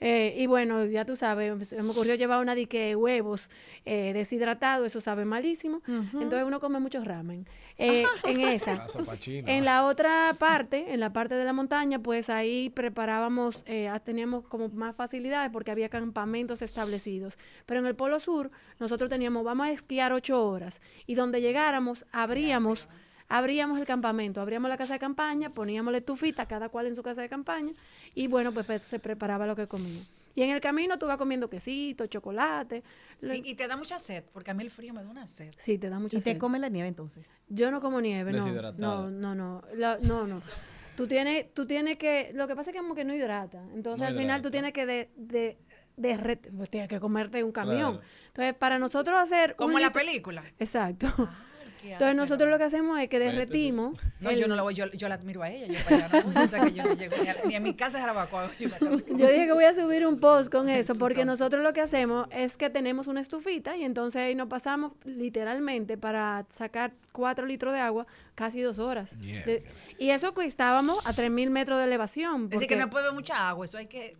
Eh, 0.00 0.34
y 0.38 0.46
bueno, 0.46 0.86
ya 0.86 1.04
tú 1.04 1.16
sabes, 1.16 1.68
se 1.68 1.82
me 1.82 1.90
ocurrió 1.90 2.14
llevar 2.14 2.40
una 2.40 2.54
dique 2.54 2.88
de 2.88 2.96
huevos 2.96 3.50
eh, 3.84 4.12
deshidratados, 4.12 4.86
eso 4.86 5.00
sabe 5.00 5.24
malísimo. 5.24 5.82
Entonces 5.86 6.44
uno 6.44 6.60
come 6.60 6.80
mucho 6.80 7.02
ramen. 7.04 7.39
Eh, 7.82 8.04
en 8.24 8.40
esa. 8.40 8.86
En 9.26 9.64
la 9.64 9.86
otra 9.86 10.36
parte, 10.38 10.92
en 10.92 11.00
la 11.00 11.14
parte 11.14 11.34
de 11.34 11.44
la 11.44 11.54
montaña, 11.54 11.98
pues 11.98 12.28
ahí 12.28 12.68
preparábamos, 12.68 13.64
eh, 13.66 13.88
ah, 13.88 14.00
teníamos 14.00 14.46
como 14.46 14.68
más 14.68 14.94
facilidades 14.94 15.50
porque 15.50 15.70
había 15.70 15.88
campamentos 15.88 16.60
establecidos. 16.60 17.38
Pero 17.64 17.80
en 17.80 17.86
el 17.86 17.96
Polo 17.96 18.20
Sur, 18.20 18.50
nosotros 18.78 19.08
teníamos, 19.08 19.44
vamos 19.44 19.66
a 19.66 19.70
esquiar 19.70 20.12
ocho 20.12 20.46
horas 20.46 20.82
y 21.06 21.14
donde 21.14 21.40
llegáramos, 21.40 22.04
abríamos. 22.12 22.88
Abríamos 23.32 23.78
el 23.78 23.86
campamento, 23.86 24.40
abríamos 24.40 24.68
la 24.68 24.76
casa 24.76 24.94
de 24.94 24.98
campaña, 24.98 25.50
poníamos 25.50 25.92
la 25.92 25.98
estufita, 25.98 26.46
cada 26.46 26.68
cual 26.68 26.88
en 26.88 26.96
su 26.96 27.02
casa 27.04 27.22
de 27.22 27.28
campaña, 27.28 27.72
y 28.12 28.26
bueno, 28.26 28.50
pues, 28.50 28.66
pues, 28.66 28.82
se 28.82 28.98
preparaba 28.98 29.46
lo 29.46 29.54
que 29.54 29.68
comía. 29.68 30.02
Y 30.34 30.42
en 30.42 30.50
el 30.50 30.60
camino 30.60 30.98
tú 30.98 31.06
vas 31.06 31.16
comiendo 31.16 31.50
quesito, 31.50 32.06
chocolate. 32.06 32.82
lo- 33.20 33.34
Y, 33.34 33.42
y 33.44 33.54
te 33.54 33.66
da 33.68 33.76
mucha 33.76 33.98
sed, 33.98 34.24
porque 34.32 34.50
a 34.50 34.54
mí 34.54 34.62
el 34.62 34.70
frío 34.70 34.94
me 34.94 35.02
da 35.02 35.08
una 35.08 35.26
sed. 35.26 35.52
Sí, 35.56 35.76
te 35.78 35.88
da 35.90 35.98
mucha 35.98 36.18
Y 36.18 36.20
te 36.20 36.32
sed. 36.32 36.38
come 36.38 36.58
la 36.58 36.68
nieve 36.68 36.88
entonces. 36.88 37.28
Yo 37.48 37.70
no 37.70 37.80
como 37.80 38.00
nieve, 38.00 38.32
no. 38.32 38.46
No, 38.78 39.10
no, 39.10 39.34
no. 39.34 39.62
La- 39.74 39.98
no, 40.02 40.26
no. 40.26 40.42
Tú 40.96 41.06
tienes, 41.06 41.52
tú 41.54 41.66
tienes 41.66 41.96
que. 41.96 42.30
Lo 42.34 42.46
que 42.46 42.54
pasa 42.54 42.70
es 42.70 42.74
que 42.76 42.80
como 42.82 42.94
que 42.94 43.04
no 43.04 43.14
hidrata. 43.14 43.62
Entonces 43.74 44.00
No 44.02 44.06
al 44.06 44.16
final 44.16 44.42
tú 44.42 44.50
tienes 44.50 44.72
que 44.72 44.84
de, 44.86 45.10
de, 45.16 45.58
pues 46.56 46.70
tienes 46.70 46.88
que 46.88 47.00
comerte 47.00 47.42
un 47.42 47.52
camión. 47.52 47.92
Claro. 47.96 48.00
Entonces, 48.28 48.54
para 48.54 48.78
nosotros 48.78 49.16
hacer. 49.18 49.56
Como 49.56 49.74
un 49.74 49.80
en 49.80 49.86
la 49.86 49.92
película. 49.92 50.44
Exacto. 50.58 51.06
Entonces 51.82 52.16
nosotros 52.16 52.50
lo 52.50 52.58
que 52.58 52.64
hacemos 52.64 52.98
es 53.00 53.08
que 53.08 53.18
derretimos. 53.18 53.98
No, 54.20 54.30
el- 54.30 54.38
yo 54.38 54.48
no 54.48 54.54
la 54.54 54.62
voy, 54.62 54.74
yo, 54.74 54.86
yo 54.92 55.08
la 55.08 55.14
admiro 55.16 55.42
a 55.42 55.50
ella, 55.50 55.66
yo 55.66 55.84
para 55.84 55.96
allá 56.06 56.22
no 56.24 56.30
voy, 56.32 56.44
o 56.44 56.48
sea 56.48 56.60
que 56.64 56.72
yo 56.72 56.84
no 56.84 56.94
llego 56.94 57.16
ni 57.22 57.28
a, 57.28 57.36
ni 57.46 57.54
a 57.56 57.60
mi 57.60 57.74
casa 57.74 57.96
de 57.98 58.02
Jarabacoa. 58.02 58.50
Yo, 58.58 58.68
Yo 58.80 59.26
dije 59.30 59.46
que 59.46 59.52
voy 59.52 59.64
a 59.64 59.74
subir 59.74 60.06
un 60.06 60.20
post 60.20 60.50
con 60.52 60.68
eso, 60.68 60.94
porque 60.94 61.24
nosotros 61.24 61.62
lo 61.62 61.72
que 61.72 61.80
hacemos 61.80 62.26
es 62.30 62.56
que 62.56 62.70
tenemos 62.70 63.06
una 63.06 63.20
estufita 63.20 63.76
y 63.76 63.84
entonces 63.84 64.22
ahí 64.22 64.34
nos 64.34 64.48
pasamos 64.48 64.92
literalmente 65.04 65.96
para 65.96 66.44
sacar 66.48 66.92
cuatro 67.12 67.46
litros 67.46 67.72
de 67.72 67.80
agua 67.80 68.06
casi 68.34 68.60
dos 68.62 68.78
horas. 68.78 69.18
De- 69.44 69.64
y 69.98 70.10
eso 70.10 70.34
que 70.34 70.44
estábamos 70.44 71.04
a 71.06 71.12
3.000 71.12 71.50
metros 71.50 71.78
de 71.78 71.84
elevación. 71.84 72.44
Es 72.44 72.50
decir, 72.50 72.68
que 72.68 72.76
no 72.76 72.90
puede 72.90 73.10
mucha 73.12 73.48
agua, 73.48 73.64
eso 73.64 73.78
hay 73.78 73.86
que... 73.86 74.12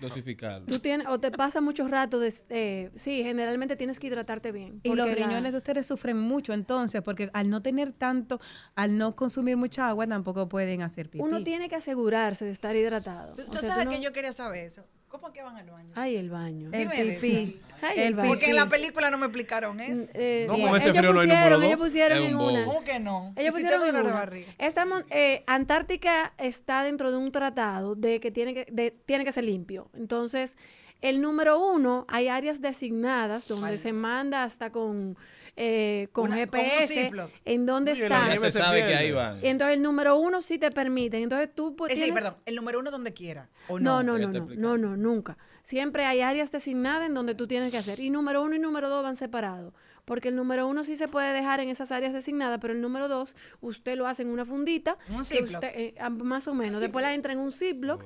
Dosificarlo. 0.00 0.66
Tú 0.66 0.78
tienes, 0.78 1.06
o 1.08 1.18
te 1.18 1.30
pasa 1.30 1.60
mucho 1.60 1.86
rato, 1.88 2.18
de, 2.20 2.32
eh, 2.50 2.90
sí, 2.94 3.22
generalmente 3.22 3.76
tienes 3.76 3.98
que 3.98 4.06
hidratarte 4.06 4.52
bien. 4.52 4.80
Y 4.82 4.94
los 4.94 5.06
la- 5.08 5.14
riñones 5.14 5.52
de 5.52 5.58
ustedes 5.58 5.86
sufren 5.86 6.18
mucho 6.18 6.52
entonces, 6.52 7.02
porque 7.02 7.30
al 7.32 7.50
no 7.50 7.62
tener 7.62 7.92
tanto, 7.92 8.40
al 8.76 8.96
no 8.96 9.16
consumir 9.16 9.56
mucha 9.56 9.88
agua, 9.88 10.06
tampoco 10.06 10.48
pueden 10.48 10.82
hacer 10.82 11.08
pipí. 11.10 11.22
Uno 11.24 11.42
tiene 11.42 11.68
que 11.68 11.76
asegurarse 11.76 12.44
de 12.44 12.50
estar 12.52 12.76
hidratado. 12.76 13.34
Tú, 13.34 13.42
O 13.42 13.44
tú 13.46 13.52
sea, 13.52 13.60
tú 13.60 13.66
sabes 13.66 13.84
no- 13.86 13.90
que 13.90 14.00
yo 14.00 14.12
quería 14.12 14.32
saber 14.32 14.64
eso. 14.64 14.84
¿Cómo 15.08 15.32
que 15.32 15.42
van 15.42 15.56
al 15.56 15.70
baño? 15.70 15.92
Ay, 15.94 16.16
el 16.16 16.28
baño. 16.30 16.68
El 16.72 16.88
pipí. 16.90 17.60
Ay, 17.80 17.98
el. 17.98 18.14
Porque 18.16 18.46
en 18.50 18.56
la 18.56 18.68
película 18.68 19.10
no 19.10 19.18
me 19.18 19.26
explicaron 19.26 19.80
eso. 19.80 20.10
Eh, 20.14 20.46
No, 20.48 20.54
con 20.54 20.76
ese 20.76 20.90
ellos 20.90 20.98
frío 20.98 21.12
no 21.12 21.20
hay 21.20 21.26
pusieron, 21.28 21.50
número 21.50 21.66
ellos 21.66 21.78
dos. 21.78 21.86
pusieron 21.86 22.18
Es 22.18 22.24
en 22.28 22.36
un 22.36 22.42
una. 22.50 22.64
¿Cómo 22.64 22.84
que 22.84 22.98
no? 23.00 23.32
¿Y 23.36 23.40
Ellos 23.40 23.54
pusieron 23.54 23.86
en 23.88 23.94
de 23.94 24.00
una. 24.00 24.30
Esta 24.58 24.86
eh, 25.10 25.44
Antártica 25.46 26.32
está 26.38 26.82
dentro 26.84 27.10
de 27.10 27.16
un 27.16 27.30
tratado 27.32 27.94
de 27.94 28.20
que 28.20 28.30
tiene 28.30 28.54
que, 28.54 28.66
de- 28.70 28.90
tiene 28.90 29.24
que 29.24 29.32
ser 29.32 29.44
limpio. 29.44 29.90
Entonces, 29.94 30.56
el 31.00 31.20
número 31.20 31.58
uno, 31.60 32.04
hay 32.08 32.28
áreas 32.28 32.60
designadas 32.60 33.46
donde 33.46 33.76
se 33.78 33.92
manda 33.92 34.42
hasta 34.42 34.70
con, 34.70 35.16
eh, 35.60 36.06
con 36.12 36.26
Una- 36.28 36.36
GPS 36.36 37.10
en 37.44 37.66
dónde 37.66 37.94
la 37.96 38.02
está. 38.04 38.34
Ya 38.34 38.40
se 38.40 38.50
sabe 38.52 38.86
que 38.86 38.94
ahí 38.94 39.10
van. 39.10 39.40
Entonces, 39.42 39.76
el 39.76 39.82
número 39.82 40.16
uno 40.16 40.40
sí 40.40 40.56
te 40.58 40.70
permite. 40.70 41.20
Entonces, 41.20 41.48
tú 41.52 41.74
pues, 41.74 41.92
Es 41.92 41.98
decir, 41.98 42.14
tienes- 42.14 42.22
perdón, 42.30 42.40
el 42.46 42.54
número 42.54 42.78
uno 42.78 42.90
donde 42.92 43.12
quiera. 43.12 43.48
¿o 43.68 43.80
no, 43.80 44.02
no? 44.04 44.18
no, 44.18 44.28
no, 44.28 44.46
no, 44.46 44.54
no, 44.54 44.78
no, 44.78 44.96
nunca. 44.96 45.36
Siempre 45.64 46.04
hay 46.04 46.20
áreas 46.20 46.52
designadas 46.52 47.06
en 47.08 47.14
donde 47.14 47.34
tú 47.34 47.46
tienes 47.48 47.70
que 47.72 47.78
hacer. 47.78 47.98
Y 48.00 48.08
número 48.08 48.42
uno 48.42 48.54
y 48.54 48.58
número 48.60 48.88
dos 48.88 49.02
van 49.02 49.16
separados. 49.16 49.74
Porque 50.04 50.28
el 50.28 50.36
número 50.36 50.66
uno 50.68 50.84
sí 50.84 50.96
se 50.96 51.08
puede 51.08 51.32
dejar 51.34 51.60
en 51.60 51.68
esas 51.68 51.92
áreas 51.92 52.12
designadas, 52.14 52.58
pero 52.62 52.72
el 52.72 52.80
número 52.80 53.08
dos, 53.08 53.34
usted 53.60 53.96
lo 53.96 54.06
hace 54.06 54.22
en 54.22 54.28
una 54.28 54.44
fundita. 54.46 54.96
Un 55.10 55.22
que 55.24 55.42
usted, 55.42 55.70
eh, 55.74 55.94
más 56.22 56.48
o 56.48 56.54
menos. 56.54 56.80
Después 56.80 57.02
la 57.02 57.12
entra 57.14 57.32
en 57.32 57.40
un 57.40 57.52
Ziploc. 57.52 58.04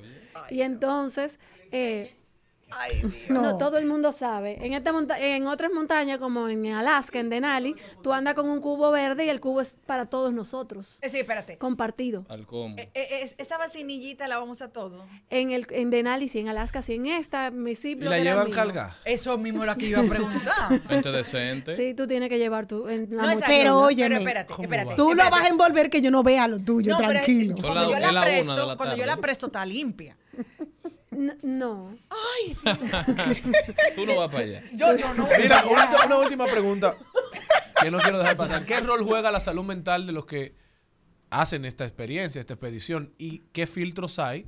y 0.50 0.62
entonces. 0.62 1.38
eh, 1.70 2.16
no. 3.28 3.58
todo 3.58 3.78
el 3.78 3.86
mundo 3.86 4.12
sabe. 4.12 4.58
En 4.64 4.72
esta 4.72 4.92
monta- 4.92 5.18
en 5.18 5.46
otras 5.46 5.70
montañas, 5.72 6.18
como 6.18 6.48
en 6.48 6.66
Alaska, 6.72 7.18
en 7.20 7.30
Denali, 7.30 7.74
tú 8.02 8.12
andas 8.12 8.34
con 8.34 8.48
un 8.48 8.60
cubo 8.60 8.90
verde 8.90 9.24
y 9.24 9.28
el 9.28 9.40
cubo 9.40 9.60
es 9.60 9.76
para 9.86 10.06
todos 10.06 10.32
nosotros. 10.32 10.94
Es 10.96 11.00
decir, 11.12 11.20
espérate. 11.20 11.58
Compartido. 11.58 12.24
Al 12.28 12.46
combo. 12.46 12.80
Eh, 12.80 12.90
eh, 12.94 13.06
es- 13.22 13.34
esa 13.38 13.58
vacinillita 13.58 14.28
la 14.28 14.38
vamos 14.38 14.62
a 14.62 14.68
todo. 14.72 15.04
En 15.30 15.50
el 15.50 15.66
en 15.70 15.90
Denali, 15.90 16.28
sí, 16.28 16.38
en 16.40 16.48
Alaska, 16.48 16.82
sí, 16.82 16.94
en 16.94 17.06
esta, 17.06 17.50
mi 17.50 17.72
¿Y 17.72 17.94
la 17.96 18.18
llevan 18.18 18.46
mío. 18.46 18.54
cargada? 18.54 18.96
Eso 19.04 19.38
mismo 19.38 19.62
es 19.64 19.68
lo 19.70 19.76
que 19.76 19.86
iba 19.86 20.00
a 20.00 20.04
preguntar. 20.04 20.80
Gente 20.88 21.10
decente. 21.12 21.76
Sí, 21.76 21.94
tú 21.94 22.06
tienes 22.06 22.28
que 22.28 22.38
llevar 22.38 22.66
tu 22.66 22.88
en 22.88 23.08
la 23.10 23.22
No, 23.22 23.28
mochila. 23.28 23.46
Pero 23.46 23.62
Pero 23.62 23.80
óyeme, 23.80 24.16
espérate, 24.16 24.52
espérate. 24.62 24.94
Tú 24.96 25.04
lo 25.04 25.10
espérate. 25.10 25.30
vas 25.30 25.44
a 25.44 25.48
envolver 25.48 25.90
que 25.90 26.00
yo 26.02 26.10
no 26.10 26.22
vea 26.22 26.48
lo 26.48 26.58
tuyo, 26.58 26.92
No, 26.92 26.98
pero 26.98 27.10
es- 27.12 27.24
tranquilo. 27.24 27.56
Son 27.56 27.62
Cuando 27.72 27.90
la- 27.92 28.00
yo 28.06 28.12
la 28.12 28.20
presto, 28.22 28.66
la 28.66 28.76
cuando 28.76 28.96
yo 28.96 29.06
la 29.06 29.16
presto 29.16 29.46
está 29.46 29.64
limpia. 29.64 30.16
No. 31.12 31.96
Tú 33.94 34.06
no 34.06 34.16
vas 34.16 34.30
para 34.30 34.44
allá. 34.44 34.62
Yo, 34.72 34.96
yo 34.96 35.14
no. 35.14 35.28
Mira, 35.38 35.64
una, 35.66 36.06
una 36.06 36.18
última 36.18 36.46
pregunta 36.46 36.96
que 37.82 37.90
no 37.90 37.98
quiero 37.98 38.18
dejar 38.18 38.36
pasar. 38.36 38.64
¿Qué 38.64 38.80
rol 38.80 39.04
juega 39.04 39.30
la 39.30 39.40
salud 39.40 39.64
mental 39.64 40.06
de 40.06 40.12
los 40.12 40.26
que 40.26 40.54
hacen 41.30 41.64
esta 41.64 41.84
experiencia, 41.84 42.40
esta 42.40 42.54
expedición? 42.54 43.12
¿Y 43.18 43.40
qué 43.52 43.66
filtros 43.66 44.18
hay 44.18 44.46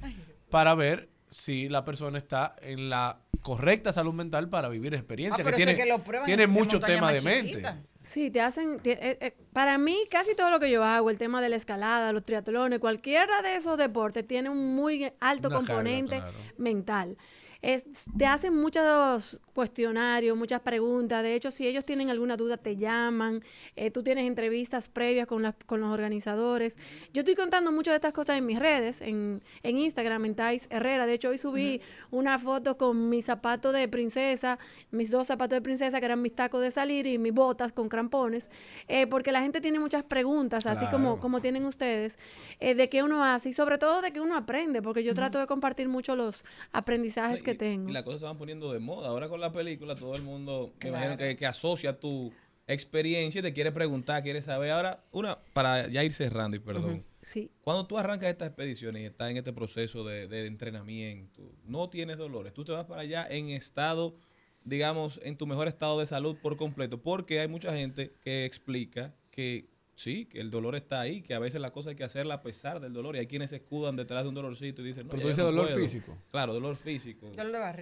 para 0.50 0.74
ver 0.74 1.10
si 1.30 1.68
la 1.68 1.84
persona 1.84 2.18
está 2.18 2.54
en 2.60 2.88
la 2.88 3.20
correcta 3.42 3.92
salud 3.92 4.14
mental 4.14 4.48
para 4.48 4.68
vivir 4.68 4.94
experiencia? 4.94 5.42
Ah, 5.42 5.44
pero 5.44 5.56
que 5.56 5.64
tiene, 5.64 5.78
que 5.78 5.86
lo 5.86 6.02
prueban 6.02 6.26
tiene 6.26 6.44
en 6.44 6.50
mucho 6.50 6.78
montaña 6.78 6.94
tema 6.94 7.12
de 7.12 7.20
mente. 7.22 7.62
Sí, 8.04 8.30
te 8.30 8.42
hacen. 8.42 8.80
te- 8.80 8.92
eh, 8.92 9.18
eh, 9.20 9.34
para 9.54 9.78
mí, 9.78 9.96
casi 10.10 10.34
todo 10.34 10.50
lo 10.50 10.60
que 10.60 10.70
yo 10.70 10.84
hago, 10.84 11.08
el 11.08 11.16
tema 11.16 11.40
de 11.40 11.48
la 11.48 11.56
escalada, 11.56 12.12
los 12.12 12.22
triatlones, 12.22 12.78
cualquiera 12.78 13.40
de 13.42 13.56
esos 13.56 13.78
deportes 13.78 14.26
tiene 14.26 14.50
un 14.50 14.74
muy 14.76 15.10
alto 15.20 15.48
Una 15.48 15.56
carga, 15.56 15.74
componente 15.74 16.16
claro. 16.18 16.36
mental. 16.58 17.16
Es, 17.62 17.86
te 18.18 18.26
hacen 18.26 18.54
muchos 18.54 19.40
cuestionarios, 19.54 20.36
muchas 20.36 20.60
preguntas. 20.60 21.22
De 21.22 21.34
hecho, 21.34 21.50
si 21.50 21.66
ellos 21.66 21.84
tienen 21.84 22.10
alguna 22.10 22.36
duda, 22.36 22.56
te 22.56 22.76
llaman. 22.76 23.42
Eh, 23.76 23.90
tú 23.90 24.02
tienes 24.02 24.26
entrevistas 24.26 24.88
previas 24.88 25.26
con, 25.26 25.42
las, 25.42 25.54
con 25.66 25.80
los 25.80 25.90
organizadores. 25.90 26.76
Yo 27.12 27.20
estoy 27.20 27.34
contando 27.34 27.72
muchas 27.72 27.92
de 27.92 27.96
estas 27.96 28.12
cosas 28.12 28.36
en 28.38 28.46
mis 28.46 28.58
redes, 28.58 29.00
en, 29.00 29.42
en 29.62 29.78
Instagram, 29.78 30.24
en 30.26 30.34
Thais 30.34 30.66
Herrera. 30.70 31.06
De 31.06 31.14
hecho, 31.14 31.30
hoy 31.30 31.38
subí 31.38 31.80
una 32.10 32.38
foto 32.38 32.76
con 32.76 33.08
mis 33.08 33.24
zapatos 33.24 33.72
de 33.72 33.88
princesa, 33.88 34.58
mis 34.90 35.10
dos 35.10 35.26
zapatos 35.28 35.56
de 35.56 35.62
princesa, 35.62 36.00
que 36.00 36.06
eran 36.06 36.20
mis 36.20 36.34
tacos 36.34 36.60
de 36.60 36.70
salir, 36.70 37.06
y 37.06 37.18
mis 37.18 37.32
botas 37.32 37.72
con 37.72 37.88
crampones. 37.88 38.50
eh, 38.88 39.06
porque 39.06 39.30
la 39.32 39.40
gente 39.40 39.60
tiene 39.60 39.78
muchas 39.78 40.02
preguntas, 40.02 40.66
así 40.66 40.86
como, 40.86 41.10
Claro. 41.12 41.20
como 41.20 41.40
tienen 41.40 41.64
ustedes, 41.64 42.18
eh, 42.60 42.74
de 42.74 42.88
qué 42.88 43.02
uno 43.02 43.22
hace 43.24 43.50
y 43.50 43.52
sobre 43.52 43.78
todo 43.78 44.02
de 44.02 44.12
qué 44.12 44.20
uno 44.20 44.36
aprende, 44.36 44.82
porque 44.82 45.02
yo 45.04 45.14
trato 45.14 45.38
de 45.38 45.46
compartir 45.46 45.88
mucho 45.88 46.16
los 46.16 46.44
aprendizajes 46.72 47.42
que 47.42 47.54
tengo. 47.54 47.88
Y 47.88 47.92
las 47.92 48.02
cosas 48.02 48.20
se 48.20 48.26
van 48.26 48.36
poniendo 48.36 48.72
de 48.72 48.78
moda. 48.80 49.08
Ahora 49.08 49.28
con 49.28 49.40
la 49.40 49.43
película 49.52 49.94
todo 49.94 50.14
el 50.14 50.22
mundo, 50.22 50.72
me 50.74 50.78
Claro. 50.90 50.96
imagino 50.96 51.16
que, 51.18 51.36
que 51.36 51.46
asocia 51.46 51.98
tu 51.98 52.32
experiencia 52.66 53.40
y 53.40 53.42
te 53.42 53.52
quiere 53.52 53.72
preguntar, 53.72 54.22
quiere 54.22 54.40
saber. 54.42 54.70
Ahora, 54.70 55.04
una, 55.12 55.38
para 55.52 55.88
ya 55.88 56.02
ir 56.02 56.12
cerrando 56.12 56.56
y 56.56 56.60
perdón. 56.60 57.04
Sí. 57.20 57.50
Cuando 57.62 57.86
tú 57.86 57.98
arrancas 57.98 58.28
estas 58.30 58.48
expediciones 58.48 59.02
y 59.02 59.06
estás 59.06 59.30
en 59.30 59.36
este 59.38 59.52
proceso 59.52 60.04
de, 60.04 60.28
de 60.28 60.46
entrenamiento, 60.46 61.42
no 61.64 61.88
tienes 61.88 62.16
dolores, 62.18 62.52
tú 62.54 62.64
te 62.64 62.72
vas 62.72 62.84
para 62.86 63.02
allá 63.02 63.26
en 63.28 63.48
estado, 63.50 64.16
digamos, 64.62 65.20
en 65.22 65.36
tu 65.36 65.46
mejor 65.46 65.68
estado 65.68 65.98
de 65.98 66.06
salud 66.06 66.36
por 66.42 66.56
completo, 66.56 67.02
porque 67.02 67.40
hay 67.40 67.48
mucha 67.48 67.74
gente 67.76 68.12
que 68.22 68.44
explica 68.44 69.14
que 69.30 69.68
sí, 69.94 70.26
que 70.26 70.40
el 70.40 70.50
dolor 70.50 70.74
está 70.76 71.00
ahí, 71.00 71.22
que 71.22 71.34
a 71.34 71.38
veces 71.38 71.60
la 71.60 71.70
cosa 71.70 71.90
hay 71.90 71.96
que 71.96 72.04
hacerla 72.04 72.34
a 72.34 72.42
pesar 72.42 72.80
del 72.80 72.92
dolor. 72.92 73.16
Y 73.16 73.20
hay 73.20 73.26
quienes 73.26 73.50
se 73.50 73.56
escudan 73.56 73.96
detrás 73.96 74.22
de 74.24 74.28
un 74.28 74.34
dolorcito 74.34 74.82
y 74.82 74.86
dicen, 74.86 75.04
no, 75.04 75.10
Pero 75.10 75.22
tú 75.22 75.28
dices 75.28 75.38
no 75.44 75.50
dolor 75.50 75.66
puedo. 75.66 75.78
físico. 75.78 76.18
Claro, 76.30 76.52
dolor 76.54 76.76
físico. 76.76 77.30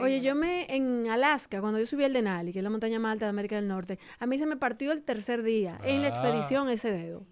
Oye, 0.01 0.21
yo 0.21 0.35
me, 0.35 0.67
en 0.75 1.09
Alaska, 1.09 1.61
cuando 1.61 1.79
yo 1.79 1.87
subí 1.87 2.05
el 2.05 2.13
Denali, 2.13 2.53
que 2.53 2.59
es 2.59 2.63
la 2.63 2.71
montaña 2.71 2.99
más 2.99 3.13
alta 3.13 3.27
de 3.27 3.31
América 3.31 3.57
del 3.57 3.69
Norte, 3.69 3.99
a 4.19 4.27
mí 4.27 4.39
se 4.39 4.47
me 4.47 4.57
partió 4.57 4.93
el 4.93 5.03
tercer 5.03 5.43
día 5.43 5.81
en 5.85 6.03
la 6.03 6.09
Ah. 6.09 6.11
expedición 6.11 6.69
ese 6.71 6.91
dedo. 6.93 7.27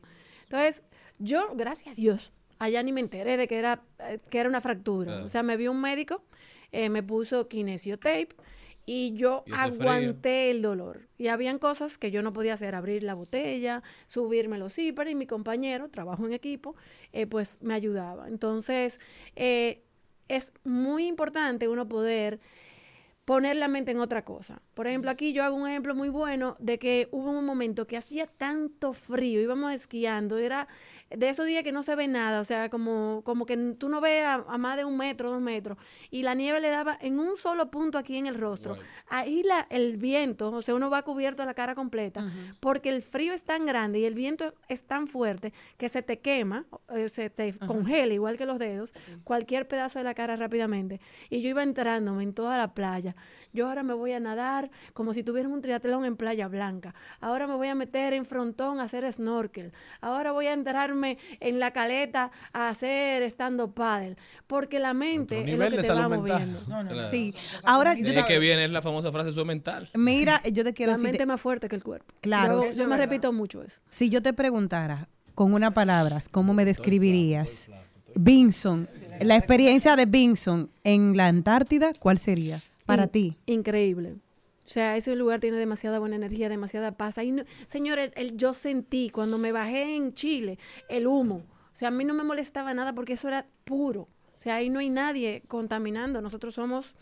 Entonces, 0.44 0.82
yo, 1.18 1.52
gracias 1.54 1.92
a 1.92 1.94
Dios, 1.94 2.32
allá 2.58 2.82
ni 2.82 2.92
me 2.92 3.00
enteré 3.00 3.36
de 3.36 3.46
que 3.48 3.58
era, 3.58 3.82
eh, 4.08 4.18
que 4.30 4.38
era 4.38 4.48
una 4.48 4.60
fractura. 4.60 5.22
O 5.24 5.28
sea, 5.28 5.42
me 5.42 5.56
vio 5.56 5.70
un 5.72 5.80
médico, 5.80 6.24
eh, 6.72 6.88
me 6.88 7.02
puso 7.02 7.48
kinesiotape 7.48 8.28
y 8.86 9.12
yo 9.12 9.44
Y 9.46 9.52
aguanté 9.52 10.50
el 10.50 10.62
dolor. 10.62 11.08
Y 11.18 11.28
habían 11.28 11.58
cosas 11.58 11.98
que 11.98 12.10
yo 12.10 12.22
no 12.22 12.32
podía 12.32 12.54
hacer, 12.54 12.74
abrir 12.74 13.02
la 13.02 13.14
botella, 13.14 13.82
subirme 14.06 14.58
los 14.58 14.74
zíperes 14.74 15.12
y 15.12 15.14
mi 15.14 15.26
compañero, 15.26 15.88
trabajo 15.88 16.26
en 16.26 16.32
equipo, 16.32 16.74
eh, 17.12 17.26
pues 17.26 17.62
me 17.62 17.74
ayudaba. 17.74 18.28
Entonces, 18.28 18.98
eh, 19.36 19.82
es 20.28 20.52
muy 20.64 21.06
importante 21.06 21.68
uno 21.68 21.88
poder 21.88 22.40
poner 23.24 23.56
la 23.56 23.68
mente 23.68 23.92
en 23.92 24.00
otra 24.00 24.24
cosa. 24.24 24.60
Por 24.74 24.88
ejemplo, 24.88 25.10
aquí 25.10 25.32
yo 25.32 25.44
hago 25.44 25.54
un 25.54 25.68
ejemplo 25.68 25.94
muy 25.94 26.08
bueno 26.08 26.56
de 26.58 26.78
que 26.78 27.08
hubo 27.12 27.30
un 27.30 27.44
momento 27.44 27.86
que 27.86 27.96
hacía 27.96 28.26
tanto 28.26 28.92
frío, 28.92 29.40
íbamos 29.40 29.72
esquiando, 29.72 30.36
era 30.38 30.66
de 31.10 31.28
esos 31.28 31.46
días 31.46 31.62
que 31.62 31.72
no 31.72 31.82
se 31.82 31.96
ve 31.96 32.08
nada, 32.08 32.40
o 32.40 32.44
sea, 32.44 32.70
como, 32.70 33.22
como 33.24 33.46
que 33.46 33.56
tú 33.78 33.88
no 33.88 34.00
ves 34.00 34.24
a, 34.24 34.44
a 34.48 34.58
más 34.58 34.76
de 34.76 34.84
un 34.84 34.96
metro, 34.96 35.30
dos 35.30 35.40
metros, 35.40 35.76
y 36.10 36.22
la 36.22 36.34
nieve 36.34 36.60
le 36.60 36.70
daba 36.70 36.96
en 37.00 37.18
un 37.18 37.36
solo 37.36 37.70
punto 37.70 37.98
aquí 37.98 38.16
en 38.16 38.26
el 38.26 38.36
rostro. 38.36 38.78
Ahí 39.08 39.42
la, 39.42 39.66
el 39.70 39.96
viento, 39.96 40.52
o 40.52 40.62
sea, 40.62 40.74
uno 40.74 40.88
va 40.88 41.02
cubierto 41.02 41.44
la 41.44 41.54
cara 41.54 41.74
completa, 41.74 42.24
porque 42.60 42.88
el 42.88 43.02
frío 43.02 43.32
es 43.32 43.44
tan 43.44 43.66
grande 43.66 43.98
y 43.98 44.04
el 44.04 44.14
viento 44.14 44.54
es 44.68 44.84
tan 44.84 45.08
fuerte 45.08 45.52
que 45.76 45.88
se 45.88 46.02
te 46.02 46.20
quema, 46.20 46.66
eh, 46.90 47.08
se 47.08 47.28
te 47.30 47.52
congela 47.58 48.14
igual 48.14 48.36
que 48.36 48.46
los 48.46 48.58
dedos, 48.58 48.92
cualquier 49.24 49.66
pedazo 49.66 49.98
de 49.98 50.04
la 50.04 50.14
cara 50.14 50.36
rápidamente. 50.36 51.00
Y 51.28 51.42
yo 51.42 51.48
iba 51.48 51.62
entrándome 51.62 52.22
en 52.22 52.34
toda 52.34 52.56
la 52.56 52.74
playa. 52.74 53.16
Yo 53.52 53.66
ahora 53.66 53.82
me 53.82 53.94
voy 53.94 54.12
a 54.12 54.20
nadar 54.20 54.70
como 54.92 55.12
si 55.12 55.24
tuviera 55.24 55.48
un 55.48 55.60
triatlón 55.60 56.04
en 56.04 56.16
Playa 56.16 56.46
Blanca. 56.46 56.94
Ahora 57.20 57.48
me 57.48 57.54
voy 57.54 57.66
a 57.66 57.74
meter 57.74 58.12
en 58.12 58.24
frontón 58.24 58.78
a 58.78 58.84
hacer 58.84 59.10
snorkel. 59.10 59.72
Ahora 60.00 60.30
voy 60.30 60.46
a 60.46 60.52
en 61.04 61.58
la 61.58 61.70
caleta 61.72 62.30
a 62.52 62.68
hacer 62.68 63.22
stand-up 63.24 63.74
paddle. 63.74 64.16
Porque 64.46 64.78
la 64.78 64.94
mente 64.94 65.40
es 65.50 65.58
lo 65.58 65.68
que 65.70 65.78
te 65.78 65.92
va 65.92 66.08
moviendo. 66.08 66.60
Claro. 66.66 67.10
Sí. 67.10 67.34
Ahora 67.64 67.94
De 67.94 68.02
yo 68.02 68.14
te, 68.14 68.24
que 68.24 68.38
viene 68.38 68.66
la 68.68 68.82
famosa 68.82 69.10
frase, 69.12 69.30
es 69.30 69.36
mental. 69.46 69.88
mira, 69.94 70.42
yo 70.44 70.64
te 70.64 70.72
quiero 70.72 70.92
La 70.92 70.96
decir, 70.98 71.08
mente 71.10 71.22
es 71.22 71.26
más 71.28 71.40
fuerte 71.40 71.68
que 71.68 71.76
el 71.76 71.82
cuerpo. 71.82 72.14
Claro. 72.20 72.60
Yo, 72.60 72.84
me 72.84 72.90
verdad. 72.90 72.98
repito 73.04 73.32
mucho 73.32 73.62
eso. 73.62 73.80
si 73.88 74.08
yo 74.10 74.20
te 74.22 74.32
preguntara 74.32 75.08
con 75.34 75.54
una 75.54 75.72
palabra, 75.72 76.20
¿cómo 76.30 76.52
me 76.54 76.64
describirías 76.64 77.70
Vinson? 78.14 78.88
La 79.20 79.36
experiencia 79.36 79.96
de 79.96 80.06
Vinson 80.06 80.70
en 80.84 81.16
la 81.16 81.26
Antártida, 81.28 81.92
¿cuál 81.98 82.18
sería 82.18 82.60
para 82.86 83.04
In- 83.04 83.08
ti? 83.10 83.36
Increíble. 83.46 84.16
O 84.70 84.72
sea, 84.72 84.96
ese 84.96 85.16
lugar 85.16 85.40
tiene 85.40 85.56
demasiada 85.56 85.98
buena 85.98 86.14
energía, 86.14 86.48
demasiada 86.48 86.92
paz. 86.96 87.18
Ahí 87.18 87.32
no- 87.32 87.42
señor, 87.66 87.98
el, 87.98 88.12
el- 88.14 88.36
yo 88.36 88.54
sentí 88.54 89.10
cuando 89.10 89.36
me 89.36 89.50
bajé 89.50 89.96
en 89.96 90.14
Chile 90.14 90.60
el 90.88 91.08
humo. 91.08 91.42
O 91.72 91.74
sea, 91.74 91.88
a 91.88 91.90
mí 91.90 92.04
no 92.04 92.14
me 92.14 92.22
molestaba 92.22 92.72
nada 92.72 92.94
porque 92.94 93.14
eso 93.14 93.26
era 93.26 93.48
puro. 93.64 94.02
O 94.02 94.38
sea, 94.38 94.54
ahí 94.54 94.70
no 94.70 94.78
hay 94.78 94.88
nadie 94.88 95.42
contaminando. 95.48 96.22
Nosotros 96.22 96.54
somos 96.54 96.94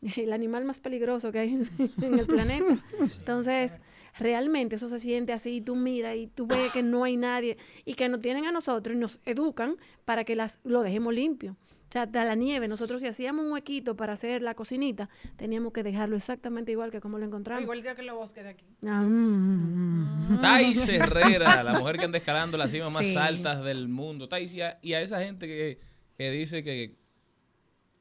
el 0.16 0.32
animal 0.32 0.64
más 0.64 0.80
peligroso 0.80 1.32
que 1.32 1.40
hay 1.40 1.48
en, 1.50 1.68
en 2.02 2.18
el 2.18 2.24
planeta. 2.26 2.78
Entonces, 3.18 3.78
realmente 4.18 4.76
eso 4.76 4.88
se 4.88 4.98
siente 4.98 5.34
así. 5.34 5.60
Tú 5.60 5.76
miras 5.76 6.16
y 6.16 6.28
tú 6.28 6.46
ves 6.46 6.72
que 6.72 6.82
no 6.82 7.04
hay 7.04 7.18
nadie 7.18 7.58
y 7.84 7.92
que 7.92 8.08
nos 8.08 8.20
tienen 8.20 8.46
a 8.46 8.52
nosotros 8.52 8.96
y 8.96 8.98
nos 8.98 9.20
educan 9.26 9.76
para 10.06 10.24
que 10.24 10.34
las, 10.34 10.60
lo 10.64 10.80
dejemos 10.82 11.12
limpio. 11.12 11.56
O 11.88 11.92
sea, 11.92 12.02
hasta 12.02 12.24
la 12.24 12.34
nieve, 12.34 12.66
nosotros 12.66 13.00
si 13.00 13.06
hacíamos 13.06 13.44
un 13.44 13.52
huequito 13.52 13.94
para 13.94 14.14
hacer 14.14 14.42
la 14.42 14.54
cocinita, 14.54 15.08
teníamos 15.36 15.72
que 15.72 15.84
dejarlo 15.84 16.16
exactamente 16.16 16.72
igual 16.72 16.90
que 16.90 17.00
como 17.00 17.18
lo 17.18 17.24
encontramos. 17.24 17.62
Igual 17.62 17.82
que 17.94 18.02
los 18.02 18.16
bosques 18.16 18.42
de 18.42 18.50
aquí. 18.50 18.66
Ah, 18.84 19.02
mm, 19.02 20.34
mm. 20.34 20.40
Thais 20.40 20.88
Herrera, 20.88 21.62
la 21.62 21.78
mujer 21.78 21.96
que 21.98 22.04
anda 22.04 22.18
escalando 22.18 22.58
las 22.58 22.72
cimas 22.72 22.92
más 22.92 23.16
altas 23.16 23.62
del 23.62 23.86
mundo. 23.88 24.28
Thais, 24.28 24.52
y 24.54 24.62
a, 24.62 24.78
y 24.82 24.94
a 24.94 25.00
esa 25.00 25.20
gente 25.20 25.46
que, 25.46 25.78
que 26.18 26.30
dice 26.32 26.64
que 26.64 26.96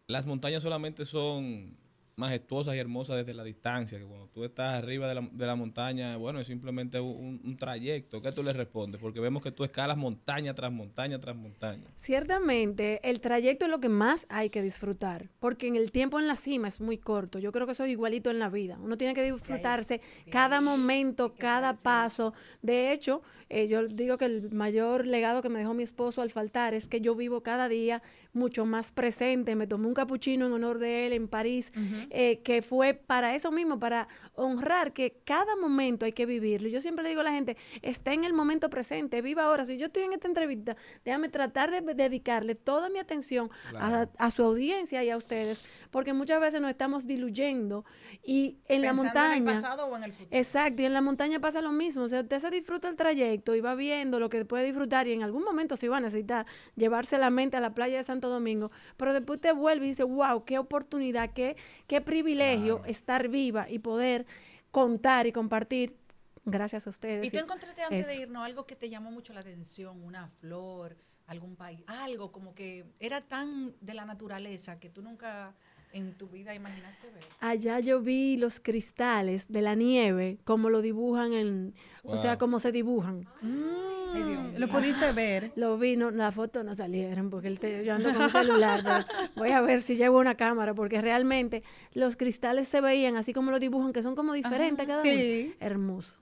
las 0.07 0.25
montañas 0.25 0.63
solamente 0.63 1.05
son 1.05 1.77
majestuosas 2.15 2.75
y 2.75 2.79
hermosas 2.79 3.17
desde 3.17 3.33
la 3.33 3.43
distancia, 3.43 3.99
que 3.99 4.05
cuando 4.05 4.27
tú 4.27 4.43
estás 4.43 4.73
arriba 4.73 5.07
de 5.07 5.15
la, 5.15 5.29
de 5.31 5.45
la 5.45 5.55
montaña, 5.55 6.15
bueno, 6.17 6.39
es 6.39 6.47
simplemente 6.47 6.99
un, 6.99 7.41
un 7.43 7.57
trayecto. 7.57 8.21
¿Qué 8.21 8.31
tú 8.31 8.43
le 8.43 8.53
respondes? 8.53 9.01
Porque 9.01 9.19
vemos 9.19 9.43
que 9.43 9.51
tú 9.51 9.63
escalas 9.63 9.97
montaña 9.97 10.53
tras 10.53 10.71
montaña 10.71 11.19
tras 11.19 11.35
montaña. 11.35 11.83
Ciertamente, 11.95 13.01
el 13.03 13.19
trayecto 13.19 13.65
es 13.65 13.71
lo 13.71 13.79
que 13.79 13.89
más 13.89 14.27
hay 14.29 14.49
que 14.49 14.61
disfrutar, 14.61 15.29
porque 15.39 15.67
en 15.67 15.75
el 15.75 15.91
tiempo 15.91 16.19
en 16.19 16.27
la 16.27 16.35
cima 16.35 16.67
es 16.67 16.79
muy 16.79 16.97
corto. 16.97 17.39
Yo 17.39 17.51
creo 17.51 17.65
que 17.65 17.73
eso 17.73 17.83
es 17.83 17.91
igualito 17.91 18.29
en 18.31 18.39
la 18.39 18.49
vida. 18.49 18.77
Uno 18.81 18.97
tiene 18.97 19.13
que 19.13 19.23
disfrutarse 19.23 20.01
cada 20.31 20.61
momento, 20.61 21.33
cada 21.33 21.73
paso. 21.73 22.33
De 22.61 22.91
hecho, 22.91 23.21
eh, 23.49 23.67
yo 23.67 23.87
digo 23.87 24.17
que 24.17 24.25
el 24.25 24.51
mayor 24.51 25.05
legado 25.05 25.41
que 25.41 25.49
me 25.49 25.59
dejó 25.59 25.73
mi 25.73 25.83
esposo 25.83 26.21
al 26.21 26.29
faltar 26.29 26.73
es 26.73 26.87
que 26.87 27.01
yo 27.01 27.15
vivo 27.15 27.41
cada 27.41 27.67
día 27.69 28.01
mucho 28.33 28.65
más 28.65 28.91
presente. 28.91 29.55
Me 29.55 29.67
tomé 29.67 29.87
un 29.87 29.93
capuchino 29.93 30.45
en 30.45 30.53
honor 30.53 30.79
de 30.79 31.07
él 31.07 31.13
en 31.13 31.27
París, 31.27 31.71
eh, 32.09 32.39
que 32.41 32.61
fue 32.61 32.93
para 32.93 33.35
eso 33.35 33.51
mismo, 33.51 33.79
para 33.79 34.07
honrar 34.33 34.93
que 34.93 35.21
cada 35.23 35.55
momento 35.55 36.05
hay 36.05 36.13
que 36.13 36.25
vivirlo. 36.25 36.67
Yo 36.69 36.81
siempre 36.81 37.03
le 37.03 37.09
digo 37.09 37.21
a 37.21 37.25
la 37.25 37.31
gente, 37.31 37.57
está 37.81 38.13
en 38.13 38.23
el 38.23 38.33
momento 38.33 38.69
presente, 38.69 39.21
viva 39.21 39.43
ahora. 39.43 39.65
Si 39.65 39.77
yo 39.77 39.87
estoy 39.87 40.03
en 40.03 40.13
esta 40.13 40.27
entrevista, 40.27 40.75
déjame 41.03 41.29
tratar 41.29 41.71
de 41.71 41.81
dedicarle 41.93 42.55
toda 42.55 42.89
mi 42.89 42.99
atención 42.99 43.49
a, 43.77 44.07
a 44.17 44.31
su 44.31 44.43
audiencia 44.43 45.03
y 45.03 45.09
a 45.09 45.17
ustedes, 45.17 45.65
porque 45.91 46.13
muchas 46.13 46.39
veces 46.39 46.61
nos 46.61 46.69
estamos 46.69 47.07
diluyendo 47.07 47.85
y 48.23 48.57
en 48.67 48.81
la 48.81 48.89
Pensando 48.89 49.19
en 49.19 49.31
el 49.33 49.43
montaña... 49.43 49.61
pasado 49.61 49.87
o 49.87 49.95
en 49.95 50.03
el 50.03 50.11
futuro. 50.11 50.37
Exacto, 50.37 50.81
y 50.81 50.85
en 50.85 50.93
la 50.93 51.01
montaña 51.01 51.39
pasa 51.39 51.61
lo 51.61 51.71
mismo. 51.71 52.03
O 52.03 52.09
sea, 52.09 52.21
usted 52.21 52.39
se 52.39 52.49
disfruta 52.49 52.89
el 52.89 52.95
trayecto 52.95 53.55
y 53.55 53.61
va 53.61 53.75
viendo 53.75 54.19
lo 54.19 54.29
que 54.29 54.45
puede 54.45 54.65
disfrutar 54.65 55.07
y 55.07 55.13
en 55.13 55.23
algún 55.23 55.43
momento 55.43 55.77
sí 55.77 55.87
va 55.87 55.97
a 55.97 56.01
necesitar 56.01 56.45
llevarse 56.75 57.17
la 57.17 57.29
mente 57.29 57.57
a 57.57 57.61
la 57.61 57.73
playa 57.73 57.97
de 57.97 58.03
Santo 58.03 58.29
Domingo, 58.29 58.71
pero 58.97 59.13
después 59.13 59.39
te 59.39 59.51
vuelve 59.51 59.85
y 59.85 59.89
dice, 59.89 60.03
wow, 60.03 60.43
qué 60.45 60.57
oportunidad, 60.57 61.31
qué, 61.33 61.55
qué 61.87 61.94
privilegio 62.01 62.83
estar 62.85 63.27
viva 63.29 63.69
y 63.69 63.79
poder 63.79 64.25
contar 64.71 65.27
y 65.27 65.31
compartir. 65.31 65.95
Gracias 66.43 66.85
a 66.85 66.89
ustedes. 66.89 67.25
¿Y 67.25 67.31
tú 67.31 67.39
encontraste 67.39 67.81
antes 67.81 68.07
de 68.07 68.17
irnos 68.17 68.45
algo 68.45 68.65
que 68.65 68.75
te 68.75 68.89
llamó 68.89 69.11
mucho 69.11 69.33
la 69.33 69.39
atención? 69.39 70.03
Una 70.03 70.29
flor, 70.39 70.95
algún 71.27 71.55
país, 71.55 71.81
algo 71.87 72.31
como 72.31 72.53
que 72.53 72.85
era 72.99 73.21
tan 73.21 73.75
de 73.81 73.93
la 73.93 74.05
naturaleza 74.05 74.79
que 74.79 74.89
tú 74.89 75.01
nunca 75.01 75.55
en 75.95 76.13
tu 76.13 76.27
vida 76.27 76.53
imaginaste 76.53 77.09
ver. 77.11 77.23
Allá 77.39 77.79
yo 77.79 78.01
vi 78.01 78.35
los 78.37 78.59
cristales 78.59 79.47
de 79.47 79.61
la 79.61 79.75
nieve, 79.75 80.37
como 80.43 80.69
lo 80.69 80.81
dibujan 80.81 81.31
en, 81.33 81.73
o 82.03 82.17
sea, 82.17 82.37
como 82.37 82.59
se 82.59 82.71
dibujan. 82.73 83.25
¿Lo 84.57 84.67
pudiste 84.69 85.11
ver? 85.13 85.51
Lo 85.55 85.77
vi, 85.77 85.97
no, 85.97 86.11
la 86.11 86.31
foto 86.31 86.63
no 86.63 86.73
salieron 86.75 87.29
porque 87.29 87.47
el 87.47 87.59
te- 87.59 87.83
yo 87.83 87.93
ando 87.93 88.13
con 88.13 88.23
un 88.23 88.29
celular. 88.29 89.05
voy 89.35 89.51
a 89.51 89.61
ver 89.61 89.81
si 89.81 89.95
llevo 89.95 90.19
una 90.19 90.35
cámara 90.35 90.73
porque 90.73 91.01
realmente 91.01 91.63
los 91.93 92.15
cristales 92.17 92.67
se 92.67 92.81
veían 92.81 93.15
así 93.17 93.33
como 93.33 93.51
lo 93.51 93.59
dibujan, 93.59 93.91
que 93.93 94.03
son 94.03 94.15
como 94.15 94.33
diferentes 94.33 94.85
cada 94.85 95.03
sí. 95.03 95.45
uno. 95.47 95.55
Hermoso, 95.59 96.19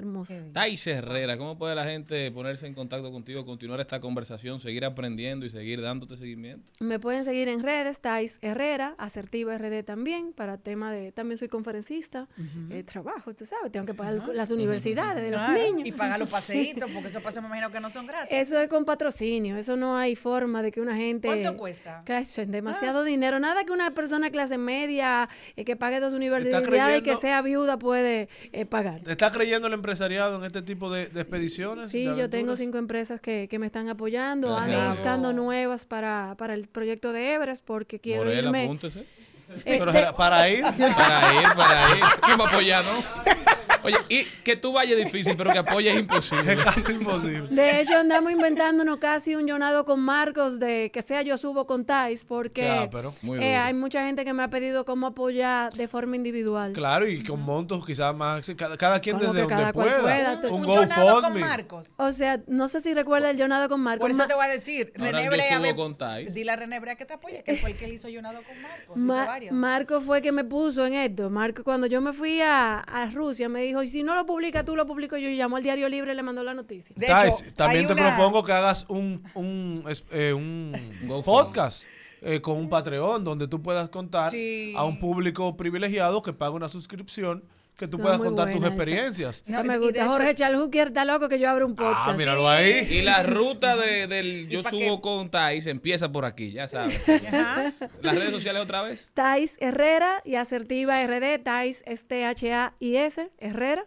hermoso. 0.00 0.34
Thais 0.52 0.86
Herrera, 0.86 1.38
¿cómo 1.38 1.56
puede 1.56 1.74
la 1.74 1.84
gente 1.84 2.30
ponerse 2.30 2.66
en 2.66 2.74
contacto 2.74 3.10
contigo, 3.12 3.44
continuar 3.44 3.80
esta 3.80 4.00
conversación, 4.00 4.60
seguir 4.60 4.84
aprendiendo 4.84 5.46
y 5.46 5.50
seguir 5.50 5.80
dándote 5.80 6.16
seguimiento? 6.16 6.70
Me 6.80 6.98
pueden 6.98 7.24
seguir 7.24 7.48
en 7.48 7.62
redes, 7.62 8.00
Tais 8.00 8.38
Herrera, 8.42 8.94
Asertiva 8.98 9.56
RD 9.56 9.84
también, 9.84 10.32
para 10.32 10.58
tema 10.58 10.92
de, 10.92 11.12
también 11.12 11.38
soy 11.38 11.48
conferencista, 11.48 12.28
eh, 12.70 12.82
trabajo, 12.82 13.34
tú 13.34 13.44
sabes, 13.44 13.70
tengo 13.70 13.86
que 13.86 13.94
pagar 13.94 14.28
las 14.34 14.50
universidades 14.50 15.22
de 15.22 15.30
los 15.30 15.48
niños. 15.50 15.88
Y 15.88 15.92
pagar 15.92 16.18
los 16.18 16.28
paseitos, 16.30 16.90
porque 16.90 17.08
esos 17.08 17.22
paseos 17.22 17.42
me 17.42 17.48
imagino 17.48 17.70
que 17.70 17.80
no 17.80 17.90
son 17.90 18.06
gratis. 18.06 18.28
Eso 18.30 18.58
es 18.58 18.68
con 18.68 18.84
patrocinio, 18.84 19.56
eso 19.56 19.76
no 19.76 19.96
hay 19.96 20.16
forma 20.16 20.62
de 20.62 20.72
que 20.72 20.80
una 20.80 20.96
gente... 20.96 21.28
¿Cuánto 21.28 21.56
cuesta? 21.56 22.02
Es 22.06 22.50
demasiado 22.50 23.04
dinero. 23.04 23.38
Nada 23.40 23.64
que 23.64 23.72
una 23.72 23.90
persona 23.92 24.30
clase 24.30 24.58
media 24.58 25.28
eh, 25.56 25.64
que 25.64 25.76
pague 25.76 26.00
dos 26.00 26.12
¿Está 26.12 26.16
universidades 26.16 27.00
y 27.00 27.02
que 27.02 27.16
sea 27.16 27.42
viuda 27.42 27.78
puede 27.78 28.28
eh, 28.52 28.66
pagar. 28.66 29.00
¿Te 29.00 29.12
está 29.12 29.30
creyendo 29.30 29.66
el 29.66 29.74
empresariado 29.90 30.36
en 30.36 30.44
este 30.44 30.62
tipo 30.62 30.90
de, 30.90 31.08
de 31.08 31.20
expediciones? 31.20 31.88
Sí, 31.88 32.06
de 32.06 32.16
yo 32.16 32.30
tengo 32.30 32.56
cinco 32.56 32.78
empresas 32.78 33.20
que, 33.20 33.48
que 33.50 33.58
me 33.58 33.66
están 33.66 33.88
apoyando. 33.88 34.56
Ando 34.56 34.88
buscando 34.88 35.32
nuevas 35.32 35.84
para, 35.84 36.34
para 36.38 36.54
el 36.54 36.68
proyecto 36.68 37.12
de 37.12 37.34
Everest 37.34 37.64
porque 37.64 37.98
quiero 37.98 38.24
Morel, 38.24 38.44
irme... 38.46 38.64
apúntese. 38.64 39.00
Eh, 39.64 39.76
Pero 39.78 39.92
de- 39.92 40.12
para 40.16 40.48
ir. 40.48 40.62
Para 40.96 41.34
ir, 41.42 41.48
para 41.56 41.96
ir. 41.96 42.04
¿Quién 42.24 42.38
va 42.40 42.44
a 42.44 42.48
apoyar, 42.48 42.84
no? 42.84 43.02
Oye, 43.82 43.96
y 44.08 44.24
que 44.42 44.56
tú 44.56 44.72
vayas 44.72 44.98
difícil, 44.98 45.34
pero 45.36 45.52
que 45.52 45.58
apoyes 45.58 45.94
es 45.94 46.00
imposible. 46.00 46.52
Es 46.52 46.60
casi 46.64 46.80
imposible. 46.92 47.48
De 47.50 47.80
hecho, 47.80 47.96
andamos 47.98 48.32
inventándonos 48.32 48.98
casi 48.98 49.34
un 49.34 49.46
llenado 49.46 49.84
con 49.84 50.00
Marcos 50.00 50.58
de 50.58 50.90
que 50.92 51.02
sea 51.02 51.22
yo 51.22 51.38
subo 51.38 51.66
con 51.66 51.84
Tais, 51.84 52.24
porque 52.24 52.62
Ya, 52.64 52.90
pero 52.90 53.12
muy 53.22 53.38
eh, 53.42 53.56
hay 53.56 53.74
mucha 53.74 54.04
gente 54.06 54.24
que 54.24 54.32
me 54.32 54.42
ha 54.42 54.50
pedido 54.50 54.84
cómo 54.84 55.08
apoyar 55.08 55.72
de 55.72 55.88
forma 55.88 56.16
individual. 56.16 56.72
Claro, 56.72 57.06
y 57.08 57.22
con 57.22 57.40
montos 57.40 57.84
quizás 57.86 58.14
más. 58.14 58.50
Cada, 58.56 58.76
cada 58.76 59.00
quien 59.00 59.18
Como 59.18 59.32
desde 59.32 59.46
que 59.46 59.54
donde 59.54 59.62
cada 59.62 59.72
pueda. 59.72 60.00
pueda. 60.00 60.40
Un, 60.50 60.60
Un 60.60 60.66
GoFundMe. 60.66 61.66
O 61.96 62.12
sea, 62.12 62.40
no 62.46 62.68
sé 62.68 62.80
si 62.80 62.94
recuerda 62.94 63.30
el 63.30 63.36
llenado 63.36 63.68
con 63.68 63.80
Marcos. 63.80 64.00
Por 64.00 64.10
eso 64.10 64.26
te 64.26 64.34
voy 64.34 64.44
a 64.44 64.48
decir, 64.48 64.92
Ahora 64.98 65.10
René 65.12 65.24
yo 65.24 65.30
Brea, 65.30 65.52
subo 65.56 65.62
ve- 65.62 65.74
con 65.76 65.94
Thais. 65.96 66.34
dile 66.34 66.50
a 66.52 66.56
René 66.56 66.80
Brea 66.80 66.96
que 66.96 67.04
te 67.06 67.14
apoye, 67.14 67.42
que 67.42 67.54
fue 67.56 67.70
el 67.70 67.76
que 67.76 67.88
hizo 67.88 68.08
Jonado 68.12 68.40
con 68.42 68.60
Marcos, 68.62 68.96
Ma-. 68.96 69.38
Marco 69.52 70.00
fue 70.00 70.20
que 70.22 70.32
me 70.32 70.44
puso 70.44 70.86
en 70.86 70.94
esto. 70.94 71.30
Marco, 71.30 71.62
cuando 71.64 71.86
yo 71.86 72.00
me 72.00 72.12
fui 72.12 72.40
a, 72.40 72.78
a 72.80 73.06
Rusia, 73.06 73.48
me 73.48 73.60
dijo, 73.70 73.82
y 73.82 73.88
si 73.88 74.02
no 74.02 74.14
lo 74.14 74.26
publica 74.26 74.64
tú, 74.64 74.76
lo 74.76 74.86
publico 74.86 75.16
yo. 75.16 75.28
Y 75.28 75.36
llamó 75.36 75.56
al 75.56 75.62
Diario 75.62 75.88
Libre 75.88 76.12
y 76.12 76.14
le 76.16 76.22
mandó 76.22 76.42
la 76.44 76.54
noticia. 76.54 76.94
Tais, 76.96 77.44
también 77.54 77.86
te 77.86 77.94
propongo 77.94 78.44
que 78.44 78.52
hagas 78.52 78.84
un, 78.88 79.22
un, 79.34 79.84
eh, 80.10 80.32
un 80.32 80.72
podcast 81.24 81.84
eh, 82.22 82.40
con 82.40 82.56
un 82.58 82.68
Patreon 82.68 83.24
donde 83.24 83.48
tú 83.48 83.62
puedas 83.62 83.88
contar 83.88 84.30
Sí. 84.30 84.74
a 84.76 84.84
un 84.84 85.00
público 85.00 85.56
privilegiado 85.56 86.22
que 86.22 86.32
paga 86.32 86.52
una 86.52 86.68
suscripción 86.68 87.42
que 87.76 87.88
tú 87.88 87.96
No, 87.96 88.04
puedas 88.04 88.18
contar 88.18 88.50
tus 88.50 88.60
buena 88.60 88.74
experiencias. 88.74 89.42
Esa 89.46 89.62
me 89.62 89.78
gusta. 89.78 90.06
Jorge 90.06 90.34
Chalhukier 90.34 90.88
está 90.88 91.04
loco 91.04 91.28
que 91.28 91.38
yo 91.38 91.48
abra 91.48 91.64
un 91.64 91.74
podcast. 91.74 92.08
Ah, 92.08 92.12
míralo 92.12 92.48
ahí. 92.48 92.86
Y 92.90 93.02
la 93.02 93.22
ruta 93.22 93.74
de- 93.76 94.06
del 94.06 94.48
yo 94.50 94.62
subo 94.62 95.00
con 95.00 95.30
Thais 95.30 95.66
empieza 95.66 96.12
por 96.12 96.24
aquí, 96.24 96.52
ya 96.52 96.68
sabes. 96.68 97.00
Las 98.02 98.14
redes 98.16 98.30
sociales 98.32 98.62
otra 98.62 98.82
vez. 98.82 99.10
Tais 99.14 99.56
Herrera 99.60 100.20
y 100.24 100.34
Asertiva 100.34 101.02
RD, 101.06 101.38
Tais 101.42 101.82
es 101.86 102.06
T-H-A-I-S, 102.06 103.30
Herrera. 103.38 103.86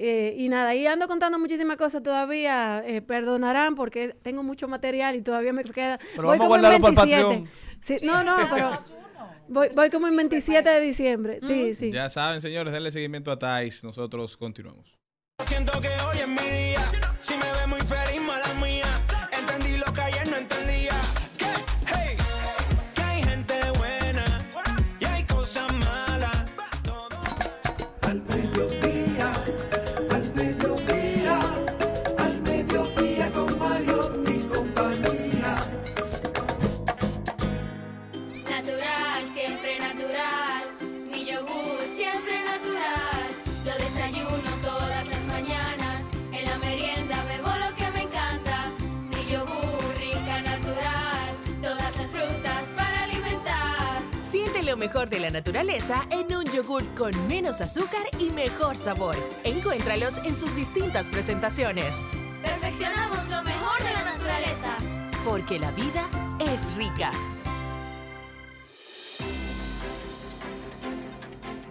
Eh, 0.00 0.34
y 0.38 0.48
nada, 0.48 0.70
ahí 0.70 0.86
ando 0.86 1.08
contando 1.08 1.40
muchísimas 1.40 1.76
cosas 1.76 2.04
todavía, 2.04 2.84
eh, 2.86 3.02
perdonarán 3.02 3.74
porque 3.74 4.14
tengo 4.22 4.44
mucho 4.44 4.68
material 4.68 5.16
y 5.16 5.22
todavía 5.22 5.52
me 5.52 5.64
queda. 5.64 5.98
Pero 6.14 6.28
voy 6.28 6.38
vamos 6.38 6.40
a 6.40 6.44
en 6.44 6.48
guardarlo 6.48 6.80
para 6.94 7.02
el 7.02 7.08
27. 7.08 7.22
Patreon. 7.24 7.48
Sí, 7.80 7.96
no, 8.06 8.22
no, 8.22 8.36
pero 8.52 8.78
voy, 9.48 9.68
voy 9.74 9.90
como 9.90 10.08
en 10.08 10.16
27 10.16 10.68
de 10.68 10.80
diciembre. 10.80 11.38
Sí, 11.42 11.74
sí. 11.74 11.90
Ya 11.90 12.08
saben, 12.10 12.40
señores, 12.40 12.72
denle 12.72 12.90
seguimiento 12.90 13.30
a 13.32 13.38
Thais. 13.38 13.84
Nosotros 13.84 14.36
continuamos. 14.36 14.98
Siento 15.46 15.80
que 15.80 15.88
hoy 15.88 16.18
es 16.18 16.28
mi 16.28 16.36
día. 16.36 16.88
Si 17.18 17.34
me 17.34 17.50
ve 17.52 17.66
muy 17.66 17.80
feliz, 17.80 18.20
mala 18.20 18.54
mía. 18.54 18.86
Entendí 19.32 19.76
lo 19.76 19.92
que 19.92 20.00
ayer 20.00 20.28
no 20.28 20.36
entendía. 20.36 21.00
Mejor 54.78 55.10
de 55.10 55.18
la 55.18 55.30
naturaleza 55.30 56.06
en 56.10 56.34
un 56.34 56.44
yogur 56.44 56.84
con 56.94 57.12
menos 57.26 57.60
azúcar 57.60 58.06
y 58.18 58.30
mejor 58.30 58.76
sabor. 58.76 59.16
Encuéntralos 59.44 60.18
en 60.18 60.36
sus 60.36 60.54
distintas 60.54 61.10
presentaciones. 61.10 62.06
Perfeccionamos 62.42 63.28
lo 63.28 63.42
mejor 63.42 63.78
de 63.82 63.92
la 63.92 64.04
naturaleza. 64.04 64.76
Porque 65.24 65.58
la 65.58 65.72
vida 65.72 66.08
es 66.40 66.74
rica. 66.76 67.10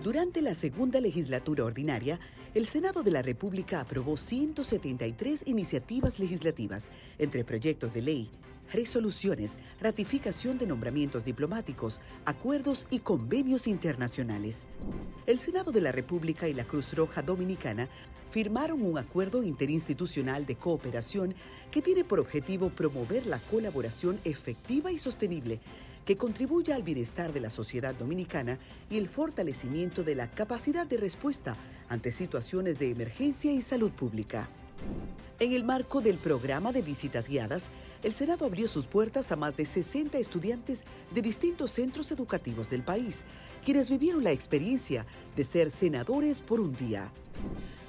Durante 0.03 0.41
la 0.41 0.53
segunda 0.53 1.01
legislatura 1.01 1.63
ordinaria, 1.63 2.19
el 2.53 2.65
Senado 2.65 3.03
de 3.03 3.11
la 3.11 3.21
República 3.21 3.81
aprobó 3.81 4.17
173 4.17 5.43
iniciativas 5.45 6.19
legislativas, 6.19 6.85
entre 7.19 7.43
proyectos 7.43 7.93
de 7.93 8.01
ley, 8.01 8.31
resoluciones, 8.72 9.56
ratificación 9.80 10.57
de 10.57 10.68
nombramientos 10.68 11.26
diplomáticos, 11.26 12.02
acuerdos 12.26 12.88
y 12.89 12.99
convenios 12.99 13.68
internacionales. 13.68 14.68
El 15.26 15.39
Senado 15.39 15.72
de 15.72 15.81
la 15.81 15.91
República 15.91 16.48
y 16.48 16.53
la 16.53 16.65
Cruz 16.65 16.94
Roja 16.94 17.22
Dominicana 17.22 17.88
firmaron 18.30 18.81
un 18.81 18.98
acuerdo 18.98 19.44
interinstitucional 19.44 20.45
de 20.45 20.56
cooperación 20.56 21.34
que 21.72 21.81
tiene 21.81 22.03
por 22.03 22.19
objetivo 22.19 22.69
promover 22.69 23.26
la 23.26 23.39
colaboración 23.39 24.19
efectiva 24.23 24.91
y 24.91 24.98
sostenible 24.98 25.60
que 26.06 26.15
contribuya 26.18 26.76
al 26.76 26.84
bienestar 26.84 27.34
de 27.34 27.41
la 27.41 27.49
sociedad 27.49 27.94
dominicana 27.94 28.60
y 28.89 28.98
el 28.98 29.10
fortalecimiento 29.10 30.03
de 30.03 30.15
la 30.15 30.31
capacidad 30.31 30.88
de 30.88 30.95
respuesta 30.95 31.57
ante 31.89 32.14
situaciones 32.14 32.80
de 32.80 32.91
emergencia 32.91 33.52
y 33.52 33.61
salud 33.61 33.91
pública. 33.91 34.48
En 35.39 35.52
el 35.52 35.65
marco 35.65 35.99
del 35.99 36.18
programa 36.18 36.72
de 36.72 36.81
visitas 36.81 37.27
guiadas, 37.27 37.69
el 38.07 38.13
Senado 38.13 38.45
abrió 38.45 38.69
sus 38.69 38.88
puertas 38.88 39.34
a 39.34 39.35
más 39.35 39.57
de 39.57 39.65
60 39.65 40.17
estudiantes 40.17 40.85
de 41.13 41.21
distintos 41.21 41.71
centros 41.71 42.09
educativos 42.09 42.69
del 42.69 42.81
país, 42.81 43.25
quienes 43.65 43.89
vivieron 43.89 44.23
la 44.23 44.31
experiencia 44.31 45.05
de 45.35 45.43
ser 45.43 45.69
senadores 45.69 46.39
por 46.39 46.61
un 46.61 46.73
día. 46.73 47.11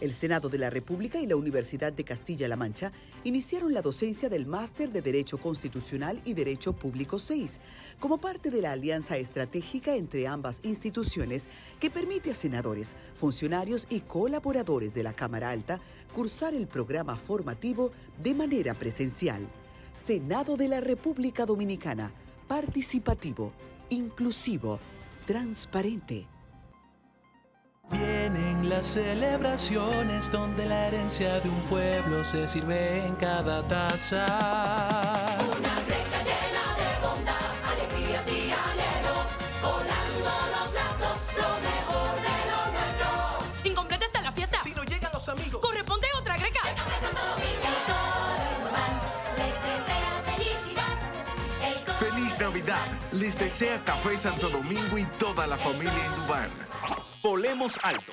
El 0.00 0.12
Senado 0.12 0.48
de 0.48 0.58
la 0.58 0.70
República 0.70 1.20
y 1.20 1.26
la 1.28 1.36
Universidad 1.36 1.92
de 1.92 2.02
Castilla-La 2.02 2.56
Mancha 2.56 2.90
iniciaron 3.22 3.72
la 3.72 3.80
docencia 3.80 4.28
del 4.28 4.44
Máster 4.44 4.90
de 4.90 5.02
Derecho 5.02 5.38
Constitucional 5.38 6.20
y 6.24 6.34
Derecho 6.34 6.72
Público 6.72 7.20
6, 7.20 7.60
como 8.00 8.18
parte 8.18 8.50
de 8.50 8.60
la 8.60 8.72
alianza 8.72 9.16
estratégica 9.18 9.94
entre 9.94 10.26
ambas 10.26 10.58
instituciones 10.64 11.48
que 11.78 11.90
permite 11.90 12.32
a 12.32 12.34
senadores, 12.34 12.96
funcionarios 13.14 13.86
y 13.88 14.00
colaboradores 14.00 14.94
de 14.94 15.04
la 15.04 15.12
Cámara 15.12 15.50
Alta 15.50 15.80
cursar 16.12 16.54
el 16.54 16.66
programa 16.66 17.14
formativo 17.14 17.92
de 18.20 18.34
manera 18.34 18.74
presencial. 18.74 19.46
Senado 19.98 20.56
de 20.56 20.68
la 20.68 20.80
República 20.80 21.44
Dominicana, 21.44 22.12
participativo, 22.46 23.52
inclusivo, 23.90 24.78
transparente. 25.26 26.26
Vienen 27.90 28.68
las 28.68 28.86
celebraciones 28.86 30.30
donde 30.30 30.66
la 30.66 30.86
herencia 30.86 31.40
de 31.40 31.48
un 31.48 31.60
pueblo 31.62 32.22
se 32.22 32.48
sirve 32.48 33.04
en 33.04 33.16
cada 33.16 33.66
taza. 33.66 35.07
Navidad. 52.58 52.86
Les 53.12 53.38
desea 53.38 53.84
Café 53.84 54.18
Santo 54.18 54.48
Domingo 54.48 54.98
y 54.98 55.04
toda 55.18 55.46
la 55.46 55.56
familia 55.56 55.92
Indubán. 56.06 56.50
Volemos 57.22 57.78
alto. 57.82 58.12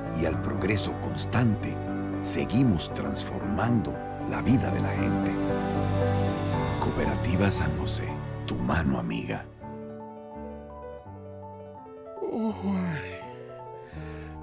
y 0.19 0.25
al 0.25 0.41
progreso 0.41 0.93
constante, 1.01 1.75
seguimos 2.21 2.93
transformando 2.93 3.93
la 4.29 4.41
vida 4.41 4.71
de 4.71 4.81
la 4.81 4.89
gente. 4.89 5.31
Cooperativa 6.79 7.51
San 7.51 7.77
José, 7.77 8.07
tu 8.45 8.55
mano 8.55 8.99
amiga. 8.99 9.45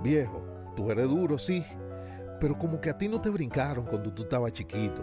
Viejo, 0.02 0.42
tú 0.76 0.90
eres 0.90 1.08
duro, 1.08 1.38
sí, 1.38 1.64
pero 2.40 2.56
como 2.56 2.80
que 2.80 2.90
a 2.90 2.98
ti 2.98 3.08
no 3.08 3.20
te 3.20 3.30
brincaron 3.30 3.84
cuando 3.86 4.12
tú 4.12 4.22
estabas 4.22 4.52
chiquito. 4.52 5.02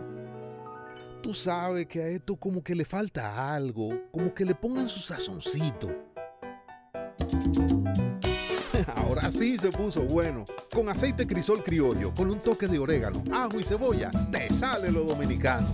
Tú 1.22 1.34
sabes 1.34 1.88
que 1.88 2.02
a 2.02 2.08
esto 2.08 2.36
como 2.36 2.64
que 2.64 2.76
le 2.76 2.86
falta 2.86 3.54
algo, 3.54 3.90
como 4.12 4.34
que 4.34 4.46
le 4.46 4.56
pongan 4.56 4.88
su 4.88 5.00
sazoncito. 5.00 5.90
Ahora 9.16 9.32
sí 9.32 9.58
se 9.58 9.72
puso 9.72 10.04
bueno. 10.04 10.44
Con 10.74 10.90
aceite 10.90 11.26
crisol 11.26 11.64
criollo, 11.64 12.14
con 12.14 12.30
un 12.30 12.40
toque 12.40 12.68
de 12.68 12.80
orégano, 12.80 13.24
ajo 13.32 13.62
y 13.62 13.64
cebolla, 13.64 14.12
te 14.30 14.54
sale 14.54 14.92
lo 14.92 15.06
dominicano. 15.06 15.66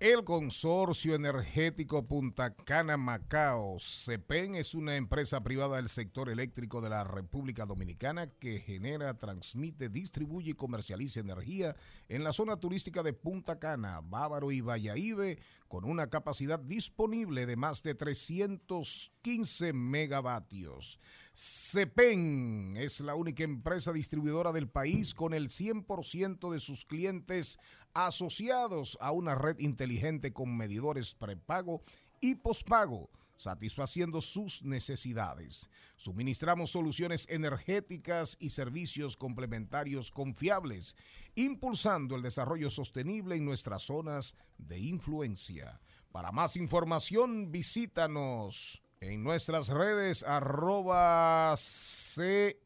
El 0.00 0.24
Consorcio 0.24 1.14
Energético 1.14 2.06
Punta 2.06 2.54
Cana 2.54 2.96
Macao, 2.96 3.76
CEPEN, 3.78 4.54
es 4.54 4.74
una 4.74 4.96
empresa 4.96 5.42
privada 5.42 5.76
del 5.76 5.88
sector 5.88 6.28
eléctrico 6.28 6.80
de 6.80 6.90
la 6.90 7.04
República 7.04 7.64
Dominicana 7.64 8.26
que 8.26 8.60
genera, 8.60 9.14
transmite, 9.14 9.88
distribuye 9.88 10.50
y 10.50 10.54
comercializa 10.54 11.20
energía 11.20 11.76
en 12.08 12.22
la 12.22 12.34
zona 12.34 12.56
turística 12.56 13.02
de 13.02 13.14
Punta 13.14 13.58
Cana, 13.58 14.00
Bávaro 14.02 14.50
y 14.50 14.60
Valladolid, 14.60 15.38
con 15.74 15.86
una 15.86 16.08
capacidad 16.08 16.60
disponible 16.60 17.46
de 17.46 17.56
más 17.56 17.82
de 17.82 17.96
315 17.96 19.72
megavatios. 19.72 21.00
CEPEN 21.32 22.76
es 22.76 23.00
la 23.00 23.16
única 23.16 23.42
empresa 23.42 23.92
distribuidora 23.92 24.52
del 24.52 24.68
país 24.68 25.14
con 25.14 25.34
el 25.34 25.48
100% 25.48 26.52
de 26.52 26.60
sus 26.60 26.84
clientes 26.84 27.58
asociados 27.92 28.96
a 29.00 29.10
una 29.10 29.34
red 29.34 29.58
inteligente 29.58 30.32
con 30.32 30.56
medidores 30.56 31.12
prepago 31.12 31.82
y 32.20 32.36
pospago, 32.36 33.10
satisfaciendo 33.36 34.20
sus 34.20 34.62
necesidades. 34.62 35.68
Suministramos 35.96 36.70
soluciones 36.70 37.26
energéticas 37.28 38.36
y 38.40 38.50
servicios 38.50 39.16
complementarios 39.16 40.10
confiables, 40.10 40.96
impulsando 41.34 42.16
el 42.16 42.22
desarrollo 42.22 42.70
sostenible 42.70 43.36
en 43.36 43.44
nuestras 43.44 43.82
zonas 43.82 44.34
de 44.58 44.78
influencia. 44.78 45.80
Para 46.12 46.30
más 46.32 46.56
información, 46.56 47.50
visítanos 47.50 48.82
en 49.00 49.22
nuestras 49.22 49.68
redes 49.68 50.22
arroba 50.22 51.54
CEPMRD 51.56 52.58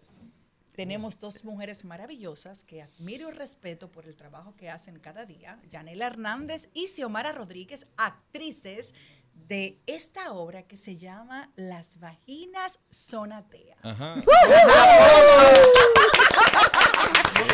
Tenemos 0.74 1.18
dos 1.20 1.44
mujeres 1.44 1.84
maravillosas 1.84 2.64
que 2.64 2.80
admiro 2.80 3.28
y 3.28 3.32
respeto 3.32 3.92
por 3.92 4.06
el 4.06 4.16
trabajo 4.16 4.54
que 4.56 4.70
hacen 4.70 4.98
cada 4.98 5.26
día. 5.26 5.60
Yanela 5.68 6.06
Hernández 6.06 6.70
y 6.72 6.86
Xiomara 6.86 7.32
Rodríguez, 7.32 7.86
actrices 7.98 8.94
de 9.34 9.78
esta 9.86 10.32
obra 10.32 10.62
que 10.62 10.78
se 10.78 10.96
llama 10.96 11.52
Las 11.54 12.00
vaginas 12.00 12.80
son 12.88 13.30
ateas. 13.30 13.76
Ajá. 13.82 14.14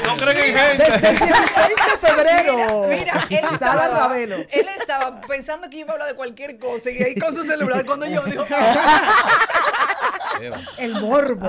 No 0.06 0.16
creen 0.16 0.36
en 0.38 0.56
gente. 0.56 0.84
Desde 0.84 1.08
el 1.08 1.18
16 1.18 1.68
de 1.68 2.08
febrero. 2.08 2.86
Mira, 2.88 3.26
mira, 3.28 3.48
él 3.50 3.58
Sala 3.58 3.84
estaba, 3.84 3.88
Ravelo. 4.08 4.36
él 4.36 4.66
estaba 4.78 5.20
pensando 5.22 5.68
que 5.70 5.78
iba 5.78 5.90
a 5.90 5.92
hablar 5.92 6.08
de 6.08 6.14
cualquier 6.14 6.58
cosa 6.58 6.90
y 6.90 7.02
ahí 7.02 7.14
con 7.16 7.34
su 7.34 7.42
celular 7.44 7.84
cuando 7.86 8.06
yo 8.06 8.22
digo, 8.24 8.44
El 10.78 10.94
morbo. 11.00 11.48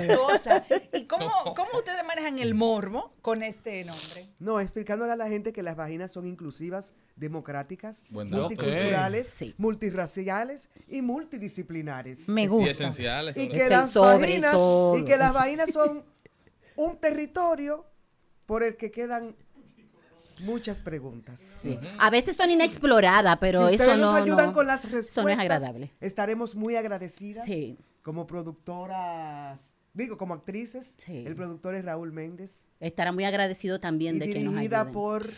qué 0.00 0.16
cosa. 0.16 0.64
¿Y 0.92 1.04
cómo, 1.06 1.30
cómo 1.56 1.70
ustedes 1.74 2.04
manejan 2.04 2.38
el 2.38 2.54
morbo 2.54 3.12
con 3.20 3.42
este 3.42 3.84
nombre? 3.84 4.28
No, 4.38 4.60
explicándole 4.60 5.12
a 5.12 5.16
la 5.16 5.26
gente 5.28 5.52
que 5.52 5.62
las 5.62 5.74
vaginas 5.76 6.12
son 6.12 6.26
inclusivas, 6.26 6.94
democráticas, 7.16 8.04
Buen 8.10 8.30
multiculturales, 8.30 9.36
Ok. 9.42 9.54
multirraciales 9.58 10.68
y 10.88 11.02
multidisciplinares. 11.02 12.28
Me 12.28 12.42
Y 12.44 12.46
gusta. 12.46 12.70
esenciales. 12.70 13.36
Y 13.36 13.48
que, 13.48 13.68
las 13.68 13.92
vaginas, 13.94 14.56
y 14.98 15.04
que 15.04 15.16
las 15.16 15.32
vaginas 15.32 15.70
son 15.72 16.04
un 16.78 16.96
territorio 16.98 17.84
por 18.46 18.62
el 18.62 18.76
que 18.76 18.90
quedan 18.90 19.34
muchas 20.40 20.80
preguntas. 20.80 21.40
Sí. 21.40 21.78
A 21.98 22.10
veces 22.10 22.36
son 22.36 22.50
inexploradas, 22.50 23.36
pero 23.40 23.68
si 23.68 23.74
eso 23.74 23.86
no, 23.96 23.96
nos 23.96 24.14
ayudan 24.14 24.46
no- 24.48 24.52
con 24.54 24.66
las 24.66 24.84
eso 24.84 24.92
no 24.94 24.98
es 25.00 25.38
respuestas, 25.38 25.40
agradable. 25.40 25.92
estaremos 26.00 26.54
muy 26.54 26.76
agradecidas 26.76 27.44
Sí. 27.44 27.76
como 28.02 28.26
productoras, 28.28 29.76
digo, 29.92 30.16
como 30.16 30.34
actrices. 30.34 30.96
El 31.08 31.34
productor 31.34 31.74
es 31.74 31.84
Raúl 31.84 32.12
Méndez. 32.12 32.70
Estará 32.78 33.10
muy 33.10 33.24
agradecido 33.24 33.80
también 33.80 34.16
y 34.16 34.18
de 34.20 34.26
que 34.32 34.40
nos 34.40 34.52
dirigida 34.54 34.80
ayuden. 34.82 34.92
por 34.94 35.30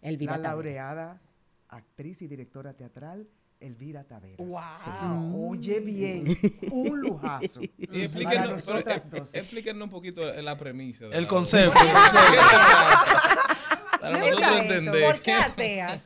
Elvira 0.00 0.38
la 0.38 0.50
laureada 0.50 1.20
actriz 1.68 2.22
y 2.22 2.28
directora 2.28 2.72
teatral 2.74 3.28
Elvira 3.60 4.04
Taveras. 4.04 4.38
Wow. 4.46 5.50
Oye 5.50 5.80
bien, 5.80 6.24
un 6.70 7.00
lujazo. 7.00 7.60
Y 7.62 7.68
para 7.76 8.04
explíquenos, 8.04 8.40
pero, 8.40 8.54
nosotras 8.54 9.10
dos. 9.10 9.34
explíquenos 9.34 9.82
un 9.84 9.90
poquito 9.90 10.24
la 10.24 10.56
premisa. 10.56 11.06
El 11.06 11.22
la 11.22 11.28
concepto, 11.28 11.78
el 11.80 11.92
concepto. 11.92 12.56
Para 14.00 14.18
Me 14.18 14.30
nosotros 14.30 14.48
gusta 14.50 14.64
eso. 14.64 14.74
entender. 14.74 15.04
¿Por 15.12 15.20
qué 15.22 15.32
ateas? 15.32 16.04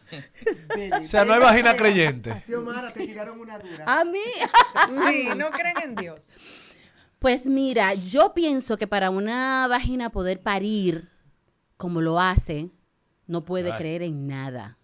O 0.99 1.05
sea, 1.05 1.25
no 1.27 1.35
hay 1.35 1.41
vagina 1.41 1.77
creyente. 1.77 2.41
Xiomara, 2.43 2.91
te 2.91 3.07
tiraron 3.07 3.39
una 3.39 3.59
dura. 3.59 3.85
A 4.01 4.05
mí. 4.05 4.19
Sí, 5.11 5.29
no 5.37 5.51
creen 5.51 5.77
en 5.85 5.95
Dios. 5.95 6.31
Pues 7.19 7.47
mira, 7.47 7.93
yo 7.95 8.33
pienso 8.35 8.77
que 8.79 8.87
para 8.87 9.11
una 9.11 9.67
vagina 9.69 10.11
poder 10.11 10.41
parir 10.41 11.11
como 11.77 12.01
lo 12.01 12.19
hace, 12.19 12.71
no 13.27 13.45
puede 13.45 13.73
Ay. 13.73 13.79
creer 13.79 14.03
en 14.03 14.27
nada. 14.27 14.79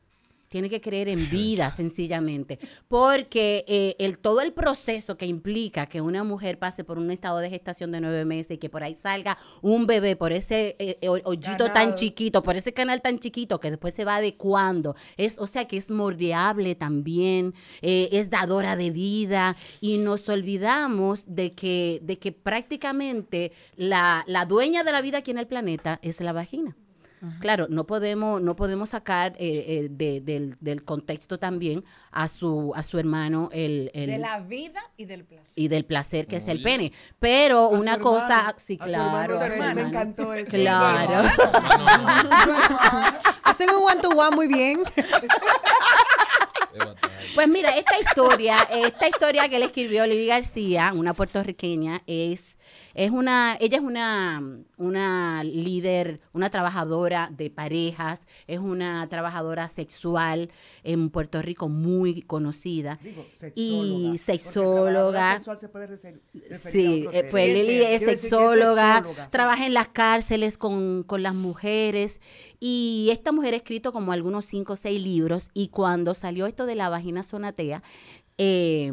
Tiene 0.48 0.70
que 0.70 0.80
creer 0.80 1.08
en 1.08 1.28
vida, 1.30 1.70
sencillamente. 1.70 2.58
Porque 2.88 3.64
eh, 3.68 3.96
el, 3.98 4.18
todo 4.18 4.40
el 4.40 4.52
proceso 4.52 5.16
que 5.16 5.26
implica 5.26 5.86
que 5.86 6.00
una 6.00 6.24
mujer 6.24 6.58
pase 6.58 6.84
por 6.84 6.98
un 6.98 7.10
estado 7.10 7.38
de 7.38 7.50
gestación 7.50 7.92
de 7.92 8.00
nueve 8.00 8.24
meses 8.24 8.52
y 8.52 8.58
que 8.58 8.70
por 8.70 8.82
ahí 8.82 8.94
salga 8.96 9.36
un 9.60 9.86
bebé 9.86 10.16
por 10.16 10.32
ese 10.32 10.74
eh, 10.78 10.98
ho- 11.06 11.20
hoyito 11.24 11.66
tan 11.66 11.74
Canal. 11.74 11.94
chiquito, 11.96 12.42
por 12.42 12.56
ese 12.56 12.72
canal 12.72 13.02
tan 13.02 13.18
chiquito 13.18 13.60
que 13.60 13.70
después 13.70 13.92
se 13.94 14.04
va 14.04 14.16
adecuando. 14.16 14.96
Es, 15.16 15.38
o 15.38 15.46
sea, 15.46 15.66
que 15.66 15.76
es 15.76 15.90
mordeable 15.90 16.74
también, 16.74 17.54
eh, 17.82 18.08
es 18.12 18.30
dadora 18.30 18.74
de 18.76 18.90
vida 18.90 19.56
y 19.80 19.98
nos 19.98 20.28
olvidamos 20.30 21.26
de 21.34 21.52
que, 21.52 22.00
de 22.02 22.18
que 22.18 22.32
prácticamente 22.32 23.52
la, 23.76 24.24
la 24.26 24.46
dueña 24.46 24.82
de 24.82 24.92
la 24.92 25.02
vida 25.02 25.18
aquí 25.18 25.30
en 25.30 25.38
el 25.38 25.46
planeta 25.46 25.98
es 26.02 26.20
la 26.20 26.32
vagina. 26.32 26.76
Claro, 27.40 27.66
no 27.68 27.84
podemos, 27.86 28.40
no 28.40 28.54
podemos 28.56 28.90
sacar 28.90 29.32
eh, 29.38 29.64
eh, 29.66 29.88
de- 29.90 30.20
del, 30.20 30.56
del 30.60 30.84
contexto 30.84 31.38
también 31.38 31.84
a 32.10 32.28
su, 32.28 32.72
a 32.76 32.82
su 32.82 32.98
hermano 32.98 33.48
el, 33.52 33.90
el- 33.94 34.10
De 34.10 34.18
la 34.18 34.40
vida 34.40 34.80
y 34.96 35.04
del 35.04 35.24
placer. 35.24 35.52
y 35.56 35.68
del 35.68 35.84
placer 35.84 36.26
que 36.26 36.36
es 36.36 36.48
el 36.48 36.62
pene. 36.62 36.92
Pero 37.18 37.58
A 37.60 37.68
una 37.68 37.94
hermano, 37.94 38.02
cosa, 38.04 38.54
sí, 38.58 38.78
a 38.80 38.84
su 38.88 38.90
hermano 38.94 39.36
claro. 39.36 39.54
Freddy, 39.54 39.74
me 39.74 39.80
encantó 39.82 40.32
eso. 40.34 40.50
Claro. 40.52 41.28
Hacen 43.44 43.70
un 43.70 43.82
one 43.82 44.00
to 44.00 44.10
one 44.10 44.36
muy 44.36 44.46
bien. 44.46 44.80
Pues 47.34 47.48
mira, 47.48 47.70
esta 47.76 47.98
historia, 47.98 48.58
esta 48.70 49.08
historia 49.08 49.48
que 49.48 49.58
le 49.58 49.64
escribió 49.66 50.06
Lidia 50.06 50.36
García, 50.36 50.92
una 50.94 51.14
puertorriqueña, 51.14 52.02
es 52.06 52.58
Es 52.98 53.12
una, 53.12 53.56
ella 53.60 53.76
es 53.78 53.84
una, 53.84 54.42
una 54.76 55.44
líder, 55.44 56.20
una 56.32 56.50
trabajadora 56.50 57.30
de 57.32 57.48
parejas, 57.48 58.26
es 58.48 58.58
una 58.58 59.08
trabajadora 59.08 59.68
sexual 59.68 60.50
en 60.82 61.08
Puerto 61.10 61.40
Rico 61.40 61.68
muy 61.68 62.22
conocida. 62.22 62.98
Digo, 63.00 63.24
sexóloga, 63.30 63.54
y 63.54 64.18
sexóloga. 64.18 65.34
sexual 65.34 65.58
se 65.58 65.68
puede 65.68 65.86
refer- 65.86 66.20
referir 66.34 66.52
a 66.52 66.58
Sí, 66.58 67.06
otro 67.06 67.18
eh, 67.20 67.28
pues 67.30 67.54
Lili 67.68 67.82
es 67.84 68.02
sexóloga. 68.02 69.04
trabaja 69.30 69.64
en 69.66 69.74
las 69.74 69.88
cárceles 69.90 70.58
con, 70.58 71.04
con 71.04 71.22
las 71.22 71.34
mujeres 71.36 72.20
y 72.58 73.10
esta 73.12 73.30
mujer 73.30 73.54
ha 73.54 73.58
escrito 73.58 73.92
como 73.92 74.10
algunos 74.10 74.44
cinco 74.44 74.72
o 74.72 74.76
seis 74.76 75.00
libros 75.00 75.50
y 75.54 75.68
cuando 75.68 76.14
salió 76.14 76.46
esto 76.46 76.66
de 76.66 76.74
la 76.74 76.88
vagina 76.88 77.22
sonatea, 77.22 77.80
eh, 78.38 78.90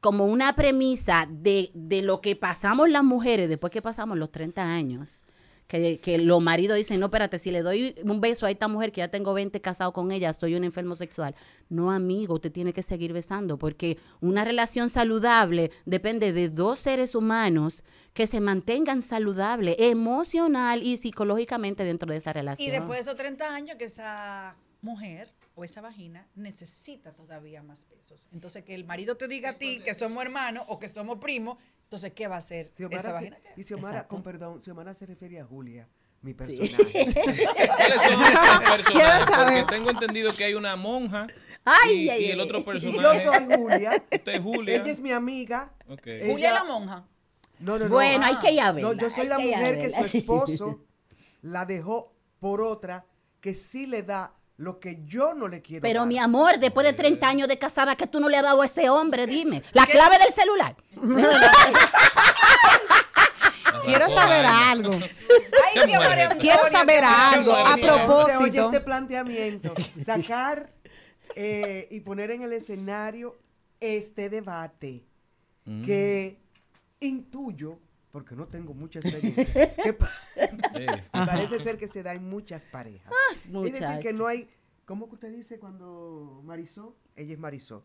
como 0.00 0.26
una 0.26 0.54
premisa 0.54 1.28
de, 1.30 1.70
de 1.74 2.02
lo 2.02 2.20
que 2.20 2.36
pasamos 2.36 2.88
las 2.88 3.04
mujeres 3.04 3.48
después 3.48 3.70
que 3.70 3.82
pasamos 3.82 4.18
los 4.18 4.32
30 4.32 4.62
años. 4.62 5.24
Que, 5.66 6.00
que 6.00 6.18
los 6.18 6.42
maridos 6.42 6.76
dicen, 6.76 6.98
no, 6.98 7.06
espérate, 7.06 7.38
si 7.38 7.52
le 7.52 7.62
doy 7.62 7.94
un 8.02 8.20
beso 8.20 8.44
a 8.44 8.50
esta 8.50 8.66
mujer 8.66 8.90
que 8.90 9.02
ya 9.02 9.08
tengo 9.08 9.32
20 9.34 9.60
casado 9.60 9.92
con 9.92 10.10
ella, 10.10 10.32
soy 10.32 10.56
un 10.56 10.64
enfermo 10.64 10.96
sexual. 10.96 11.36
No, 11.68 11.92
amigo, 11.92 12.34
usted 12.34 12.50
tiene 12.50 12.72
que 12.72 12.82
seguir 12.82 13.12
besando 13.12 13.56
porque 13.56 13.96
una 14.20 14.44
relación 14.44 14.90
saludable 14.90 15.70
depende 15.86 16.32
de 16.32 16.48
dos 16.48 16.80
seres 16.80 17.14
humanos 17.14 17.84
que 18.14 18.26
se 18.26 18.40
mantengan 18.40 19.00
saludables 19.00 19.76
emocional 19.78 20.82
y 20.82 20.96
psicológicamente 20.96 21.84
dentro 21.84 22.10
de 22.10 22.18
esa 22.18 22.32
relación. 22.32 22.66
Y 22.66 22.72
después 22.72 22.96
de 22.96 23.02
esos 23.02 23.14
30 23.14 23.54
años 23.54 23.76
que 23.78 23.84
esa 23.84 24.56
mujer 24.82 25.32
o 25.54 25.64
esa 25.64 25.80
vagina 25.80 26.26
necesita 26.34 27.12
todavía 27.12 27.62
más 27.62 27.88
besos. 27.88 28.28
Entonces 28.32 28.64
que 28.64 28.74
el 28.74 28.84
marido 28.84 29.16
te 29.16 29.28
diga 29.28 29.50
a 29.50 29.58
ti 29.58 29.80
que 29.84 29.94
somos 29.94 30.22
hermanos 30.22 30.64
o 30.68 30.78
que 30.78 30.88
somos 30.88 31.18
primos, 31.18 31.58
entonces 31.84 32.12
¿qué 32.14 32.28
va 32.28 32.36
a 32.36 32.38
hacer 32.38 32.68
Xiomara 32.72 33.00
esa 33.00 33.08
se- 33.08 33.30
vagina? 33.30 33.38
y 33.56 33.62
Xiomara, 33.64 33.94
Exacto. 33.96 34.14
con 34.14 34.22
perdón, 34.22 34.62
Xiomara 34.62 34.94
se 34.94 35.06
refiere 35.06 35.40
a 35.40 35.44
Julia, 35.44 35.88
mi 36.22 36.30
Sí. 36.32 36.34
personaje. 36.34 37.06
¿Cuáles 37.14 38.02
son 38.02 38.20
los 38.20 38.62
personajes? 38.70 39.26
Porque 39.36 39.64
tengo 39.68 39.90
entendido 39.90 40.34
que 40.34 40.44
hay 40.44 40.54
una 40.54 40.76
monja 40.76 41.26
Ay, 41.64 41.94
y, 42.04 42.08
ay, 42.10 42.24
y 42.26 42.30
el 42.30 42.40
otro 42.40 42.58
Y 42.60 42.62
personaje. 42.62 43.00
yo 43.24 43.32
soy 43.32 43.44
Julia. 43.56 44.04
Usted 44.12 44.32
es 44.34 44.40
Julia. 44.42 44.74
Ella 44.76 44.92
es 44.92 45.00
mi 45.00 45.12
amiga. 45.12 45.74
Ok. 45.88 46.06
Julia 46.26 46.52
la 46.52 46.64
monja. 46.64 47.06
No, 47.58 47.78
no, 47.78 47.84
no. 47.88 47.94
Bueno, 47.94 48.24
hay 48.24 48.36
que 48.36 48.52
ir 48.52 48.60
a 48.60 48.72
No, 48.72 48.88
verla, 48.90 49.02
yo 49.02 49.10
soy 49.10 49.26
la 49.26 49.38
mujer 49.38 49.78
que 49.78 49.90
su 49.90 50.00
esposo 50.18 50.84
la 51.42 51.66
dejó 51.66 52.14
por 52.38 52.62
otra 52.62 53.04
que 53.40 53.52
sí 53.54 53.86
le 53.86 54.02
da 54.02 54.34
lo 54.60 54.78
que 54.78 55.00
yo 55.06 55.32
no 55.32 55.48
le 55.48 55.62
quiero 55.62 55.80
Pero 55.80 56.00
dar. 56.00 56.08
mi 56.08 56.18
amor, 56.18 56.58
después 56.58 56.86
de 56.86 56.92
30 56.92 57.26
años 57.26 57.48
de 57.48 57.58
casada, 57.58 57.96
que 57.96 58.06
tú 58.06 58.20
no 58.20 58.28
le 58.28 58.36
has 58.36 58.42
dado 58.42 58.60
a 58.60 58.66
ese 58.66 58.90
hombre? 58.90 59.26
Dime. 59.26 59.62
La 59.72 59.86
clave 59.86 60.18
del 60.18 60.30
celular. 60.32 60.76
Quiero 63.84 64.10
saber 64.10 64.44
algo. 64.46 64.90
Ay, 64.92 65.92
Quiero 66.38 66.68
saber 66.68 67.02
algo 67.04 67.54
a 67.56 67.64
Se 67.64 67.72
oye 67.72 67.86
propósito. 67.86 68.64
este 68.66 68.80
planteamiento. 68.80 69.72
Sacar 70.04 70.68
eh, 71.36 71.88
y 71.90 72.00
poner 72.00 72.30
en 72.30 72.42
el 72.42 72.52
escenario 72.52 73.38
este 73.80 74.28
debate 74.28 75.04
Mm. 75.66 75.84
que 75.84 76.38
intuyo, 77.00 77.78
porque 78.10 78.34
no 78.34 78.46
tengo 78.48 78.74
mucha 78.74 78.98
experiencia, 79.00 79.74
que, 79.84 79.92
pa- 79.92 80.10
que 80.34 80.86
parece 81.12 81.60
ser 81.60 81.78
que 81.78 81.88
se 81.88 82.02
da 82.02 82.14
en 82.14 82.28
muchas 82.28 82.66
parejas. 82.66 83.12
es 83.64 83.72
decir, 83.72 84.02
que 84.02 84.12
no 84.12 84.26
hay, 84.26 84.48
¿cómo 84.84 85.08
que 85.08 85.14
usted 85.14 85.32
dice 85.32 85.58
cuando 85.58 86.40
Marisol? 86.44 86.94
Ella 87.16 87.34
es 87.34 87.38
Marisol. 87.38 87.84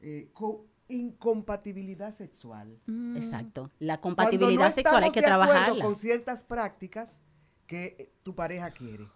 Eh, 0.00 0.30
co- 0.32 0.66
incompatibilidad 0.88 2.12
sexual. 2.12 2.78
Exacto. 3.16 3.70
La 3.78 4.00
compatibilidad 4.00 4.66
no 4.66 4.70
sexual 4.70 5.02
hay 5.02 5.10
que 5.10 5.20
de 5.20 5.26
trabajarla. 5.26 5.82
con 5.84 5.96
ciertas 5.96 6.44
prácticas 6.44 7.22
que 7.66 8.12
tu 8.22 8.34
pareja 8.34 8.70
quiere. 8.70 9.08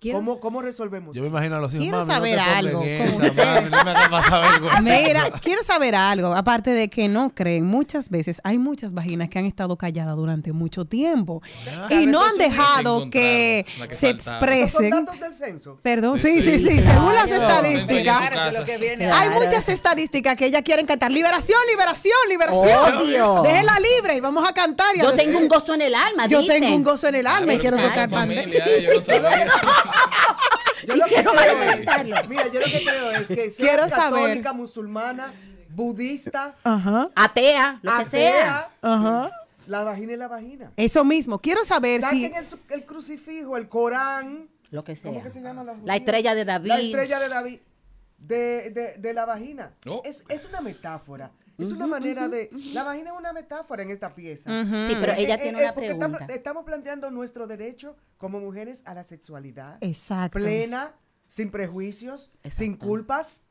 Quiero- 0.00 0.18
¿Cómo, 0.18 0.38
¿Cómo 0.38 0.62
resolvemos 0.62 1.16
Yo 1.16 1.22
me 1.22 1.28
imagino 1.28 1.56
a 1.56 1.60
los 1.60 1.72
hijos. 1.74 1.82
Quiero 1.82 1.98
"Mami, 1.98 2.08
no 2.08 2.14
saber 2.14 2.38
pongas 2.38 2.56
algo 2.56 2.82
esa, 2.84 3.60
no 3.62 3.84
me 3.84 3.90
hagas 3.90 4.08
pasar 4.08 4.50
vergüenza". 4.52 4.80
Mira, 4.80 5.30
quiero 5.42 5.62
saber 5.64 5.94
algo. 5.96 6.36
Aparte 6.36 6.70
de 6.70 6.88
que 6.88 7.08
no 7.08 7.30
creen, 7.34 7.66
muchas 7.66 8.08
veces 8.08 8.40
hay 8.44 8.58
muchas 8.58 8.94
vaginas 8.94 9.28
que 9.28 9.40
han 9.40 9.44
estado 9.46 9.76
calladas 9.76 10.14
durante 10.14 10.52
mucho 10.52 10.84
tiempo 10.84 11.42
y 11.90 12.06
no 12.06 12.22
han 12.22 12.38
dejado 12.38 13.10
que 13.10 13.66
se 13.90 14.14
faltaba. 14.14 14.36
expresen. 14.38 14.90
¿Son 14.92 15.04
datos 15.04 15.20
del 15.20 15.34
censo? 15.34 15.78
Perdón, 15.82 16.16
sí, 16.16 16.42
sí, 16.42 16.60
sí, 16.60 16.78
Claro. 16.78 16.82
según 17.00 17.14
las 17.14 17.30
estadísticas. 17.32 18.30
Hay 19.14 19.30
muchas 19.30 19.68
estadísticas 19.68 20.36
que 20.36 20.46
ellas 20.46 20.62
quieren 20.62 20.86
cantar 20.86 21.10
liberación, 21.10 21.58
liberación, 21.68 22.14
liberación. 22.28 22.98
Obvio. 22.98 23.42
Déjela 23.42 23.76
libre 23.80 24.14
y 24.16 24.20
vamos 24.20 24.48
a 24.48 24.52
cantar. 24.52 24.94
y 24.94 25.00
a 25.00 25.02
Yo 25.02 25.10
decir- 25.10 25.26
tengo 25.26 25.38
un 25.40 25.48
gozo 25.48 25.74
en 25.74 25.82
el 25.82 25.94
alma, 25.94 26.28
Yo 26.28 26.40
dicen. 26.40 26.62
tengo 26.62 26.76
un 26.76 26.84
gozo 26.84 27.08
en 27.08 27.16
el 27.16 27.26
alma 27.26 27.54
y 27.54 27.58
quiero 27.58 27.76
tocar 27.78 28.08
familia, 28.08 28.64
pandemia. 28.64 29.87
Yo 30.88 30.96
lo 30.96 31.04
que 31.08 31.14
quiero 31.14 31.32
creo 31.32 31.56
manifestarlo. 31.58 32.16
es, 32.16 32.28
mira, 32.28 32.46
yo 32.48 32.60
lo 32.60 32.66
que 32.66 32.84
creo 32.84 33.10
es 33.12 33.26
que 33.26 33.34
seas 33.50 33.56
Quiero 33.56 33.88
saber. 33.88 34.20
católica, 34.22 34.52
musulmana, 34.52 35.32
budista, 35.70 36.56
Ajá, 36.64 37.08
Atea, 37.14 37.78
lo 37.82 37.98
que 37.98 38.04
sea. 38.04 38.58
atea, 38.58 38.70
ajá. 38.82 39.30
la 39.66 39.84
vagina 39.84 40.12
es 40.14 40.18
la 40.18 40.28
vagina. 40.28 40.72
Eso 40.76 41.04
mismo. 41.04 41.38
Quiero 41.40 41.64
saber 41.64 42.02
si. 42.02 42.24
Saquen 42.24 42.34
el, 42.34 42.46
el 42.70 42.84
crucifijo, 42.84 43.56
el 43.56 43.68
Corán, 43.68 44.48
Lo 44.70 44.82
que 44.84 44.96
sea. 44.96 45.10
¿cómo 45.12 45.22
que 45.22 45.30
se 45.30 45.40
llama 45.42 45.62
la 45.64 45.74
La 45.84 45.96
estrella 45.96 46.34
de 46.34 46.44
David. 46.44 46.68
La 46.68 46.80
estrella 46.80 47.20
de 47.20 47.28
David. 47.28 47.60
De, 48.18 48.70
de, 48.70 48.94
de 48.98 49.14
la 49.14 49.24
vagina. 49.26 49.72
Oh. 49.86 50.02
Es, 50.04 50.24
es 50.28 50.44
una 50.46 50.60
metáfora. 50.60 51.30
Es 51.58 51.72
una 51.72 51.86
manera 51.88 52.28
de. 52.28 52.48
La 52.72 52.84
vagina 52.84 53.10
es 53.10 53.16
una 53.18 53.32
metáfora 53.32 53.82
en 53.82 53.90
esta 53.90 54.14
pieza. 54.14 54.48
Sí, 54.64 54.94
pero 55.00 55.12
ella 55.14 55.34
Eh, 55.34 55.38
tiene 55.42 55.58
eh, 55.58 55.64
una 55.64 55.74
porque 55.74 55.88
estamos- 55.90 56.16
pregunta. 56.18 56.34
estamos 56.34 56.64
planteando 56.64 57.10
nuestro 57.10 57.46
derecho 57.48 57.96
como 58.16 58.38
mujeres 58.40 58.82
a 58.86 58.94
la 58.94 59.02
sexualidad 59.02 59.76
Exacto. 59.80 60.38
plena, 60.38 60.94
sin 61.26 61.50
prejuicios, 61.50 62.30
sin 62.48 62.76
culpas 62.76 63.47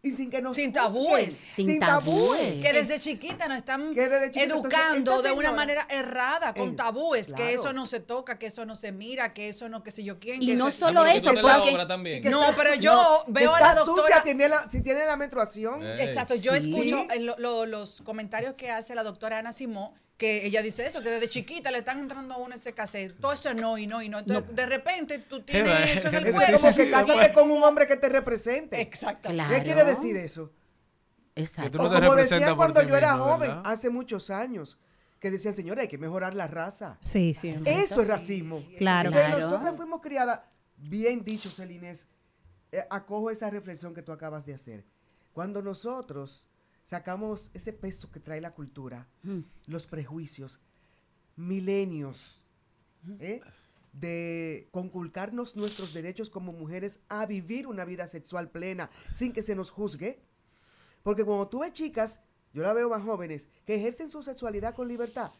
y 0.00 0.12
sin 0.12 0.30
que 0.30 0.40
nos 0.40 0.54
Sin 0.54 0.72
tabúes. 0.72 1.34
Sin 1.34 1.80
tabúes. 1.80 2.60
Que 2.62 2.72
desde 2.72 3.00
chiquita 3.00 3.48
nos 3.48 3.58
están 3.58 3.92
desde 3.92 4.30
chiquita, 4.30 4.54
educando 4.54 5.22
de 5.22 5.32
una 5.32 5.50
manera 5.52 5.86
errada, 5.90 6.54
con 6.54 6.70
Eh, 6.70 6.74
tabúes, 6.76 7.34
que 7.34 7.52
eso 7.54 7.72
no 7.72 7.84
se 7.84 7.98
toca, 8.00 8.38
que 8.38 8.46
eso 8.46 8.64
no 8.64 8.74
se 8.76 8.92
mira, 8.92 9.34
que 9.34 9.48
eso 9.48 9.68
no, 9.68 9.82
que 9.82 9.90
sé 9.90 10.04
yo 10.04 10.18
quién. 10.20 10.40
Y 10.42 10.46
que 10.46 10.54
no 10.54 10.68
eso- 10.68 10.86
solo 10.86 11.04
eso, 11.04 11.30
porque- 11.32 11.72
obra 11.74 11.88
también. 11.88 12.22
que 12.22 12.30
No, 12.30 12.48
está 12.48 12.62
pero 12.62 12.74
yo 12.76 13.24
veo 13.26 13.52
a 13.54 13.60
la 13.60 13.74
doctora- 13.74 14.02
sucia, 14.02 14.22
tiene 14.22 14.48
la- 14.48 14.70
si 14.70 14.80
tiene 14.82 15.04
la 15.04 15.16
menstruación. 15.16 15.84
Eh. 15.84 16.04
Exacto, 16.04 16.34
yo 16.36 16.52
Sí. 16.54 16.70
escucho 16.72 17.06
en 17.12 17.26
lo- 17.26 17.36
lo- 17.38 17.66
los 17.66 18.00
comentarios 18.02 18.54
que 18.54 18.70
hace 18.70 18.94
la 18.94 19.02
doctora 19.02 19.38
Ana 19.38 19.52
Simó, 19.52 19.94
que 20.18 20.44
ella 20.44 20.60
dice 20.62 20.84
eso, 20.84 21.00
que 21.00 21.08
desde 21.10 21.28
chiquita 21.28 21.70
le 21.70 21.78
están 21.78 22.00
entrando 22.00 22.34
a 22.34 22.38
uno 22.38 22.54
ese 22.54 22.72
cassette. 22.74 23.18
Todo 23.20 23.32
eso 23.32 23.48
es 23.50 23.56
no 23.56 23.78
y 23.78 23.86
no 23.86 24.02
y 24.02 24.08
no. 24.10 24.18
Entonces, 24.18 24.54
de 24.54 24.66
repente 24.66 25.20
tú 25.20 25.42
tienes 25.42 25.96
eso 25.96 26.08
en 26.08 26.14
el 26.16 26.26
Eso 26.26 26.40
es 26.40 26.46
cuerpo. 26.46 26.60
como 26.60 26.74
que 26.76 26.90
cásate 26.90 27.32
con 27.32 27.50
un 27.52 27.62
hombre 27.62 27.86
que 27.86 27.96
te 27.96 28.08
represente. 28.08 28.80
Exacto. 28.80 29.30
Claro. 29.30 29.54
¿Qué 29.54 29.62
quiere 29.62 29.84
decir 29.84 30.16
eso? 30.16 30.52
Exacto. 31.36 31.78
No 31.78 31.88
como 31.88 32.16
decían 32.16 32.48
por 32.48 32.56
cuando 32.56 32.82
yo 32.82 32.96
era 32.96 33.12
mismo, 33.12 33.26
joven, 33.26 33.48
¿verdad? 33.48 33.62
hace 33.64 33.90
muchos 33.90 34.28
años, 34.30 34.80
que 35.20 35.30
decían, 35.30 35.54
señora, 35.54 35.82
hay 35.82 35.88
que 35.88 35.98
mejorar 35.98 36.34
la 36.34 36.48
raza. 36.48 36.98
Sí, 37.02 37.32
sí. 37.32 37.54
Eso 37.64 38.02
es 38.02 38.08
racismo. 38.08 38.64
Claro. 38.76 39.08
Entonces, 39.10 39.30
Claro. 39.36 39.50
nosotras 39.50 39.76
fuimos 39.76 40.00
criadas, 40.00 40.40
bien 40.76 41.24
dicho, 41.24 41.48
Celines, 41.48 42.08
eh, 42.72 42.84
acojo 42.90 43.30
esa 43.30 43.50
reflexión 43.50 43.94
que 43.94 44.02
tú 44.02 44.10
acabas 44.10 44.46
de 44.46 44.54
hacer. 44.54 44.84
Cuando 45.32 45.62
nosotros 45.62 46.47
sacamos 46.88 47.50
ese 47.52 47.74
peso 47.74 48.10
que 48.10 48.18
trae 48.18 48.40
la 48.40 48.54
cultura, 48.54 49.06
Mm. 49.22 49.40
los 49.66 49.86
prejuicios, 49.86 50.58
milenios, 51.36 52.44
¿eh? 53.20 53.42
de 53.92 54.68
conculcarnos 54.70 55.54
nuestros 55.54 55.92
derechos 55.92 56.30
como 56.30 56.50
mujeres 56.54 57.00
a 57.10 57.26
vivir 57.26 57.66
una 57.66 57.84
vida 57.84 58.06
sexual 58.06 58.50
plena 58.50 58.88
sin 59.12 59.34
que 59.34 59.42
se 59.42 59.54
nos 59.54 59.70
juzgue. 59.70 60.18
Porque 61.02 61.24
cuando 61.26 61.48
tú 61.48 61.58
ves 61.58 61.74
chicas, 61.74 62.22
yo 62.54 62.62
la 62.62 62.72
veo 62.72 62.88
más 62.88 63.02
jóvenes, 63.02 63.50
que 63.66 63.74
ejercen 63.74 64.08
su 64.08 64.22
sexualidad 64.22 64.74
con 64.74 64.88
libertad, 64.88 65.30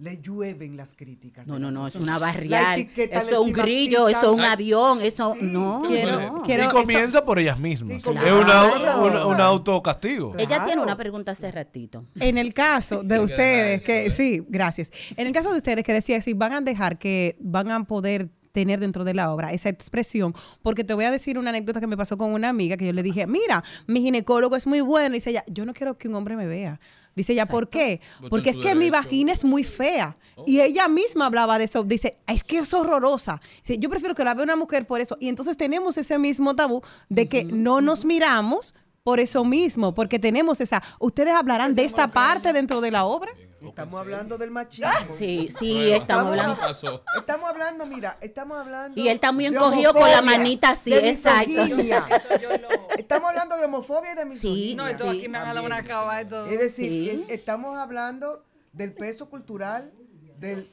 le 0.00 0.16
llueven 0.18 0.76
las 0.76 0.94
críticas. 0.94 1.48
No, 1.48 1.58
no, 1.58 1.72
no, 1.72 1.84
es 1.88 1.96
una 1.96 2.20
barrial. 2.20 2.88
Eso 2.96 3.30
es 3.32 3.38
un 3.38 3.50
grillo, 3.50 4.08
eso 4.08 4.20
es 4.22 4.28
un 4.28 4.40
avión, 4.42 5.02
eso 5.02 5.34
no, 5.40 5.82
Quiero- 5.88 6.20
no. 6.20 6.42
quiero- 6.42 6.62
y 6.62 6.66
eso- 6.66 6.72
comienza 6.74 7.24
por 7.24 7.40
ellas 7.40 7.58
mismas. 7.58 7.96
Es 7.98 8.06
una, 8.06 8.22
una- 8.36 9.26
un 9.26 9.40
autocastigo. 9.40 10.30
Claro. 10.32 10.48
Ella 10.48 10.64
tiene 10.64 10.82
una 10.82 10.96
pregunta 10.96 11.32
hace 11.32 11.50
ratito. 11.50 12.04
En 12.20 12.38
el 12.38 12.54
caso 12.54 13.02
de 13.02 13.18
ustedes, 13.18 13.82
que 13.82 14.10
sí, 14.12 14.44
gracias. 14.48 14.92
En 15.16 15.26
el 15.26 15.32
caso 15.32 15.50
de 15.50 15.56
ustedes 15.56 15.82
que 15.82 15.92
decía 15.92 16.20
si 16.20 16.32
van 16.32 16.52
a 16.52 16.60
dejar 16.60 16.96
que 16.98 17.36
van 17.40 17.68
a 17.72 17.82
poder 17.82 18.28
tener 18.58 18.80
dentro 18.80 19.04
de 19.04 19.14
la 19.14 19.32
obra 19.32 19.52
esa 19.52 19.68
expresión, 19.68 20.34
porque 20.62 20.82
te 20.82 20.92
voy 20.92 21.04
a 21.04 21.12
decir 21.12 21.38
una 21.38 21.50
anécdota 21.50 21.78
que 21.78 21.86
me 21.86 21.96
pasó 21.96 22.18
con 22.18 22.32
una 22.32 22.48
amiga 22.48 22.76
que 22.76 22.86
yo 22.86 22.92
le 22.92 23.04
dije, 23.04 23.24
mira, 23.28 23.62
mi 23.86 24.00
ginecólogo 24.00 24.56
es 24.56 24.66
muy 24.66 24.80
bueno, 24.80 25.14
y 25.14 25.18
dice 25.18 25.30
ella, 25.30 25.44
yo 25.46 25.64
no 25.64 25.72
quiero 25.72 25.96
que 25.96 26.08
un 26.08 26.16
hombre 26.16 26.34
me 26.34 26.48
vea. 26.48 26.80
Dice 27.14 27.34
ella, 27.34 27.46
¿por 27.46 27.68
qué? 27.68 28.00
Porque 28.28 28.50
es 28.50 28.58
que 28.58 28.74
mi 28.74 28.90
vagina 28.90 29.32
es 29.32 29.44
muy 29.44 29.62
fea. 29.62 30.16
Y 30.44 30.60
ella 30.60 30.88
misma 30.88 31.26
hablaba 31.26 31.56
de 31.58 31.64
eso. 31.64 31.84
Dice, 31.84 32.16
es 32.26 32.42
que 32.42 32.58
es 32.58 32.74
horrorosa. 32.74 33.40
Dice, 33.62 33.78
yo 33.78 33.88
prefiero 33.88 34.16
que 34.16 34.24
la 34.24 34.34
vea 34.34 34.44
una 34.44 34.56
mujer 34.56 34.86
por 34.86 35.00
eso. 35.00 35.16
Y 35.20 35.28
entonces 35.28 35.56
tenemos 35.56 35.96
ese 35.98 36.18
mismo 36.18 36.56
tabú 36.56 36.80
de 37.08 37.28
que 37.28 37.44
no 37.44 37.80
nos 37.80 38.04
miramos 38.04 38.74
por 39.02 39.20
eso 39.20 39.44
mismo, 39.44 39.94
porque 39.94 40.18
tenemos 40.18 40.60
esa. 40.60 40.82
Ustedes 40.98 41.34
hablarán 41.34 41.74
de 41.74 41.84
esta 41.84 42.08
parte 42.08 42.52
dentro 42.52 42.80
de 42.80 42.90
la 42.90 43.04
obra. 43.04 43.32
Estamos 43.60 44.00
hablando 44.00 44.38
del 44.38 44.50
machismo. 44.50 44.90
Sí, 45.12 45.48
sí, 45.50 45.90
estamos 45.90 46.38
hablando. 46.38 46.56
Estamos 47.16 47.50
hablando, 47.50 47.86
mira, 47.86 48.16
estamos 48.20 48.58
hablando. 48.58 49.00
Y 49.00 49.08
él 49.08 49.14
está 49.14 49.32
muy 49.32 49.48
de 49.48 49.56
encogido 49.56 49.92
con 49.92 50.08
la 50.10 50.22
manita 50.22 50.70
así, 50.70 50.90
de 50.90 51.10
exacto. 51.10 51.50
Estamos 52.98 53.30
hablando 53.30 53.56
de 53.56 53.64
homofobia 53.64 54.12
y 54.12 54.16
de 54.16 54.24
misoginia. 54.26 54.76
No, 54.76 54.86
esto 54.88 55.10
aquí 55.10 55.28
me 55.28 55.38
han 55.38 55.54
dado 55.54 55.66
una 55.66 55.82
cava. 55.84 56.20
Esto. 56.20 56.46
Es 56.46 56.58
decir, 56.58 56.88
Sí. 56.88 57.24
estamos 57.28 57.76
hablando 57.76 58.44
del 58.72 58.92
peso 58.92 59.28
cultural, 59.28 59.92
del, 60.38 60.68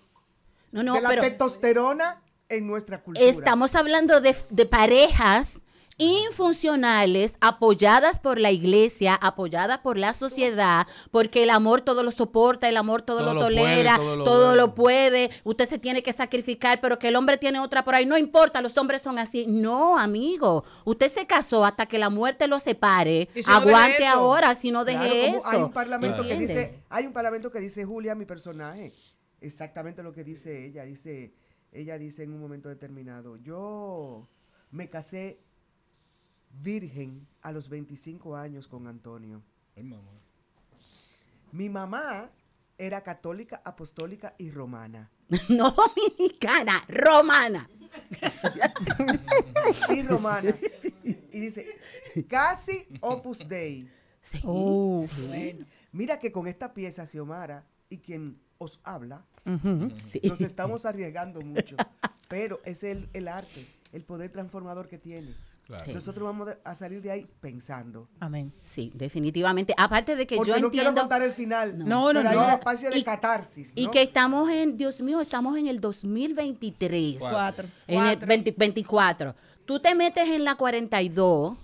No, 0.72 0.84
no, 0.84 0.94
de 0.95 1.02
la 1.02 1.10
pero- 1.10 1.22
testosterona 1.24 2.22
en 2.49 2.68
nuestra 2.68 3.02
cultura. 3.02 3.26
Estamos 3.28 3.74
hablando 3.76 4.22
de, 4.22 4.36
de 4.49 4.66
parejas 4.68 5.64
infuncionales 5.97 7.38
apoyadas 7.41 8.19
por 8.19 8.39
la 8.39 8.51
iglesia, 8.51 9.15
apoyadas 9.15 9.80
por 9.80 9.97
la 9.97 10.13
sociedad, 10.13 10.88
porque 11.11 11.43
el 11.43 11.49
amor 11.49 11.81
todo 11.81 12.03
lo 12.03 12.11
soporta, 12.11 12.67
el 12.67 12.77
amor 12.77 13.01
todo, 13.01 13.19
Todo 13.19 13.34
lo 13.34 13.34
lo 13.34 13.39
puede, 13.41 13.55
tolera, 13.55 13.97
todo 13.97 14.15
lo 14.17 14.23
todo 14.23 14.45
bueno. 14.47 14.55
lo 14.55 14.76
puede, 14.76 15.30
usted 15.43 15.65
se 15.65 15.80
tiene 15.80 16.03
que 16.03 16.11
sacrificar, 16.13 16.81
pero 16.81 16.99
que 16.99 17.07
el 17.07 17.15
hombre 17.15 17.38
tiene 17.38 17.59
otra 17.59 17.84
por 17.85 17.95
ahí, 17.95 18.05
no 18.05 18.17
importa, 18.17 18.61
los 18.61 18.77
hombres 18.77 19.01
son 19.01 19.19
así. 19.19 19.45
No, 19.47 19.97
amigo, 19.97 20.65
usted 20.84 21.09
se 21.09 21.26
casó 21.26 21.63
hasta 21.65 21.85
que 21.85 21.97
la 21.97 22.09
muerte 22.09 22.47
lo 22.47 22.59
separe, 22.59 23.30
si 23.34 23.43
aguante 23.47 24.05
ahora, 24.05 24.53
si 24.55 24.72
no 24.72 24.84
deje 24.84 24.95
Claro, 24.97 25.38
eso. 25.38 25.49
Hay 25.49 25.61
un 25.61 25.72
parlamento 25.72 26.23
que 26.23 26.38
dice, 26.38 26.84
hay 26.89 27.05
un 27.05 27.13
parlamento 27.13 27.51
que 27.51 27.59
dice 27.59 27.85
Julia, 27.85 28.15
mi 28.15 28.26
personaje, 28.26 28.91
exactamente 29.39 30.03
lo 30.03 30.13
que 30.13 30.23
dice 30.23 30.65
ella. 30.65 30.84
Dice, 30.84 31.34
ella 31.72 31.97
dice 31.97 32.23
en 32.23 32.34
un 32.34 32.39
momento 32.39 32.69
determinado, 32.69 33.38
yo 33.38 34.27
me 34.72 34.89
casé 34.89 35.44
virgen 36.64 37.27
a 37.41 37.52
los 37.52 37.69
25 37.69 38.36
años 38.36 38.68
con 38.68 38.88
Antonio. 38.88 39.41
Mi 41.52 41.69
mamá 41.69 42.30
era 42.77 43.02
católica, 43.02 43.61
apostólica 43.64 44.36
y 44.38 44.52
romana. 44.52 45.10
no 45.49 45.72
dominicana, 45.72 46.84
romana. 46.88 47.69
y 49.90 50.03
romana. 50.03 50.52
Y 51.32 51.40
dice, 51.40 51.68
casi 52.27 52.88
Opus 53.02 53.48
Dei. 53.48 53.90
Oh, 54.44 55.06
Sí. 55.07 55.27
sí. 55.32 55.65
Mira 55.91 56.19
que 56.19 56.32
con 56.32 56.48
esta 56.48 56.73
pieza, 56.73 57.06
Xiomara, 57.06 57.64
y 57.90 57.99
quien 57.99 58.40
os 58.57 58.80
habla. 58.84 59.23
Sí. 59.99 60.19
nos 60.23 60.41
estamos 60.41 60.86
arriesgando 60.86 61.41
mucho. 61.41 61.76
Pero 62.27 62.60
es 62.65 62.84
el, 62.84 63.07
el 63.14 63.27
arte, 63.27 63.68
el 63.94 64.03
poder 64.03 64.32
transformador 64.32 64.90
que 64.90 64.98
tiene. 64.98 65.34
Claro. 65.66 65.94
Nosotros 65.94 66.24
vamos 66.24 66.50
a 66.64 66.76
salir 66.76 67.02
de 67.02 67.10
ahí 67.10 67.28
pensando. 67.42 68.08
Amén. 68.20 68.54
Sí, 68.62 68.92
definitivamente. 68.94 69.74
Aparte 69.78 70.16
de 70.16 70.28
que 70.28 70.36
Porque 70.36 70.52
yo 70.52 70.60
no 70.60 70.70
quiero 70.70 70.90
entiendo. 70.90 71.02
contar 71.02 71.24
el 71.24 71.32
final. 71.32 71.76
No, 71.80 72.14
no, 72.14 72.20
pero 72.20 72.30
hay 72.30 72.36
no. 72.38 72.44
una 72.44 72.54
especie 72.54 72.90
de 72.92 73.00
Y- 73.00 73.04
catarsis. 73.04 73.74
Y 73.76 73.86
¿no? 73.86 73.92
que 73.92 74.04
estamos 74.04 74.48
en, 74.52 74.78
Dios 74.78 75.02
mío, 75.02 75.20
estamos 75.22 75.58
en 75.58 75.66
el 75.66 75.80
2023. 75.82 77.18
Cuatro. 77.20 77.68
En 77.88 78.04
el 78.04 78.18
20 78.18 78.52
24. 78.56 79.34
Tú 79.66 79.80
te 79.80 79.96
metes 79.96 80.28
en 80.28 80.44
la 80.44 80.54
42 80.56 81.58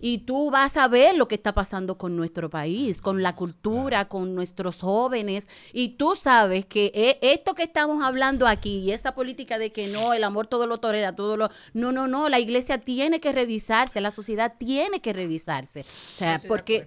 y 0.00 0.18
tú 0.18 0.50
vas 0.50 0.76
a 0.76 0.88
ver 0.88 1.16
lo 1.16 1.28
que 1.28 1.34
está 1.34 1.52
pasando 1.54 1.98
con 1.98 2.16
nuestro 2.16 2.48
país, 2.50 3.00
con 3.00 3.22
la 3.22 3.36
cultura, 3.36 4.08
con 4.08 4.34
nuestros 4.34 4.80
jóvenes. 4.80 5.48
Y 5.72 5.90
tú 5.90 6.16
sabes 6.16 6.64
que 6.64 6.90
e- 6.94 7.18
esto 7.20 7.54
que 7.54 7.62
estamos 7.64 8.02
hablando 8.02 8.46
aquí 8.46 8.78
y 8.78 8.92
esa 8.92 9.14
política 9.14 9.58
de 9.58 9.70
que 9.72 9.88
no, 9.88 10.14
el 10.14 10.24
amor 10.24 10.46
todo 10.46 10.66
lo 10.66 10.78
tolera, 10.78 11.14
todo 11.14 11.36
lo... 11.36 11.50
No, 11.74 11.92
no, 11.92 12.08
no, 12.08 12.28
la 12.28 12.38
iglesia 12.40 12.78
tiene 12.78 13.20
que 13.20 13.32
revisarse, 13.32 14.00
la 14.00 14.10
sociedad 14.10 14.54
tiene 14.58 15.00
que 15.00 15.12
revisarse. 15.12 15.80
O 15.82 15.84
sea, 16.16 16.40
porque... 16.48 16.86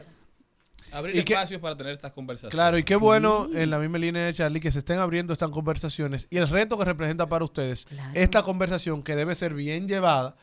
Abrir 0.91 1.15
Y 1.15 1.23
que- 1.23 1.33
espacios 1.33 1.59
para 1.59 1.75
tener 1.75 1.93
estas 1.93 2.11
conversaciones. 2.11 2.53
Claro, 2.53 2.77
y 2.77 2.83
qué 2.83 2.95
bueno 2.95 3.47
en 3.53 3.69
la 3.71 3.79
misma 3.79 3.97
línea 3.97 4.25
de 4.25 4.33
Charlie 4.33 4.59
que 4.59 4.71
se 4.71 4.77
estén 4.79 4.99
abriendo 4.99 5.33
estas 5.33 5.49
conversaciones 5.49 6.27
y 6.29 6.37
el 6.37 6.47
reto 6.47 6.77
que 6.77 6.85
representa 6.85 7.27
para 7.27 7.43
ustedes 7.43 7.87
esta 8.13 8.43
conversación 8.43 9.01
que 9.01 9.15
debe 9.15 9.33
ser 9.33 9.55
bien 9.55 9.87
llevada 9.87 10.35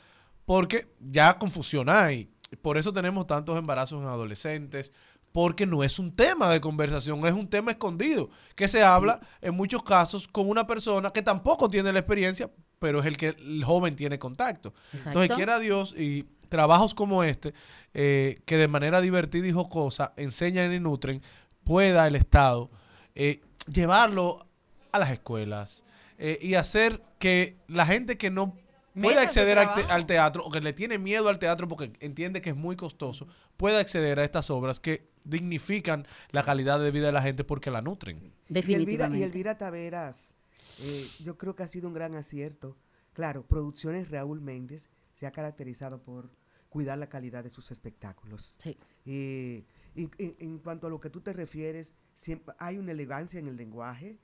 porque 0.46 0.88
ya 0.98 1.38
confusión 1.38 1.88
hay. 1.88 2.28
Por 2.62 2.78
eso 2.78 2.92
tenemos 2.92 3.26
tantos 3.26 3.58
embarazos 3.58 4.02
en 4.02 4.08
adolescentes, 4.08 4.92
porque 5.32 5.66
no 5.66 5.84
es 5.84 5.98
un 5.98 6.12
tema 6.12 6.50
de 6.50 6.60
conversación, 6.60 7.24
es 7.26 7.32
un 7.32 7.48
tema 7.48 7.70
escondido, 7.70 8.30
que 8.56 8.66
se 8.66 8.82
habla 8.82 9.20
en 9.40 9.54
muchos 9.54 9.82
casos 9.82 10.26
con 10.26 10.48
una 10.48 10.66
persona 10.66 11.12
que 11.12 11.22
tampoco 11.22 11.68
tiene 11.68 11.92
la 11.92 12.00
experiencia, 12.00 12.50
pero 12.78 13.00
es 13.00 13.06
el 13.06 13.16
que 13.16 13.28
el 13.28 13.62
joven 13.64 13.94
tiene 13.94 14.18
contacto. 14.18 14.74
Exacto. 14.92 15.22
Entonces, 15.22 15.36
quiera 15.36 15.58
Dios 15.60 15.94
y 15.96 16.24
trabajos 16.48 16.94
como 16.94 17.22
este, 17.22 17.54
eh, 17.94 18.40
que 18.44 18.58
de 18.58 18.68
manera 18.68 19.00
divertida 19.00 19.46
y 19.46 19.52
jocosa 19.52 20.12
enseñan 20.16 20.72
y 20.72 20.80
nutren, 20.80 21.22
pueda 21.64 22.06
el 22.08 22.16
Estado 22.16 22.70
eh, 23.14 23.40
llevarlo 23.72 24.46
a 24.92 24.98
las 24.98 25.10
escuelas 25.10 25.84
eh, 26.18 26.38
y 26.42 26.54
hacer 26.54 27.00
que 27.18 27.56
la 27.68 27.86
gente 27.86 28.18
que 28.18 28.30
no 28.30 28.56
puede 29.02 29.18
acceder 29.26 29.58
al, 29.58 29.74
te- 29.74 29.92
al 29.92 30.06
teatro 30.06 30.44
o 30.44 30.50
que 30.50 30.60
le 30.60 30.72
tiene 30.72 30.98
miedo 30.98 31.28
al 31.28 31.38
teatro 31.38 31.66
porque 31.68 31.92
entiende 32.00 32.40
que 32.40 32.50
es 32.50 32.56
muy 32.56 32.76
costoso, 32.76 33.26
pueda 33.56 33.78
acceder 33.80 34.18
a 34.18 34.24
estas 34.24 34.50
obras 34.50 34.80
que 34.80 35.10
dignifican 35.24 36.06
la 36.32 36.42
calidad 36.42 36.80
de 36.80 36.90
vida 36.90 37.06
de 37.06 37.12
la 37.12 37.22
gente 37.22 37.44
porque 37.44 37.70
la 37.70 37.82
nutren. 37.82 38.32
Y 38.72 38.74
Elvira, 38.74 39.06
y 39.18 39.22
Elvira 39.24 39.58
Taveras, 39.58 40.34
eh, 40.82 41.06
yo 41.24 41.36
creo 41.38 41.54
que 41.56 41.62
ha 41.62 41.68
sido 41.68 41.88
un 41.88 41.94
gran 41.94 42.14
acierto. 42.14 42.76
Claro, 43.12 43.46
Producciones 43.46 44.10
Raúl 44.10 44.40
Méndez 44.40 44.90
se 45.12 45.26
ha 45.26 45.30
caracterizado 45.32 46.02
por 46.02 46.30
cuidar 46.68 46.98
la 46.98 47.08
calidad 47.08 47.42
de 47.42 47.50
sus 47.50 47.70
espectáculos. 47.72 48.56
Eh, 49.04 49.64
y- 49.96 50.04
y- 50.22 50.36
en 50.38 50.58
cuanto 50.58 50.86
a 50.86 50.90
lo 50.90 51.00
que 51.00 51.10
tú 51.10 51.20
te 51.20 51.32
refieres, 51.32 51.94
siempre 52.14 52.54
hay 52.58 52.78
una 52.78 52.92
elegancia 52.92 53.40
en 53.40 53.48
el 53.48 53.56
lenguaje. 53.56 54.18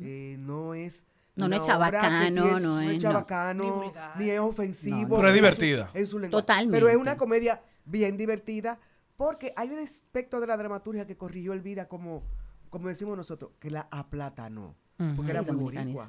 eh, 0.00 0.36
no 0.38 0.74
es. 0.74 1.06
No, 1.34 1.48
no 1.48 1.56
es 1.56 1.62
chabacano, 1.62 2.42
tiene- 2.42 2.60
no 2.60 2.80
es, 2.80 2.92
no. 2.94 2.98
chabacano, 2.98 3.92
ni, 4.18 4.28
es 4.30 4.38
ofensivo. 4.38 5.16
Pero 5.16 5.28
es 5.28 5.34
en 5.34 5.34
su- 5.34 5.34
divertida. 5.34 5.90
en 5.94 6.06
su 6.06 6.18
lenguaje. 6.18 6.42
Totalmente. 6.42 6.76
Pero 6.76 6.88
es 6.88 6.96
una 6.96 7.16
comedia 7.16 7.62
bien 7.86 8.16
divertida 8.18 8.78
porque 9.16 9.52
hay 9.56 9.70
un 9.70 9.78
aspecto 9.78 10.40
de 10.40 10.46
la 10.46 10.56
dramaturgia 10.56 11.06
que 11.06 11.16
corrigió 11.16 11.52
Elvira 11.54 11.88
como, 11.88 12.22
como 12.68 12.88
decimos 12.88 13.16
nosotros, 13.16 13.52
que 13.58 13.70
la 13.70 13.88
aplatanó. 13.90 14.76
Ujú. 14.98 15.16
Porque 15.16 15.30
era 15.30 15.42
Sí, 15.42 15.52
muy 15.52 15.74
boricua. 15.74 16.06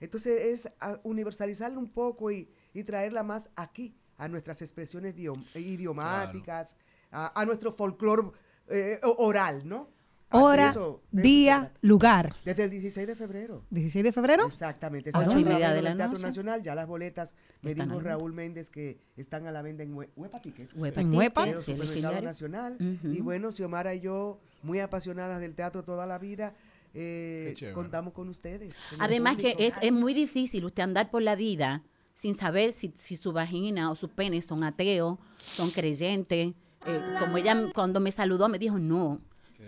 Entonces 0.00 0.40
es 0.44 0.72
a- 0.80 0.98
universalizarla 1.02 1.78
un 1.78 1.90
poco 1.90 2.30
y, 2.30 2.50
y 2.72 2.84
traerla 2.84 3.22
más 3.22 3.50
aquí, 3.56 3.96
a 4.16 4.28
nuestras 4.28 4.62
expresiones 4.62 5.14
idiom- 5.16 5.44
idiomáticas, 5.56 6.76
a, 7.10 7.38
a 7.40 7.44
nuestro 7.44 7.70
folclore 7.72 8.30
eh, 8.68 9.00
oral, 9.02 9.66
¿no? 9.68 9.90
Hora, 10.30 10.70
eso- 10.70 11.00
día, 11.10 11.72
lugar. 11.80 12.34
Desde 12.44 12.64
el 12.64 12.70
16 12.70 13.06
de 13.06 13.16
febrero. 13.16 13.64
16 13.70 14.04
de 14.04 14.12
febrero. 14.12 14.46
Exactamente. 14.46 15.10
Ocho 15.10 15.20
Estamos 15.20 15.40
y 15.40 15.44
media 15.44 15.72
de 15.72 15.80
la 15.82 15.96
Teatro 15.96 16.14
noche. 16.18 16.26
Nacional, 16.26 16.62
ya 16.62 16.74
las 16.74 16.86
boletas, 16.86 17.34
me 17.62 17.70
Están 17.70 17.88
dijo. 17.88 18.00
Raúl 18.00 18.32
Méndez 18.34 18.68
que 18.68 18.98
están 19.16 19.46
a 19.46 19.52
la 19.52 19.62
venta 19.62 19.82
en 19.84 19.94
Hue- 19.96 20.10
Huepa 20.16 20.40
Tickets. 20.42 20.74
Huepa 20.74 21.00
En 21.00 21.14
Huepa. 21.14 21.48
en 21.48 21.56
el 21.56 21.62
Supermercado. 21.62 22.20
Nacional. 22.22 22.76
Ujú. 22.78 23.08
Y 23.14 23.20
bueno, 23.20 23.50
Xiomara 23.52 23.94
y 23.94 24.00
yo, 24.00 24.38
muy 24.62 24.80
apasionadas 24.80 25.40
del 25.40 25.54
teatro 25.54 25.82
toda 25.82 26.06
la 26.06 26.18
vida, 26.18 26.54
eh, 26.94 27.54
contamos 27.74 28.12
con 28.12 28.28
ustedes. 28.28 28.74
Además 28.98 29.36
que 29.38 29.54
es, 29.58 29.74
es 29.80 29.92
muy 29.92 30.14
difícil 30.14 30.64
usted 30.64 30.82
andar 30.82 31.10
por 31.10 31.22
la 31.22 31.36
vida 31.36 31.82
sin 32.14 32.34
saber 32.34 32.72
si, 32.72 32.92
si 32.96 33.16
su 33.16 33.32
vagina 33.32 33.90
o 33.90 33.94
su 33.94 34.08
pene 34.08 34.42
son 34.42 34.64
ateos, 34.64 35.18
son 35.38 35.70
creyentes. 35.70 36.52
Eh, 36.86 37.00
como 37.20 37.36
ella 37.38 37.56
cuando 37.74 38.00
me 38.00 38.10
saludó 38.12 38.48
me 38.48 38.58
dijo, 38.58 38.78
no, 38.78 39.20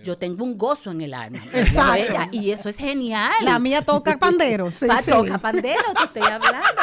yo 0.05 0.17
tengo 0.17 0.45
un 0.45 0.57
gozo 0.57 0.91
en 0.91 1.01
el 1.03 1.13
alma. 1.15 1.43
Exacto. 1.53 1.95
ella, 1.95 2.29
y 2.33 2.51
eso 2.53 2.69
es 2.69 2.77
genial. 2.79 3.33
La 3.43 3.59
mía 3.59 3.83
toca 3.83 4.17
pandero. 4.19 4.71
Sí, 4.71 4.87
Pa- 4.87 5.03
sí. 5.03 5.11
Toca 5.11 5.39
pandero, 5.39 5.83
te 5.97 6.05
estoy 6.05 6.23
hablando. 6.33 6.80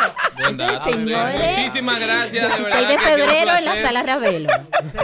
Entonces, 0.49 0.79
señores, 0.83 1.57
Muchísimas 1.57 1.99
gracias. 1.99 2.31
de 2.31 2.39
16 2.63 2.63
verdad 2.75 2.89
de 2.89 2.99
febrero 2.99 3.51
en 3.57 3.65
la 3.65 3.75
sala 3.75 4.03
Ravelo. 4.03 4.49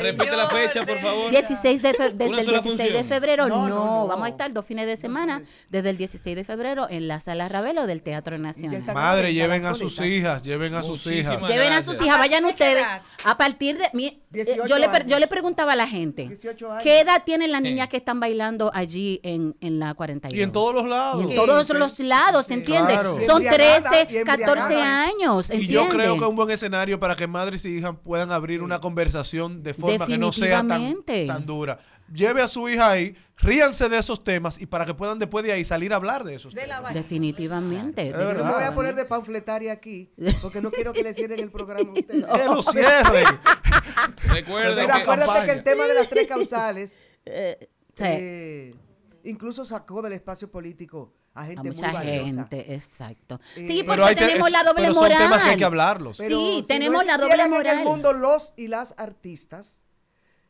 Repite 0.02 0.36
la 0.38 0.48
fecha, 0.50 0.86
por 0.86 0.98
favor. 0.98 1.32
16 1.32 1.82
de 1.82 1.94
fe- 1.94 2.10
desde 2.12 2.40
el 2.40 2.46
sola 2.46 2.60
16 2.62 2.78
de 2.78 2.84
función. 2.86 3.08
febrero, 3.08 3.48
no, 3.48 3.68
No, 3.68 3.70
no, 3.70 3.86
no. 3.86 4.08
vamos 4.08 4.26
a 4.26 4.30
estar 4.30 4.54
dos 4.54 4.66
fines 4.66 4.86
de 4.86 4.98
semana 4.98 5.42
desde 5.70 5.90
el 5.90 5.98
16 5.98 6.36
de 6.36 6.44
febrero 6.44 6.88
en 6.90 7.08
la 7.08 7.20
sala 7.20 7.48
Ravelo 7.50 7.88
del 7.88 8.02
Teatro 8.02 8.38
Nacional. 8.38 8.84
Madre, 8.94 9.34
lleven 9.34 9.66
a 9.66 9.74
sus 9.76 10.00
hijas, 10.02 10.44
lleven 10.44 10.76
a 10.76 10.84
sus 10.84 11.06
hijas. 11.08 11.48
Lleven 11.48 11.74
a 11.74 11.82
sus 11.82 12.02
hijas, 12.02 12.18
vayan 12.20 12.46
ustedes. 12.46 12.84
A 13.24 13.38
partir 13.38 13.78
de. 13.78 13.86
mi- 13.94 14.08
eh, 14.08 14.20
18 14.46 14.66
yo, 14.68 14.78
le, 14.80 14.86
años. 14.88 15.04
yo 15.08 15.20
le 15.20 15.28
preguntaba 15.28 15.74
a 15.74 15.76
la 15.76 15.88
gente: 15.88 16.28
18 16.28 16.72
años. 16.72 16.84
¿qué 16.84 17.00
edad 17.02 17.22
tienen 17.24 17.52
las 17.52 17.62
niñas 17.62 17.88
que 17.88 17.98
están 17.98 18.20
bailando 18.20 18.72
allí 18.74 19.20
en, 19.24 19.56
en 19.62 19.80
la 19.80 19.94
42? 19.94 20.38
Y 20.38 20.42
en 20.44 20.52
todos 20.52 20.74
los 20.74 20.88
lados. 20.88 21.24
Y 21.24 21.30
en 21.32 21.36
todos 21.36 21.70
los 21.70 22.00
lados, 22.00 22.50
¿entiendes? 22.52 22.94
Claro. 22.94 23.20
Son 23.22 23.46
Embriagada 23.46 23.90
13, 24.06 24.22
y 24.22 24.24
14 24.24 24.82
Y 25.52 25.68
yo 25.68 25.88
creo 25.90 26.14
que 26.18 26.24
es 26.24 26.30
un 26.30 26.36
buen 26.36 26.50
escenario 26.52 27.00
para 27.00 27.16
que 27.16 27.28
madres 27.28 27.66
y 27.66 27.78
hijas 27.78 27.96
puedan 28.04 28.32
abrir 28.32 28.62
una 28.62 28.80
conversación 28.80 29.64
de 29.64 29.74
forma 29.74 30.06
que 30.06 30.18
no 30.18 30.32
sea 30.32 30.66
tan, 30.68 31.46
dura. 31.46 31.80
Lleve 32.14 32.42
a 32.42 32.48
su 32.48 32.68
hija 32.70 32.92
ahí, 32.92 33.16
ríanse 33.38 33.88
de 33.90 33.98
esos 33.98 34.24
temas 34.24 34.60
y 34.62 34.66
para 34.66 34.86
que 34.86 34.94
puedan 34.94 35.18
después 35.20 35.44
de 35.46 35.54
ahí 35.54 35.64
salir 35.66 35.94
a 35.94 35.96
hablar 35.96 36.24
de 36.26 36.36
esos 36.36 36.54
temas. 36.54 36.94
Definitivamente. 36.94 38.10
Yo 38.12 38.34
no 38.34 38.44
me 38.44 38.54
voy 38.54 38.64
a 38.64 38.76
poner 38.76 38.94
de 38.96 39.06
panfletaria 39.06 39.72
aquí, 39.72 40.12
porque 40.42 40.62
no 40.62 40.70
quiero 40.70 40.94
que 40.94 41.02
le 41.02 41.14
cierren 41.14 41.40
el 41.40 41.50
programa 41.50 41.90
a 41.90 41.94
ustedes. 42.00 42.26
Que 42.26 42.46
lo 42.46 42.62
cierren. 42.62 43.26
Recuerden 44.30 44.76
Pero 44.76 44.88
que- 44.96 45.02
acuérdate 45.02 45.26
campaña. 45.28 45.46
que 45.46 45.52
el 45.52 45.64
tema 45.64 45.86
de 45.88 45.94
las 45.94 46.10
tres 46.10 46.28
causales 46.28 47.06
Eh, 47.26 47.70
sí. 47.96 48.04
eh, 48.06 48.76
Incluso 49.26 49.64
sacó 49.64 50.02
del 50.02 50.14
espacio 50.14 50.52
político 50.52 51.14
a 51.36 51.46
gente 51.46 51.60
A 51.60 51.64
muy 51.64 51.72
mucha 51.72 51.92
valiosa. 51.92 52.26
gente, 52.28 52.74
exacto. 52.76 53.40
Eh, 53.58 53.66
Sí, 53.66 53.84
Pero 53.84 53.86
porque 53.88 54.04
hay 54.10 54.16
tenemos 54.16 54.48
es- 54.48 54.54
la 54.54 54.64
doble 54.64 54.82
pero 54.84 54.94
son 54.94 55.04
moral. 55.04 55.18
temas 55.18 55.42
que 55.44 55.50
hay 55.50 55.58
que 55.58 55.66
hablarlos. 55.66 56.18
Pero 56.18 56.38
sí, 56.40 56.58
si 56.62 56.68
tenemos 56.68 57.02
no 57.06 57.12
la 57.12 57.18
doble 57.18 57.48
moral. 57.50 57.74
en 57.74 57.80
el 57.80 57.86
mundo 57.88 58.14
los 58.14 58.54
y 58.56 58.68
las 58.68 58.94
artistas, 58.98 59.88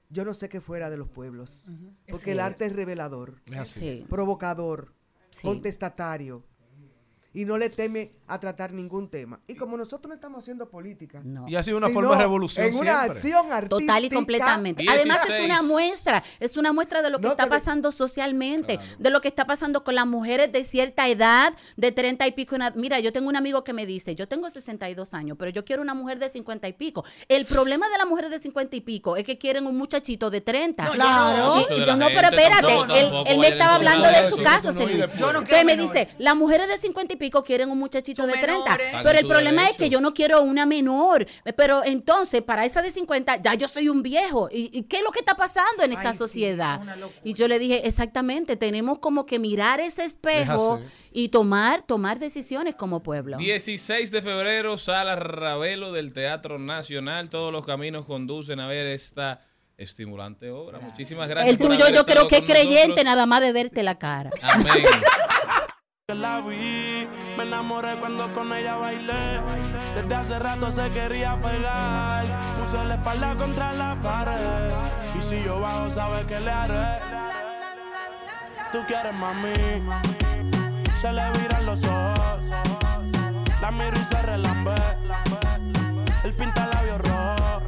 yo 0.09 0.25
no 0.25 0.33
sé 0.33 0.49
qué 0.49 0.59
fuera 0.61 0.89
de 0.89 0.97
los 0.97 1.07
pueblos. 1.09 1.69
Porque 2.09 2.25
Sí. 2.25 2.31
el 2.31 2.39
arte 2.41 2.65
es 2.65 2.73
revelador, 2.73 3.41
Es 3.51 3.57
así. 3.59 3.79
Sí. 3.79 4.05
provocador, 4.09 4.93
Sí. 5.29 5.41
contestatario. 5.43 6.43
Y 7.35 7.45
no 7.45 7.57
le 7.57 7.69
teme 7.69 8.11
a 8.27 8.39
tratar 8.39 8.73
ningún 8.73 9.09
tema. 9.09 9.39
Y 9.47 9.55
como 9.55 9.75
nosotros 9.75 10.07
no 10.09 10.13
estamos 10.13 10.43
haciendo 10.43 10.69
política. 10.69 11.21
Y 11.47 11.55
ha 11.55 11.63
sido 11.63 11.77
una 11.77 11.89
forma 11.89 12.11
de 12.15 12.21
revolución 12.21 12.67
En 12.67 12.75
una 12.75 12.83
siempre. 13.01 13.11
acción 13.11 13.51
artística. 13.51 13.79
Total 13.93 14.05
y 14.05 14.09
completamente. 14.09 14.85
Además 14.87 15.27
es 15.29 15.43
una 15.43 15.61
muestra, 15.63 16.23
es 16.39 16.55
una 16.57 16.73
muestra 16.73 17.01
de 17.01 17.09
lo 17.09 17.19
que 17.19 17.27
está 17.27 17.47
pasando 17.47 17.91
socialmente, 17.91 18.77
de 18.99 19.09
lo 19.09 19.19
que 19.21 19.27
está 19.29 19.45
pasando 19.45 19.83
con 19.83 19.95
las 19.95 20.05
mujeres 20.05 20.51
de 20.51 20.63
cierta 20.63 21.07
edad, 21.09 21.53
de 21.75 21.91
30 21.91 22.27
y 22.27 22.31
pico. 22.33 22.55
Mira, 22.75 22.99
yo 22.99 23.11
tengo 23.11 23.29
un 23.29 23.35
amigo 23.35 23.63
que 23.63 23.73
me 23.73 23.85
dice, 23.87 24.13
yo 24.13 24.27
tengo 24.27 24.49
62 24.49 25.13
años, 25.15 25.35
pero 25.39 25.49
yo 25.49 25.65
quiero 25.65 25.81
una 25.81 25.95
mujer 25.95 26.19
de 26.19 26.29
50 26.29 26.67
y 26.67 26.73
pico. 26.73 27.03
El 27.27 27.45
problema 27.45 27.89
de 27.89 27.97
las 27.97 28.07
mujeres 28.07 28.29
de 28.29 28.37
50 28.39 28.75
y 28.75 28.81
pico 28.81 29.17
es 29.17 29.23
que 29.23 29.37
quieren 29.39 29.65
un 29.65 29.75
muchachito 29.77 30.29
de 30.29 30.41
30. 30.41 30.85
yo 30.85 30.91
Claro. 30.93 31.55
no. 31.55 31.61
Y- 31.61 31.79
yo, 31.85 31.97
no, 31.97 32.05
pero 32.07 32.27
espérate, 32.29 32.73
él, 33.31 33.39
me 33.39 33.47
estaba 33.47 33.71
a 33.73 33.75
hablando 33.75 34.07
de 34.07 34.23
su 34.23 34.37
caso, 34.43 34.71
tú 34.71 35.33
no 35.33 35.43
que 35.43 35.63
me 35.65 35.75
dice, 35.75 36.07
las 36.19 36.35
mujeres 36.35 36.67
de 36.67 36.77
50 36.77 37.13
y 37.13 37.17
pico 37.17 37.22
quieren 37.29 37.69
un 37.69 37.77
muchachito 37.79 38.25
de 38.27 38.33
30, 38.33 38.63
Paguen 38.65 38.87
pero 39.03 39.19
el 39.19 39.25
problema 39.27 39.69
es 39.69 39.77
que 39.77 39.89
yo 39.89 40.01
no 40.01 40.13
quiero 40.13 40.41
una 40.41 40.65
menor. 40.65 41.25
Pero 41.55 41.83
entonces, 41.85 42.41
para 42.41 42.65
esa 42.65 42.81
de 42.81 42.91
50, 42.91 43.41
ya 43.41 43.53
yo 43.53 43.67
soy 43.67 43.89
un 43.89 44.03
viejo. 44.03 44.49
¿Y, 44.51 44.69
y 44.77 44.83
qué 44.83 44.97
es 44.97 45.03
lo 45.03 45.11
que 45.11 45.19
está 45.19 45.35
pasando 45.35 45.83
en 45.83 45.93
esta 45.93 46.09
Ay, 46.09 46.13
sí, 46.13 46.17
sociedad? 46.19 46.81
y 47.23 47.33
yo 47.33 47.47
le 47.47 47.59
dije, 47.59 47.87
exactamente, 47.87 48.55
tenemos 48.55 48.99
como 48.99 49.25
que 49.25 49.39
mirar 49.39 49.79
ese 49.79 50.03
espejo 50.05 50.79
Es 50.83 50.89
y 51.11 51.29
tomar, 51.29 51.83
tomar 51.83 52.19
decisiones 52.19 52.75
como 52.75 53.03
pueblo. 53.03 53.37
16 53.37 54.11
de 54.11 54.21
febrero, 54.21 54.77
Sala 54.77 55.15
Ravelo 55.15 55.91
del 55.91 56.11
Teatro 56.13 56.59
Nacional. 56.59 57.29
Todos 57.29 57.51
los 57.51 57.65
caminos 57.65 58.05
conducen 58.05 58.59
a 58.59 58.67
ver 58.67 58.87
esta 58.87 59.41
estimulante 59.77 60.51
obra. 60.51 60.79
Muchísimas 60.79 61.27
gracias. 61.27 61.51
el 61.51 61.57
tuyo 61.57 61.87
yo 61.89 62.05
creo 62.05 62.27
que 62.27 62.35
es 62.37 62.41
nosotros. 62.41 62.65
creyente 62.65 63.03
nada 63.03 63.25
más 63.25 63.41
de 63.41 63.53
verte 63.53 63.83
la 63.83 63.97
cara. 63.97 64.29
Amén. 64.41 64.67
la 66.13 66.41
vi. 66.41 67.07
Me 67.37 67.43
enamoré 67.43 67.95
cuando 67.97 68.31
con 68.33 68.51
ella 68.53 68.75
bailé. 68.75 69.41
Desde 69.95 70.15
hace 70.15 70.39
rato 70.39 70.71
se 70.71 70.89
quería 70.89 71.39
pegar. 71.39 72.23
Puso 72.59 72.83
la 72.83 72.95
espalda 72.95 73.35
contra 73.35 73.73
la 73.73 73.99
pared. 74.01 74.71
Y 75.17 75.21
si 75.21 75.43
yo 75.43 75.59
bajo, 75.59 75.89
sabes 75.89 76.25
que 76.25 76.39
le 76.39 76.51
haré. 76.51 76.99
Tú 78.71 78.79
quieres 78.87 79.13
mami. 79.13 79.53
Se 81.01 81.11
le 81.13 81.23
viran 81.39 81.65
los 81.65 81.83
ojos. 81.83 82.43
La 83.61 83.71
miro 83.71 83.97
y 83.99 84.03
se 84.05 84.21
relambe. 84.23 84.75
El 86.23 86.33
pinta 86.33 86.67
labios 86.67 87.01
rojo. 87.01 87.61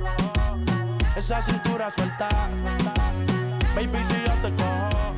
Esa 1.15 1.41
cintura 1.41 1.91
suelta. 1.91 2.29
Baby, 3.75 3.99
si 4.07 4.15
yo 4.25 4.33
te 4.41 4.55
cojo, 4.55 5.13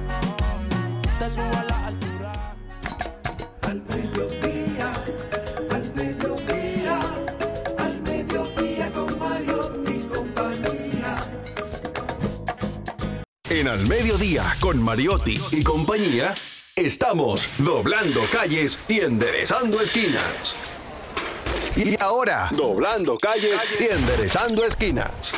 te 1.20 1.30
subo 1.30 1.58
a 1.58 1.64
la 1.64 1.77
En 13.50 13.70
Al 13.70 13.88
Mediodía, 13.88 14.44
con 14.60 14.84
Mariotti 14.84 15.40
y 15.52 15.64
compañía, 15.64 16.34
estamos 16.76 17.48
doblando 17.60 18.22
calles 18.30 18.78
y 18.90 19.00
enderezando 19.00 19.80
esquinas. 19.80 20.54
Y 21.78 21.96
ahora, 22.02 22.50
doblando 22.52 23.18
calles 23.18 23.62
y 23.80 23.86
enderezando 23.86 24.66
esquinas. 24.66 25.34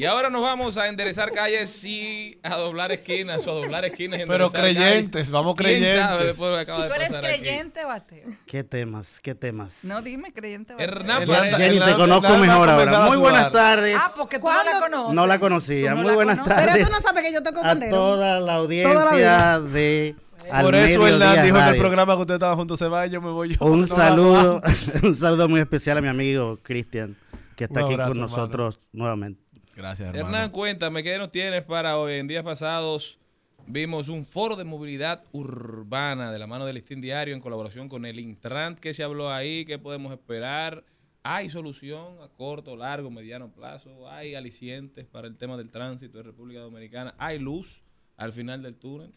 Y 0.00 0.06
ahora 0.06 0.30
nos 0.30 0.40
vamos 0.40 0.78
a 0.78 0.88
enderezar 0.88 1.30
calles 1.30 1.84
y 1.84 2.38
a 2.42 2.56
doblar 2.56 2.90
esquinas 2.90 3.46
o 3.46 3.50
a 3.50 3.54
doblar 3.56 3.84
esquinas. 3.84 4.18
y 4.18 4.24
Pero 4.24 4.46
enderezar 4.46 4.60
calles. 4.62 4.82
creyentes, 4.82 5.30
vamos 5.30 5.54
¿Quién 5.56 5.68
creyentes. 5.68 6.00
sabe 6.00 6.24
después 6.24 6.50
de 6.50 6.56
lo 6.56 6.56
que 6.56 6.62
acaba 6.62 6.82
de 6.84 6.88
¿Tú 6.88 6.94
eres 6.94 7.08
pasar 7.08 7.24
creyente 7.24 7.84
o 7.84 7.90
ateo? 7.90 8.28
¿Qué 8.46 8.64
temas? 8.64 9.20
¿Qué 9.20 9.34
temas? 9.34 9.84
No, 9.84 10.00
dime 10.00 10.32
creyente 10.32 10.72
o 10.72 10.76
ateo. 10.76 10.88
Hernán 10.88 11.26
Jenny, 11.54 11.80
te 11.80 11.94
conozco 11.96 12.38
mejor 12.38 12.70
ahora. 12.70 13.00
Muy 13.08 13.18
buenas 13.18 13.52
tardes. 13.52 13.98
Ah, 14.00 14.10
porque 14.16 14.38
tú 14.38 14.46
no 14.46 14.64
la 14.64 14.80
conoces. 14.80 15.14
No 15.14 15.26
la 15.26 15.38
conocía. 15.38 15.90
No 15.90 15.96
Muy 15.98 16.06
la 16.06 16.12
buenas 16.14 16.38
conoces. 16.38 16.56
tardes. 16.56 16.74
Pero 16.76 16.86
tú 16.86 16.92
no 16.94 17.00
sabes 17.02 17.22
que 17.22 17.32
yo 17.34 17.42
toco 17.42 17.60
a 17.62 17.78
toda 17.78 18.40
la 18.40 18.54
Toda 18.54 18.54
audiencia 18.56 19.60
de 19.60 20.14
Al 20.50 20.64
Por 20.64 20.74
eso 20.76 21.06
Hernán 21.06 21.42
dijo 21.44 21.58
en 21.58 21.64
el 21.66 21.76
programa 21.76 22.14
que 22.14 22.20
usted 22.22 22.34
estaba 22.36 22.54
junto 22.56 22.74
se 22.74 22.88
va, 22.88 23.04
yo 23.06 23.20
me 23.20 23.32
voy 23.32 23.54
yo. 23.54 23.66
Un 23.66 23.86
saludo, 23.86 24.62
un 25.02 25.14
saludo 25.14 25.46
muy 25.46 25.60
especial 25.60 25.98
a 25.98 26.00
mi 26.00 26.08
amigo 26.08 26.58
Cristian, 26.62 27.18
que 27.54 27.64
está 27.64 27.80
Un 27.80 27.84
aquí 27.84 27.92
abrazo, 27.92 28.12
con 28.12 28.20
nosotros 28.22 28.80
nuevamente. 28.94 29.49
Gracias, 29.80 30.14
Hernán, 30.14 30.50
cuéntame, 30.50 31.02
¿qué 31.02 31.16
nos 31.16 31.32
tienes 31.32 31.62
para 31.62 31.96
hoy? 31.96 32.18
En 32.18 32.26
días 32.26 32.44
pasados 32.44 33.18
vimos 33.66 34.10
un 34.10 34.26
foro 34.26 34.54
de 34.54 34.64
movilidad 34.64 35.24
urbana 35.32 36.30
de 36.30 36.38
la 36.38 36.46
mano 36.46 36.66
del 36.66 36.74
Listín 36.74 37.00
Diario 37.00 37.34
en 37.34 37.40
colaboración 37.40 37.88
con 37.88 38.04
el 38.04 38.20
Intrant. 38.20 38.78
¿Qué 38.78 38.92
se 38.92 39.02
habló 39.02 39.32
ahí? 39.32 39.64
¿Qué 39.64 39.78
podemos 39.78 40.12
esperar? 40.12 40.84
¿Hay 41.22 41.48
solución 41.48 42.18
a 42.22 42.28
corto, 42.28 42.76
largo, 42.76 43.10
mediano 43.10 43.50
plazo? 43.50 44.10
¿Hay 44.10 44.34
alicientes 44.34 45.06
para 45.06 45.26
el 45.26 45.38
tema 45.38 45.56
del 45.56 45.70
tránsito 45.70 46.18
de 46.18 46.24
República 46.24 46.60
Dominicana? 46.60 47.14
¿Hay 47.16 47.38
luz 47.38 47.82
al 48.18 48.34
final 48.34 48.62
del 48.62 48.74
túnel? 48.74 49.14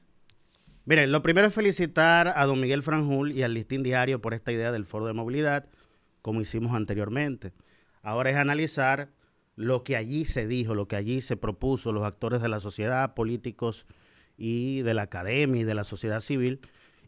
Miren, 0.86 1.12
lo 1.12 1.22
primero 1.22 1.48
es 1.48 1.54
felicitar 1.54 2.32
a 2.34 2.46
don 2.46 2.62
Miguel 2.62 2.84
Franjul 2.84 3.34
y 3.34 3.44
al 3.44 3.54
Listín 3.54 3.84
Diario 3.84 4.22
por 4.22 4.34
esta 4.34 4.54
idea 4.54 4.72
del 4.72 4.86
foro 4.86 5.08
de 5.08 5.14
movilidad, 5.14 5.66
como 6.22 6.40
hicimos 6.40 6.74
anteriormente. 6.74 7.52
Ahora 8.02 8.30
es 8.30 8.38
analizar 8.38 9.10
lo 9.56 9.84
que 9.84 9.96
allí 9.96 10.26
se 10.26 10.48
dijo, 10.48 10.76
lo 10.76 10.88
que 10.88 10.96
allí 10.96 11.22
se 11.22 11.38
propuso, 11.38 11.92
los 11.92 12.04
actores 12.04 12.42
de 12.42 12.50
la 12.50 12.60
sociedad, 12.60 13.14
políticos 13.14 13.86
y 14.38 14.82
de 14.82 14.94
la 14.94 15.04
academia 15.04 15.62
y 15.62 15.66
de 15.66 15.76
la 15.76 15.84
sociedad 15.84 16.20
civil, 16.22 16.60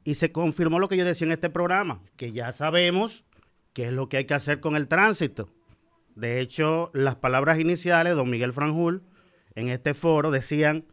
y 0.03 0.15
se 0.15 0.31
confirmó 0.31 0.79
lo 0.79 0.87
que 0.87 0.97
yo 0.97 1.05
decía 1.05 1.25
en 1.25 1.31
este 1.31 1.49
programa, 1.49 2.01
que 2.15 2.31
ya 2.31 2.51
sabemos 2.51 3.25
qué 3.73 3.87
es 3.87 3.93
lo 3.93 4.07
que 4.07 4.17
hay 4.17 4.25
que 4.25 4.35
hacer 4.35 4.59
con 4.59 4.75
el 4.75 4.87
tránsito. 4.87 5.49
De 6.15 6.39
hecho, 6.39 6.91
las 6.93 7.15
palabras 7.15 7.59
iniciales, 7.59 8.15
don 8.15 8.29
Miguel 8.29 8.53
Franjul, 8.53 9.03
en 9.55 9.69
este 9.69 9.93
foro 9.93 10.31
decían, 10.31 10.85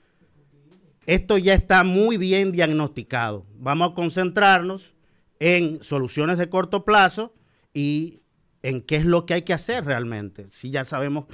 esto 1.06 1.36
ya 1.36 1.52
está 1.52 1.84
muy 1.84 2.16
bien 2.16 2.52
diagnosticado. 2.52 3.46
Vamos 3.56 3.90
a 3.90 3.94
concentrarnos 3.94 4.94
en 5.40 5.82
soluciones 5.82 6.38
de 6.38 6.48
corto 6.48 6.84
plazo 6.84 7.34
y 7.74 8.21
en 8.62 8.80
qué 8.80 8.96
es 8.96 9.04
lo 9.04 9.26
que 9.26 9.34
hay 9.34 9.42
que 9.42 9.52
hacer 9.52 9.84
realmente. 9.84 10.46
Si 10.46 10.70
ya 10.70 10.84
sabemos 10.84 11.26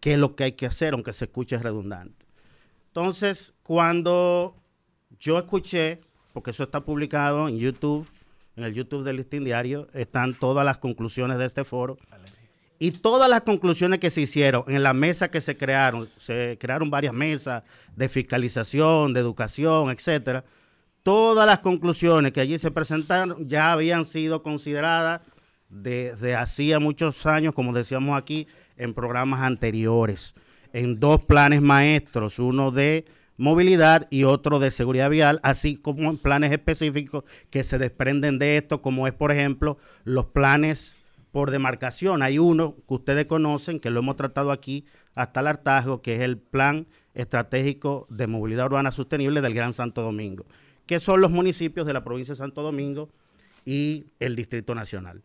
qué 0.00 0.14
es 0.14 0.18
lo 0.18 0.34
que 0.34 0.44
hay 0.44 0.52
que 0.52 0.66
hacer, 0.66 0.94
aunque 0.94 1.12
se 1.12 1.26
escuche 1.26 1.58
redundante. 1.58 2.26
Entonces, 2.88 3.54
cuando 3.62 4.56
yo 5.18 5.38
escuché, 5.38 6.00
porque 6.32 6.50
eso 6.50 6.64
está 6.64 6.80
publicado 6.80 7.48
en 7.48 7.58
YouTube, 7.58 8.08
en 8.56 8.64
el 8.64 8.74
YouTube 8.74 9.04
del 9.04 9.16
Listín 9.16 9.44
Diario, 9.44 9.88
están 9.94 10.34
todas 10.34 10.64
las 10.64 10.78
conclusiones 10.78 11.38
de 11.38 11.46
este 11.46 11.64
foro. 11.64 11.96
Y 12.78 12.90
todas 12.90 13.30
las 13.30 13.42
conclusiones 13.42 14.00
que 14.00 14.10
se 14.10 14.22
hicieron 14.22 14.64
en 14.66 14.82
la 14.82 14.92
mesa 14.92 15.30
que 15.30 15.40
se 15.40 15.56
crearon, 15.56 16.08
se 16.16 16.58
crearon 16.60 16.90
varias 16.90 17.14
mesas 17.14 17.62
de 17.94 18.08
fiscalización, 18.08 19.12
de 19.12 19.20
educación, 19.20 19.90
etcétera. 19.90 20.44
Todas 21.04 21.46
las 21.46 21.60
conclusiones 21.60 22.32
que 22.32 22.40
allí 22.40 22.58
se 22.58 22.72
presentaron 22.72 23.48
ya 23.48 23.72
habían 23.72 24.04
sido 24.04 24.42
consideradas 24.42 25.20
desde 25.72 26.36
hacía 26.36 26.78
muchos 26.78 27.24
años, 27.26 27.54
como 27.54 27.72
decíamos 27.72 28.18
aquí, 28.18 28.46
en 28.76 28.92
programas 28.94 29.40
anteriores, 29.40 30.34
en 30.72 31.00
dos 31.00 31.24
planes 31.24 31.62
maestros, 31.62 32.38
uno 32.38 32.70
de 32.70 33.06
movilidad 33.38 34.06
y 34.10 34.24
otro 34.24 34.58
de 34.58 34.70
seguridad 34.70 35.08
vial, 35.08 35.40
así 35.42 35.76
como 35.76 36.10
en 36.10 36.18
planes 36.18 36.52
específicos 36.52 37.24
que 37.50 37.64
se 37.64 37.78
desprenden 37.78 38.38
de 38.38 38.58
esto, 38.58 38.82
como 38.82 39.06
es, 39.06 39.14
por 39.14 39.32
ejemplo, 39.32 39.78
los 40.04 40.26
planes 40.26 40.96
por 41.32 41.50
demarcación. 41.50 42.22
Hay 42.22 42.38
uno 42.38 42.76
que 42.86 42.94
ustedes 42.94 43.24
conocen, 43.26 43.80
que 43.80 43.90
lo 43.90 44.00
hemos 44.00 44.16
tratado 44.16 44.52
aquí 44.52 44.84
hasta 45.16 45.40
el 45.40 45.46
hartazgo, 45.46 46.02
que 46.02 46.16
es 46.16 46.20
el 46.20 46.36
Plan 46.36 46.86
Estratégico 47.14 48.06
de 48.10 48.26
Movilidad 48.26 48.66
Urbana 48.66 48.90
Sostenible 48.90 49.40
del 49.40 49.54
Gran 49.54 49.72
Santo 49.72 50.02
Domingo, 50.02 50.44
que 50.86 51.00
son 51.00 51.22
los 51.22 51.30
municipios 51.30 51.86
de 51.86 51.94
la 51.94 52.04
provincia 52.04 52.32
de 52.32 52.38
Santo 52.38 52.62
Domingo 52.62 53.08
y 53.64 54.04
el 54.20 54.36
Distrito 54.36 54.74
Nacional. 54.74 55.22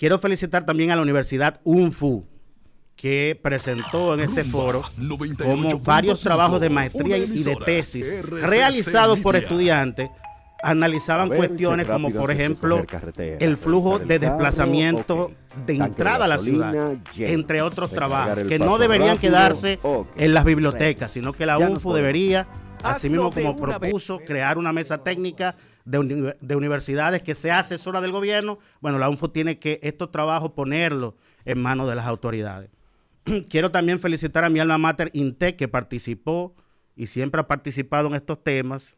Quiero 0.00 0.16
felicitar 0.16 0.64
también 0.64 0.90
a 0.90 0.96
la 0.96 1.02
Universidad 1.02 1.60
UNFU, 1.62 2.26
que 2.96 3.38
presentó 3.42 4.14
en 4.14 4.20
este 4.20 4.44
foro 4.44 4.82
como 5.44 5.78
varios 5.78 6.22
trabajos 6.22 6.58
de 6.58 6.70
maestría 6.70 7.18
y 7.18 7.26
de 7.42 7.54
tesis 7.56 8.06
RCC 8.10 8.46
realizados 8.46 9.18
por 9.18 9.36
estudiantes 9.36 10.08
analizaban 10.62 11.28
ver, 11.28 11.36
cuestiones 11.36 11.86
como 11.86 12.10
por 12.10 12.30
ejemplo 12.30 12.82
el 13.18 13.58
flujo 13.58 13.98
de 13.98 14.18
desplazamiento 14.18 15.32
de 15.66 15.76
entrada 15.76 16.24
a 16.24 16.28
la 16.28 16.38
ciudad, 16.38 16.96
lleno. 17.14 17.34
entre 17.34 17.60
otros 17.60 17.90
trabajos, 17.90 18.44
que 18.44 18.58
no 18.58 18.78
deberían 18.78 19.16
rápido. 19.16 19.32
quedarse 19.32 19.78
en 20.16 20.32
las 20.32 20.46
bibliotecas, 20.46 21.12
sino 21.12 21.34
que 21.34 21.44
la 21.44 21.58
Ya 21.58 21.68
UNFU 21.68 21.92
debería, 21.92 22.48
Hazlo 22.82 23.28
de 23.28 23.42
como 23.42 23.54
propuso, 23.54 24.18
crear 24.20 24.56
una 24.56 24.72
mesa 24.72 24.96
técnica 24.96 25.54
de, 25.84 26.36
de 26.40 26.56
universidades 26.56 27.22
que 27.22 27.34
sea 27.34 27.60
asesora 27.60 28.00
del 28.00 28.12
gobierno. 28.12 28.58
Bueno, 28.80 28.98
la 28.98 29.08
UNFU 29.08 29.28
tiene 29.28 29.58
que 29.58 29.80
estos 29.82 30.10
trabajos 30.10 30.52
ponerlos 30.52 31.14
en 31.44 31.60
manos 31.60 31.88
de 31.88 31.94
las 31.94 32.06
autoridades. 32.06 32.70
Quiero 33.48 33.70
también 33.70 34.00
felicitar 34.00 34.44
a 34.44 34.50
mi 34.50 34.60
alma 34.60 34.78
mater 34.78 35.10
Intec 35.12 35.56
que 35.56 35.68
participó 35.68 36.54
y 36.96 37.06
siempre 37.06 37.40
ha 37.40 37.46
participado 37.46 38.08
en 38.08 38.14
estos 38.14 38.42
temas 38.42 38.96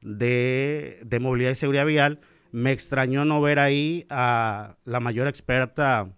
de, 0.00 1.00
de 1.04 1.20
movilidad 1.20 1.50
y 1.50 1.56
seguridad 1.56 1.86
vial. 1.86 2.20
Me 2.52 2.72
extrañó 2.72 3.24
no 3.24 3.40
ver 3.40 3.58
ahí 3.58 4.06
a 4.10 4.76
la 4.84 5.00
mayor 5.00 5.28
experta 5.28 6.08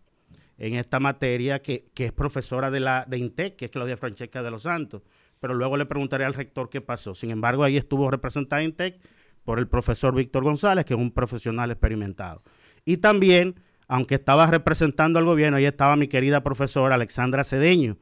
en 0.59 0.75
esta 0.75 1.01
materia, 1.01 1.61
que, 1.61 1.87
que 1.93 2.07
es 2.07 2.13
profesora 2.13 2.71
de, 2.71 2.81
la, 2.81 3.05
de 3.09 3.19
INTEC, 3.19 3.57
que 3.57 3.65
es 3.67 3.71
Claudia 3.71 3.97
Francesca 3.97 4.43
de 4.43 4.51
los 4.51 4.63
Santos. 4.63 5.03
Pero 5.41 5.55
luego 5.55 5.77
le 5.77 5.87
preguntaré 5.87 6.25
al 6.25 6.35
rector 6.35 6.71
qué 6.71 6.81
pasó. 6.81 7.15
Sin 7.15 7.31
embargo, 7.31 7.65
ahí 7.65 7.77
estuvo 7.77 8.11
representada 8.11 8.63
INTEC 8.63 9.01
por 9.45 9.59
el 9.59 9.69
profesor 9.69 10.15
Víctor 10.15 10.45
González, 10.45 10.85
que 10.85 10.95
es 10.95 11.01
un 11.01 11.11
profesional 11.11 11.71
experimentado. 11.71 12.43
Y 12.85 12.99
también, 12.99 13.61
aunque 13.89 14.17
estaba 14.17 14.47
representando 14.47 15.19
al 15.19 15.25
gobierno, 15.25 15.57
ahí 15.57 15.67
estaba 15.67 15.97
mi 15.97 16.09
querida 16.09 16.43
profesora 16.43 16.95
Alexandra 16.95 17.45
Cedeño, 17.45 17.99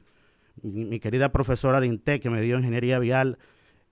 mi, 0.62 1.00
querida 1.00 1.32
profesora 1.32 1.80
de 1.80 1.86
INTEC, 1.86 2.22
que 2.22 2.30
me 2.30 2.40
dio 2.42 2.58
ingeniería 2.58 2.98
vial 2.98 3.38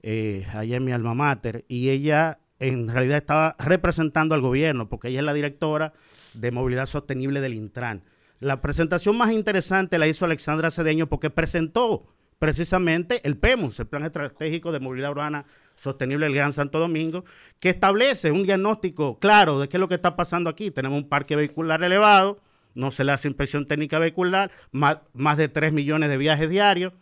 eh, 0.02 0.46
en 0.54 0.84
mi 0.84 0.92
alma 0.92 1.14
mater, 1.14 1.64
y 1.68 1.90
ella 1.90 2.40
en 2.58 2.88
realidad 2.88 3.18
estaba 3.18 3.56
representando 3.58 4.34
al 4.34 4.40
gobierno, 4.40 4.88
porque 4.88 5.08
ella 5.08 5.20
es 5.20 5.24
la 5.24 5.34
directora 5.34 5.92
de 6.34 6.50
movilidad 6.50 6.86
sostenible 6.86 7.40
del 7.40 7.54
Intran. 7.54 8.02
La 8.40 8.60
presentación 8.60 9.16
más 9.16 9.32
interesante 9.32 9.98
la 9.98 10.06
hizo 10.06 10.24
Alexandra 10.24 10.70
Cedeño 10.70 11.08
porque 11.08 11.30
presentó 11.30 12.06
precisamente 12.38 13.20
el 13.24 13.36
PEMUS, 13.36 13.80
el 13.80 13.86
Plan 13.86 14.04
Estratégico 14.04 14.70
de 14.70 14.80
Movilidad 14.80 15.10
Urbana 15.10 15.44
Sostenible 15.78 16.26
del 16.26 16.34
Gran 16.34 16.52
Santo 16.52 16.80
Domingo, 16.80 17.24
que 17.60 17.68
establece 17.68 18.32
un 18.32 18.42
diagnóstico 18.42 19.18
claro 19.20 19.60
de 19.60 19.68
qué 19.68 19.76
es 19.76 19.80
lo 19.80 19.86
que 19.86 19.94
está 19.94 20.16
pasando 20.16 20.50
aquí. 20.50 20.72
Tenemos 20.72 20.98
un 20.98 21.08
parque 21.08 21.36
vehicular 21.36 21.82
elevado, 21.84 22.40
no 22.74 22.90
se 22.90 23.04
le 23.04 23.12
hace 23.12 23.28
inspección 23.28 23.66
técnica 23.66 24.00
vehicular, 24.00 24.50
más, 24.72 24.98
más 25.14 25.38
de 25.38 25.48
3 25.48 25.72
millones 25.72 26.08
de 26.08 26.16
viajes 26.16 26.50
diarios. 26.50 26.92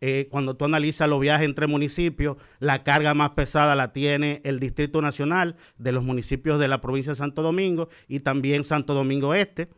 Eh, 0.00 0.26
cuando 0.30 0.56
tú 0.56 0.64
analizas 0.64 1.08
los 1.08 1.20
viajes 1.20 1.44
entre 1.46 1.68
municipios, 1.68 2.36
la 2.58 2.82
carga 2.82 3.14
más 3.14 3.30
pesada 3.30 3.76
la 3.76 3.92
tiene 3.92 4.40
el 4.44 4.58
Distrito 4.58 5.00
Nacional 5.00 5.54
de 5.78 5.92
los 5.92 6.02
municipios 6.02 6.58
de 6.58 6.66
la 6.66 6.80
provincia 6.80 7.12
de 7.12 7.16
Santo 7.16 7.40
Domingo 7.40 7.88
y 8.08 8.18
también 8.18 8.64
Santo 8.64 8.94
Domingo 8.94 9.32
Este. 9.32 9.68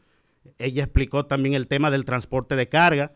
Ella 0.59 0.85
explicó 0.85 1.27
también 1.27 1.55
el 1.55 1.69
tema 1.69 1.91
del 1.91 2.07
transporte 2.07 2.57
de 2.57 2.69
carga. 2.69 3.13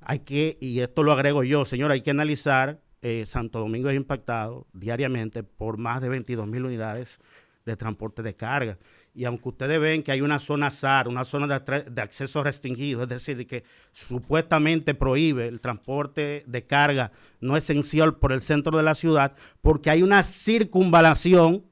Hay 0.00 0.20
que, 0.20 0.56
y 0.62 0.80
esto 0.80 1.02
lo 1.02 1.12
agrego 1.12 1.44
yo, 1.44 1.66
señor, 1.66 1.92
hay 1.92 2.00
que 2.00 2.10
analizar, 2.10 2.80
eh, 3.02 3.26
Santo 3.26 3.58
Domingo 3.58 3.90
es 3.90 3.96
impactado 3.96 4.66
diariamente 4.72 5.42
por 5.42 5.76
más 5.76 6.00
de 6.00 6.08
22 6.08 6.46
mil 6.46 6.64
unidades 6.64 7.18
de 7.66 7.76
transporte 7.76 8.22
de 8.22 8.34
carga. 8.34 8.78
Y 9.14 9.24
aunque 9.24 9.50
ustedes 9.50 9.78
ven 9.78 10.02
que 10.02 10.12
hay 10.12 10.22
una 10.22 10.38
zona 10.38 10.70
SAR, 10.70 11.06
una 11.06 11.24
zona 11.24 11.46
de, 11.46 12.02
acceso 12.02 12.42
restringido, 12.42 13.02
es 13.02 13.08
decir, 13.08 13.36
de 13.36 13.46
que 13.46 13.64
supuestamente 13.90 14.94
prohíbe 14.94 15.48
el 15.48 15.60
transporte 15.60 16.44
de 16.46 16.66
carga 16.66 17.12
no 17.40 17.56
esencial 17.56 18.16
por 18.16 18.32
el 18.32 18.40
centro 18.40 18.76
de 18.76 18.84
la 18.84 18.94
ciudad, 18.94 19.34
porque 19.60 19.90
hay 19.90 20.02
una 20.02 20.22
circunvalación 20.22 21.64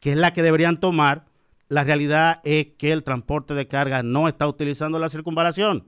que 0.00 0.12
es 0.12 0.16
la 0.16 0.32
que 0.32 0.42
deberían 0.42 0.80
tomar, 0.80 1.26
la 1.68 1.84
realidad 1.84 2.40
es 2.44 2.68
que 2.78 2.92
el 2.92 3.02
transporte 3.02 3.52
de 3.52 3.66
carga 3.66 4.02
no 4.02 4.28
está 4.28 4.48
utilizando 4.48 4.98
la 4.98 5.10
circunvalación. 5.10 5.86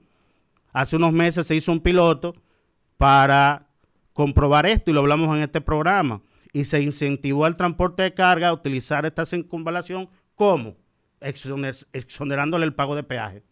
Hace 0.73 0.97
unos 0.97 1.13
meses 1.13 1.47
se 1.47 1.55
hizo 1.55 1.71
un 1.71 1.79
piloto 1.79 2.35
para 2.97 3.70
comprobar 4.13 4.65
esto 4.65 4.91
y 4.91 4.93
lo 4.93 5.01
hablamos 5.01 5.35
en 5.35 5.43
este 5.43 5.61
programa. 5.61 6.21
Y 6.53 6.65
se 6.65 6.81
incentivó 6.81 7.45
al 7.45 7.55
transporte 7.55 8.03
de 8.03 8.13
carga 8.13 8.49
a 8.49 8.53
utilizar 8.53 9.05
esta 9.05 9.25
circunvalación 9.25 10.09
como 10.35 10.75
Exoner- 11.21 11.87
exonerándole 11.93 12.65
el 12.65 12.73
pago 12.73 12.95
de 12.95 13.03
peaje. 13.03 13.43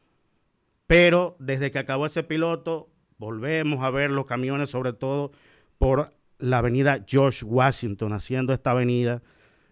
Pero 0.87 1.35
desde 1.39 1.69
que 1.69 1.79
acabó 1.79 2.07
ese 2.07 2.23
piloto, 2.23 2.89
volvemos 3.19 3.83
a 3.83 3.91
ver 3.91 4.09
los 4.09 4.25
camiones, 4.25 4.71
sobre 4.71 4.91
todo 4.93 5.31
por 5.77 6.09
la 6.39 6.57
avenida 6.57 7.05
George 7.07 7.45
Washington, 7.45 8.13
haciendo 8.13 8.53
esta 8.53 8.71
avenida 8.71 9.21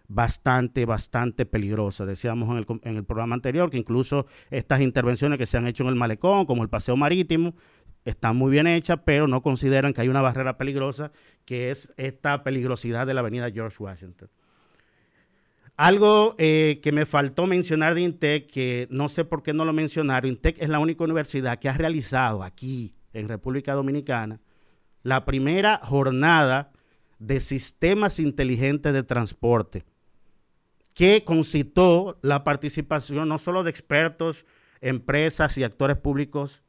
bastante, 0.06 0.86
bastante 0.86 1.44
peligrosa. 1.44 2.06
Decíamos 2.06 2.48
en 2.50 2.58
el, 2.58 2.66
en 2.82 2.96
el 2.96 3.04
programa 3.04 3.34
anterior 3.34 3.68
que 3.68 3.78
incluso 3.78 4.26
estas 4.50 4.80
intervenciones 4.80 5.38
que 5.38 5.46
se 5.46 5.56
han 5.58 5.66
hecho 5.66 5.82
en 5.82 5.90
el 5.90 5.96
malecón, 5.96 6.46
como 6.46 6.62
el 6.62 6.68
paseo 6.68 6.96
marítimo, 6.96 7.54
están 8.08 8.36
muy 8.36 8.50
bien 8.50 8.66
hechas, 8.66 9.00
pero 9.04 9.26
no 9.26 9.42
consideran 9.42 9.92
que 9.92 10.00
hay 10.00 10.08
una 10.08 10.22
barrera 10.22 10.56
peligrosa, 10.56 11.12
que 11.44 11.70
es 11.70 11.94
esta 11.96 12.42
peligrosidad 12.42 13.06
de 13.06 13.14
la 13.14 13.20
avenida 13.20 13.50
George 13.50 13.82
Washington. 13.82 14.30
Algo 15.76 16.34
eh, 16.38 16.80
que 16.82 16.90
me 16.90 17.06
faltó 17.06 17.46
mencionar 17.46 17.94
de 17.94 18.00
INTEC, 18.00 18.50
que 18.50 18.88
no 18.90 19.08
sé 19.08 19.24
por 19.24 19.42
qué 19.42 19.52
no 19.52 19.64
lo 19.64 19.72
mencionaron, 19.72 20.30
INTEC 20.30 20.60
es 20.60 20.68
la 20.68 20.80
única 20.80 21.04
universidad 21.04 21.58
que 21.58 21.68
ha 21.68 21.72
realizado 21.72 22.42
aquí 22.42 22.92
en 23.12 23.28
República 23.28 23.74
Dominicana 23.74 24.40
la 25.02 25.24
primera 25.24 25.78
jornada 25.78 26.72
de 27.18 27.40
sistemas 27.40 28.20
inteligentes 28.20 28.92
de 28.92 29.02
transporte, 29.02 29.84
que 30.94 31.24
concitó 31.24 32.18
la 32.22 32.44
participación 32.44 33.28
no 33.28 33.38
solo 33.38 33.64
de 33.64 33.70
expertos, 33.70 34.46
empresas 34.80 35.56
y 35.58 35.64
actores 35.64 35.96
públicos 35.96 36.64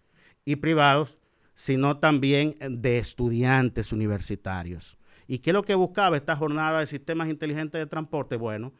y 0.45 0.57
privados, 0.57 1.17
sino 1.60 1.98
también 1.98 2.56
de 2.61 2.99
estudiantes 2.99 3.91
universitarios. 3.91 4.98
¿Y 5.27 5.40
qué 5.40 5.49
es 5.49 5.53
lo 5.53 5.64
que 5.64 5.76
buscaba 5.76 6.15
esta 6.15 6.38
jornada 6.38 6.80
de 6.80 6.86
sistemas 6.86 7.27
inteligentes 7.27 7.80
de 7.80 7.86
transporte? 7.86 8.38
Bueno, 8.38 8.72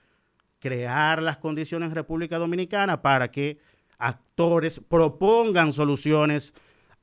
crear 0.60 1.22
las 1.22 1.40
condiciones 1.40 1.90
en 1.90 1.96
República 1.96 2.38
Dominicana 2.38 3.02
para 3.02 3.32
que 3.32 3.60
actores 3.98 4.80
propongan 4.80 5.74
soluciones 5.74 6.54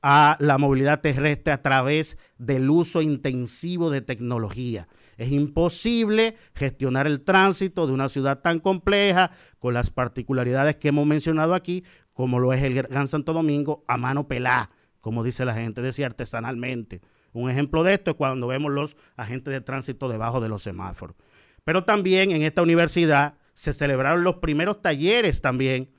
a 0.01 0.35
la 0.39 0.57
movilidad 0.57 1.01
terrestre 1.01 1.53
a 1.53 1.61
través 1.61 2.17
del 2.39 2.67
uso 2.71 3.03
intensivo 3.03 3.91
de 3.91 4.01
tecnología. 4.01 4.87
Es 5.15 5.31
imposible 5.31 6.37
gestionar 6.55 7.05
el 7.05 7.21
tránsito 7.21 7.85
de 7.85 7.93
una 7.93 8.09
ciudad 8.09 8.39
tan 8.39 8.59
compleja 8.61 9.29
con 9.59 9.75
las 9.75 9.91
particularidades 9.91 10.77
que 10.77 10.87
hemos 10.87 11.05
mencionado 11.05 11.53
aquí, 11.53 11.83
como 12.15 12.39
lo 12.39 12.51
es 12.51 12.63
el 12.63 12.73
Gran 12.73 13.07
Santo 13.07 13.31
Domingo, 13.31 13.83
a 13.87 13.97
mano 13.97 14.27
pelá, 14.27 14.71
como 15.07 15.23
dice 15.23 15.45
la 15.45 15.53
gente, 15.53 15.81
decir, 15.81 16.03
artesanalmente. 16.03 16.99
Un 17.31 17.49
ejemplo 17.49 17.85
de 17.85 17.93
esto 17.93 18.11
es 18.11 18.17
cuando 18.17 18.47
vemos 18.47 18.73
los 18.73 18.97
agentes 19.15 19.53
de 19.53 19.61
tránsito 19.61 20.09
debajo 20.09 20.41
de 20.41 20.49
los 20.49 20.63
semáforos. 20.63 21.15
Pero 21.63 21.85
también 21.85 22.31
en 22.31 22.41
esta 22.41 22.61
universidad 22.61 23.35
se 23.53 23.71
celebraron 23.71 24.25
los 24.25 24.35
primeros 24.39 24.81
talleres 24.81 25.39
también 25.39 25.89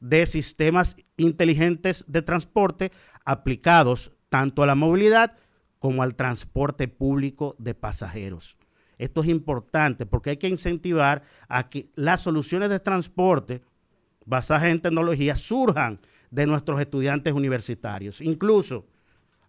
de 0.00 0.26
sistemas 0.26 0.96
inteligentes 1.16 2.04
de 2.08 2.20
transporte 2.20 2.90
aplicados 3.24 4.16
tanto 4.28 4.64
a 4.64 4.66
la 4.66 4.74
movilidad 4.74 5.36
como 5.78 6.02
al 6.02 6.16
transporte 6.16 6.88
público 6.88 7.54
de 7.60 7.76
pasajeros. 7.76 8.58
Esto 8.98 9.20
es 9.20 9.28
importante 9.28 10.04
porque 10.04 10.30
hay 10.30 10.36
que 10.36 10.48
incentivar 10.48 11.22
a 11.46 11.68
que 11.68 11.92
las 11.94 12.22
soluciones 12.22 12.70
de 12.70 12.80
transporte 12.80 13.62
basadas 14.26 14.64
en 14.64 14.80
tecnología 14.80 15.36
surjan 15.36 16.00
de 16.30 16.46
nuestros 16.46 16.80
estudiantes 16.80 17.32
universitarios. 17.32 18.20
Incluso 18.20 18.86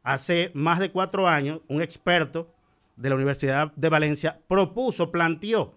hace 0.03 0.51
más 0.53 0.79
de 0.79 0.91
cuatro 0.91 1.27
años, 1.27 1.61
un 1.67 1.81
experto 1.81 2.53
de 2.95 3.09
la 3.09 3.15
Universidad 3.15 3.73
de 3.75 3.89
Valencia 3.89 4.39
propuso, 4.47 5.11
planteó 5.11 5.75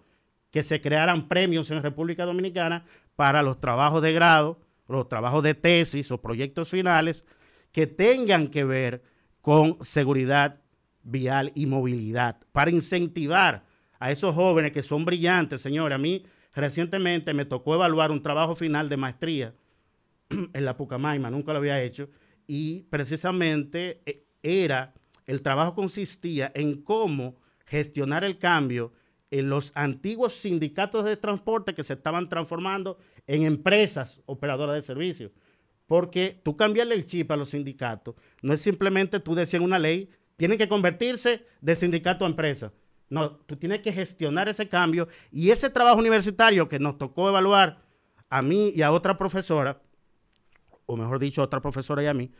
que 0.51 0.63
se 0.63 0.81
crearan 0.81 1.27
premios 1.27 1.71
en 1.71 1.81
República 1.81 2.25
Dominicana 2.25 2.85
para 3.15 3.41
los 3.41 3.59
trabajos 3.59 4.01
de 4.01 4.13
grado, 4.13 4.59
los 4.87 5.07
trabajos 5.07 5.43
de 5.43 5.55
tesis 5.55 6.11
o 6.11 6.21
proyectos 6.21 6.69
finales 6.69 7.25
que 7.71 7.87
tengan 7.87 8.47
que 8.47 8.63
ver 8.63 9.03
con 9.41 9.77
seguridad 9.81 10.61
vial 11.03 11.51
y 11.55 11.65
movilidad, 11.65 12.37
para 12.51 12.71
incentivar 12.71 13.65
a 13.99 14.11
esos 14.11 14.35
jóvenes 14.35 14.71
que 14.71 14.83
son 14.83 15.05
brillantes, 15.05 15.61
señores. 15.61 15.95
A 15.95 15.99
mí 15.99 16.25
recientemente 16.53 17.33
me 17.33 17.45
tocó 17.45 17.75
evaluar 17.75 18.11
un 18.11 18.21
trabajo 18.21 18.55
final 18.55 18.89
de 18.89 18.97
maestría 18.97 19.53
en 20.53 20.65
la 20.65 20.77
Pucamaima, 20.77 21.29
nunca 21.29 21.53
lo 21.53 21.59
había 21.59 21.81
hecho, 21.81 22.09
y 22.47 22.83
precisamente 22.83 24.01
eh, 24.05 24.25
era, 24.41 24.93
el 25.25 25.41
trabajo 25.41 25.75
consistía 25.75 26.51
en 26.55 26.81
cómo 26.81 27.37
gestionar 27.65 28.23
el 28.23 28.37
cambio 28.37 28.91
en 29.31 29.49
los 29.49 29.71
antiguos 29.75 30.33
sindicatos 30.33 31.05
de 31.05 31.17
transporte 31.17 31.73
que 31.73 31.83
se 31.83 31.93
estaban 31.93 32.29
transformando 32.29 32.99
en 33.25 33.43
empresas 33.43 34.21
operadoras 34.25 34.75
de 34.75 34.81
servicios. 34.83 35.31
Porque 35.87 36.39
tú 36.43 36.55
cambiarle 36.55 36.93
el 36.95 37.05
chip 37.05 37.31
a 37.31 37.35
los 37.35 37.49
sindicatos 37.49 38.15
no 38.41 38.53
es 38.53 38.61
simplemente 38.61 39.19
tú 39.19 39.33
decir 39.33 39.61
una 39.61 39.79
ley, 39.79 40.09
tienen 40.37 40.57
que 40.57 40.67
convertirse 40.69 41.45
de 41.61 41.75
sindicato 41.75 42.25
a 42.25 42.27
empresa. 42.27 42.73
No, 43.09 43.31
tú 43.31 43.55
tienes 43.55 43.79
que 43.79 43.91
gestionar 43.91 44.49
ese 44.49 44.67
cambio 44.69 45.07
y 45.31 45.49
ese 45.49 45.69
trabajo 45.69 45.99
universitario 45.99 46.67
que 46.67 46.79
nos 46.79 46.97
tocó 46.97 47.29
evaluar 47.29 47.81
a 48.29 48.41
mí 48.41 48.71
y 48.75 48.81
a 48.81 48.91
otra 48.91 49.17
profesora, 49.17 49.81
o 50.85 50.97
mejor 50.97 51.19
dicho, 51.19 51.41
a 51.41 51.45
otra 51.45 51.61
profesora 51.61 52.03
y 52.03 52.07
a 52.07 52.13
mí, 52.13 52.31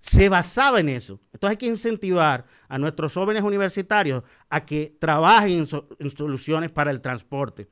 se 0.00 0.28
basaba 0.28 0.80
en 0.80 0.90
eso. 0.90 1.20
Entonces 1.32 1.52
hay 1.52 1.56
que 1.56 1.66
incentivar 1.66 2.44
a 2.68 2.78
nuestros 2.78 3.14
jóvenes 3.14 3.42
universitarios 3.42 4.22
a 4.50 4.64
que 4.64 4.96
trabajen 4.98 5.52
en, 5.58 5.66
so- 5.66 5.88
en 5.98 6.10
soluciones 6.10 6.70
para 6.70 6.90
el 6.90 7.00
transporte. 7.00 7.68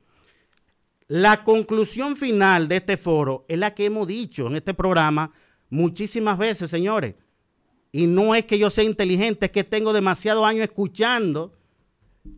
La 1.07 1.43
conclusión 1.43 2.15
final 2.15 2.67
de 2.67 2.77
este 2.77 2.97
foro 2.97 3.45
es 3.47 3.59
la 3.59 3.73
que 3.75 3.85
hemos 3.85 4.07
dicho 4.07 4.47
en 4.47 4.55
este 4.55 4.73
programa 4.73 5.31
muchísimas 5.69 6.37
veces, 6.37 6.71
señores. 6.71 7.15
Y 7.91 8.07
no 8.07 8.33
es 8.33 8.45
que 8.45 8.57
yo 8.57 8.71
sea 8.71 8.83
inteligente, 8.83 9.45
es 9.45 9.51
que 9.51 9.63
tengo 9.63 9.93
demasiados 9.93 10.43
años 10.45 10.63
escuchando 10.63 11.53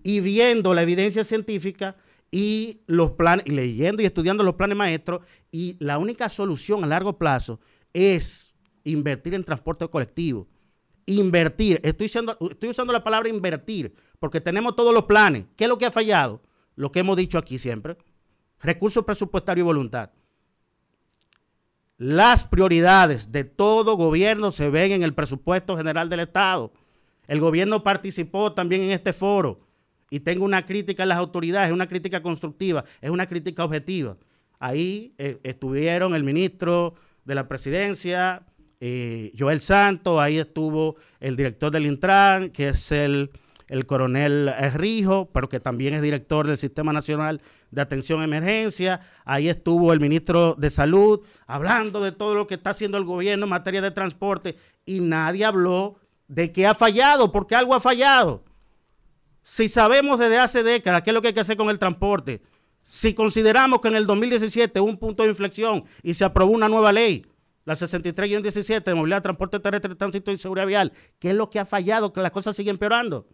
y 0.03 0.19
viendo 0.19 0.73
la 0.73 0.81
evidencia 0.81 1.23
científica 1.23 1.95
y 2.37 2.81
los 2.87 3.11
planes, 3.11 3.47
leyendo 3.47 4.03
y 4.03 4.05
estudiando 4.05 4.43
los 4.43 4.55
planes 4.55 4.75
maestros. 4.75 5.21
Y 5.51 5.77
la 5.79 5.97
única 5.97 6.27
solución 6.27 6.83
a 6.83 6.87
largo 6.87 7.17
plazo 7.17 7.61
es 7.93 8.53
invertir 8.83 9.35
en 9.35 9.45
transporte 9.45 9.87
colectivo. 9.87 10.45
Invertir. 11.05 11.79
Estoy 11.81 12.07
usando, 12.07 12.37
estoy 12.51 12.71
usando 12.71 12.91
la 12.91 13.05
palabra 13.05 13.29
invertir 13.29 13.95
porque 14.19 14.41
tenemos 14.41 14.75
todos 14.75 14.93
los 14.93 15.05
planes. 15.05 15.45
¿Qué 15.55 15.63
es 15.63 15.69
lo 15.69 15.77
que 15.77 15.85
ha 15.85 15.91
fallado? 15.91 16.41
Lo 16.75 16.91
que 16.91 16.99
hemos 16.99 17.15
dicho 17.15 17.37
aquí 17.37 17.57
siempre. 17.57 17.95
Recursos 18.59 19.05
presupuestarios 19.05 19.63
y 19.63 19.67
voluntad. 19.67 20.09
Las 21.95 22.43
prioridades 22.43 23.31
de 23.31 23.45
todo 23.45 23.95
gobierno 23.95 24.51
se 24.51 24.69
ven 24.69 24.91
en 24.91 25.03
el 25.03 25.13
presupuesto 25.13 25.77
general 25.77 26.09
del 26.09 26.19
Estado. 26.19 26.73
El 27.27 27.39
gobierno 27.39 27.81
participó 27.81 28.51
también 28.51 28.81
en 28.81 28.91
este 28.91 29.13
foro 29.13 29.64
y 30.09 30.19
tengo 30.21 30.45
una 30.45 30.65
crítica 30.65 31.03
a 31.03 31.05
las 31.05 31.17
autoridades, 31.17 31.69
es 31.69 31.73
una 31.73 31.87
crítica 31.87 32.21
constructiva, 32.21 32.83
es 33.01 33.09
una 33.09 33.27
crítica 33.27 33.63
objetiva. 33.65 34.17
Ahí 34.59 35.13
eh, 35.17 35.39
estuvieron 35.43 36.15
el 36.15 36.23
ministro 36.23 36.95
de 37.25 37.35
la 37.35 37.47
presidencia, 37.47 38.43
eh, 38.79 39.31
Joel 39.37 39.61
Santo, 39.61 40.19
ahí 40.21 40.37
estuvo 40.37 40.95
el 41.19 41.35
director 41.35 41.71
del 41.71 41.85
Intran, 41.85 42.51
que 42.51 42.69
es 42.69 42.91
el, 42.91 43.31
el 43.67 43.85
coronel 43.85 44.53
Rijo, 44.73 45.29
pero 45.33 45.49
que 45.49 45.59
también 45.59 45.93
es 45.93 46.01
director 46.01 46.45
del 46.45 46.57
Sistema 46.57 46.93
Nacional 46.93 47.41
de 47.71 47.81
Atención 47.81 48.21
a 48.21 48.25
Emergencia. 48.25 49.01
Ahí 49.23 49.49
estuvo 49.49 49.91
el 49.93 49.99
ministro 49.99 50.55
de 50.57 50.69
Salud 50.69 51.21
hablando 51.47 52.01
de 52.01 52.11
todo 52.11 52.35
lo 52.35 52.47
que 52.47 52.55
está 52.55 52.71
haciendo 52.71 52.97
el 52.97 53.05
gobierno 53.05 53.45
en 53.45 53.49
materia 53.49 53.81
de 53.81 53.91
transporte 53.91 54.55
y 54.85 54.99
nadie 54.99 55.45
habló 55.45 55.95
de 56.27 56.51
que 56.51 56.65
ha 56.65 56.73
fallado, 56.73 57.31
porque 57.31 57.55
algo 57.55 57.75
ha 57.75 57.79
fallado. 57.79 58.43
Si 59.47 59.69
sabemos 59.69 60.17
desde 60.17 60.39
hace 60.39 60.63
décadas 60.63 61.03
qué 61.03 61.11
es 61.11 61.13
lo 61.13 61.21
que 61.21 61.27
hay 61.27 61.33
que 61.35 61.39
hacer 61.39 61.55
con 61.55 61.69
el 61.69 61.77
transporte, 61.77 62.41
si 62.81 63.13
consideramos 63.13 63.79
que 63.79 63.89
en 63.89 63.95
el 63.95 64.07
2017 64.07 64.79
hubo 64.79 64.89
un 64.89 64.97
punto 64.97 65.21
de 65.21 65.29
inflexión 65.29 65.83
y 66.01 66.15
se 66.15 66.25
aprobó 66.25 66.51
una 66.51 66.67
nueva 66.67 66.91
ley, 66.91 67.27
la 67.63 67.75
63-17 67.75 68.83
de 68.83 68.95
movilidad, 68.95 69.21
transporte 69.21 69.59
terrestre, 69.59 69.93
tránsito 69.93 70.31
y 70.31 70.37
seguridad 70.37 70.65
vial, 70.65 70.91
¿qué 71.19 71.29
es 71.29 71.35
lo 71.35 71.51
que 71.51 71.59
ha 71.59 71.65
fallado? 71.65 72.11
Que 72.11 72.21
las 72.21 72.31
cosas 72.31 72.55
siguen 72.55 72.71
empeorando. 72.73 73.27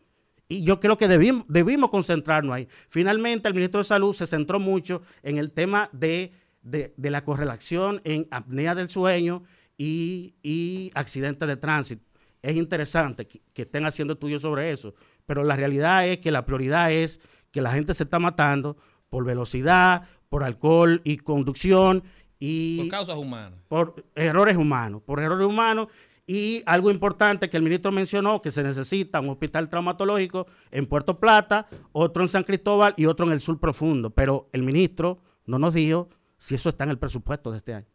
Y 0.49 0.65
yo 0.65 0.81
creo 0.81 0.97
que 0.97 1.07
debimos, 1.07 1.89
concentrarnos 1.89 2.53
ahí. 2.53 2.67
Finalmente, 2.89 3.47
el 3.47 3.53
ministro 3.53 3.77
de 3.79 3.85
Salud 3.85 4.11
se 4.11 4.27
centró 4.27 4.59
mucho 4.59 5.01
en 5.23 5.37
el 5.37 5.51
tema 5.53 5.89
de, 5.93 6.33
de- 6.61 6.93
la 7.09 7.23
correlación 7.23 8.01
en 8.03 8.27
apnea 8.31 8.75
del 8.75 8.89
sueño 8.89 9.43
y, 9.77 10.35
y 10.43 10.91
accidentes 10.93 11.47
de 11.47 11.55
tránsito. 11.55 12.03
Es 12.41 12.57
interesante 12.57 13.27
que, 13.27 13.39
que 13.53 13.61
estén 13.61 13.85
haciendo 13.85 14.15
estudios 14.15 14.41
sobre 14.41 14.71
eso, 14.73 14.93
pero 15.31 15.45
la 15.45 15.55
realidad 15.55 16.05
es 16.05 16.17
que 16.19 16.29
la 16.29 16.45
prioridad 16.45 16.91
es 16.91 17.21
que 17.51 17.61
la 17.61 17.71
gente 17.71 17.93
se 17.93 18.03
está 18.03 18.19
matando 18.19 18.75
por 19.07 19.23
velocidad, 19.23 20.03
por 20.27 20.43
alcohol 20.43 20.99
y 21.05 21.15
conducción 21.15 22.03
y 22.37 22.79
Por 22.79 22.89
causas 22.89 23.15
humanas. 23.17 23.57
por 23.69 24.03
errores 24.13 24.57
humanos, 24.57 25.01
por 25.05 25.21
errores 25.21 25.47
humanos. 25.47 25.87
Y 26.27 26.63
algo 26.65 26.91
importante 26.91 27.49
que 27.49 27.55
el 27.55 27.63
ministro 27.63 27.93
mencionó, 27.93 28.41
que 28.41 28.51
se 28.51 28.61
necesita 28.61 29.21
un 29.21 29.29
hospital 29.29 29.69
traumatológico 29.69 30.47
en 30.69 30.85
Puerto 30.85 31.17
Plata, 31.17 31.65
otro 31.93 32.23
en 32.23 32.27
San 32.27 32.43
Cristóbal 32.43 32.93
y 32.97 33.05
otro 33.05 33.25
en 33.25 33.31
el 33.31 33.39
sur 33.39 33.57
profundo. 33.57 34.09
Pero 34.09 34.49
el 34.51 34.63
ministro 34.63 35.17
no 35.45 35.59
nos 35.59 35.73
dijo 35.73 36.09
si 36.37 36.55
eso 36.55 36.67
está 36.67 36.83
en 36.83 36.89
el 36.89 36.99
presupuesto 36.99 37.51
de 37.51 37.57
este 37.59 37.73
año. 37.73 37.87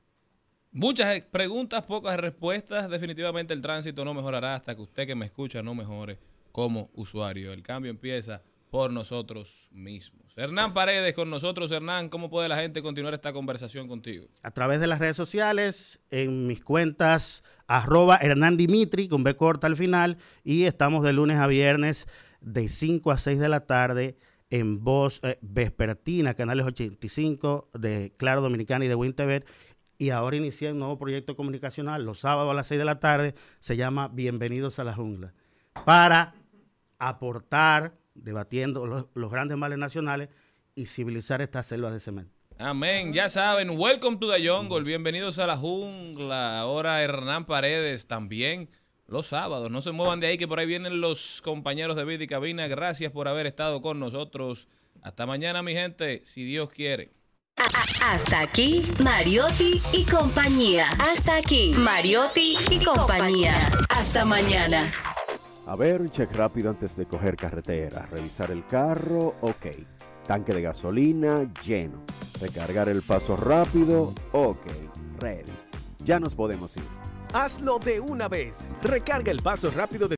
Muchas 0.73 1.21
preguntas, 1.21 1.83
pocas 1.83 2.19
respuestas. 2.19 2.89
Definitivamente 2.89 3.53
el 3.53 3.61
tránsito 3.61 4.07
no 4.07 4.15
mejorará 4.15 4.55
hasta 4.55 4.75
que 4.75 4.81
usted 4.81 5.07
que 5.07 5.15
me 5.15 5.27
escucha 5.27 5.63
no 5.63 5.75
mejore 5.75 6.19
como 6.57 6.89
usuario. 6.95 7.53
El 7.53 7.63
cambio 7.63 7.91
empieza 7.91 8.41
por 8.71 8.91
nosotros 8.91 9.69
mismos. 9.73 10.33
Hernán 10.37 10.73
Paredes 10.73 11.15
con 11.15 11.29
nosotros. 11.29 11.71
Hernán, 11.71 12.09
¿cómo 12.09 12.31
puede 12.31 12.49
la 12.49 12.57
gente 12.57 12.81
continuar 12.81 13.13
esta 13.13 13.35
conversación 13.35 13.89
contigo? 13.89 14.29
A 14.43 14.51
través 14.53 14.81
de 14.81 14.87
las 14.87 14.99
redes 14.99 15.17
sociales, 15.17 16.03
en 16.11 16.47
mis 16.47 16.65
cuentas, 16.65 17.45
arroba 17.67 18.17
Hernán 18.17 18.57
Dimitri, 18.57 19.07
con 19.07 19.23
B 19.23 19.37
corta 19.37 19.67
al 19.67 19.77
final, 19.77 20.17
y 20.45 20.65
estamos 20.65 21.05
de 21.05 21.13
lunes 21.13 21.37
a 21.37 21.47
viernes 21.47 22.07
de 22.41 22.71
5 22.71 23.11
a 23.11 23.19
6 23.19 23.39
de 23.39 23.51
la 23.51 23.67
tarde 23.67 24.17
en 24.49 24.83
voz 24.83 25.21
eh, 25.25 25.39
vespertina, 25.43 26.33
canales 26.33 26.65
85 26.65 27.69
de 27.75 28.15
Claro 28.17 28.41
Dominicana 28.41 28.87
y 28.87 28.89
de 28.89 28.95
Winterberg. 28.95 29.45
Y 29.99 30.09
ahora 30.09 30.37
inicié 30.37 30.73
un 30.73 30.79
nuevo 30.79 30.99
proyecto 30.99 31.37
comunicacional, 31.37 32.03
los 32.07 32.21
sábados 32.21 32.51
a 32.51 32.55
las 32.55 32.67
6 32.67 32.79
de 32.79 32.85
la 32.87 32.99
tarde, 32.99 33.35
se 33.59 33.77
llama 33.77 34.09
Bienvenidos 34.09 34.79
a 34.79 34.85
la 34.85 34.95
Jungla, 34.95 35.35
para 35.85 36.33
aportar, 36.99 37.95
debatiendo 38.15 38.87
los, 38.87 39.09
los 39.15 39.31
grandes 39.31 39.57
males 39.57 39.79
nacionales 39.79 40.29
y 40.75 40.87
civilizar 40.87 41.43
estas 41.43 41.67
selvas 41.67 41.93
de 41.93 42.01
cemento. 42.01 42.37
Amén. 42.59 43.13
Ya 43.13 43.29
saben, 43.29 43.71
welcome 43.79 44.17
to 44.17 44.33
the 44.33 44.49
jungle. 44.49 44.83
Bienvenidos 44.83 45.39
a 45.39 45.47
la 45.47 45.57
jungla. 45.57 46.61
Ahora 46.61 47.03
Hernán 47.03 47.45
Paredes 47.45 48.07
también 48.07 48.71
los 49.07 49.27
sábados. 49.27 49.71
No 49.71 49.83
se 49.83 49.93
muevan 49.93 50.21
de 50.21 50.29
ahí 50.29 50.39
que 50.39 50.49
por 50.49 50.59
ahí 50.59 50.67
vienen 50.67 51.01
los 51.01 51.43
compañeros 51.43 51.97
de 51.97 52.05
vida 52.05 52.25
y 52.25 52.27
cabina. 52.27 52.67
Gracias 52.67 53.13
por 53.13 53.29
haber 53.29 53.47
estado 53.47 53.83
con 53.83 54.01
nosotros. 54.01 54.69
Hasta 55.03 55.27
mañana, 55.27 55.63
mi 55.63 55.75
gente, 55.75 56.23
si 56.25 56.45
Dios 56.45 56.71
quiere. 56.71 57.13
Hasta 58.03 58.41
aquí, 58.41 58.83
Mariotti 59.03 59.81
y 59.93 60.05
compañía. 60.05 60.89
Hasta 60.99 61.37
aquí, 61.37 61.73
Mariotti 61.77 62.57
y 62.71 62.85
compañía. 62.85 63.55
Hasta 63.89 64.25
mañana. 64.25 64.93
A 65.67 65.75
ver, 65.75 66.01
un 66.01 66.11
check 66.11 66.31
rápido 66.33 66.71
antes 66.71 66.97
de 66.97 67.07
coger 67.07 67.35
carretera. 67.35 68.07
Revisar 68.07 68.53
el 68.53 68.65
carro, 68.67 69.35
ok. 69.41 69.67
Tanque 70.25 70.55
de 70.55 70.63
gasolina, 70.63 71.53
lleno. 71.65 72.05
Recargar 72.41 72.89
el 72.89 73.03
paso 73.03 73.37
rápido, 73.37 74.15
ok. 74.31 74.65
Ready. 75.19 75.53
Ya 76.05 76.21
nos 76.21 76.37
podemos 76.37 76.77
ir. 76.77 76.85
Hazlo 77.33 77.81
de 77.81 77.99
una 77.99 78.29
vez. 78.29 78.69
Recarga 78.81 79.33
el 79.33 79.43
paso 79.43 79.73
rápido 79.73 80.07
de 80.07 80.15